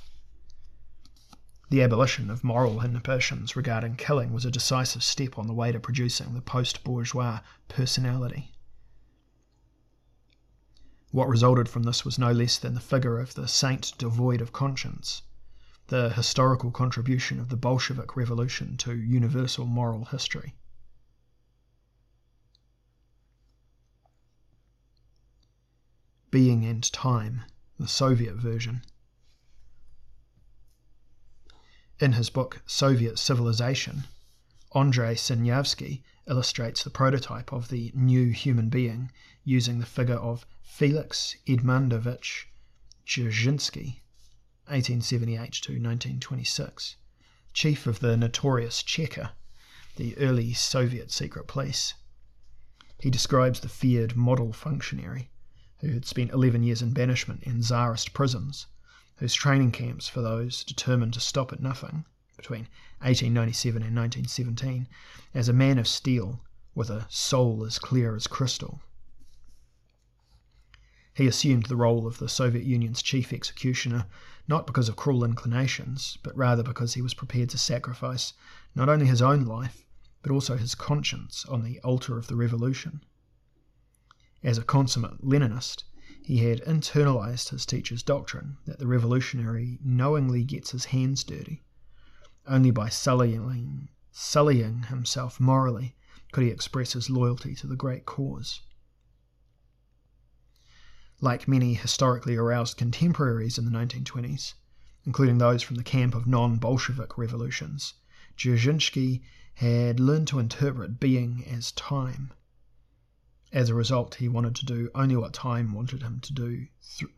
The 1.71 1.81
abolition 1.81 2.29
of 2.29 2.43
moral 2.43 2.81
inhibitions 2.81 3.55
regarding 3.55 3.95
killing 3.95 4.33
was 4.33 4.45
a 4.45 4.51
decisive 4.51 5.03
step 5.03 5.39
on 5.39 5.47
the 5.47 5.53
way 5.55 5.71
to 5.71 5.79
producing 5.79 6.35
the 6.35 6.41
post 6.41 6.83
bourgeois 6.83 7.39
personality. 7.69 8.52
What 11.13 11.29
resulted 11.29 11.69
from 11.69 11.83
this 11.83 12.03
was 12.03 12.17
no 12.17 12.31
less 12.31 12.57
than 12.57 12.73
the 12.73 12.79
figure 12.79 13.19
of 13.19 13.35
the 13.35 13.47
saint 13.47 13.95
devoid 13.99 14.41
of 14.41 14.51
conscience, 14.51 15.21
the 15.85 16.09
historical 16.09 16.71
contribution 16.71 17.39
of 17.39 17.49
the 17.49 17.55
Bolshevik 17.55 18.15
Revolution 18.15 18.77
to 18.77 18.95
universal 18.95 19.67
moral 19.67 20.05
history. 20.05 20.55
Being 26.31 26.65
and 26.65 26.91
Time, 26.91 27.43
the 27.77 27.87
Soviet 27.87 28.33
version. 28.33 28.81
In 31.99 32.13
his 32.13 32.31
book 32.31 32.63
Soviet 32.65 33.19
Civilization, 33.19 34.05
Andrei 34.73 35.13
Sinyavsky 35.13 36.01
illustrates 36.27 36.83
the 36.83 36.89
prototype 36.89 37.51
of 37.51 37.67
the 37.67 37.91
new 37.93 38.29
human 38.31 38.69
being 38.69 39.11
using 39.43 39.79
the 39.79 39.85
figure 39.85 40.15
of 40.15 40.45
Felix 40.61 41.35
Edmundovich 41.45 42.45
Dzerzhinsky, 43.05 43.99
1878 44.67 45.51
to 45.51 45.73
1926, 45.73 46.95
chief 47.53 47.85
of 47.85 47.99
the 47.99 48.15
notorious 48.15 48.81
Cheka, 48.81 49.31
the 49.97 50.17
early 50.17 50.53
Soviet 50.53 51.11
secret 51.11 51.47
police. 51.47 51.93
He 52.99 53.09
describes 53.09 53.59
the 53.59 53.67
feared 53.67 54.15
model 54.15 54.53
functionary 54.53 55.29
who 55.79 55.91
had 55.91 56.05
spent 56.05 56.31
11 56.31 56.63
years 56.63 56.81
in 56.81 56.93
banishment 56.93 57.43
in 57.43 57.61
Tsarist 57.61 58.13
prisons, 58.13 58.67
whose 59.17 59.33
training 59.33 59.73
camps 59.73 60.07
for 60.07 60.21
those 60.21 60.63
determined 60.63 61.13
to 61.13 61.19
stop 61.19 61.51
at 61.51 61.59
nothing 61.59 62.05
between 62.43 62.67
1897 62.99 63.81
and 63.81 63.95
1917 63.95 64.85
as 65.33 65.47
a 65.47 65.53
man 65.53 65.79
of 65.79 65.87
steel 65.87 66.41
with 66.75 66.89
a 66.89 67.07
soul 67.09 67.63
as 67.63 67.79
clear 67.79 68.17
as 68.17 68.27
crystal. 68.27 68.81
He 71.13 71.25
assumed 71.25 71.67
the 71.67 71.77
role 71.77 72.05
of 72.05 72.17
the 72.17 72.27
Soviet 72.27 72.65
Union's 72.65 73.01
chief 73.01 73.31
executioner 73.31 74.07
not 74.45 74.67
because 74.67 74.89
of 74.89 74.97
cruel 74.97 75.23
inclinations, 75.23 76.17
but 76.21 76.35
rather 76.35 76.63
because 76.63 76.95
he 76.95 77.01
was 77.01 77.13
prepared 77.13 77.49
to 77.51 77.57
sacrifice 77.57 78.33
not 78.75 78.89
only 78.89 79.05
his 79.05 79.21
own 79.21 79.45
life, 79.45 79.85
but 80.21 80.29
also 80.29 80.57
his 80.57 80.75
conscience 80.75 81.45
on 81.45 81.63
the 81.63 81.79
altar 81.79 82.17
of 82.17 82.27
the 82.27 82.35
revolution. 82.35 83.05
As 84.43 84.57
a 84.57 84.63
consummate 84.63 85.23
Leninist, 85.23 85.85
he 86.21 86.39
had 86.39 86.59
internalized 86.65 87.51
his 87.51 87.65
teacher's 87.65 88.03
doctrine 88.03 88.57
that 88.65 88.79
the 88.79 88.87
revolutionary 88.87 89.79
knowingly 89.81 90.43
gets 90.43 90.71
his 90.71 90.85
hands 90.85 91.23
dirty. 91.23 91.63
Only 92.45 92.71
by 92.71 92.89
sullying, 92.89 93.89
sullying 94.11 94.83
himself 94.83 95.39
morally 95.39 95.95
could 96.31 96.43
he 96.43 96.49
express 96.49 96.93
his 96.93 97.09
loyalty 97.09 97.55
to 97.55 97.67
the 97.67 97.75
great 97.75 98.05
cause. 98.05 98.61
Like 101.21 101.47
many 101.47 101.73
historically 101.73 102.35
aroused 102.35 102.77
contemporaries 102.77 103.57
in 103.57 103.65
the 103.65 103.71
1920s, 103.71 104.53
including 105.05 105.37
those 105.37 105.63
from 105.63 105.77
the 105.77 105.83
camp 105.83 106.15
of 106.15 106.27
non 106.27 106.57
Bolshevik 106.57 107.17
revolutions, 107.17 107.93
Dzerzhinsky 108.37 109.21
had 109.55 109.99
learned 109.99 110.27
to 110.29 110.39
interpret 110.39 110.99
being 110.99 111.45
as 111.45 111.71
time 111.71 112.33
as 113.53 113.69
a 113.69 113.75
result, 113.75 114.15
he 114.15 114.27
wanted 114.27 114.55
to 114.55 114.65
do 114.65 114.89
only 114.95 115.15
what 115.15 115.31
time 115.31 115.73
wanted 115.73 116.01
him 116.01 116.19
to 116.21 116.33
do. 116.33 116.65
Th- 116.97 117.11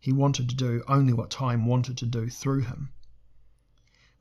he 0.00 0.10
wanted 0.10 0.48
to 0.48 0.54
do 0.54 0.82
only 0.88 1.12
what 1.12 1.30
time 1.30 1.66
wanted 1.66 1.98
to 1.98 2.06
do 2.06 2.30
through 2.30 2.62
him. 2.62 2.93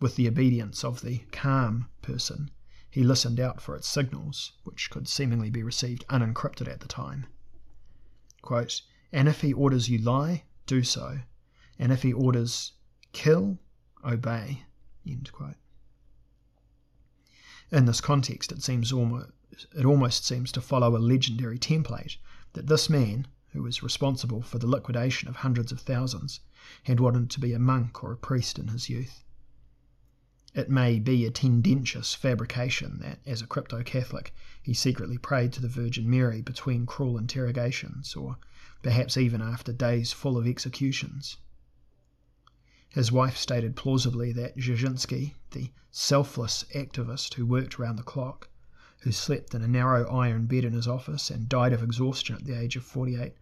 With 0.03 0.17
the 0.17 0.27
obedience 0.27 0.83
of 0.83 0.99
the 0.99 1.19
calm 1.31 1.87
person, 2.01 2.51
he 2.89 3.05
listened 3.05 3.39
out 3.39 3.61
for 3.61 3.73
its 3.73 3.87
signals, 3.87 4.51
which 4.65 4.89
could 4.89 5.07
seemingly 5.07 5.49
be 5.49 5.63
received 5.63 6.03
unencrypted 6.09 6.67
at 6.67 6.81
the 6.81 6.89
time. 6.89 7.27
Quote, 8.41 8.81
and 9.13 9.29
if 9.29 9.39
he 9.39 9.53
orders 9.53 9.87
you 9.87 9.99
lie, 9.99 10.43
do 10.65 10.83
so. 10.83 11.21
And 11.79 11.93
if 11.93 12.01
he 12.03 12.11
orders 12.11 12.73
kill, 13.13 13.59
obey. 14.03 14.65
In 15.05 15.23
this 17.71 18.01
context, 18.01 18.51
it 18.51 18.61
seems 18.61 18.91
almost 18.91 19.31
it 19.73 19.85
almost 19.85 20.25
seems 20.25 20.51
to 20.51 20.59
follow 20.59 20.97
a 20.97 20.99
legendary 20.99 21.57
template 21.57 22.17
that 22.51 22.67
this 22.67 22.89
man, 22.89 23.25
who 23.53 23.63
was 23.63 23.81
responsible 23.81 24.41
for 24.41 24.59
the 24.59 24.67
liquidation 24.67 25.29
of 25.29 25.37
hundreds 25.37 25.71
of 25.71 25.79
thousands, 25.79 26.41
had 26.83 26.99
wanted 26.99 27.29
to 27.29 27.39
be 27.39 27.53
a 27.53 27.57
monk 27.57 28.03
or 28.03 28.11
a 28.11 28.17
priest 28.17 28.59
in 28.59 28.67
his 28.67 28.89
youth. 28.89 29.23
It 30.55 30.69
may 30.69 30.99
be 30.99 31.25
a 31.25 31.31
tendentious 31.31 32.13
fabrication 32.13 32.99
that, 32.99 33.19
as 33.25 33.41
a 33.41 33.47
crypto 33.47 33.81
Catholic, 33.81 34.35
he 34.61 34.71
secretly 34.71 35.17
prayed 35.17 35.51
to 35.53 35.61
the 35.61 35.67
Virgin 35.67 36.07
Mary 36.07 36.43
between 36.43 36.85
cruel 36.85 37.17
interrogations, 37.17 38.15
or 38.15 38.37
perhaps 38.83 39.17
even 39.17 39.41
after 39.41 39.73
days 39.73 40.13
full 40.13 40.37
of 40.37 40.45
executions. 40.45 41.37
His 42.87 43.11
wife 43.11 43.35
stated 43.35 43.75
plausibly 43.75 44.31
that 44.33 44.55
Dzerzhinsky, 44.55 45.33
the 45.49 45.71
selfless 45.89 46.65
activist 46.75 47.33
who 47.33 47.47
worked 47.47 47.79
round 47.79 47.97
the 47.97 48.03
clock, 48.03 48.49
who 48.99 49.11
slept 49.11 49.55
in 49.55 49.63
a 49.63 49.67
narrow 49.67 50.07
iron 50.07 50.45
bed 50.45 50.65
in 50.65 50.73
his 50.73 50.87
office 50.87 51.31
and 51.31 51.49
died 51.49 51.73
of 51.73 51.81
exhaustion 51.81 52.35
at 52.35 52.45
the 52.45 52.53
age 52.53 52.75
of 52.75 52.83
48, 52.83 53.33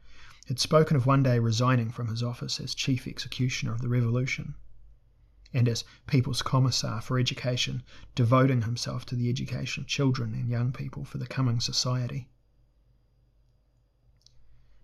had 0.45 0.59
spoken 0.59 0.95
of 0.95 1.05
one 1.05 1.23
day 1.23 1.39
resigning 1.39 1.91
from 1.91 2.07
his 2.07 2.23
office 2.23 2.57
as 2.61 2.73
chief 2.73 3.05
executioner 3.05 3.73
of 3.73 3.81
the 3.81 3.89
revolution 3.89 4.55
and 5.53 5.67
as 5.67 5.83
People's 6.07 6.41
Commissar 6.41 7.01
for 7.01 7.19
Education, 7.19 7.83
devoting 8.15 8.61
himself 8.61 9.05
to 9.07 9.15
the 9.15 9.29
education 9.29 9.83
of 9.83 9.87
children 9.87 10.33
and 10.33 10.49
young 10.49 10.71
people 10.71 11.03
for 11.03 11.17
the 11.17 11.27
coming 11.27 11.59
society. 11.59 12.29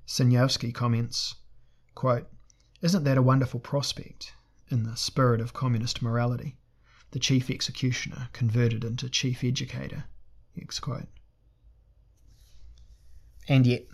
Sinyavsky 0.05 0.73
comments, 0.73 1.35
quote, 1.95 2.29
Isn't 2.81 3.03
that 3.03 3.17
a 3.17 3.21
wonderful 3.21 3.59
prospect, 3.59 4.33
in 4.69 4.83
the 4.83 4.95
spirit 4.95 5.41
of 5.41 5.53
communist 5.53 6.01
morality? 6.01 6.57
The 7.11 7.19
chief 7.19 7.49
executioner 7.49 8.29
converted 8.33 8.83
into 8.83 9.09
chief 9.09 9.43
educator. 9.43 10.05
And 13.47 13.65
yet, 13.65 13.87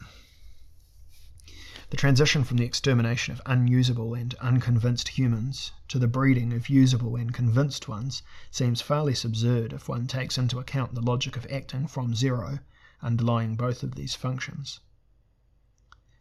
the 1.94 1.98
transition 1.98 2.44
from 2.44 2.58
the 2.58 2.66
extermination 2.66 3.32
of 3.32 3.42
unusable 3.46 4.16
and 4.16 4.34
unconvinced 4.42 5.10
humans 5.10 5.74
to 5.88 6.00
the 6.00 6.08
breeding 6.08 6.52
of 6.52 6.68
usable 6.68 7.16
and 7.16 7.36
convinced 7.36 7.88
ones 7.88 8.24
seems 8.50 8.82
far 8.82 9.04
less 9.04 9.24
absurd 9.24 9.72
if 9.72 9.88
one 9.88 10.08
takes 10.08 10.36
into 10.36 10.58
account 10.58 10.96
the 10.96 11.04
logic 11.04 11.38
of 11.38 11.46
acting 11.52 11.86
from 11.86 12.16
zero 12.16 12.58
underlying 13.04 13.56
both 13.56 13.84
of 13.84 13.94
these 13.94 14.16
functions. 14.16 14.80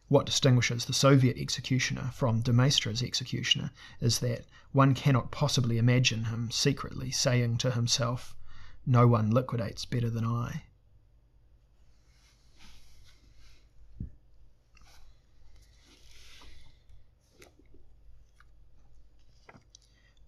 What 0.09 0.27
distinguishes 0.27 0.85
the 0.85 0.93
Soviet 0.93 1.37
executioner 1.37 2.11
from 2.13 2.41
de 2.41 2.53
Maistre's 2.53 3.01
executioner 3.01 3.71
is 3.99 4.19
that 4.19 4.45
one 4.73 4.93
cannot 4.93 5.31
possibly 5.31 5.79
imagine 5.79 6.25
him 6.25 6.51
secretly 6.51 7.09
saying 7.09 7.57
to 7.57 7.71
himself, 7.71 8.35
no 8.85 9.07
one 9.07 9.31
liquidates 9.31 9.85
better 9.85 10.11
than 10.11 10.23
I. 10.23 10.65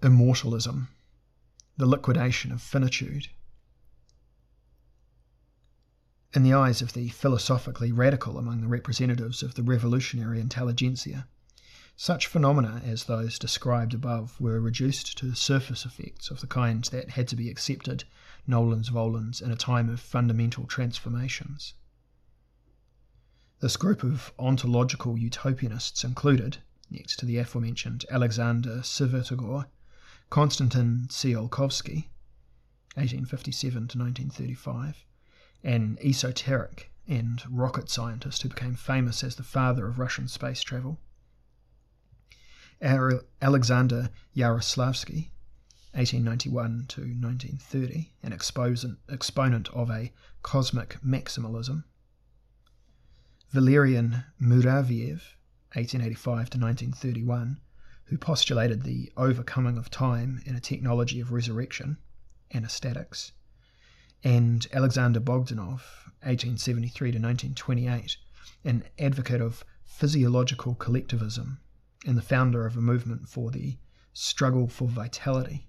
Immortalism, 0.04 0.90
the 1.78 1.86
liquidation 1.86 2.52
of 2.52 2.62
finitude. 2.62 3.30
In 6.34 6.44
the 6.44 6.54
eyes 6.54 6.82
of 6.82 6.94
the 6.94 7.10
philosophically 7.10 7.92
radical 7.92 8.38
among 8.38 8.62
the 8.62 8.68
representatives 8.68 9.42
of 9.42 9.56
the 9.56 9.64
revolutionary 9.64 10.40
intelligentsia, 10.40 11.28
such 11.96 12.28
phenomena 12.28 12.82
as 12.84 13.06
those 13.06 13.40
described 13.40 13.94
above 13.94 14.40
were 14.40 14.60
reduced 14.60 15.18
to 15.18 15.34
surface 15.34 15.86
effects 15.86 16.30
of 16.30 16.42
the 16.42 16.48
kind 16.48 16.84
that 16.86 17.12
had 17.12 17.28
to 17.30 17.38
be 17.38 17.50
accepted 17.50 18.04
nolens 18.46 18.90
volens 18.90 19.42
in 19.42 19.50
a 19.50 19.56
time 19.56 19.90
of 19.90 20.02
fundamental 20.02 20.66
transformations. 20.66 21.74
This 23.62 23.78
group 23.78 24.04
of 24.04 24.34
ontological 24.38 25.16
utopianists 25.16 26.04
included, 26.04 26.58
next 26.92 27.18
to 27.20 27.26
the 27.26 27.38
aforementioned 27.38 28.06
Alexander 28.12 28.82
Svyatogor, 28.82 29.68
Konstantin 30.36 31.08
Tsiolkovsky, 31.08 32.10
1857 32.96 33.72
to 33.88 33.98
1935, 33.98 35.06
an 35.64 35.98
esoteric 36.04 36.92
and 37.08 37.42
rocket 37.50 37.90
scientist 37.90 38.42
who 38.42 38.50
became 38.50 38.76
famous 38.76 39.24
as 39.24 39.38
the 39.38 39.44
father 39.44 39.88
of 39.88 39.98
Russian 39.98 40.28
space 40.28 40.62
travel, 40.62 41.00
Alexander 42.82 44.10
Yaroslavsky, 44.36 45.30
1891 45.94 46.84
to 46.90 47.00
1930, 47.00 48.12
an 48.22 48.34
exponent 48.34 49.70
of 49.70 49.90
a 49.90 50.12
cosmic 50.44 50.98
maximalism. 51.02 51.86
Valerian 53.52 54.26
Muraviev, 54.42 55.38
1885 55.76 56.50
to 56.50 56.60
1931, 56.60 57.62
who 58.06 58.18
postulated 58.18 58.84
the 58.84 59.12
overcoming 59.18 59.78
of 59.78 59.90
time 59.90 60.42
in 60.46 60.56
a 60.56 60.60
technology 60.60 61.20
of 61.20 61.32
resurrection, 61.32 61.98
anastatics, 62.54 63.32
and 64.24 64.68
Alexander 64.74 65.20
Bogdanov, 65.20 65.82
1873 66.22 67.12
to 67.12 67.20
1928, 67.20 68.18
an 68.64 68.84
advocate 69.00 69.42
of 69.42 69.64
physiological 69.84 70.76
collectivism 70.76 71.60
and 72.06 72.18
the 72.18 72.22
founder 72.22 72.66
of 72.66 72.78
a 72.78 72.82
movement 72.82 73.28
for 73.28 73.52
the 73.52 73.78
struggle 74.14 74.68
for 74.68 74.88
vitality. 74.88 75.68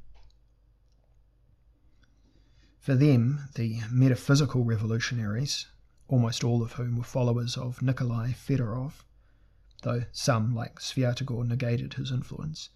For 2.79 2.95
them, 2.95 3.49
the 3.55 3.81
metaphysical 3.91 4.63
revolutionaries, 4.63 5.67
almost 6.07 6.45
all 6.45 6.63
of 6.63 6.73
whom 6.73 6.97
were 6.97 7.03
followers 7.03 7.57
of 7.57 7.83
Nikolai 7.83 8.33
Fedorov, 8.33 9.06
though 9.87 10.05
some, 10.11 10.53
like 10.53 10.81
Svyatogor, 10.81 11.47
negated 11.47 11.95
his 11.95 12.11
influence, 12.11 12.71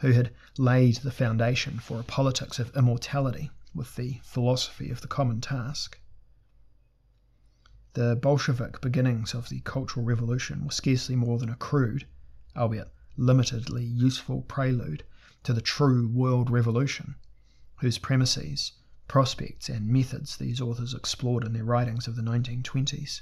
who 0.00 0.10
had 0.10 0.34
laid 0.58 0.96
the 0.96 1.12
foundation 1.12 1.78
for 1.78 2.00
a 2.00 2.02
politics 2.02 2.58
of 2.58 2.76
immortality 2.76 3.52
with 3.72 3.94
the 3.94 4.20
philosophy 4.24 4.90
of 4.90 5.00
the 5.00 5.06
common 5.06 5.40
task. 5.40 6.00
The 7.92 8.16
Bolshevik 8.16 8.80
beginnings 8.80 9.32
of 9.32 9.48
the 9.48 9.60
Cultural 9.60 10.04
Revolution 10.04 10.64
were 10.64 10.72
scarcely 10.72 11.14
more 11.14 11.38
than 11.38 11.50
a 11.50 11.54
crude, 11.54 12.08
albeit 12.56 12.92
limitedly 13.16 13.88
useful 13.88 14.42
prelude 14.42 15.04
to 15.44 15.52
the 15.52 15.60
true 15.60 16.08
world 16.08 16.50
revolution 16.50 17.14
whose 17.76 17.98
premises, 17.98 18.72
prospects, 19.06 19.68
and 19.68 19.86
methods 19.86 20.36
these 20.36 20.60
authors 20.60 20.94
explored 20.94 21.44
in 21.44 21.52
their 21.52 21.62
writings 21.62 22.08
of 22.08 22.16
the 22.16 22.22
1920s. 22.22 23.20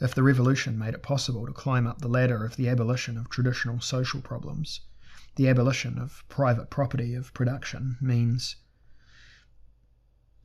If 0.00 0.14
the 0.14 0.22
revolution 0.22 0.78
made 0.78 0.94
it 0.94 1.02
possible 1.02 1.46
to 1.46 1.52
climb 1.52 1.86
up 1.86 2.00
the 2.00 2.08
ladder 2.08 2.44
of 2.44 2.56
the 2.56 2.68
abolition 2.68 3.16
of 3.18 3.28
traditional 3.28 3.80
social 3.80 4.20
problems, 4.20 4.80
the 5.36 5.48
abolition 5.48 5.98
of 5.98 6.24
private 6.28 6.70
property 6.70 7.14
of 7.14 7.32
production 7.34 7.96
means 8.00 8.56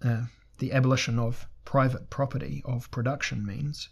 uh, 0.04 0.26
the 0.60 0.72
abolition 0.72 1.20
of 1.20 1.48
private 1.66 2.10
property 2.10 2.62
of 2.66 2.90
production 2.92 3.46
means, 3.46 3.90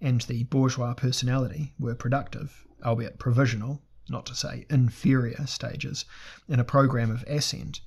and 0.00 0.22
the 0.22 0.44
bourgeois 0.44 0.94
personality 0.94 1.74
were 1.78 1.94
productive, 1.94 2.66
albeit 2.84 3.18
provisional, 3.18 3.82
not 4.08 4.26
to 4.26 4.34
say 4.34 4.66
inferior 4.70 5.46
stages, 5.46 6.04
in 6.48 6.58
a 6.58 6.64
program 6.64 7.10
of 7.10 7.24
ascent 7.26 7.80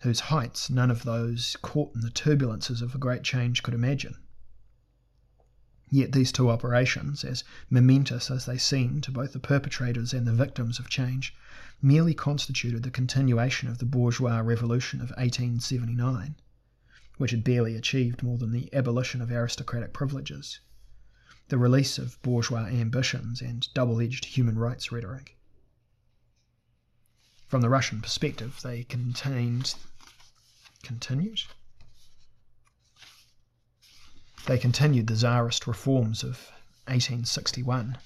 whose 0.00 0.20
heights 0.20 0.70
none 0.70 0.90
of 0.90 1.04
those 1.04 1.56
caught 1.62 1.94
in 1.94 2.02
the 2.02 2.10
turbulences 2.10 2.82
of 2.82 2.94
a 2.94 2.98
great 2.98 3.22
change 3.22 3.62
could 3.62 3.74
imagine. 3.74 4.16
Yet 5.96 6.10
these 6.10 6.32
two 6.32 6.50
operations, 6.50 7.22
as 7.22 7.44
momentous 7.70 8.28
as 8.28 8.46
they 8.46 8.58
seemed 8.58 9.04
to 9.04 9.12
both 9.12 9.32
the 9.32 9.38
perpetrators 9.38 10.12
and 10.12 10.26
the 10.26 10.32
victims 10.32 10.80
of 10.80 10.88
change, 10.88 11.32
merely 11.80 12.14
constituted 12.14 12.82
the 12.82 12.90
continuation 12.90 13.68
of 13.68 13.78
the 13.78 13.84
bourgeois 13.84 14.40
revolution 14.40 15.00
of 15.00 15.10
1879, 15.10 16.34
which 17.18 17.30
had 17.30 17.44
barely 17.44 17.76
achieved 17.76 18.24
more 18.24 18.38
than 18.38 18.50
the 18.50 18.74
abolition 18.74 19.22
of 19.22 19.30
aristocratic 19.30 19.92
privileges, 19.92 20.58
the 21.46 21.58
release 21.58 21.96
of 21.96 22.20
bourgeois 22.22 22.66
ambitions, 22.66 23.40
and 23.40 23.72
double 23.72 24.00
edged 24.00 24.24
human 24.24 24.58
rights 24.58 24.90
rhetoric. 24.90 25.38
From 27.46 27.60
the 27.60 27.70
Russian 27.70 28.00
perspective, 28.02 28.58
they 28.64 28.82
contained 28.82 29.76
continued 30.82 31.42
they 34.46 34.58
continued 34.58 35.06
the 35.06 35.14
Tsarist 35.14 35.66
reforms 35.66 36.22
of 36.22 36.50
1861. 36.86 37.96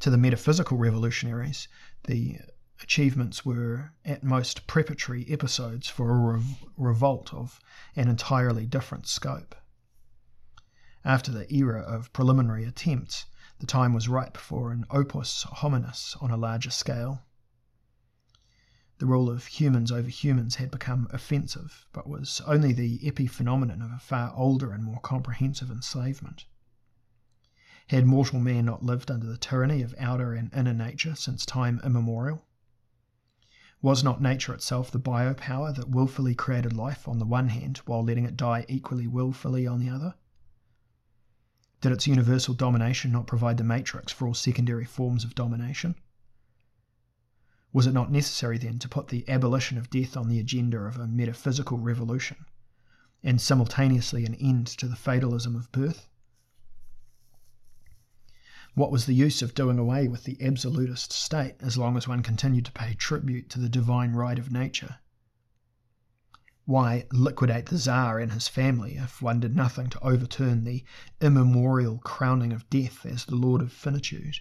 To 0.00 0.10
the 0.10 0.18
metaphysical 0.18 0.78
revolutionaries, 0.78 1.68
the 2.04 2.38
achievements 2.82 3.44
were 3.44 3.92
at 4.04 4.24
most 4.24 4.66
preparatory 4.66 5.26
episodes 5.30 5.88
for 5.88 6.34
a 6.34 6.42
revolt 6.76 7.32
of 7.32 7.60
an 7.94 8.08
entirely 8.08 8.66
different 8.66 9.06
scope. 9.06 9.54
After 11.04 11.30
the 11.30 11.52
era 11.54 11.82
of 11.82 12.12
preliminary 12.12 12.64
attempts, 12.64 13.26
the 13.58 13.66
time 13.66 13.92
was 13.92 14.08
ripe 14.08 14.36
for 14.36 14.72
an 14.72 14.84
opus 14.90 15.44
hominis 15.44 16.16
on 16.22 16.30
a 16.30 16.36
larger 16.36 16.70
scale. 16.70 17.22
The 19.04 19.10
rule 19.10 19.28
of 19.28 19.44
humans 19.44 19.92
over 19.92 20.08
humans 20.08 20.54
had 20.54 20.70
become 20.70 21.08
offensive, 21.10 21.86
but 21.92 22.08
was 22.08 22.40
only 22.46 22.72
the 22.72 23.00
epiphenomenon 23.00 23.84
of 23.84 23.92
a 23.92 23.98
far 23.98 24.32
older 24.34 24.72
and 24.72 24.82
more 24.82 24.98
comprehensive 24.98 25.70
enslavement. 25.70 26.46
Had 27.88 28.06
mortal 28.06 28.40
man 28.40 28.64
not 28.64 28.82
lived 28.82 29.10
under 29.10 29.26
the 29.26 29.36
tyranny 29.36 29.82
of 29.82 29.94
outer 29.98 30.32
and 30.32 30.50
inner 30.54 30.72
nature 30.72 31.14
since 31.14 31.44
time 31.44 31.82
immemorial? 31.84 32.46
Was 33.82 34.02
not 34.02 34.22
nature 34.22 34.54
itself 34.54 34.90
the 34.90 34.98
biopower 34.98 35.74
that 35.74 35.90
wilfully 35.90 36.34
created 36.34 36.72
life 36.72 37.06
on 37.06 37.18
the 37.18 37.26
one 37.26 37.48
hand 37.48 37.82
while 37.84 38.02
letting 38.02 38.24
it 38.24 38.38
die 38.38 38.64
equally 38.70 39.06
wilfully 39.06 39.66
on 39.66 39.80
the 39.80 39.90
other? 39.90 40.14
Did 41.82 41.92
its 41.92 42.06
universal 42.06 42.54
domination 42.54 43.12
not 43.12 43.26
provide 43.26 43.58
the 43.58 43.64
matrix 43.64 44.12
for 44.12 44.26
all 44.26 44.32
secondary 44.32 44.86
forms 44.86 45.24
of 45.24 45.34
domination? 45.34 45.94
Was 47.74 47.88
it 47.88 47.92
not 47.92 48.12
necessary 48.12 48.56
then 48.56 48.78
to 48.78 48.88
put 48.88 49.08
the 49.08 49.28
abolition 49.28 49.76
of 49.78 49.90
death 49.90 50.16
on 50.16 50.28
the 50.28 50.38
agenda 50.38 50.78
of 50.78 50.96
a 50.96 51.08
metaphysical 51.08 51.76
revolution, 51.76 52.46
and 53.20 53.40
simultaneously 53.40 54.24
an 54.24 54.36
end 54.36 54.68
to 54.68 54.86
the 54.86 54.94
fatalism 54.94 55.56
of 55.56 55.72
birth? 55.72 56.08
What 58.74 58.92
was 58.92 59.06
the 59.06 59.14
use 59.14 59.42
of 59.42 59.56
doing 59.56 59.80
away 59.80 60.06
with 60.06 60.22
the 60.22 60.40
absolutist 60.40 61.12
state 61.12 61.56
as 61.58 61.76
long 61.76 61.96
as 61.96 62.06
one 62.06 62.22
continued 62.22 62.64
to 62.66 62.72
pay 62.72 62.94
tribute 62.94 63.50
to 63.50 63.58
the 63.58 63.68
divine 63.68 64.12
right 64.12 64.38
of 64.38 64.52
nature? 64.52 65.00
Why 66.66 67.08
liquidate 67.10 67.66
the 67.66 67.78
Tsar 67.78 68.20
and 68.20 68.30
his 68.30 68.46
family 68.46 68.98
if 68.98 69.20
one 69.20 69.40
did 69.40 69.56
nothing 69.56 69.90
to 69.90 70.04
overturn 70.04 70.62
the 70.62 70.84
immemorial 71.20 71.98
crowning 71.98 72.52
of 72.52 72.70
death 72.70 73.04
as 73.04 73.24
the 73.24 73.34
Lord 73.34 73.60
of 73.60 73.72
Finitude? 73.72 74.36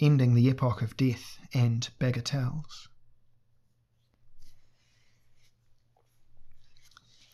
Ending 0.00 0.34
the 0.34 0.48
epoch 0.48 0.82
of 0.82 0.96
death 0.96 1.38
and 1.52 1.88
bagatelles. 1.98 2.88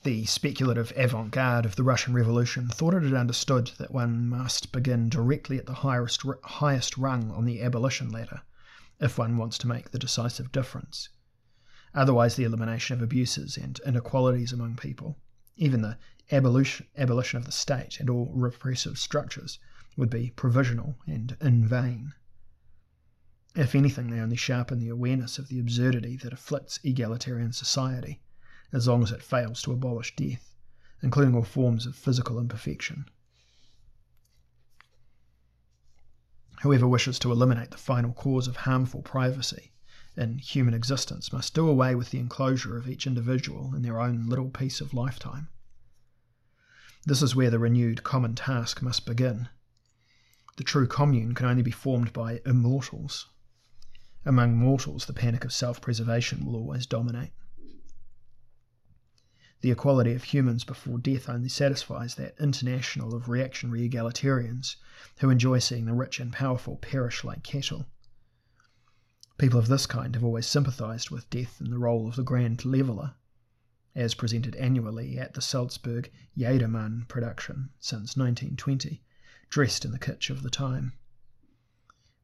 The 0.04 0.26
speculative 0.26 0.92
avant 0.96 1.30
garde 1.30 1.64
of 1.64 1.76
the 1.76 1.82
Russian 1.82 2.12
Revolution 2.12 2.68
thought 2.68 2.92
it 2.92 3.04
had 3.04 3.14
understood 3.14 3.72
that 3.78 3.90
one 3.90 4.28
must 4.28 4.70
begin 4.70 5.08
directly 5.08 5.56
at 5.56 5.64
the 5.64 5.74
highest, 5.74 6.22
highest 6.42 6.98
rung 6.98 7.30
on 7.30 7.46
the 7.46 7.62
abolition 7.62 8.10
ladder 8.10 8.42
if 9.00 9.16
one 9.16 9.38
wants 9.38 9.56
to 9.58 9.66
make 9.66 9.90
the 9.90 9.98
decisive 9.98 10.52
difference. 10.52 11.08
Otherwise, 11.94 12.36
the 12.36 12.44
elimination 12.44 12.96
of 12.96 13.02
abuses 13.02 13.56
and 13.56 13.80
inequalities 13.86 14.52
among 14.52 14.76
people, 14.76 15.18
even 15.56 15.80
the 15.80 15.96
abolition, 16.30 16.86
abolition 16.98 17.38
of 17.38 17.46
the 17.46 17.52
state 17.52 17.98
and 17.98 18.10
all 18.10 18.30
repressive 18.34 18.98
structures, 18.98 19.58
would 19.96 20.10
be 20.10 20.30
provisional 20.36 20.96
and 21.06 21.36
in 21.40 21.66
vain. 21.66 22.12
If 23.56 23.76
anything, 23.76 24.10
they 24.10 24.18
only 24.18 24.36
sharpen 24.36 24.80
the 24.80 24.88
awareness 24.88 25.38
of 25.38 25.46
the 25.48 25.60
absurdity 25.60 26.16
that 26.16 26.32
afflicts 26.32 26.80
egalitarian 26.82 27.52
society, 27.52 28.20
as 28.72 28.88
long 28.88 29.02
as 29.04 29.12
it 29.12 29.22
fails 29.22 29.62
to 29.62 29.72
abolish 29.72 30.16
death, 30.16 30.56
including 31.02 31.36
all 31.36 31.44
forms 31.44 31.86
of 31.86 31.94
physical 31.94 32.40
imperfection. 32.40 33.06
Whoever 36.62 36.88
wishes 36.88 37.18
to 37.20 37.30
eliminate 37.30 37.70
the 37.70 37.76
final 37.76 38.12
cause 38.12 38.48
of 38.48 38.56
harmful 38.56 39.02
privacy 39.02 39.72
in 40.16 40.38
human 40.38 40.74
existence 40.74 41.32
must 41.32 41.54
do 41.54 41.68
away 41.68 41.94
with 41.94 42.10
the 42.10 42.18
enclosure 42.18 42.76
of 42.76 42.88
each 42.88 43.06
individual 43.06 43.74
in 43.74 43.82
their 43.82 44.00
own 44.00 44.26
little 44.26 44.50
piece 44.50 44.80
of 44.80 44.94
lifetime. 44.94 45.48
This 47.04 47.22
is 47.22 47.36
where 47.36 47.50
the 47.50 47.58
renewed 47.58 48.02
common 48.02 48.34
task 48.34 48.82
must 48.82 49.06
begin. 49.06 49.48
The 50.56 50.64
true 50.64 50.86
commune 50.86 51.34
can 51.34 51.46
only 51.46 51.62
be 51.62 51.70
formed 51.70 52.12
by 52.12 52.40
immortals, 52.46 53.28
among 54.24 54.56
mortals, 54.56 55.06
the 55.06 55.12
panic 55.12 55.44
of 55.44 55.52
self 55.52 55.80
preservation 55.80 56.44
will 56.44 56.56
always 56.56 56.86
dominate. 56.86 57.32
The 59.60 59.70
equality 59.70 60.12
of 60.12 60.24
humans 60.24 60.62
before 60.62 60.98
death 60.98 61.28
only 61.28 61.48
satisfies 61.48 62.16
that 62.16 62.34
international 62.38 63.14
of 63.14 63.28
reactionary 63.28 63.88
egalitarians 63.88 64.76
who 65.20 65.30
enjoy 65.30 65.58
seeing 65.58 65.86
the 65.86 65.94
rich 65.94 66.20
and 66.20 66.32
powerful 66.32 66.76
perish 66.76 67.24
like 67.24 67.42
cattle. 67.42 67.86
People 69.38 69.58
of 69.58 69.68
this 69.68 69.86
kind 69.86 70.14
have 70.14 70.22
always 70.22 70.46
sympathized 70.46 71.10
with 71.10 71.30
death 71.30 71.60
in 71.60 71.70
the 71.70 71.78
role 71.78 72.06
of 72.06 72.16
the 72.16 72.22
grand 72.22 72.64
leveller, 72.64 73.14
as 73.94 74.14
presented 74.14 74.54
annually 74.56 75.18
at 75.18 75.34
the 75.34 75.40
Salzburg 75.40 76.12
Jedermann 76.36 77.08
production 77.08 77.70
since 77.78 78.16
1920, 78.16 79.02
dressed 79.48 79.84
in 79.84 79.92
the 79.92 79.98
kitsch 79.98 80.30
of 80.30 80.42
the 80.42 80.50
time. 80.50 80.92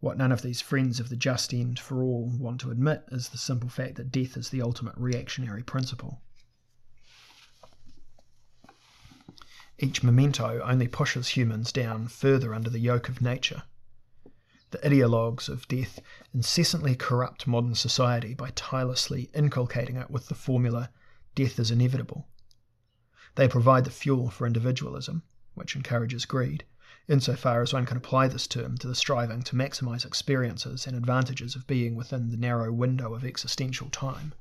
What 0.00 0.16
none 0.16 0.32
of 0.32 0.40
these 0.40 0.62
friends 0.62 0.98
of 0.98 1.10
the 1.10 1.16
just 1.16 1.52
end 1.52 1.78
for 1.78 2.02
all 2.02 2.26
want 2.26 2.60
to 2.62 2.70
admit 2.70 3.04
is 3.12 3.28
the 3.28 3.38
simple 3.38 3.68
fact 3.68 3.96
that 3.96 4.10
death 4.10 4.34
is 4.36 4.48
the 4.48 4.62
ultimate 4.62 4.96
reactionary 4.96 5.62
principle. 5.62 6.22
Each 9.78 10.02
memento 10.02 10.60
only 10.62 10.88
pushes 10.88 11.28
humans 11.28 11.70
down 11.70 12.08
further 12.08 12.54
under 12.54 12.70
the 12.70 12.78
yoke 12.78 13.10
of 13.10 13.20
nature. 13.20 13.62
The 14.70 14.78
ideologues 14.78 15.48
of 15.48 15.68
death 15.68 16.00
incessantly 16.32 16.94
corrupt 16.94 17.46
modern 17.46 17.74
society 17.74 18.32
by 18.32 18.50
tirelessly 18.54 19.30
inculcating 19.34 19.96
it 19.96 20.10
with 20.10 20.28
the 20.28 20.34
formula, 20.34 20.90
death 21.34 21.58
is 21.58 21.70
inevitable. 21.70 22.26
They 23.34 23.48
provide 23.48 23.84
the 23.84 23.90
fuel 23.90 24.30
for 24.30 24.46
individualism, 24.46 25.24
which 25.54 25.76
encourages 25.76 26.24
greed, 26.24 26.64
insofar 27.10 27.60
as 27.60 27.72
one 27.72 27.84
can 27.84 27.96
apply 27.96 28.28
this 28.28 28.46
term 28.46 28.78
to 28.78 28.86
the 28.86 28.94
striving 28.94 29.42
to 29.42 29.56
maximize 29.56 30.06
experiences 30.06 30.86
and 30.86 30.96
advantages 30.96 31.56
of 31.56 31.66
being 31.66 31.96
within 31.96 32.30
the 32.30 32.36
narrow 32.36 32.70
window 32.70 33.14
of 33.14 33.24
existential 33.24 33.90
time. 33.90 34.32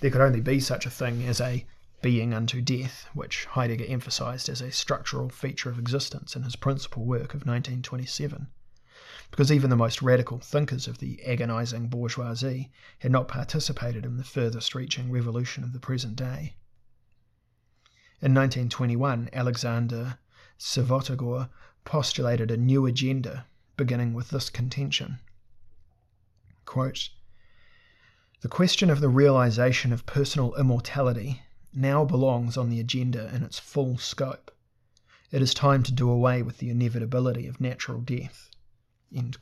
There 0.00 0.10
could 0.10 0.20
only 0.20 0.42
be 0.42 0.60
such 0.60 0.84
a 0.84 0.90
thing 0.90 1.26
as 1.26 1.40
a 1.40 1.64
being 2.02 2.34
unto 2.34 2.60
death, 2.60 3.06
which 3.14 3.46
Heidegger 3.46 3.86
emphasized 3.88 4.50
as 4.50 4.60
a 4.60 4.70
structural 4.70 5.30
feature 5.30 5.70
of 5.70 5.78
existence 5.78 6.36
in 6.36 6.42
his 6.42 6.56
principal 6.56 7.06
work 7.06 7.32
of 7.32 7.46
1927, 7.46 8.46
because 9.30 9.50
even 9.50 9.70
the 9.70 9.76
most 9.76 10.02
radical 10.02 10.40
thinkers 10.40 10.86
of 10.86 10.98
the 10.98 11.22
agonizing 11.24 11.88
bourgeoisie 11.88 12.70
had 12.98 13.12
not 13.12 13.28
participated 13.28 14.04
in 14.04 14.18
the 14.18 14.24
furthest 14.24 14.74
reaching 14.74 15.10
revolution 15.10 15.64
of 15.64 15.72
the 15.72 15.80
present 15.80 16.16
day. 16.16 16.54
In 18.20 18.34
1921, 18.34 19.30
Alexander 19.32 20.18
Svyatogor 20.60 21.48
postulated 21.86 22.50
a 22.50 22.56
new 22.58 22.84
agenda, 22.84 23.46
beginning 23.78 24.12
with 24.12 24.28
this 24.28 24.50
contention. 24.50 25.18
Quote, 26.66 27.08
the 28.42 28.48
question 28.48 28.90
of 28.90 29.00
the 29.00 29.08
realization 29.08 29.90
of 29.90 30.04
personal 30.04 30.54
immortality 30.56 31.40
now 31.72 32.04
belongs 32.04 32.58
on 32.58 32.68
the 32.68 32.78
agenda 32.78 33.34
in 33.34 33.42
its 33.42 33.58
full 33.58 33.96
scope. 33.96 34.50
It 35.30 35.40
is 35.40 35.54
time 35.54 35.82
to 35.84 35.92
do 35.92 36.10
away 36.10 36.42
with 36.42 36.58
the 36.58 36.68
inevitability 36.68 37.46
of 37.46 37.60
natural 37.60 38.02
death. 38.02 38.50
In 39.10 39.32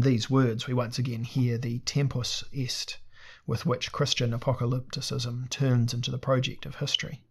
these 0.00 0.28
words, 0.28 0.66
we 0.66 0.74
once 0.74 0.98
again 0.98 1.24
hear 1.24 1.56
the 1.56 1.78
tempus 1.80 2.44
est 2.52 2.98
with 3.46 3.64
which 3.64 3.92
Christian 3.92 4.32
apocalypticism 4.32 5.48
turns 5.48 5.94
into 5.94 6.10
the 6.10 6.18
project 6.18 6.66
of 6.66 6.76
history. 6.76 7.22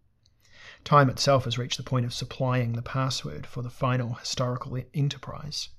Time 0.83 1.09
itself 1.09 1.45
has 1.45 1.57
reached 1.57 1.77
the 1.77 1.83
point 1.83 2.05
of 2.05 2.13
supplying 2.13 2.73
the 2.73 2.81
password 2.81 3.47
for 3.47 3.61
the 3.61 3.69
final 3.69 4.15
historical 4.15 4.77
enterprise. 4.93 5.69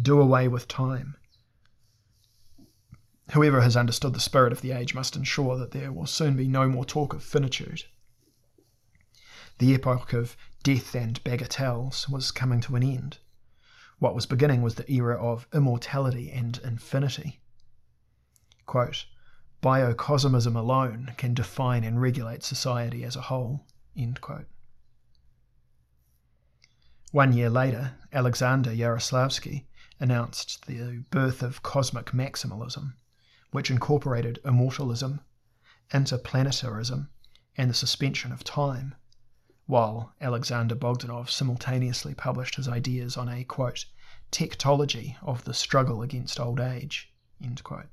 Do 0.00 0.20
away 0.20 0.48
with 0.48 0.68
time. 0.68 1.16
Whoever 3.32 3.62
has 3.62 3.76
understood 3.76 4.12
the 4.12 4.20
spirit 4.20 4.52
of 4.52 4.60
the 4.60 4.72
age 4.72 4.94
must 4.94 5.16
ensure 5.16 5.56
that 5.56 5.70
there 5.70 5.90
will 5.90 6.06
soon 6.06 6.36
be 6.36 6.46
no 6.46 6.68
more 6.68 6.84
talk 6.84 7.14
of 7.14 7.22
finitude. 7.22 7.84
The 9.58 9.72
epoch 9.72 10.12
of 10.12 10.36
death 10.62 10.94
and 10.94 11.22
bagatelles 11.24 12.08
was 12.08 12.30
coming 12.30 12.60
to 12.62 12.76
an 12.76 12.82
end. 12.82 13.18
What 13.98 14.14
was 14.14 14.26
beginning 14.26 14.60
was 14.60 14.74
the 14.74 14.90
era 14.92 15.16
of 15.16 15.46
immortality 15.54 16.30
and 16.30 16.58
infinity. 16.62 17.40
Quote, 18.66 19.06
biocosmism 19.62 20.56
alone 20.56 21.14
can 21.16 21.32
define 21.32 21.84
and 21.84 22.00
regulate 22.00 22.42
society 22.42 23.04
as 23.04 23.16
a 23.16 23.22
whole. 23.22 23.64
One 27.12 27.32
year 27.34 27.50
later, 27.50 27.98
Alexander 28.12 28.70
Yaroslavsky 28.70 29.66
announced 30.00 30.66
the 30.66 31.04
birth 31.10 31.42
of 31.42 31.62
cosmic 31.62 32.06
maximalism, 32.12 32.94
which 33.50 33.70
incorporated 33.70 34.40
immortalism, 34.44 35.20
interplanetarism, 35.90 37.08
and 37.56 37.68
the 37.68 37.74
suspension 37.74 38.32
of 38.32 38.42
time, 38.44 38.94
while 39.66 40.14
Alexander 40.20 40.74
Bogdanov 40.74 41.30
simultaneously 41.30 42.14
published 42.14 42.56
his 42.56 42.68
ideas 42.68 43.16
on 43.16 43.28
a 43.28 43.44
quote, 43.44 43.84
tectology 44.30 45.16
of 45.22 45.44
the 45.44 45.54
struggle 45.54 46.00
against 46.00 46.40
old 46.40 46.60
age. 46.60 47.12
End 47.44 47.62
quote. 47.62 47.88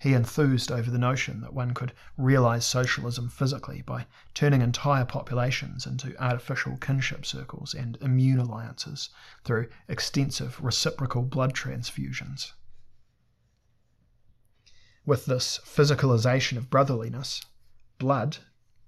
He 0.00 0.14
enthused 0.14 0.72
over 0.72 0.90
the 0.90 0.98
notion 0.98 1.42
that 1.42 1.52
one 1.52 1.74
could 1.74 1.92
realize 2.16 2.64
socialism 2.64 3.28
physically 3.28 3.82
by 3.82 4.06
turning 4.32 4.62
entire 4.62 5.04
populations 5.04 5.84
into 5.84 6.18
artificial 6.18 6.78
kinship 6.78 7.26
circles 7.26 7.74
and 7.74 7.98
immune 8.00 8.38
alliances 8.38 9.10
through 9.44 9.68
extensive 9.88 10.58
reciprocal 10.58 11.20
blood 11.22 11.52
transfusions. 11.52 12.52
With 15.04 15.26
this 15.26 15.58
physicalization 15.66 16.56
of 16.56 16.70
brotherliness, 16.70 17.42
blood, 17.98 18.38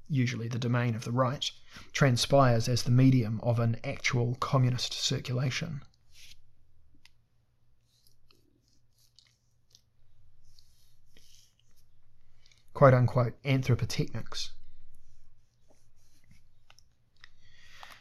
usually 0.08 0.48
the 0.48 0.58
domain 0.58 0.94
of 0.94 1.04
the 1.04 1.12
right, 1.12 1.50
transpires 1.92 2.68
as 2.68 2.84
the 2.84 2.90
medium 2.90 3.38
of 3.42 3.60
an 3.60 3.76
actual 3.84 4.36
communist 4.36 4.94
circulation. 4.94 5.82
Quote 12.82 12.94
unquote 12.94 13.40
anthropotechnics. 13.44 14.50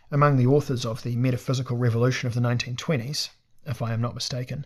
Among 0.10 0.38
the 0.38 0.48
authors 0.48 0.88
of 0.88 1.04
the 1.04 1.16
metaphysical 1.16 1.78
revolution 1.78 2.26
of 2.26 2.34
the 2.34 2.42
1920s, 2.42 3.30
if 3.68 3.84
I 3.84 3.94
am 3.94 4.02
not 4.02 4.16
mistaken, 4.16 4.66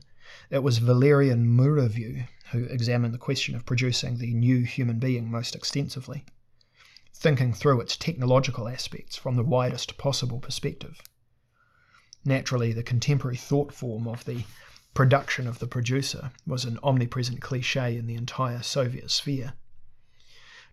it 0.50 0.64
was 0.64 0.78
Valerian 0.78 1.46
Muraviev 1.46 2.30
who 2.54 2.64
examined 2.64 3.14
the 3.14 3.18
question 3.18 3.56
of 3.56 3.66
producing 3.66 4.18
the 4.18 4.34
new 4.34 4.64
human 4.64 5.00
being 5.00 5.30
most 5.30 5.54
extensively, 5.54 6.24
thinking 7.14 7.54
through 7.54 7.82
its 7.82 7.98
technological 7.98 8.70
aspects 8.70 9.18
from 9.18 9.36
the 9.36 9.44
widest 9.44 9.98
possible 9.98 10.40
perspective. 10.40 11.02
Naturally, 12.24 12.72
the 12.72 12.84
contemporary 12.84 13.36
thought 13.36 13.74
form 13.74 14.08
of 14.08 14.24
the 14.24 14.46
production 14.94 15.46
of 15.46 15.60
the 15.60 15.68
producer 15.68 16.32
was 16.48 16.64
an 16.64 16.80
omnipresent 16.84 17.42
cliche 17.42 17.98
in 17.98 18.08
the 18.08 18.16
entire 18.16 18.64
Soviet 18.64 19.12
sphere 19.12 19.56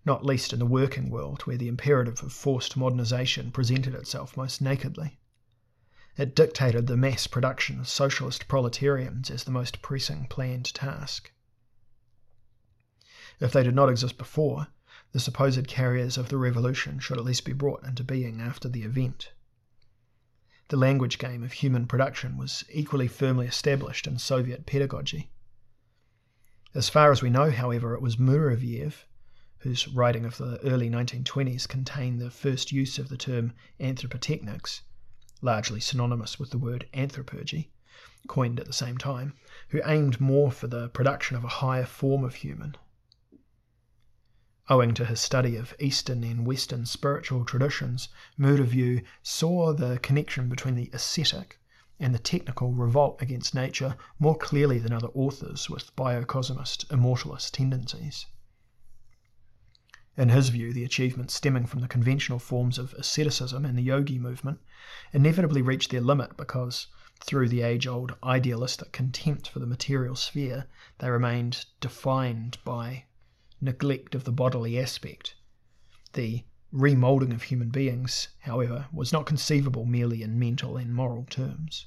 not 0.04 0.26
least 0.26 0.52
in 0.52 0.58
the 0.58 0.66
working 0.66 1.10
world, 1.10 1.42
where 1.42 1.56
the 1.56 1.68
imperative 1.68 2.22
of 2.22 2.32
forced 2.32 2.76
modernisation 2.76 3.52
presented 3.52 3.94
itself 3.94 4.36
most 4.36 4.60
nakedly. 4.60 5.20
It 6.16 6.34
dictated 6.34 6.86
the 6.86 6.96
mass 6.96 7.26
production 7.26 7.78
of 7.78 7.88
socialist 7.88 8.48
proletarians 8.48 9.30
as 9.30 9.44
the 9.44 9.50
most 9.50 9.80
pressing 9.80 10.26
planned 10.26 10.74
task. 10.74 11.30
If 13.40 13.52
they 13.52 13.62
did 13.62 13.74
not 13.74 13.88
exist 13.88 14.18
before, 14.18 14.66
the 15.12 15.20
supposed 15.20 15.66
carriers 15.68 16.18
of 16.18 16.28
the 16.28 16.36
revolution 16.36 16.98
should 16.98 17.18
at 17.18 17.24
least 17.24 17.44
be 17.44 17.52
brought 17.52 17.84
into 17.84 18.02
being 18.02 18.40
after 18.40 18.68
the 18.68 18.82
event. 18.82 19.32
The 20.68 20.76
language 20.76 21.18
game 21.18 21.42
of 21.42 21.52
human 21.52 21.86
production 21.86 22.36
was 22.36 22.64
equally 22.70 23.08
firmly 23.08 23.46
established 23.46 24.06
in 24.06 24.18
Soviet 24.18 24.66
pedagogy. 24.66 25.30
As 26.74 26.88
far 26.88 27.12
as 27.12 27.22
we 27.22 27.30
know, 27.30 27.50
however, 27.50 27.94
it 27.94 28.02
was 28.02 28.16
Muraviev 28.16 29.04
whose 29.62 29.86
writing 29.88 30.24
of 30.24 30.38
the 30.38 30.58
early 30.64 30.90
1920s 30.90 31.68
contained 31.68 32.20
the 32.20 32.30
first 32.30 32.72
use 32.72 32.98
of 32.98 33.08
the 33.08 33.16
term 33.16 33.52
anthropotechnics, 33.78 34.80
largely 35.40 35.78
synonymous 35.78 36.38
with 36.38 36.50
the 36.50 36.58
word 36.58 36.88
anthropurgy, 36.92 37.70
coined 38.26 38.58
at 38.58 38.66
the 38.66 38.72
same 38.72 38.98
time, 38.98 39.34
who 39.68 39.80
aimed 39.84 40.20
more 40.20 40.50
for 40.50 40.66
the 40.66 40.88
production 40.88 41.36
of 41.36 41.44
a 41.44 41.48
higher 41.62 41.86
form 41.86 42.24
of 42.24 42.34
human. 42.34 42.76
Owing 44.68 44.94
to 44.94 45.04
his 45.04 45.20
study 45.20 45.54
of 45.56 45.74
Eastern 45.78 46.24
and 46.24 46.46
Western 46.46 46.84
spiritual 46.84 47.44
traditions, 47.44 48.08
Muraviev 48.36 49.04
saw 49.22 49.72
the 49.72 49.98
connection 50.00 50.48
between 50.48 50.74
the 50.74 50.90
ascetic 50.92 51.60
and 52.00 52.12
the 52.12 52.18
technical 52.18 52.72
revolt 52.72 53.22
against 53.22 53.54
nature 53.54 53.96
more 54.18 54.36
clearly 54.36 54.78
than 54.78 54.92
other 54.92 55.10
authors 55.14 55.70
with 55.70 55.94
biocosmist, 55.94 56.86
immortalist 56.88 57.52
tendencies. 57.52 58.26
In 60.14 60.28
his 60.28 60.50
view, 60.50 60.74
the 60.74 60.84
achievements 60.84 61.32
stemming 61.32 61.64
from 61.64 61.80
the 61.80 61.88
conventional 61.88 62.38
forms 62.38 62.78
of 62.78 62.92
asceticism 62.94 63.64
and 63.64 63.78
the 63.78 63.82
yogi 63.82 64.18
movement 64.18 64.60
inevitably 65.10 65.62
reached 65.62 65.90
their 65.90 66.02
limit 66.02 66.36
because, 66.36 66.88
through 67.20 67.48
the 67.48 67.62
age 67.62 67.86
old 67.86 68.14
idealistic 68.22 68.92
contempt 68.92 69.48
for 69.48 69.58
the 69.58 69.66
material 69.66 70.14
sphere, 70.14 70.66
they 70.98 71.08
remained 71.08 71.64
defined 71.80 72.58
by 72.62 73.06
neglect 73.58 74.14
of 74.14 74.24
the 74.24 74.32
bodily 74.32 74.78
aspect. 74.78 75.34
The 76.12 76.44
remoulding 76.70 77.32
of 77.32 77.44
human 77.44 77.70
beings, 77.70 78.28
however, 78.40 78.88
was 78.92 79.14
not 79.14 79.24
conceivable 79.24 79.86
merely 79.86 80.22
in 80.22 80.38
mental 80.38 80.76
and 80.76 80.94
moral 80.94 81.24
terms. 81.24 81.86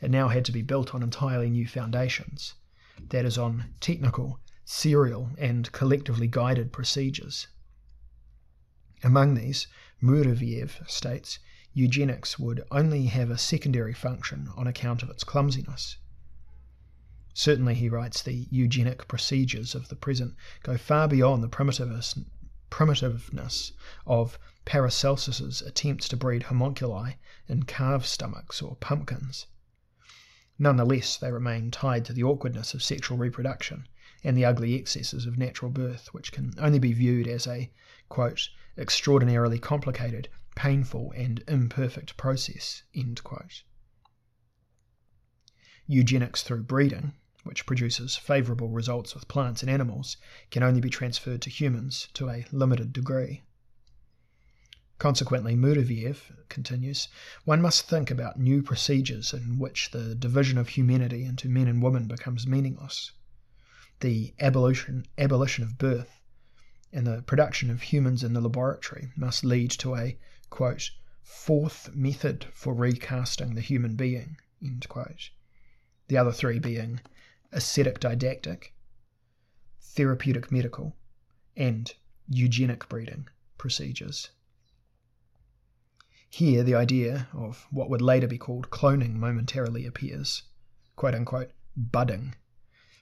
It 0.00 0.10
now 0.10 0.28
had 0.28 0.44
to 0.46 0.52
be 0.52 0.62
built 0.62 0.96
on 0.96 1.04
entirely 1.04 1.48
new 1.48 1.68
foundations, 1.68 2.54
that 3.10 3.24
is, 3.24 3.38
on 3.38 3.74
technical 3.78 4.40
serial, 4.70 5.30
and 5.38 5.72
collectively 5.72 6.26
guided 6.26 6.70
procedures. 6.70 7.46
Among 9.02 9.32
these, 9.32 9.66
Muraviev 10.02 10.86
states 10.86 11.38
eugenics 11.72 12.38
would 12.38 12.62
only 12.70 13.06
have 13.06 13.30
a 13.30 13.38
secondary 13.38 13.94
function 13.94 14.50
on 14.56 14.66
account 14.66 15.02
of 15.02 15.08
its 15.08 15.24
clumsiness. 15.24 15.96
Certainly, 17.32 17.76
he 17.76 17.88
writes, 17.88 18.22
the 18.22 18.46
eugenic 18.50 19.08
procedures 19.08 19.74
of 19.74 19.88
the 19.88 19.96
present 19.96 20.36
go 20.62 20.76
far 20.76 21.08
beyond 21.08 21.42
the 21.42 21.48
primitiveness 21.48 23.72
of 24.06 24.38
Paracelsus's 24.66 25.62
attempts 25.62 26.10
to 26.10 26.16
breed 26.18 26.42
homunculi 26.42 27.12
in 27.48 27.62
calf 27.62 28.04
stomachs 28.04 28.60
or 28.60 28.76
pumpkins. 28.76 29.46
Nonetheless, 30.58 31.16
they 31.16 31.32
remain 31.32 31.70
tied 31.70 32.04
to 32.04 32.12
the 32.12 32.24
awkwardness 32.24 32.74
of 32.74 32.82
sexual 32.82 33.16
reproduction 33.16 33.88
and 34.24 34.36
the 34.36 34.44
ugly 34.44 34.74
excesses 34.74 35.26
of 35.26 35.38
natural 35.38 35.70
birth, 35.70 36.08
which 36.12 36.32
can 36.32 36.52
only 36.58 36.78
be 36.78 36.92
viewed 36.92 37.28
as 37.28 37.46
a, 37.46 37.70
quote, 38.08 38.48
extraordinarily 38.76 39.58
complicated, 39.58 40.28
painful, 40.56 41.12
and 41.12 41.44
imperfect 41.46 42.16
process, 42.16 42.82
Eugenics 45.86 46.42
through 46.42 46.64
breeding, 46.64 47.14
which 47.44 47.64
produces 47.64 48.16
favourable 48.16 48.70
results 48.70 49.14
with 49.14 49.28
plants 49.28 49.62
and 49.62 49.70
animals, 49.70 50.16
can 50.50 50.62
only 50.62 50.80
be 50.80 50.90
transferred 50.90 51.40
to 51.40 51.48
humans 51.48 52.08
to 52.12 52.28
a 52.28 52.44
limited 52.50 52.92
degree. 52.92 53.42
Consequently, 54.98 55.54
Muraviev 55.54 56.32
continues, 56.48 57.06
one 57.44 57.62
must 57.62 57.88
think 57.88 58.10
about 58.10 58.38
new 58.38 58.62
procedures 58.64 59.32
in 59.32 59.58
which 59.60 59.92
the 59.92 60.16
division 60.16 60.58
of 60.58 60.70
humanity 60.70 61.24
into 61.24 61.48
men 61.48 61.68
and 61.68 61.80
women 61.80 62.08
becomes 62.08 62.48
meaningless 62.48 63.12
the 64.00 64.34
abolition, 64.38 65.06
abolition 65.16 65.64
of 65.64 65.78
birth, 65.78 66.20
and 66.92 67.06
the 67.06 67.22
production 67.22 67.70
of 67.70 67.82
humans 67.82 68.22
in 68.22 68.32
the 68.32 68.40
laboratory 68.40 69.12
must 69.16 69.44
lead 69.44 69.70
to 69.70 69.96
a, 69.96 70.16
quote, 70.50 70.90
fourth 71.22 71.94
method 71.94 72.46
for 72.52 72.72
recasting 72.74 73.54
the 73.54 73.60
human 73.60 73.96
being, 73.96 74.38
end 74.62 74.88
quote. 74.88 75.30
The 76.06 76.16
other 76.16 76.32
three 76.32 76.58
being 76.58 77.00
ascetic 77.52 78.00
didactic, 78.00 78.74
therapeutic 79.80 80.50
medical, 80.52 80.96
and 81.56 81.92
eugenic 82.28 82.88
breeding 82.88 83.28
procedures. 83.58 84.30
Here, 86.30 86.62
the 86.62 86.74
idea 86.74 87.28
of 87.32 87.66
what 87.70 87.90
would 87.90 88.02
later 88.02 88.26
be 88.26 88.38
called 88.38 88.70
cloning 88.70 89.14
momentarily 89.14 89.86
appears, 89.86 90.42
quote 90.94 91.14
unquote, 91.14 91.52
budding, 91.76 92.34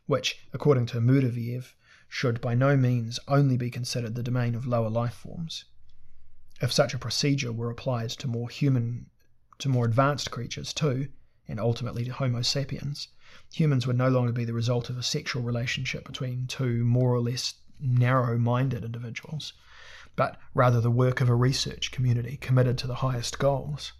which, 0.06 0.46
according 0.52 0.86
to 0.86 1.00
Muraviev, 1.00 1.74
should 2.08 2.40
by 2.40 2.54
no 2.54 2.76
means 2.76 3.18
only 3.26 3.56
be 3.56 3.70
considered 3.70 4.14
the 4.14 4.22
domain 4.22 4.54
of 4.54 4.66
lower 4.66 4.88
life 4.88 5.14
forms. 5.14 5.64
If 6.60 6.72
such 6.72 6.94
a 6.94 6.98
procedure 6.98 7.52
were 7.52 7.70
applied 7.70 8.10
to 8.10 8.28
more 8.28 8.48
human, 8.48 9.10
to 9.58 9.68
more 9.68 9.84
advanced 9.84 10.30
creatures 10.30 10.72
too, 10.72 11.08
and 11.48 11.60
ultimately 11.60 12.04
to 12.04 12.12
Homo 12.12 12.42
sapiens, 12.42 13.08
humans 13.52 13.86
would 13.86 13.98
no 13.98 14.08
longer 14.08 14.32
be 14.32 14.44
the 14.44 14.52
result 14.52 14.88
of 14.88 14.96
a 14.96 15.02
sexual 15.02 15.42
relationship 15.42 16.06
between 16.06 16.46
two 16.46 16.84
more 16.84 17.12
or 17.12 17.20
less 17.20 17.54
narrow 17.80 18.38
minded 18.38 18.84
individuals, 18.84 19.52
but 20.14 20.40
rather 20.54 20.80
the 20.80 20.90
work 20.90 21.20
of 21.20 21.28
a 21.28 21.34
research 21.34 21.90
community 21.90 22.36
committed 22.36 22.78
to 22.78 22.86
the 22.86 22.96
highest 22.96 23.38
goals. 23.38 23.92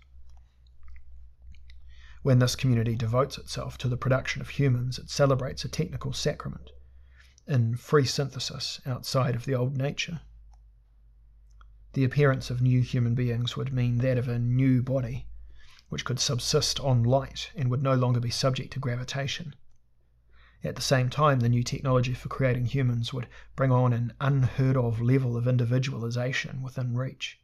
When 2.27 2.40
this 2.40 2.57
community 2.57 2.97
devotes 2.97 3.39
itself 3.39 3.78
to 3.78 3.89
the 3.89 3.97
production 3.97 4.43
of 4.43 4.48
humans, 4.48 4.98
it 4.98 5.11
celebrates 5.11 5.65
a 5.65 5.69
technical 5.69 6.12
sacrament 6.12 6.73
in 7.47 7.77
free 7.77 8.05
synthesis 8.05 8.81
outside 8.85 9.36
of 9.36 9.44
the 9.44 9.55
old 9.55 9.77
nature. 9.77 10.23
The 11.93 12.03
appearance 12.03 12.51
of 12.51 12.61
new 12.61 12.81
human 12.81 13.15
beings 13.15 13.57
would 13.57 13.73
mean 13.73 13.98
that 13.98 14.19
of 14.19 14.27
a 14.27 14.40
new 14.40 14.82
body, 14.82 15.28
which 15.89 16.05
could 16.05 16.19
subsist 16.19 16.81
on 16.81 17.05
light 17.05 17.53
and 17.55 17.70
would 17.70 17.81
no 17.81 17.94
longer 17.94 18.19
be 18.19 18.31
subject 18.31 18.73
to 18.73 18.81
gravitation. 18.81 19.55
At 20.65 20.74
the 20.74 20.82
same 20.82 21.09
time, 21.09 21.39
the 21.39 21.48
new 21.48 21.62
technology 21.62 22.12
for 22.12 22.28
creating 22.28 22.65
humans 22.65 23.12
would 23.12 23.28
bring 23.55 23.70
on 23.70 23.93
an 23.93 24.15
unheard 24.20 24.77
of 24.77 25.01
level 25.01 25.36
of 25.36 25.47
individualization 25.47 26.61
within 26.61 26.97
reach. 26.97 27.39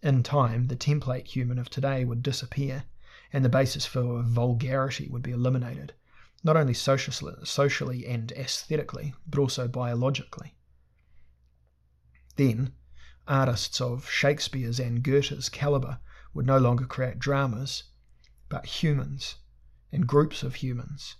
In 0.00 0.22
time, 0.22 0.68
the 0.68 0.76
template 0.76 1.26
human 1.26 1.58
of 1.58 1.68
today 1.68 2.04
would 2.04 2.22
disappear, 2.22 2.84
and 3.32 3.44
the 3.44 3.48
basis 3.48 3.86
for 3.86 4.22
vulgarity 4.22 5.08
would 5.08 5.22
be 5.22 5.30
eliminated, 5.30 5.94
not 6.42 6.56
only 6.56 6.74
socially 6.74 8.06
and 8.06 8.32
aesthetically, 8.32 9.14
but 9.26 9.38
also 9.38 9.68
biologically. 9.68 10.56
Then, 12.36 12.74
artists 13.28 13.80
of 13.80 14.08
Shakespeare's 14.08 14.80
and 14.80 15.02
Goethe's 15.02 15.48
caliber 15.48 16.00
would 16.32 16.46
no 16.46 16.58
longer 16.58 16.86
create 16.86 17.18
dramas, 17.18 17.84
but 18.48 18.66
humans 18.66 19.36
and 19.92 20.06
groups 20.06 20.42
of 20.42 20.56
humans, 20.56 21.16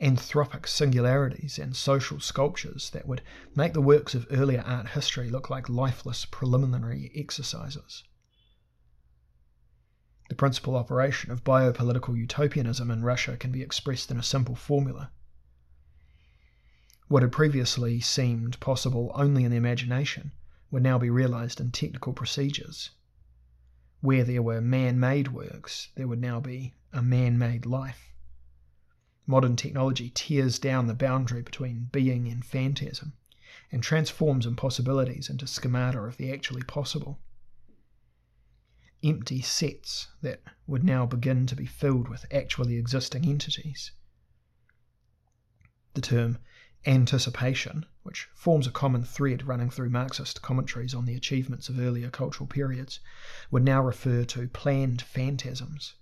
anthropic 0.00 0.66
singularities 0.66 1.58
and 1.58 1.76
social 1.76 2.20
sculptures 2.20 2.90
that 2.90 3.06
would 3.06 3.22
make 3.54 3.72
the 3.72 3.80
works 3.80 4.14
of 4.14 4.26
earlier 4.30 4.62
art 4.66 4.88
history 4.88 5.28
look 5.30 5.50
like 5.50 5.68
lifeless 5.68 6.24
preliminary 6.24 7.10
exercises. 7.14 8.04
The 10.32 10.36
principal 10.36 10.76
operation 10.76 11.30
of 11.30 11.44
biopolitical 11.44 12.16
utopianism 12.16 12.90
in 12.90 13.02
Russia 13.02 13.36
can 13.36 13.52
be 13.52 13.60
expressed 13.60 14.10
in 14.10 14.16
a 14.16 14.22
simple 14.22 14.54
formula. 14.54 15.10
What 17.08 17.22
had 17.22 17.32
previously 17.32 18.00
seemed 18.00 18.58
possible 18.58 19.12
only 19.14 19.44
in 19.44 19.50
the 19.50 19.58
imagination 19.58 20.32
would 20.70 20.82
now 20.82 20.98
be 20.98 21.10
realized 21.10 21.60
in 21.60 21.70
technical 21.70 22.14
procedures 22.14 22.92
where 24.00 24.24
there 24.24 24.40
were 24.40 24.62
man 24.62 24.98
made 24.98 25.28
works, 25.28 25.90
there 25.96 26.08
would 26.08 26.22
now 26.22 26.40
be 26.40 26.72
a 26.94 27.02
man 27.02 27.36
made 27.36 27.66
life. 27.66 28.14
Modern 29.26 29.54
technology 29.54 30.08
tears 30.14 30.58
down 30.58 30.86
the 30.86 30.94
boundary 30.94 31.42
between 31.42 31.90
being 31.92 32.26
and 32.26 32.42
phantasm 32.42 33.12
and 33.70 33.82
transforms 33.82 34.46
impossibilities 34.46 35.28
into 35.28 35.46
schemata 35.46 36.00
of 36.00 36.16
the 36.16 36.32
actually 36.32 36.62
possible. 36.62 37.20
Empty 39.02 39.42
sets 39.42 40.08
that 40.20 40.42
would 40.66 40.84
now 40.84 41.06
begin 41.06 41.46
to 41.46 41.56
be 41.56 41.66
filled 41.66 42.08
with 42.08 42.24
actually 42.32 42.76
existing 42.76 43.26
entities. 43.26 43.90
The 45.94 46.00
term 46.00 46.38
anticipation, 46.86 47.86
which 48.02 48.28
forms 48.34 48.66
a 48.66 48.70
common 48.70 49.04
thread 49.04 49.46
running 49.46 49.70
through 49.70 49.90
Marxist 49.90 50.42
commentaries 50.42 50.94
on 50.94 51.04
the 51.04 51.14
achievements 51.14 51.68
of 51.68 51.78
earlier 51.78 52.10
cultural 52.10 52.46
periods, 52.46 53.00
would 53.50 53.64
now 53.64 53.82
refer 53.82 54.24
to 54.24 54.48
planned 54.48 55.02
phantasms. 55.02 55.94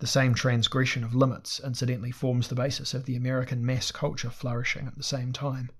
The 0.00 0.06
same 0.06 0.34
transgression 0.34 1.02
of 1.02 1.14
limits, 1.14 1.60
incidentally, 1.60 2.12
forms 2.12 2.48
the 2.48 2.54
basis 2.54 2.94
of 2.94 3.04
the 3.04 3.16
American 3.16 3.66
mass 3.66 3.90
culture 3.90 4.30
flourishing 4.30 4.86
at 4.86 4.96
the 4.96 5.02
same 5.02 5.32
time, 5.32 5.70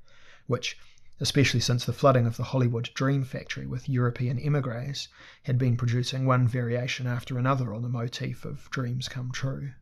which, 0.46 0.76
especially 1.20 1.58
since 1.58 1.84
the 1.84 1.92
flooding 1.92 2.26
of 2.26 2.36
the 2.36 2.44
Hollywood 2.44 2.90
Dream 2.94 3.24
Factory 3.24 3.66
with 3.66 3.88
European 3.88 4.38
emigres, 4.38 5.08
had 5.42 5.58
been 5.58 5.76
producing 5.76 6.24
one 6.24 6.46
variation 6.46 7.08
after 7.08 7.38
another 7.38 7.74
on 7.74 7.82
the 7.82 7.88
motif 7.88 8.44
of 8.44 8.70
dreams 8.70 9.08
come 9.08 9.32
true. 9.32 9.72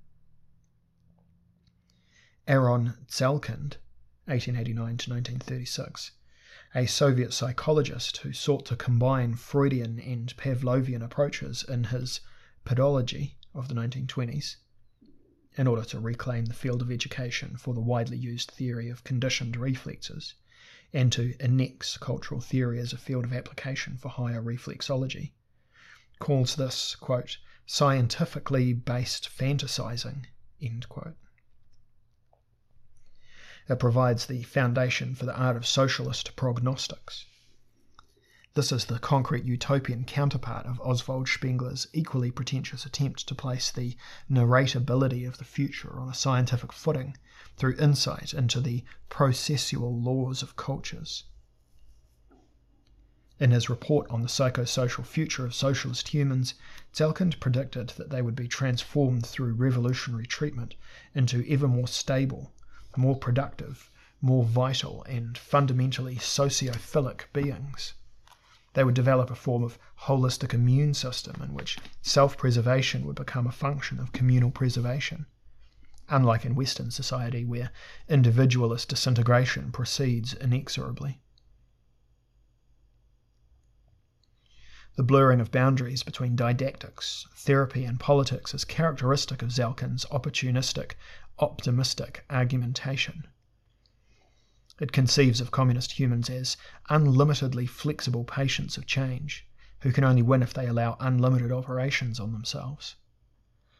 Aaron 2.49 2.95
Tselkind 3.07 3.77
1889 4.25 4.97
to 4.97 5.11
1936, 5.11 6.13
a 6.75 6.87
Soviet 6.87 7.35
psychologist 7.35 8.19
who 8.19 8.33
sought 8.33 8.65
to 8.65 8.75
combine 8.75 9.35
Freudian 9.35 10.01
and 10.01 10.35
Pavlovian 10.39 11.03
approaches 11.03 11.65
in 11.69 11.85
his 11.85 12.21
Pedology 12.65 13.35
of 13.55 13.69
the 13.69 13.75
1920s 13.75 14.57
in 15.59 15.67
order 15.67 15.85
to 15.85 16.01
reclaim 16.01 16.47
the 16.47 16.55
field 16.55 16.81
of 16.81 16.91
education 16.91 17.57
for 17.57 17.75
the 17.75 17.81
widely 17.81 18.17
used 18.17 18.51
theory 18.51 18.89
of 18.89 19.05
conditioned 19.05 19.57
reflexes 19.57 20.35
and 20.97 21.13
to 21.13 21.35
annex 21.41 21.99
cultural 21.99 22.41
theory 22.41 22.79
as 22.79 22.95
a 22.95 22.97
field 22.97 23.27
of 23.27 23.33
application 23.35 23.99
for 23.99 24.09
higher 24.09 24.43
reflexology, 24.43 25.33
calls 26.19 26.57
this, 26.57 26.97
quote, 26.97 27.37
scientifically 27.67 28.73
based 28.73 29.29
fantasizing, 29.29 30.25
end 30.59 30.89
quote. 30.89 31.19
It 33.69 33.79
provides 33.79 34.25
the 34.25 34.43
foundation 34.45 35.15
for 35.15 35.27
the 35.27 35.37
art 35.37 35.57
of 35.57 35.67
socialist 35.67 36.35
prognostics. 36.35 37.27
This 38.57 38.73
is 38.73 38.87
the 38.87 38.99
concrete 38.99 39.45
utopian 39.45 40.05
counterpart 40.05 40.65
of 40.65 40.81
Oswald 40.81 41.29
Spengler's 41.29 41.89
equally 41.93 42.31
pretentious 42.31 42.87
attempt 42.87 43.29
to 43.29 43.35
place 43.35 43.71
the 43.71 43.99
narratability 44.31 45.29
of 45.29 45.37
the 45.37 45.45
future 45.45 46.01
on 46.01 46.09
a 46.09 46.15
scientific 46.15 46.73
footing 46.73 47.19
through 47.59 47.77
insight 47.77 48.33
into 48.33 48.63
the 48.63 48.83
processual 49.11 50.03
laws 50.03 50.41
of 50.43 50.57
cultures. 50.57 51.25
In 53.39 53.51
his 53.51 53.69
report 53.69 54.11
on 54.11 54.23
the 54.23 54.27
psychosocial 54.27 55.05
future 55.05 55.45
of 55.45 55.55
socialist 55.55 56.09
humans, 56.09 56.55
Tselkind 56.95 57.39
predicted 57.41 57.91
that 57.99 58.09
they 58.09 58.23
would 58.23 58.35
be 58.35 58.49
transformed 58.49 59.27
through 59.27 59.53
revolutionary 59.53 60.27
treatment 60.27 60.77
into 61.15 61.45
ever 61.47 61.69
more 61.69 61.89
stable, 61.89 62.55
more 62.97 63.17
productive, 63.17 63.91
more 64.23 64.47
vital, 64.47 65.03
and 65.03 65.37
fundamentally 65.37 66.17
sociophilic 66.17 67.31
beings. 67.35 67.93
They 68.77 68.85
would 68.85 68.95
develop 68.95 69.31
a 69.31 69.35
form 69.35 69.65
of 69.65 69.79
holistic 70.03 70.53
immune 70.53 70.93
system 70.93 71.41
in 71.41 71.55
which 71.55 71.79
self 72.03 72.37
preservation 72.37 73.07
would 73.07 73.17
become 73.17 73.47
a 73.47 73.51
function 73.51 73.99
of 73.99 74.13
communal 74.13 74.51
preservation, 74.51 75.25
unlike 76.11 76.45
in 76.45 76.55
Western 76.55 76.91
society 76.91 77.43
where 77.43 77.71
individualist 78.07 78.91
disintegration 78.91 79.73
proceeds 79.73 80.35
inexorably. 80.35 81.23
The 84.97 85.03
blurring 85.03 85.41
of 85.41 85.51
boundaries 85.51 86.03
between 86.03 86.37
didactics, 86.37 87.27
therapy, 87.35 87.87
and 87.87 87.99
politics 87.99 88.53
is 88.53 88.67
characteristic 88.67 89.41
of 89.41 89.53
Tselkind's 89.53 90.05
opportunistic, 90.13 90.97
optimistic 91.39 92.27
argumentation. 92.29 93.27
It 94.79 94.93
conceives 94.93 95.41
of 95.41 95.51
communist 95.51 95.93
humans 95.93 96.29
as 96.29 96.57
unlimitedly 96.91 97.67
flexible 97.67 98.25
patients 98.25 98.77
of 98.77 98.87
change, 98.87 99.47
who 99.81 99.93
can 99.93 100.05
only 100.05 100.23
win 100.23 100.43
if 100.43 100.53
they 100.53 100.67
allow 100.67 100.97
unlimited 101.01 101.51
operations 101.51 102.21
on 102.21 102.33
themselves. 102.33 102.97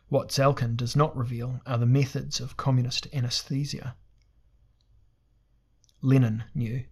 What 0.09 0.29
Tselkind 0.29 0.77
does 0.77 0.97
not 0.97 1.17
reveal 1.17 1.61
are 1.67 1.79
the 1.79 1.85
methods 1.85 2.41
of 2.41 2.57
communist 2.57 3.09
anesthesia. 3.13 3.97
Lenin 6.01 6.45
knew. 6.55 6.85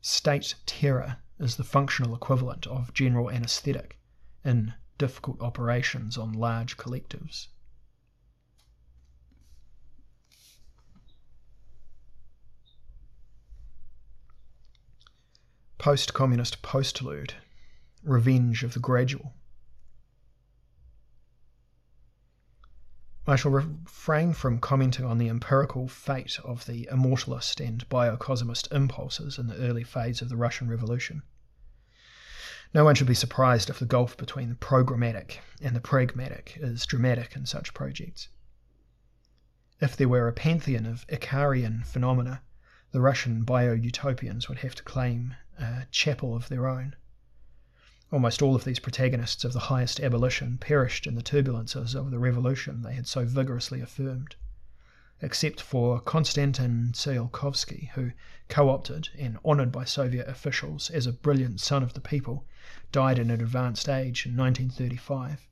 State 0.00 0.54
terror 0.66 1.18
is 1.38 1.56
the 1.56 1.64
functional 1.64 2.14
equivalent 2.14 2.66
of 2.66 2.92
general 2.92 3.30
anesthetic 3.30 3.98
in 4.44 4.74
difficult 4.98 5.40
operations 5.40 6.18
on 6.18 6.32
large 6.32 6.76
collectives. 6.76 7.48
Post 15.82 16.14
communist 16.14 16.62
postlude 16.62 17.32
Revenge 18.04 18.62
of 18.62 18.72
the 18.72 18.78
Gradual. 18.78 19.34
I 23.26 23.34
shall 23.34 23.50
refrain 23.50 24.32
from 24.32 24.60
commenting 24.60 25.04
on 25.04 25.18
the 25.18 25.28
empirical 25.28 25.88
fate 25.88 26.38
of 26.44 26.66
the 26.66 26.88
immortalist 26.92 27.58
and 27.58 27.88
biocosmist 27.88 28.70
impulses 28.72 29.38
in 29.40 29.48
the 29.48 29.56
early 29.56 29.82
phase 29.82 30.22
of 30.22 30.28
the 30.28 30.36
Russian 30.36 30.68
Revolution. 30.68 31.24
No 32.72 32.84
one 32.84 32.94
should 32.94 33.08
be 33.08 33.14
surprised 33.14 33.68
if 33.68 33.80
the 33.80 33.84
gulf 33.84 34.16
between 34.16 34.50
the 34.50 34.54
programmatic 34.54 35.38
and 35.60 35.74
the 35.74 35.80
pragmatic 35.80 36.58
is 36.60 36.86
dramatic 36.86 37.34
in 37.34 37.44
such 37.44 37.74
projects. 37.74 38.28
If 39.80 39.96
there 39.96 40.08
were 40.08 40.28
a 40.28 40.32
pantheon 40.32 40.86
of 40.86 41.04
Icarian 41.08 41.84
phenomena, 41.84 42.42
the 42.92 43.00
Russian 43.00 43.42
bio 43.42 43.72
utopians 43.72 44.48
would 44.48 44.58
have 44.58 44.76
to 44.76 44.84
claim 44.84 45.34
a 45.62 45.86
chapel 45.90 46.34
of 46.34 46.48
their 46.48 46.66
own. 46.66 46.96
Almost 48.12 48.42
all 48.42 48.54
of 48.54 48.64
these 48.64 48.78
protagonists 48.78 49.42
of 49.42 49.54
the 49.54 49.68
highest 49.70 49.98
abolition 49.98 50.58
perished 50.58 51.06
in 51.06 51.14
the 51.14 51.22
turbulences 51.22 51.94
of 51.94 52.10
the 52.10 52.18
revolution 52.18 52.82
they 52.82 52.92
had 52.92 53.06
so 53.06 53.24
vigorously 53.24 53.80
affirmed, 53.80 54.36
except 55.22 55.62
for 55.62 55.98
Konstantin 55.98 56.90
Tsiolkovsky, 56.92 57.88
who, 57.94 58.12
co 58.48 58.68
opted 58.68 59.08
and 59.16 59.38
honoured 59.44 59.72
by 59.72 59.84
Soviet 59.84 60.28
officials 60.28 60.90
as 60.90 61.06
a 61.06 61.12
brilliant 61.12 61.60
son 61.60 61.82
of 61.82 61.94
the 61.94 62.02
people, 62.02 62.46
died 62.90 63.18
at 63.18 63.24
an 63.24 63.30
advanced 63.30 63.88
age 63.88 64.26
in 64.26 64.36
1935. 64.36 65.48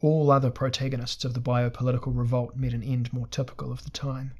All 0.00 0.30
other 0.30 0.50
protagonists 0.50 1.24
of 1.24 1.34
the 1.34 1.40
biopolitical 1.40 2.16
revolt 2.16 2.56
met 2.56 2.72
an 2.72 2.82
end 2.82 3.12
more 3.12 3.26
typical 3.26 3.70
of 3.70 3.84
the 3.84 3.90
time. 3.90 4.32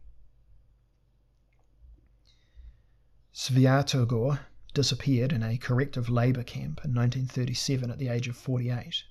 Svyatogor 3.35 4.41
disappeared 4.75 5.33
in 5.33 5.43
a 5.43 5.59
corrective 5.59 6.09
labour 6.09 6.43
camp 6.43 6.81
in 6.85 6.95
1937 6.95 7.91
at 7.91 7.99
the 7.99 8.09
age 8.09 8.29
of 8.29 8.37
48. 8.37 9.05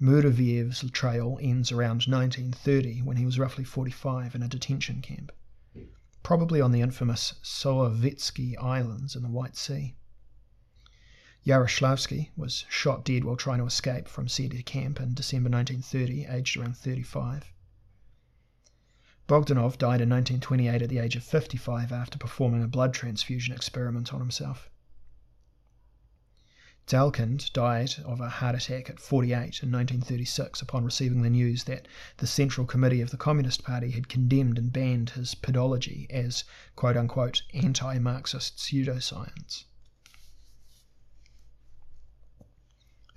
Muraviev's 0.00 0.90
trail 0.90 1.38
ends 1.40 1.72
around 1.72 2.04
1930 2.06 3.00
when 3.02 3.16
he 3.16 3.24
was 3.24 3.38
roughly 3.38 3.64
45 3.64 4.34
in 4.34 4.42
a 4.42 4.48
detention 4.48 5.00
camp, 5.00 5.32
probably 6.22 6.60
on 6.60 6.72
the 6.72 6.82
infamous 6.82 7.34
Solovetsky 7.42 8.56
Islands 8.62 9.16
in 9.16 9.22
the 9.22 9.30
White 9.30 9.56
Sea. 9.56 9.96
Yaroslavsky 11.46 12.30
was 12.36 12.66
shot 12.68 13.04
dead 13.04 13.24
while 13.24 13.36
trying 13.36 13.58
to 13.58 13.66
escape 13.66 14.08
from 14.08 14.28
said 14.28 14.52
camp 14.66 15.00
in 15.00 15.14
December 15.14 15.48
1930, 15.48 16.26
aged 16.26 16.56
around 16.56 16.76
35. 16.76 17.52
Bogdanov 19.28 19.76
died 19.76 20.00
in 20.00 20.08
1928 20.08 20.82
at 20.82 20.88
the 20.88 20.98
age 20.98 21.16
of 21.16 21.24
55 21.24 21.90
after 21.90 22.16
performing 22.16 22.62
a 22.62 22.68
blood 22.68 22.94
transfusion 22.94 23.54
experiment 23.54 24.14
on 24.14 24.20
himself. 24.20 24.70
Tselkind 26.86 27.52
died 27.52 27.94
of 28.04 28.20
a 28.20 28.28
heart 28.28 28.54
attack 28.54 28.88
at 28.88 29.00
48 29.00 29.34
in 29.34 29.72
1936 29.72 30.62
upon 30.62 30.84
receiving 30.84 31.22
the 31.22 31.30
news 31.30 31.64
that 31.64 31.88
the 32.18 32.28
Central 32.28 32.64
Committee 32.64 33.00
of 33.00 33.10
the 33.10 33.16
Communist 33.16 33.64
Party 33.64 33.90
had 33.90 34.08
condemned 34.08 34.56
and 34.56 34.72
banned 34.72 35.10
his 35.10 35.34
pedology 35.34 36.06
as 36.08 36.44
quote 36.76 36.96
unquote 36.96 37.42
anti 37.52 37.98
Marxist 37.98 38.58
pseudoscience. 38.58 39.64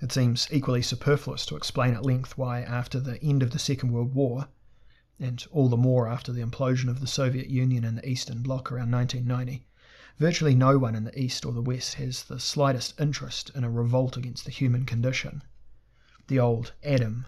It 0.00 0.10
seems 0.10 0.48
equally 0.50 0.82
superfluous 0.82 1.46
to 1.46 1.56
explain 1.56 1.94
at 1.94 2.04
length 2.04 2.36
why, 2.36 2.62
after 2.62 2.98
the 2.98 3.22
end 3.22 3.44
of 3.44 3.52
the 3.52 3.60
Second 3.60 3.92
World 3.92 4.14
War, 4.14 4.48
and 5.22 5.46
all 5.52 5.68
the 5.68 5.76
more 5.76 6.08
after 6.08 6.32
the 6.32 6.40
implosion 6.40 6.88
of 6.88 6.98
the 6.98 7.06
Soviet 7.06 7.48
Union 7.48 7.84
and 7.84 7.98
the 7.98 8.08
Eastern 8.08 8.42
Bloc 8.42 8.72
around 8.72 8.90
1990, 8.90 9.66
virtually 10.16 10.54
no 10.54 10.78
one 10.78 10.94
in 10.94 11.04
the 11.04 11.20
East 11.20 11.44
or 11.44 11.52
the 11.52 11.60
West 11.60 11.94
has 11.94 12.22
the 12.22 12.40
slightest 12.40 12.98
interest 12.98 13.50
in 13.54 13.62
a 13.62 13.70
revolt 13.70 14.16
against 14.16 14.46
the 14.46 14.50
human 14.50 14.86
condition. 14.86 15.42
The 16.28 16.38
old 16.38 16.72
Adam, 16.82 17.26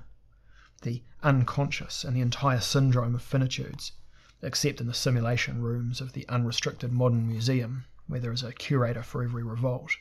the 0.80 1.02
unconscious, 1.22 2.02
and 2.02 2.16
the 2.16 2.22
entire 2.22 2.60
syndrome 2.60 3.14
of 3.14 3.20
finitudes, 3.20 3.92
except 4.40 4.80
in 4.80 4.86
the 4.86 4.94
simulation 4.94 5.60
rooms 5.60 6.00
of 6.00 6.14
the 6.14 6.26
unrestricted 6.30 6.92
modern 6.92 7.28
museum, 7.28 7.84
where 8.06 8.20
there 8.20 8.32
is 8.32 8.42
a 8.42 8.54
curator 8.54 9.02
for 9.02 9.22
every 9.22 9.42
revolt. 9.42 9.92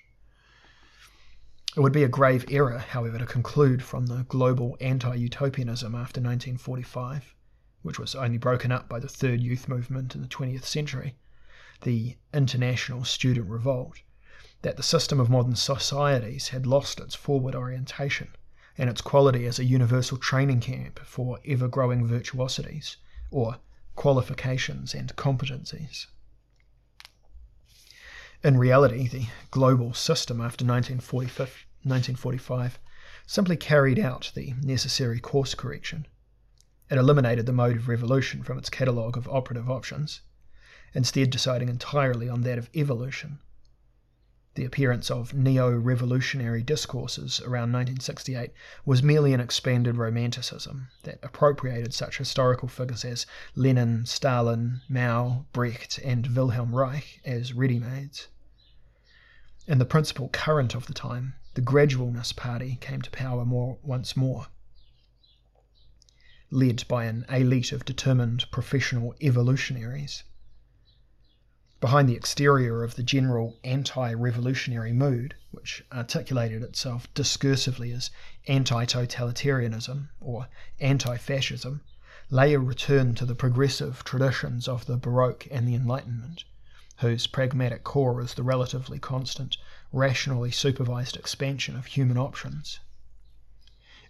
It 1.76 1.82
would 1.82 1.92
be 1.92 2.04
a 2.04 2.08
grave 2.08 2.46
error, 2.50 2.80
however, 2.80 3.18
to 3.18 3.26
conclude 3.26 3.84
from 3.84 4.06
the 4.06 4.24
global 4.30 4.78
anti 4.80 5.16
utopianism 5.16 5.94
after 5.94 6.22
1945 6.22 7.36
which 7.82 8.00
was 8.00 8.16
only 8.16 8.38
broken 8.38 8.72
up 8.72 8.88
by 8.88 9.00
the 9.00 9.08
third 9.08 9.42
youth 9.42 9.68
movement 9.68 10.16
in 10.16 10.22
the 10.22 10.28
20th 10.28 10.66
century, 10.66 11.16
the 11.82 12.16
International 12.34 13.04
Student 13.04 13.50
Revolt, 13.50 14.02
that 14.62 14.78
the 14.78 14.84
system 14.84 15.20
of 15.20 15.30
modern 15.30 15.56
societies 15.56 16.50
had 16.50 16.68
lost 16.68 17.00
its 17.00 17.16
forward 17.16 17.56
orientation 17.56 18.30
and 18.78 18.90
its 18.90 19.02
quality 19.02 19.46
as 19.46 19.60
a 19.60 19.66
universal 19.66 20.18
training 20.18 20.60
camp 20.60 21.00
for 21.00 21.40
ever 21.46 21.68
growing 21.68 22.08
virtuosities, 22.08 22.98
or 23.32 23.58
qualifications 23.96 24.94
and 24.94 25.16
competencies. 25.16 26.06
In 28.44 28.58
reality, 28.58 29.08
the 29.08 29.28
global 29.52 29.94
system 29.94 30.42
after 30.42 30.66
1945 30.66 32.80
simply 33.28 33.58
carried 33.58 34.00
out 34.00 34.32
the 34.34 34.54
necessary 34.62 35.20
course 35.20 35.54
correction 35.54 36.08
it 36.92 36.98
eliminated 36.98 37.46
the 37.46 37.54
mode 37.54 37.78
of 37.78 37.88
revolution 37.88 38.44
from 38.44 38.58
its 38.58 38.70
catalogue 38.70 39.16
of 39.16 39.26
operative 39.30 39.70
options, 39.70 40.20
instead 40.94 41.30
deciding 41.30 41.70
entirely 41.70 42.28
on 42.28 42.42
that 42.42 42.58
of 42.58 42.70
evolution. 42.76 43.40
The 44.56 44.66
appearance 44.66 45.10
of 45.10 45.34
neo 45.34 45.72
revolutionary 45.72 46.64
discourses 46.64 47.40
around 47.40 47.72
1968 47.72 48.52
was 48.84 49.02
merely 49.02 49.34
an 49.34 49.40
expanded 49.40 49.96
romanticism 49.96 50.90
that 51.04 51.20
appropriated 51.24 51.94
such 51.94 52.18
historical 52.18 52.68
figures 52.68 53.06
as 53.06 53.26
Lenin, 53.56 54.06
Stalin, 54.06 54.82
Mao, 54.90 55.46
Brecht, 55.54 55.98
and 56.04 56.36
Wilhelm 56.36 56.76
Reich 56.76 57.22
as 57.24 57.54
ready 57.54 57.80
mades. 57.80 58.28
In 59.66 59.78
the 59.78 59.86
principal 59.86 60.28
current 60.28 60.76
of 60.76 60.88
the 60.88 60.94
time, 60.94 61.36
the 61.54 61.62
Gradualness 61.62 62.36
Party 62.36 62.78
came 62.82 63.02
to 63.02 63.12
power 63.12 63.46
more, 63.46 63.78
once 63.82 64.18
more 64.18 64.48
led 66.54 66.86
by 66.90 67.06
an 67.06 67.26
elite 67.30 67.72
of 67.72 67.86
determined 67.86 68.46
professional 68.52 69.16
evolutionaries. 69.22 70.24
Behind 71.80 72.10
the 72.10 72.16
exterior 72.18 72.84
of 72.84 72.96
the 72.96 73.04
general 73.04 73.58
anti 73.64 74.12
revolutionary 74.14 74.92
mood, 74.92 75.36
which 75.52 75.82
articulated 75.94 76.62
itself 76.62 77.08
discursively 77.14 77.96
as 77.96 78.12
anti 78.48 78.86
totalitarianism 78.86 80.10
or 80.20 80.50
anti 80.82 81.16
fascism, 81.16 81.84
lay 82.30 82.54
a 82.54 82.60
return 82.60 83.16
to 83.16 83.26
the 83.26 83.34
progressive 83.34 84.04
traditions 84.04 84.68
of 84.68 84.86
the 84.88 84.98
Baroque 84.98 85.48
and 85.50 85.66
the 85.66 85.76
Enlightenment, 85.76 86.44
whose 86.98 87.28
pragmatic 87.28 87.86
core 87.86 88.22
is 88.22 88.34
the 88.34 88.44
relatively 88.44 89.00
constant, 89.00 89.56
rationally 89.94 90.52
supervised 90.52 91.16
expansion 91.16 91.78
of 91.78 91.86
human 91.86 92.18
options 92.18 92.82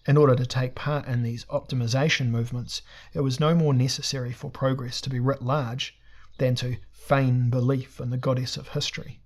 in 0.05 0.17
order 0.17 0.35
to 0.35 0.45
take 0.45 0.73
part 0.75 1.05
in 1.07 1.23
these 1.23 1.45
optimization 1.45 2.29
movements, 2.29 2.81
it 3.13 3.19
was 3.21 3.39
no 3.39 3.53
more 3.53 3.73
necessary 3.73 4.31
for 4.31 4.49
progress 4.49 4.99
to 5.01 5.09
be 5.09 5.19
writ 5.19 5.41
large 5.41 5.97
than 6.37 6.55
to 6.55 6.77
feign 6.91 7.49
belief 7.49 7.99
in 7.99 8.09
the 8.09 8.17
goddess 8.17 8.57
of 8.57 8.69
history. 8.69 9.21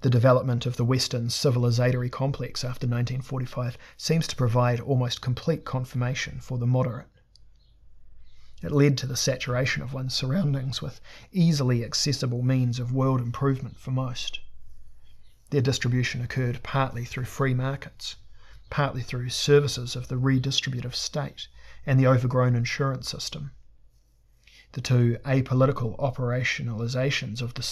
The 0.00 0.10
development 0.10 0.66
of 0.66 0.76
the 0.76 0.84
Western 0.84 1.28
civilizatory 1.28 2.10
complex 2.10 2.62
after 2.62 2.86
1945 2.86 3.78
seems 3.96 4.26
to 4.26 4.36
provide 4.36 4.80
almost 4.80 5.22
complete 5.22 5.64
confirmation 5.64 6.40
for 6.40 6.58
the 6.58 6.66
moderate. 6.66 7.08
It 8.62 8.72
led 8.72 8.98
to 8.98 9.06
the 9.06 9.16
saturation 9.16 9.82
of 9.82 9.94
one's 9.94 10.14
surroundings 10.14 10.82
with 10.82 11.00
easily 11.32 11.84
accessible 11.84 12.42
means 12.42 12.78
of 12.78 12.92
world 12.92 13.20
improvement 13.20 13.78
for 13.78 13.92
most. 13.92 14.40
Their 15.50 15.60
distribution 15.60 16.22
occurred 16.22 16.62
partly 16.62 17.04
through 17.04 17.26
free 17.26 17.54
markets, 17.54 18.16
partly 18.70 19.02
through 19.02 19.28
services 19.28 19.94
of 19.94 20.08
the 20.08 20.16
redistributive 20.16 20.94
state 20.94 21.48
and 21.84 22.00
the 22.00 22.06
overgrown 22.06 22.54
insurance 22.56 23.08
system. 23.08 23.52
The 24.72 24.80
two 24.80 25.18
apolitical 25.24 25.98
operationalizations 25.98 27.42
of 27.42 27.54
the 27.54 27.62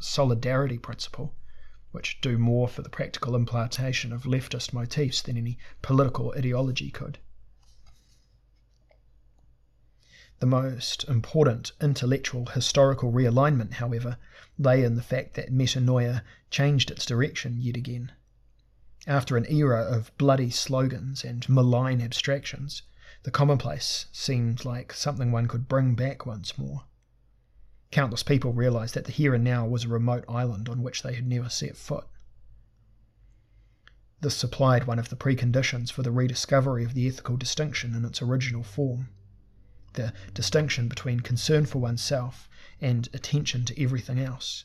solidarity 0.00 0.78
principle, 0.78 1.34
which 1.90 2.20
do 2.20 2.38
more 2.38 2.68
for 2.68 2.82
the 2.82 2.90
practical 2.90 3.34
implantation 3.34 4.12
of 4.12 4.22
leftist 4.22 4.72
motifs 4.72 5.22
than 5.22 5.36
any 5.36 5.58
political 5.80 6.32
ideology 6.36 6.90
could. 6.90 7.18
The 10.42 10.46
most 10.46 11.04
important 11.04 11.70
intellectual 11.80 12.46
historical 12.46 13.12
realignment, 13.12 13.74
however, 13.74 14.16
lay 14.58 14.82
in 14.82 14.96
the 14.96 15.00
fact 15.00 15.34
that 15.34 15.52
metanoia 15.52 16.24
changed 16.50 16.90
its 16.90 17.06
direction 17.06 17.60
yet 17.60 17.76
again. 17.76 18.10
After 19.06 19.36
an 19.36 19.46
era 19.48 19.80
of 19.82 20.10
bloody 20.18 20.50
slogans 20.50 21.22
and 21.22 21.48
malign 21.48 22.00
abstractions, 22.00 22.82
the 23.22 23.30
commonplace 23.30 24.06
seemed 24.10 24.64
like 24.64 24.92
something 24.92 25.30
one 25.30 25.46
could 25.46 25.68
bring 25.68 25.94
back 25.94 26.26
once 26.26 26.58
more. 26.58 26.86
Countless 27.92 28.24
people 28.24 28.52
realized 28.52 28.94
that 28.94 29.04
the 29.04 29.12
here 29.12 29.34
and 29.36 29.44
now 29.44 29.64
was 29.64 29.84
a 29.84 29.88
remote 29.88 30.24
island 30.28 30.68
on 30.68 30.82
which 30.82 31.04
they 31.04 31.14
had 31.14 31.28
never 31.28 31.50
set 31.50 31.76
foot. 31.76 32.08
This 34.20 34.34
supplied 34.34 34.88
one 34.88 34.98
of 34.98 35.08
the 35.08 35.14
preconditions 35.14 35.92
for 35.92 36.02
the 36.02 36.10
rediscovery 36.10 36.82
of 36.82 36.94
the 36.94 37.06
ethical 37.06 37.36
distinction 37.36 37.94
in 37.94 38.04
its 38.04 38.20
original 38.20 38.64
form 38.64 39.10
the 39.94 40.12
distinction 40.34 40.88
between 40.88 41.20
concern 41.20 41.66
for 41.66 41.78
oneself 41.78 42.48
and 42.80 43.08
attention 43.12 43.64
to 43.66 43.82
everything 43.82 44.18
else. 44.18 44.64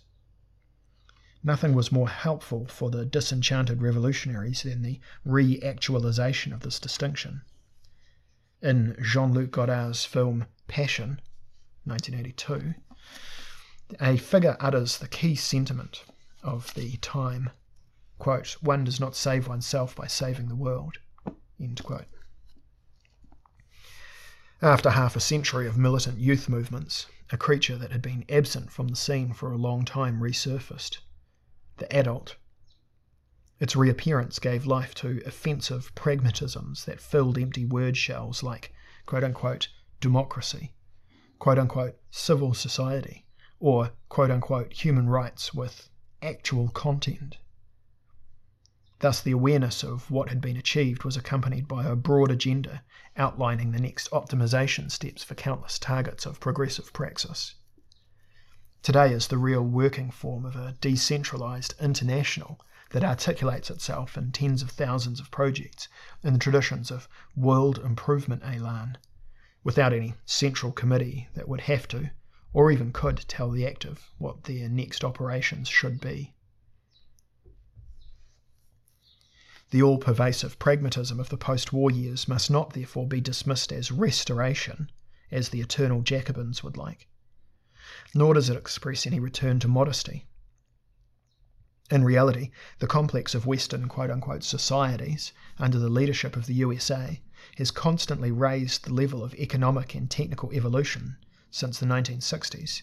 Nothing 1.44 1.74
was 1.74 1.92
more 1.92 2.10
helpful 2.10 2.66
for 2.68 2.90
the 2.90 3.06
disenchanted 3.06 3.82
revolutionaries 3.82 4.64
than 4.64 4.82
the 4.82 5.00
re 5.24 5.62
actualization 5.62 6.52
of 6.52 6.62
this 6.62 6.80
distinction. 6.80 7.42
In 8.62 8.98
Jean 9.02 9.34
Luc 9.34 9.52
Godard's 9.52 10.04
film 10.04 10.48
Passion, 10.68 11.22
1982, 11.86 12.74
a 14.02 14.18
figure 14.18 14.58
utters 14.60 14.98
the 14.98 15.08
key 15.08 15.36
sentiment 15.36 16.04
of 16.44 16.74
the 16.74 16.98
time 16.98 17.52
quote, 18.20 18.58
One 18.62 18.84
does 18.84 19.00
not 19.00 19.16
save 19.16 19.48
oneself 19.48 19.96
by 19.96 20.08
saving 20.08 20.48
the 20.48 20.56
world. 20.56 20.98
End 21.60 21.84
quote. 21.84 22.08
After 24.62 24.90
half 24.90 25.16
a 25.16 25.20
century 25.20 25.68
of 25.68 25.78
militant 25.78 26.18
youth 26.18 26.50
movements, 26.50 27.06
a 27.30 27.38
creature 27.38 27.78
that 27.78 27.92
had 27.92 28.02
been 28.02 28.26
absent 28.28 28.72
from 28.72 28.88
the 28.88 28.96
scene 28.96 29.32
for 29.32 29.52
a 29.52 29.58
long 29.58 29.86
time 29.86 30.20
resurfaced 30.20 30.98
the 31.78 31.96
adult. 31.96 32.38
Its 33.60 33.76
reappearance 33.76 34.40
gave 34.40 34.66
life 34.66 34.96
to 34.96 35.22
offensive 35.28 35.94
pragmatisms 35.94 36.86
that 36.86 37.00
filled 37.00 37.38
empty 37.38 37.66
word 37.66 37.98
shells 37.98 38.42
like 38.42 38.74
quote 39.06 39.24
unquote 39.24 39.68
democracy, 40.02 40.74
quote 41.38 41.60
unquote 41.60 42.00
civil 42.10 42.56
society, 42.56 43.28
or 43.60 43.92
quote 44.10 44.32
unquote 44.32 44.74
human 44.74 45.08
rights 45.08 45.54
with 45.54 45.88
actual 46.24 46.70
content. 46.70 47.38
Thus, 49.00 49.22
the 49.22 49.32
awareness 49.32 49.84
of 49.84 50.10
what 50.10 50.30
had 50.30 50.42
been 50.42 50.58
achieved 50.58 51.04
was 51.04 51.16
accompanied 51.16 51.68
by 51.68 51.86
a 51.86 51.96
broad 51.96 52.32
agenda 52.32 52.84
outlining 53.16 53.72
the 53.72 53.80
next 53.80 54.10
optimization 54.10 54.90
steps 54.90 55.24
for 55.24 55.36
countless 55.36 55.78
targets 55.78 56.26
of 56.26 56.40
progressive 56.40 56.92
praxis. 56.94 57.56
Today 58.82 59.14
is 59.14 59.28
the 59.28 59.38
real 59.38 59.62
working 59.62 60.10
form 60.10 60.46
of 60.46 60.56
a 60.56 60.78
decentralized 60.82 61.76
international 61.80 62.60
that 62.90 63.04
articulates 63.04 63.70
itself 63.70 64.18
in 64.18 64.32
tens 64.32 64.62
of 64.64 64.72
thousands 64.72 65.20
of 65.20 65.30
projects 65.30 65.88
in 66.24 66.34
the 66.34 66.40
traditions 66.40 66.90
of 66.90 67.08
world 67.36 67.78
improvement 67.78 68.42
elan, 68.44 68.98
without 69.64 69.94
any 69.94 70.16
central 70.26 70.72
committee 70.72 71.28
that 71.36 71.48
would 71.48 71.62
have 71.62 71.88
to, 71.90 72.10
or 72.54 72.72
even 72.72 72.92
could, 72.92 73.18
tell 73.28 73.52
the 73.52 73.68
active 73.68 74.10
what 74.18 74.46
their 74.46 74.70
next 74.70 75.04
operations 75.04 75.68
should 75.68 76.00
be. 76.02 76.34
The 79.72 79.82
all 79.82 79.98
pervasive 79.98 80.60
pragmatism 80.60 81.20
of 81.20 81.30
the 81.30 81.38
post 81.38 81.74
war 81.74 81.92
years 81.92 82.28
must 82.28 82.50
not 82.50 82.74
therefore 82.74 83.08
be 83.08 83.22
dismissed 83.22 83.72
as 83.72 83.92
restoration, 83.92 84.92
as 85.32 85.50
the 85.50 85.62
eternal 85.62 86.02
Jacobins 86.02 86.64
would 86.64 86.78
like 86.78 87.08
nor 88.14 88.34
does 88.34 88.50
it 88.50 88.58
express 88.58 89.06
any 89.06 89.20
return 89.20 89.60
to 89.60 89.68
modesty. 89.68 90.26
In 91.90 92.04
reality, 92.04 92.52
the 92.80 92.88
complex 92.88 93.34
of 93.34 93.46
Western 93.46 93.88
quote 93.88 94.10
unquote 94.10 94.44
societies, 94.44 95.32
under 95.58 95.80
the 95.80 95.90
leadership 95.90 96.36
of 96.36 96.46
the 96.46 96.54
USA, 96.56 97.22
has 97.58 97.72
constantly 97.72 98.32
raised 98.32 98.84
the 98.84 98.94
level 98.94 99.24
of 99.24 99.34
economic 99.36 99.96
and 99.96 100.10
technical 100.10 100.52
evolution 100.52 101.18
since 101.50 101.80
the 101.80 101.86
1960s, 101.86 102.82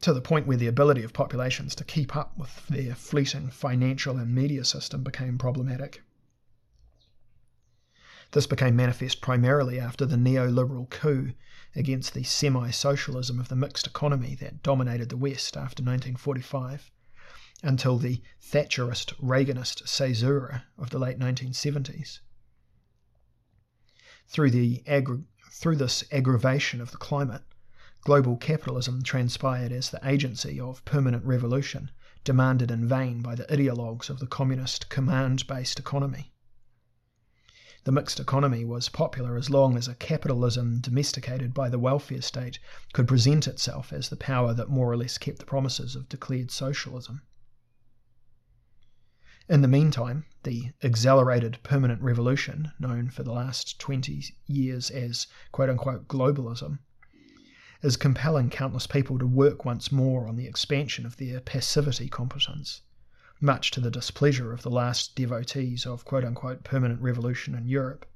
to 0.00 0.12
the 0.12 0.20
point 0.20 0.46
where 0.46 0.56
the 0.56 0.66
ability 0.66 1.02
of 1.02 1.12
populations 1.12 1.74
to 1.74 1.84
keep 1.84 2.14
up 2.14 2.36
with 2.36 2.66
their 2.68 2.94
fleeting 2.94 3.50
financial 3.50 4.16
and 4.16 4.34
media 4.34 4.64
system 4.64 5.02
became 5.02 5.38
problematic. 5.38 6.02
This 8.32 8.46
became 8.46 8.76
manifest 8.76 9.20
primarily 9.20 9.78
after 9.80 10.04
the 10.04 10.16
neoliberal 10.16 10.90
coup 10.90 11.32
against 11.74 12.12
the 12.12 12.24
semi 12.24 12.70
socialism 12.70 13.38
of 13.38 13.48
the 13.48 13.56
mixed 13.56 13.86
economy 13.86 14.34
that 14.36 14.62
dominated 14.62 15.08
the 15.08 15.16
West 15.16 15.56
after 15.56 15.82
1945 15.82 16.90
until 17.62 17.98
the 17.98 18.20
Thatcherist 18.42 19.14
Reaganist 19.14 19.84
caesura 19.96 20.64
of 20.76 20.90
the 20.90 20.98
late 20.98 21.18
1970s. 21.18 22.18
Through, 24.28 24.50
the 24.50 24.82
aggra- 24.86 25.24
through 25.50 25.76
this 25.76 26.04
aggravation 26.12 26.80
of 26.80 26.90
the 26.90 26.98
climate, 26.98 27.42
global 28.06 28.36
capitalism 28.36 29.02
transpired 29.02 29.72
as 29.72 29.90
the 29.90 29.98
agency 30.08 30.60
of 30.60 30.84
permanent 30.84 31.24
revolution 31.24 31.90
demanded 32.22 32.70
in 32.70 32.86
vain 32.86 33.20
by 33.20 33.34
the 33.34 33.52
ideologues 33.52 34.08
of 34.08 34.20
the 34.20 34.28
communist 34.28 34.88
command 34.88 35.44
based 35.48 35.80
economy. 35.80 36.32
The 37.82 37.90
mixed 37.90 38.20
economy 38.20 38.64
was 38.64 38.88
popular 38.88 39.36
as 39.36 39.50
long 39.50 39.76
as 39.76 39.88
a 39.88 39.96
capitalism 39.96 40.78
domesticated 40.78 41.52
by 41.52 41.68
the 41.68 41.80
welfare 41.80 42.22
state 42.22 42.60
could 42.92 43.08
present 43.08 43.48
itself 43.48 43.92
as 43.92 44.08
the 44.08 44.14
power 44.14 44.54
that 44.54 44.68
more 44.68 44.88
or 44.88 44.96
less 44.96 45.18
kept 45.18 45.40
the 45.40 45.44
promises 45.44 45.96
of 45.96 46.08
declared 46.08 46.52
socialism. 46.52 47.22
In 49.48 49.62
the 49.62 49.66
meantime, 49.66 50.26
the 50.44 50.70
accelerated 50.80 51.58
permanent 51.64 52.00
revolution, 52.02 52.70
known 52.78 53.10
for 53.10 53.24
the 53.24 53.32
last 53.32 53.80
20 53.80 54.22
years 54.46 54.92
as 54.92 55.26
quote 55.50 55.70
unquote 55.70 56.06
globalism, 56.06 56.78
is 57.86 57.96
compelling 57.96 58.50
countless 58.50 58.86
people 58.86 59.18
to 59.18 59.26
work 59.26 59.64
once 59.64 59.90
more 59.90 60.26
on 60.28 60.36
the 60.36 60.46
expansion 60.46 61.06
of 61.06 61.16
their 61.16 61.40
passivity 61.40 62.08
competence 62.08 62.82
much 63.40 63.70
to 63.70 63.80
the 63.80 63.90
displeasure 63.90 64.52
of 64.52 64.62
the 64.62 64.70
last 64.70 65.14
devotees 65.14 65.84
of 65.84 66.06
quote 66.06 66.24
unquote 66.24 66.64
permanent 66.64 67.00
revolution 67.02 67.54
in 67.54 67.68
Europe, 67.68 68.06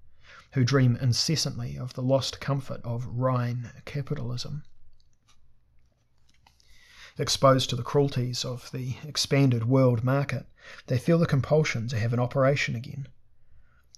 who 0.53 0.65
dream 0.65 0.97
incessantly 0.97 1.77
of 1.77 1.93
the 1.93 2.03
lost 2.03 2.41
comfort 2.41 2.81
of 2.85 3.07
Rhine 3.07 3.71
capitalism. 3.85 4.65
Exposed 7.19 7.69
to 7.69 7.77
the 7.77 7.83
cruelties 7.83 8.47
of 8.47 8.71
the 8.73 8.97
expanded 9.05 9.65
world 9.65 10.03
market, 10.03 10.47
they 10.87 10.99
feel 10.99 11.19
the 11.19 11.27
compulsion 11.27 11.87
to 11.89 11.99
have 11.99 12.15
an 12.15 12.19
operation 12.19 12.75
again, 12.75 13.07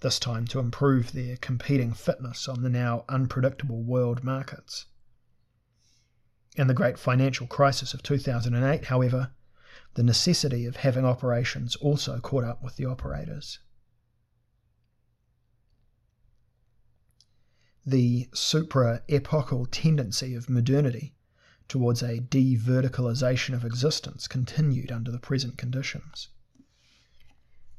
this 0.01 0.19
time 0.19 0.44
to 0.49 0.59
improve 0.59 1.12
their 1.12 1.36
competing 1.36 1.93
fitness 1.93 2.49
on 2.49 2.62
the 2.62 2.70
now 2.70 3.05
unpredictable 3.09 3.85
world 3.85 4.24
markets. 4.24 4.86
In 6.55 6.66
the 6.66 6.74
great 6.74 6.99
financial 6.99 7.47
crisis 7.47 7.95
of 7.95 8.03
2008, 8.03 8.87
however, 8.87 9.31
the 9.95 10.03
necessity 10.03 10.66
of 10.66 10.77
having 10.77 11.05
operations 11.05 11.77
also 11.77 12.20
caught 12.20 12.45
up 12.45 12.62
with 12.62 12.77
the 12.77 12.85
operators. 12.85 13.59
The 17.85 18.29
supra 18.35 19.03
epochal 19.09 19.66
tendency 19.66 20.35
of 20.35 20.51
modernity 20.51 21.15
towards 21.69 22.03
a 22.03 22.20
de 22.20 22.57
verticalization 22.57 23.55
of 23.55 23.65
existence 23.65 24.29
continued 24.29 24.93
under 24.93 25.11
the 25.11 25.19
present 25.19 25.57
conditions. 25.57 26.29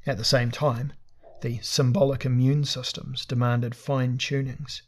At 0.04 0.18
the 0.18 0.24
same 0.24 0.50
time, 0.50 0.92
the 1.42 1.60
symbolic 1.62 2.26
immune 2.26 2.64
systems 2.64 3.24
demanded 3.24 3.74
fine 3.74 4.18
tunings 4.18 4.82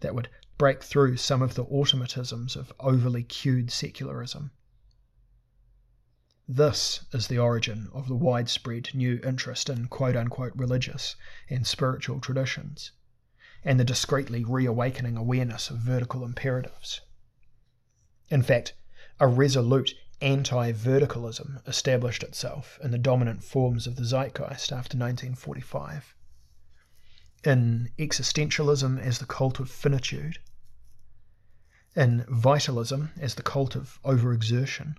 that 0.00 0.14
would 0.14 0.28
break 0.58 0.82
through 0.82 1.16
some 1.16 1.40
of 1.40 1.54
the 1.54 1.64
automatisms 1.64 2.56
of 2.56 2.72
overly 2.80 3.22
cued 3.22 3.70
secularism 3.70 4.50
this 6.50 7.04
is 7.12 7.28
the 7.28 7.38
origin 7.38 7.90
of 7.92 8.08
the 8.08 8.14
widespread 8.14 8.94
new 8.94 9.20
interest 9.22 9.68
in 9.68 9.86
quote 9.86 10.16
unquote 10.16 10.54
religious 10.56 11.14
and 11.50 11.66
spiritual 11.66 12.20
traditions, 12.20 12.92
and 13.62 13.78
the 13.78 13.84
discreetly 13.84 14.44
reawakening 14.44 15.14
awareness 15.18 15.68
of 15.68 15.76
vertical 15.76 16.24
imperatives. 16.24 17.02
In 18.30 18.42
fact, 18.42 18.72
a 19.20 19.26
resolute 19.26 19.92
anti 20.22 20.72
verticalism 20.72 21.60
established 21.68 22.22
itself 22.22 22.78
in 22.82 22.92
the 22.92 22.98
dominant 22.98 23.44
forms 23.44 23.86
of 23.86 23.96
the 23.96 24.06
zeitgeist 24.06 24.72
after 24.72 24.96
1945. 24.96 26.14
In 27.44 27.90
existentialism 27.98 28.98
as 28.98 29.18
the 29.18 29.26
cult 29.26 29.60
of 29.60 29.70
finitude, 29.70 30.38
in 31.98 32.24
vitalism 32.28 33.10
as 33.18 33.34
the 33.34 33.42
cult 33.42 33.74
of 33.74 33.98
overexertion 34.04 34.94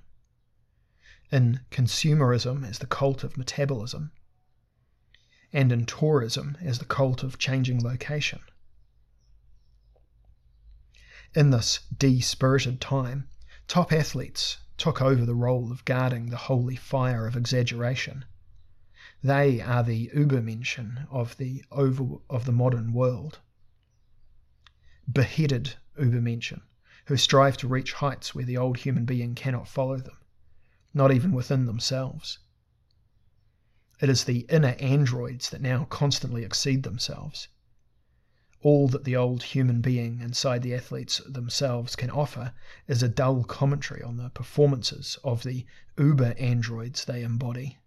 in 1.32 1.62
consumerism 1.72 2.68
as 2.68 2.80
the 2.80 2.88
cult 2.88 3.24
of 3.24 3.38
metabolism, 3.38 4.12
and 5.54 5.72
in 5.72 5.86
tourism 5.86 6.58
as 6.62 6.80
the 6.80 6.86
cult 6.86 7.24
of 7.24 7.38
changing 7.38 7.82
location. 7.82 8.42
In 11.34 11.52
this 11.52 11.82
de-spirited 11.96 12.82
time, 12.82 13.30
top 13.68 13.94
athletes 13.94 14.58
took 14.78 15.02
over 15.02 15.26
the 15.26 15.36
role 15.36 15.72
of 15.72 15.86
guarding 15.86 16.30
the 16.30 16.38
holy 16.38 16.76
fire 16.76 17.28
of 17.28 17.38
exaggeration. 17.38 18.26
They 19.24 19.62
are 19.62 19.84
the 19.84 20.10
Übermenschen 20.10 21.08
of 21.12 21.38
the 21.38 21.64
over, 21.72 22.18
of 22.30 22.46
the 22.46 22.52
modern 22.52 22.92
world. 22.92 23.40
Beheaded 25.08 25.76
Übermenschen, 25.98 26.62
who 27.10 27.18
strive 27.18 27.57
to 27.57 27.68
reach 27.68 27.94
heights 27.94 28.36
where 28.36 28.45
the 28.45 28.56
old 28.56 28.77
human 28.77 29.03
being 29.03 29.34
cannot 29.34 29.68
follow 29.68 29.98
them, 29.98 30.15
not 30.94 31.11
even 31.11 31.31
within 31.31 31.65
themselves. 31.65 32.38
It 33.99 34.10
is 34.10 34.26
the 34.26 34.45
inner 34.48 34.76
androids 34.80 35.49
that 35.49 35.60
now 35.60 35.86
constantly 35.86 36.44
exceed 36.44 36.84
themselves. 36.84 37.48
All 38.61 38.88
that 38.90 39.06
the 39.06 39.15
old 39.15 39.41
human 39.41 39.81
being 39.81 40.19
inside 40.22 40.61
the 40.61 40.76
athletes 40.76 41.19
themselves 41.27 41.95
can 41.95 42.11
offer 42.11 42.53
is 42.88 43.02
a 43.02 43.10
dull 43.10 43.44
commentary 43.44 44.03
on 44.03 44.18
the 44.18 44.30
performances 44.30 45.18
of 45.23 45.41
the 45.41 45.65
uber 45.98 46.36
androids 46.38 47.06
they 47.06 47.23
embody. 47.23 47.79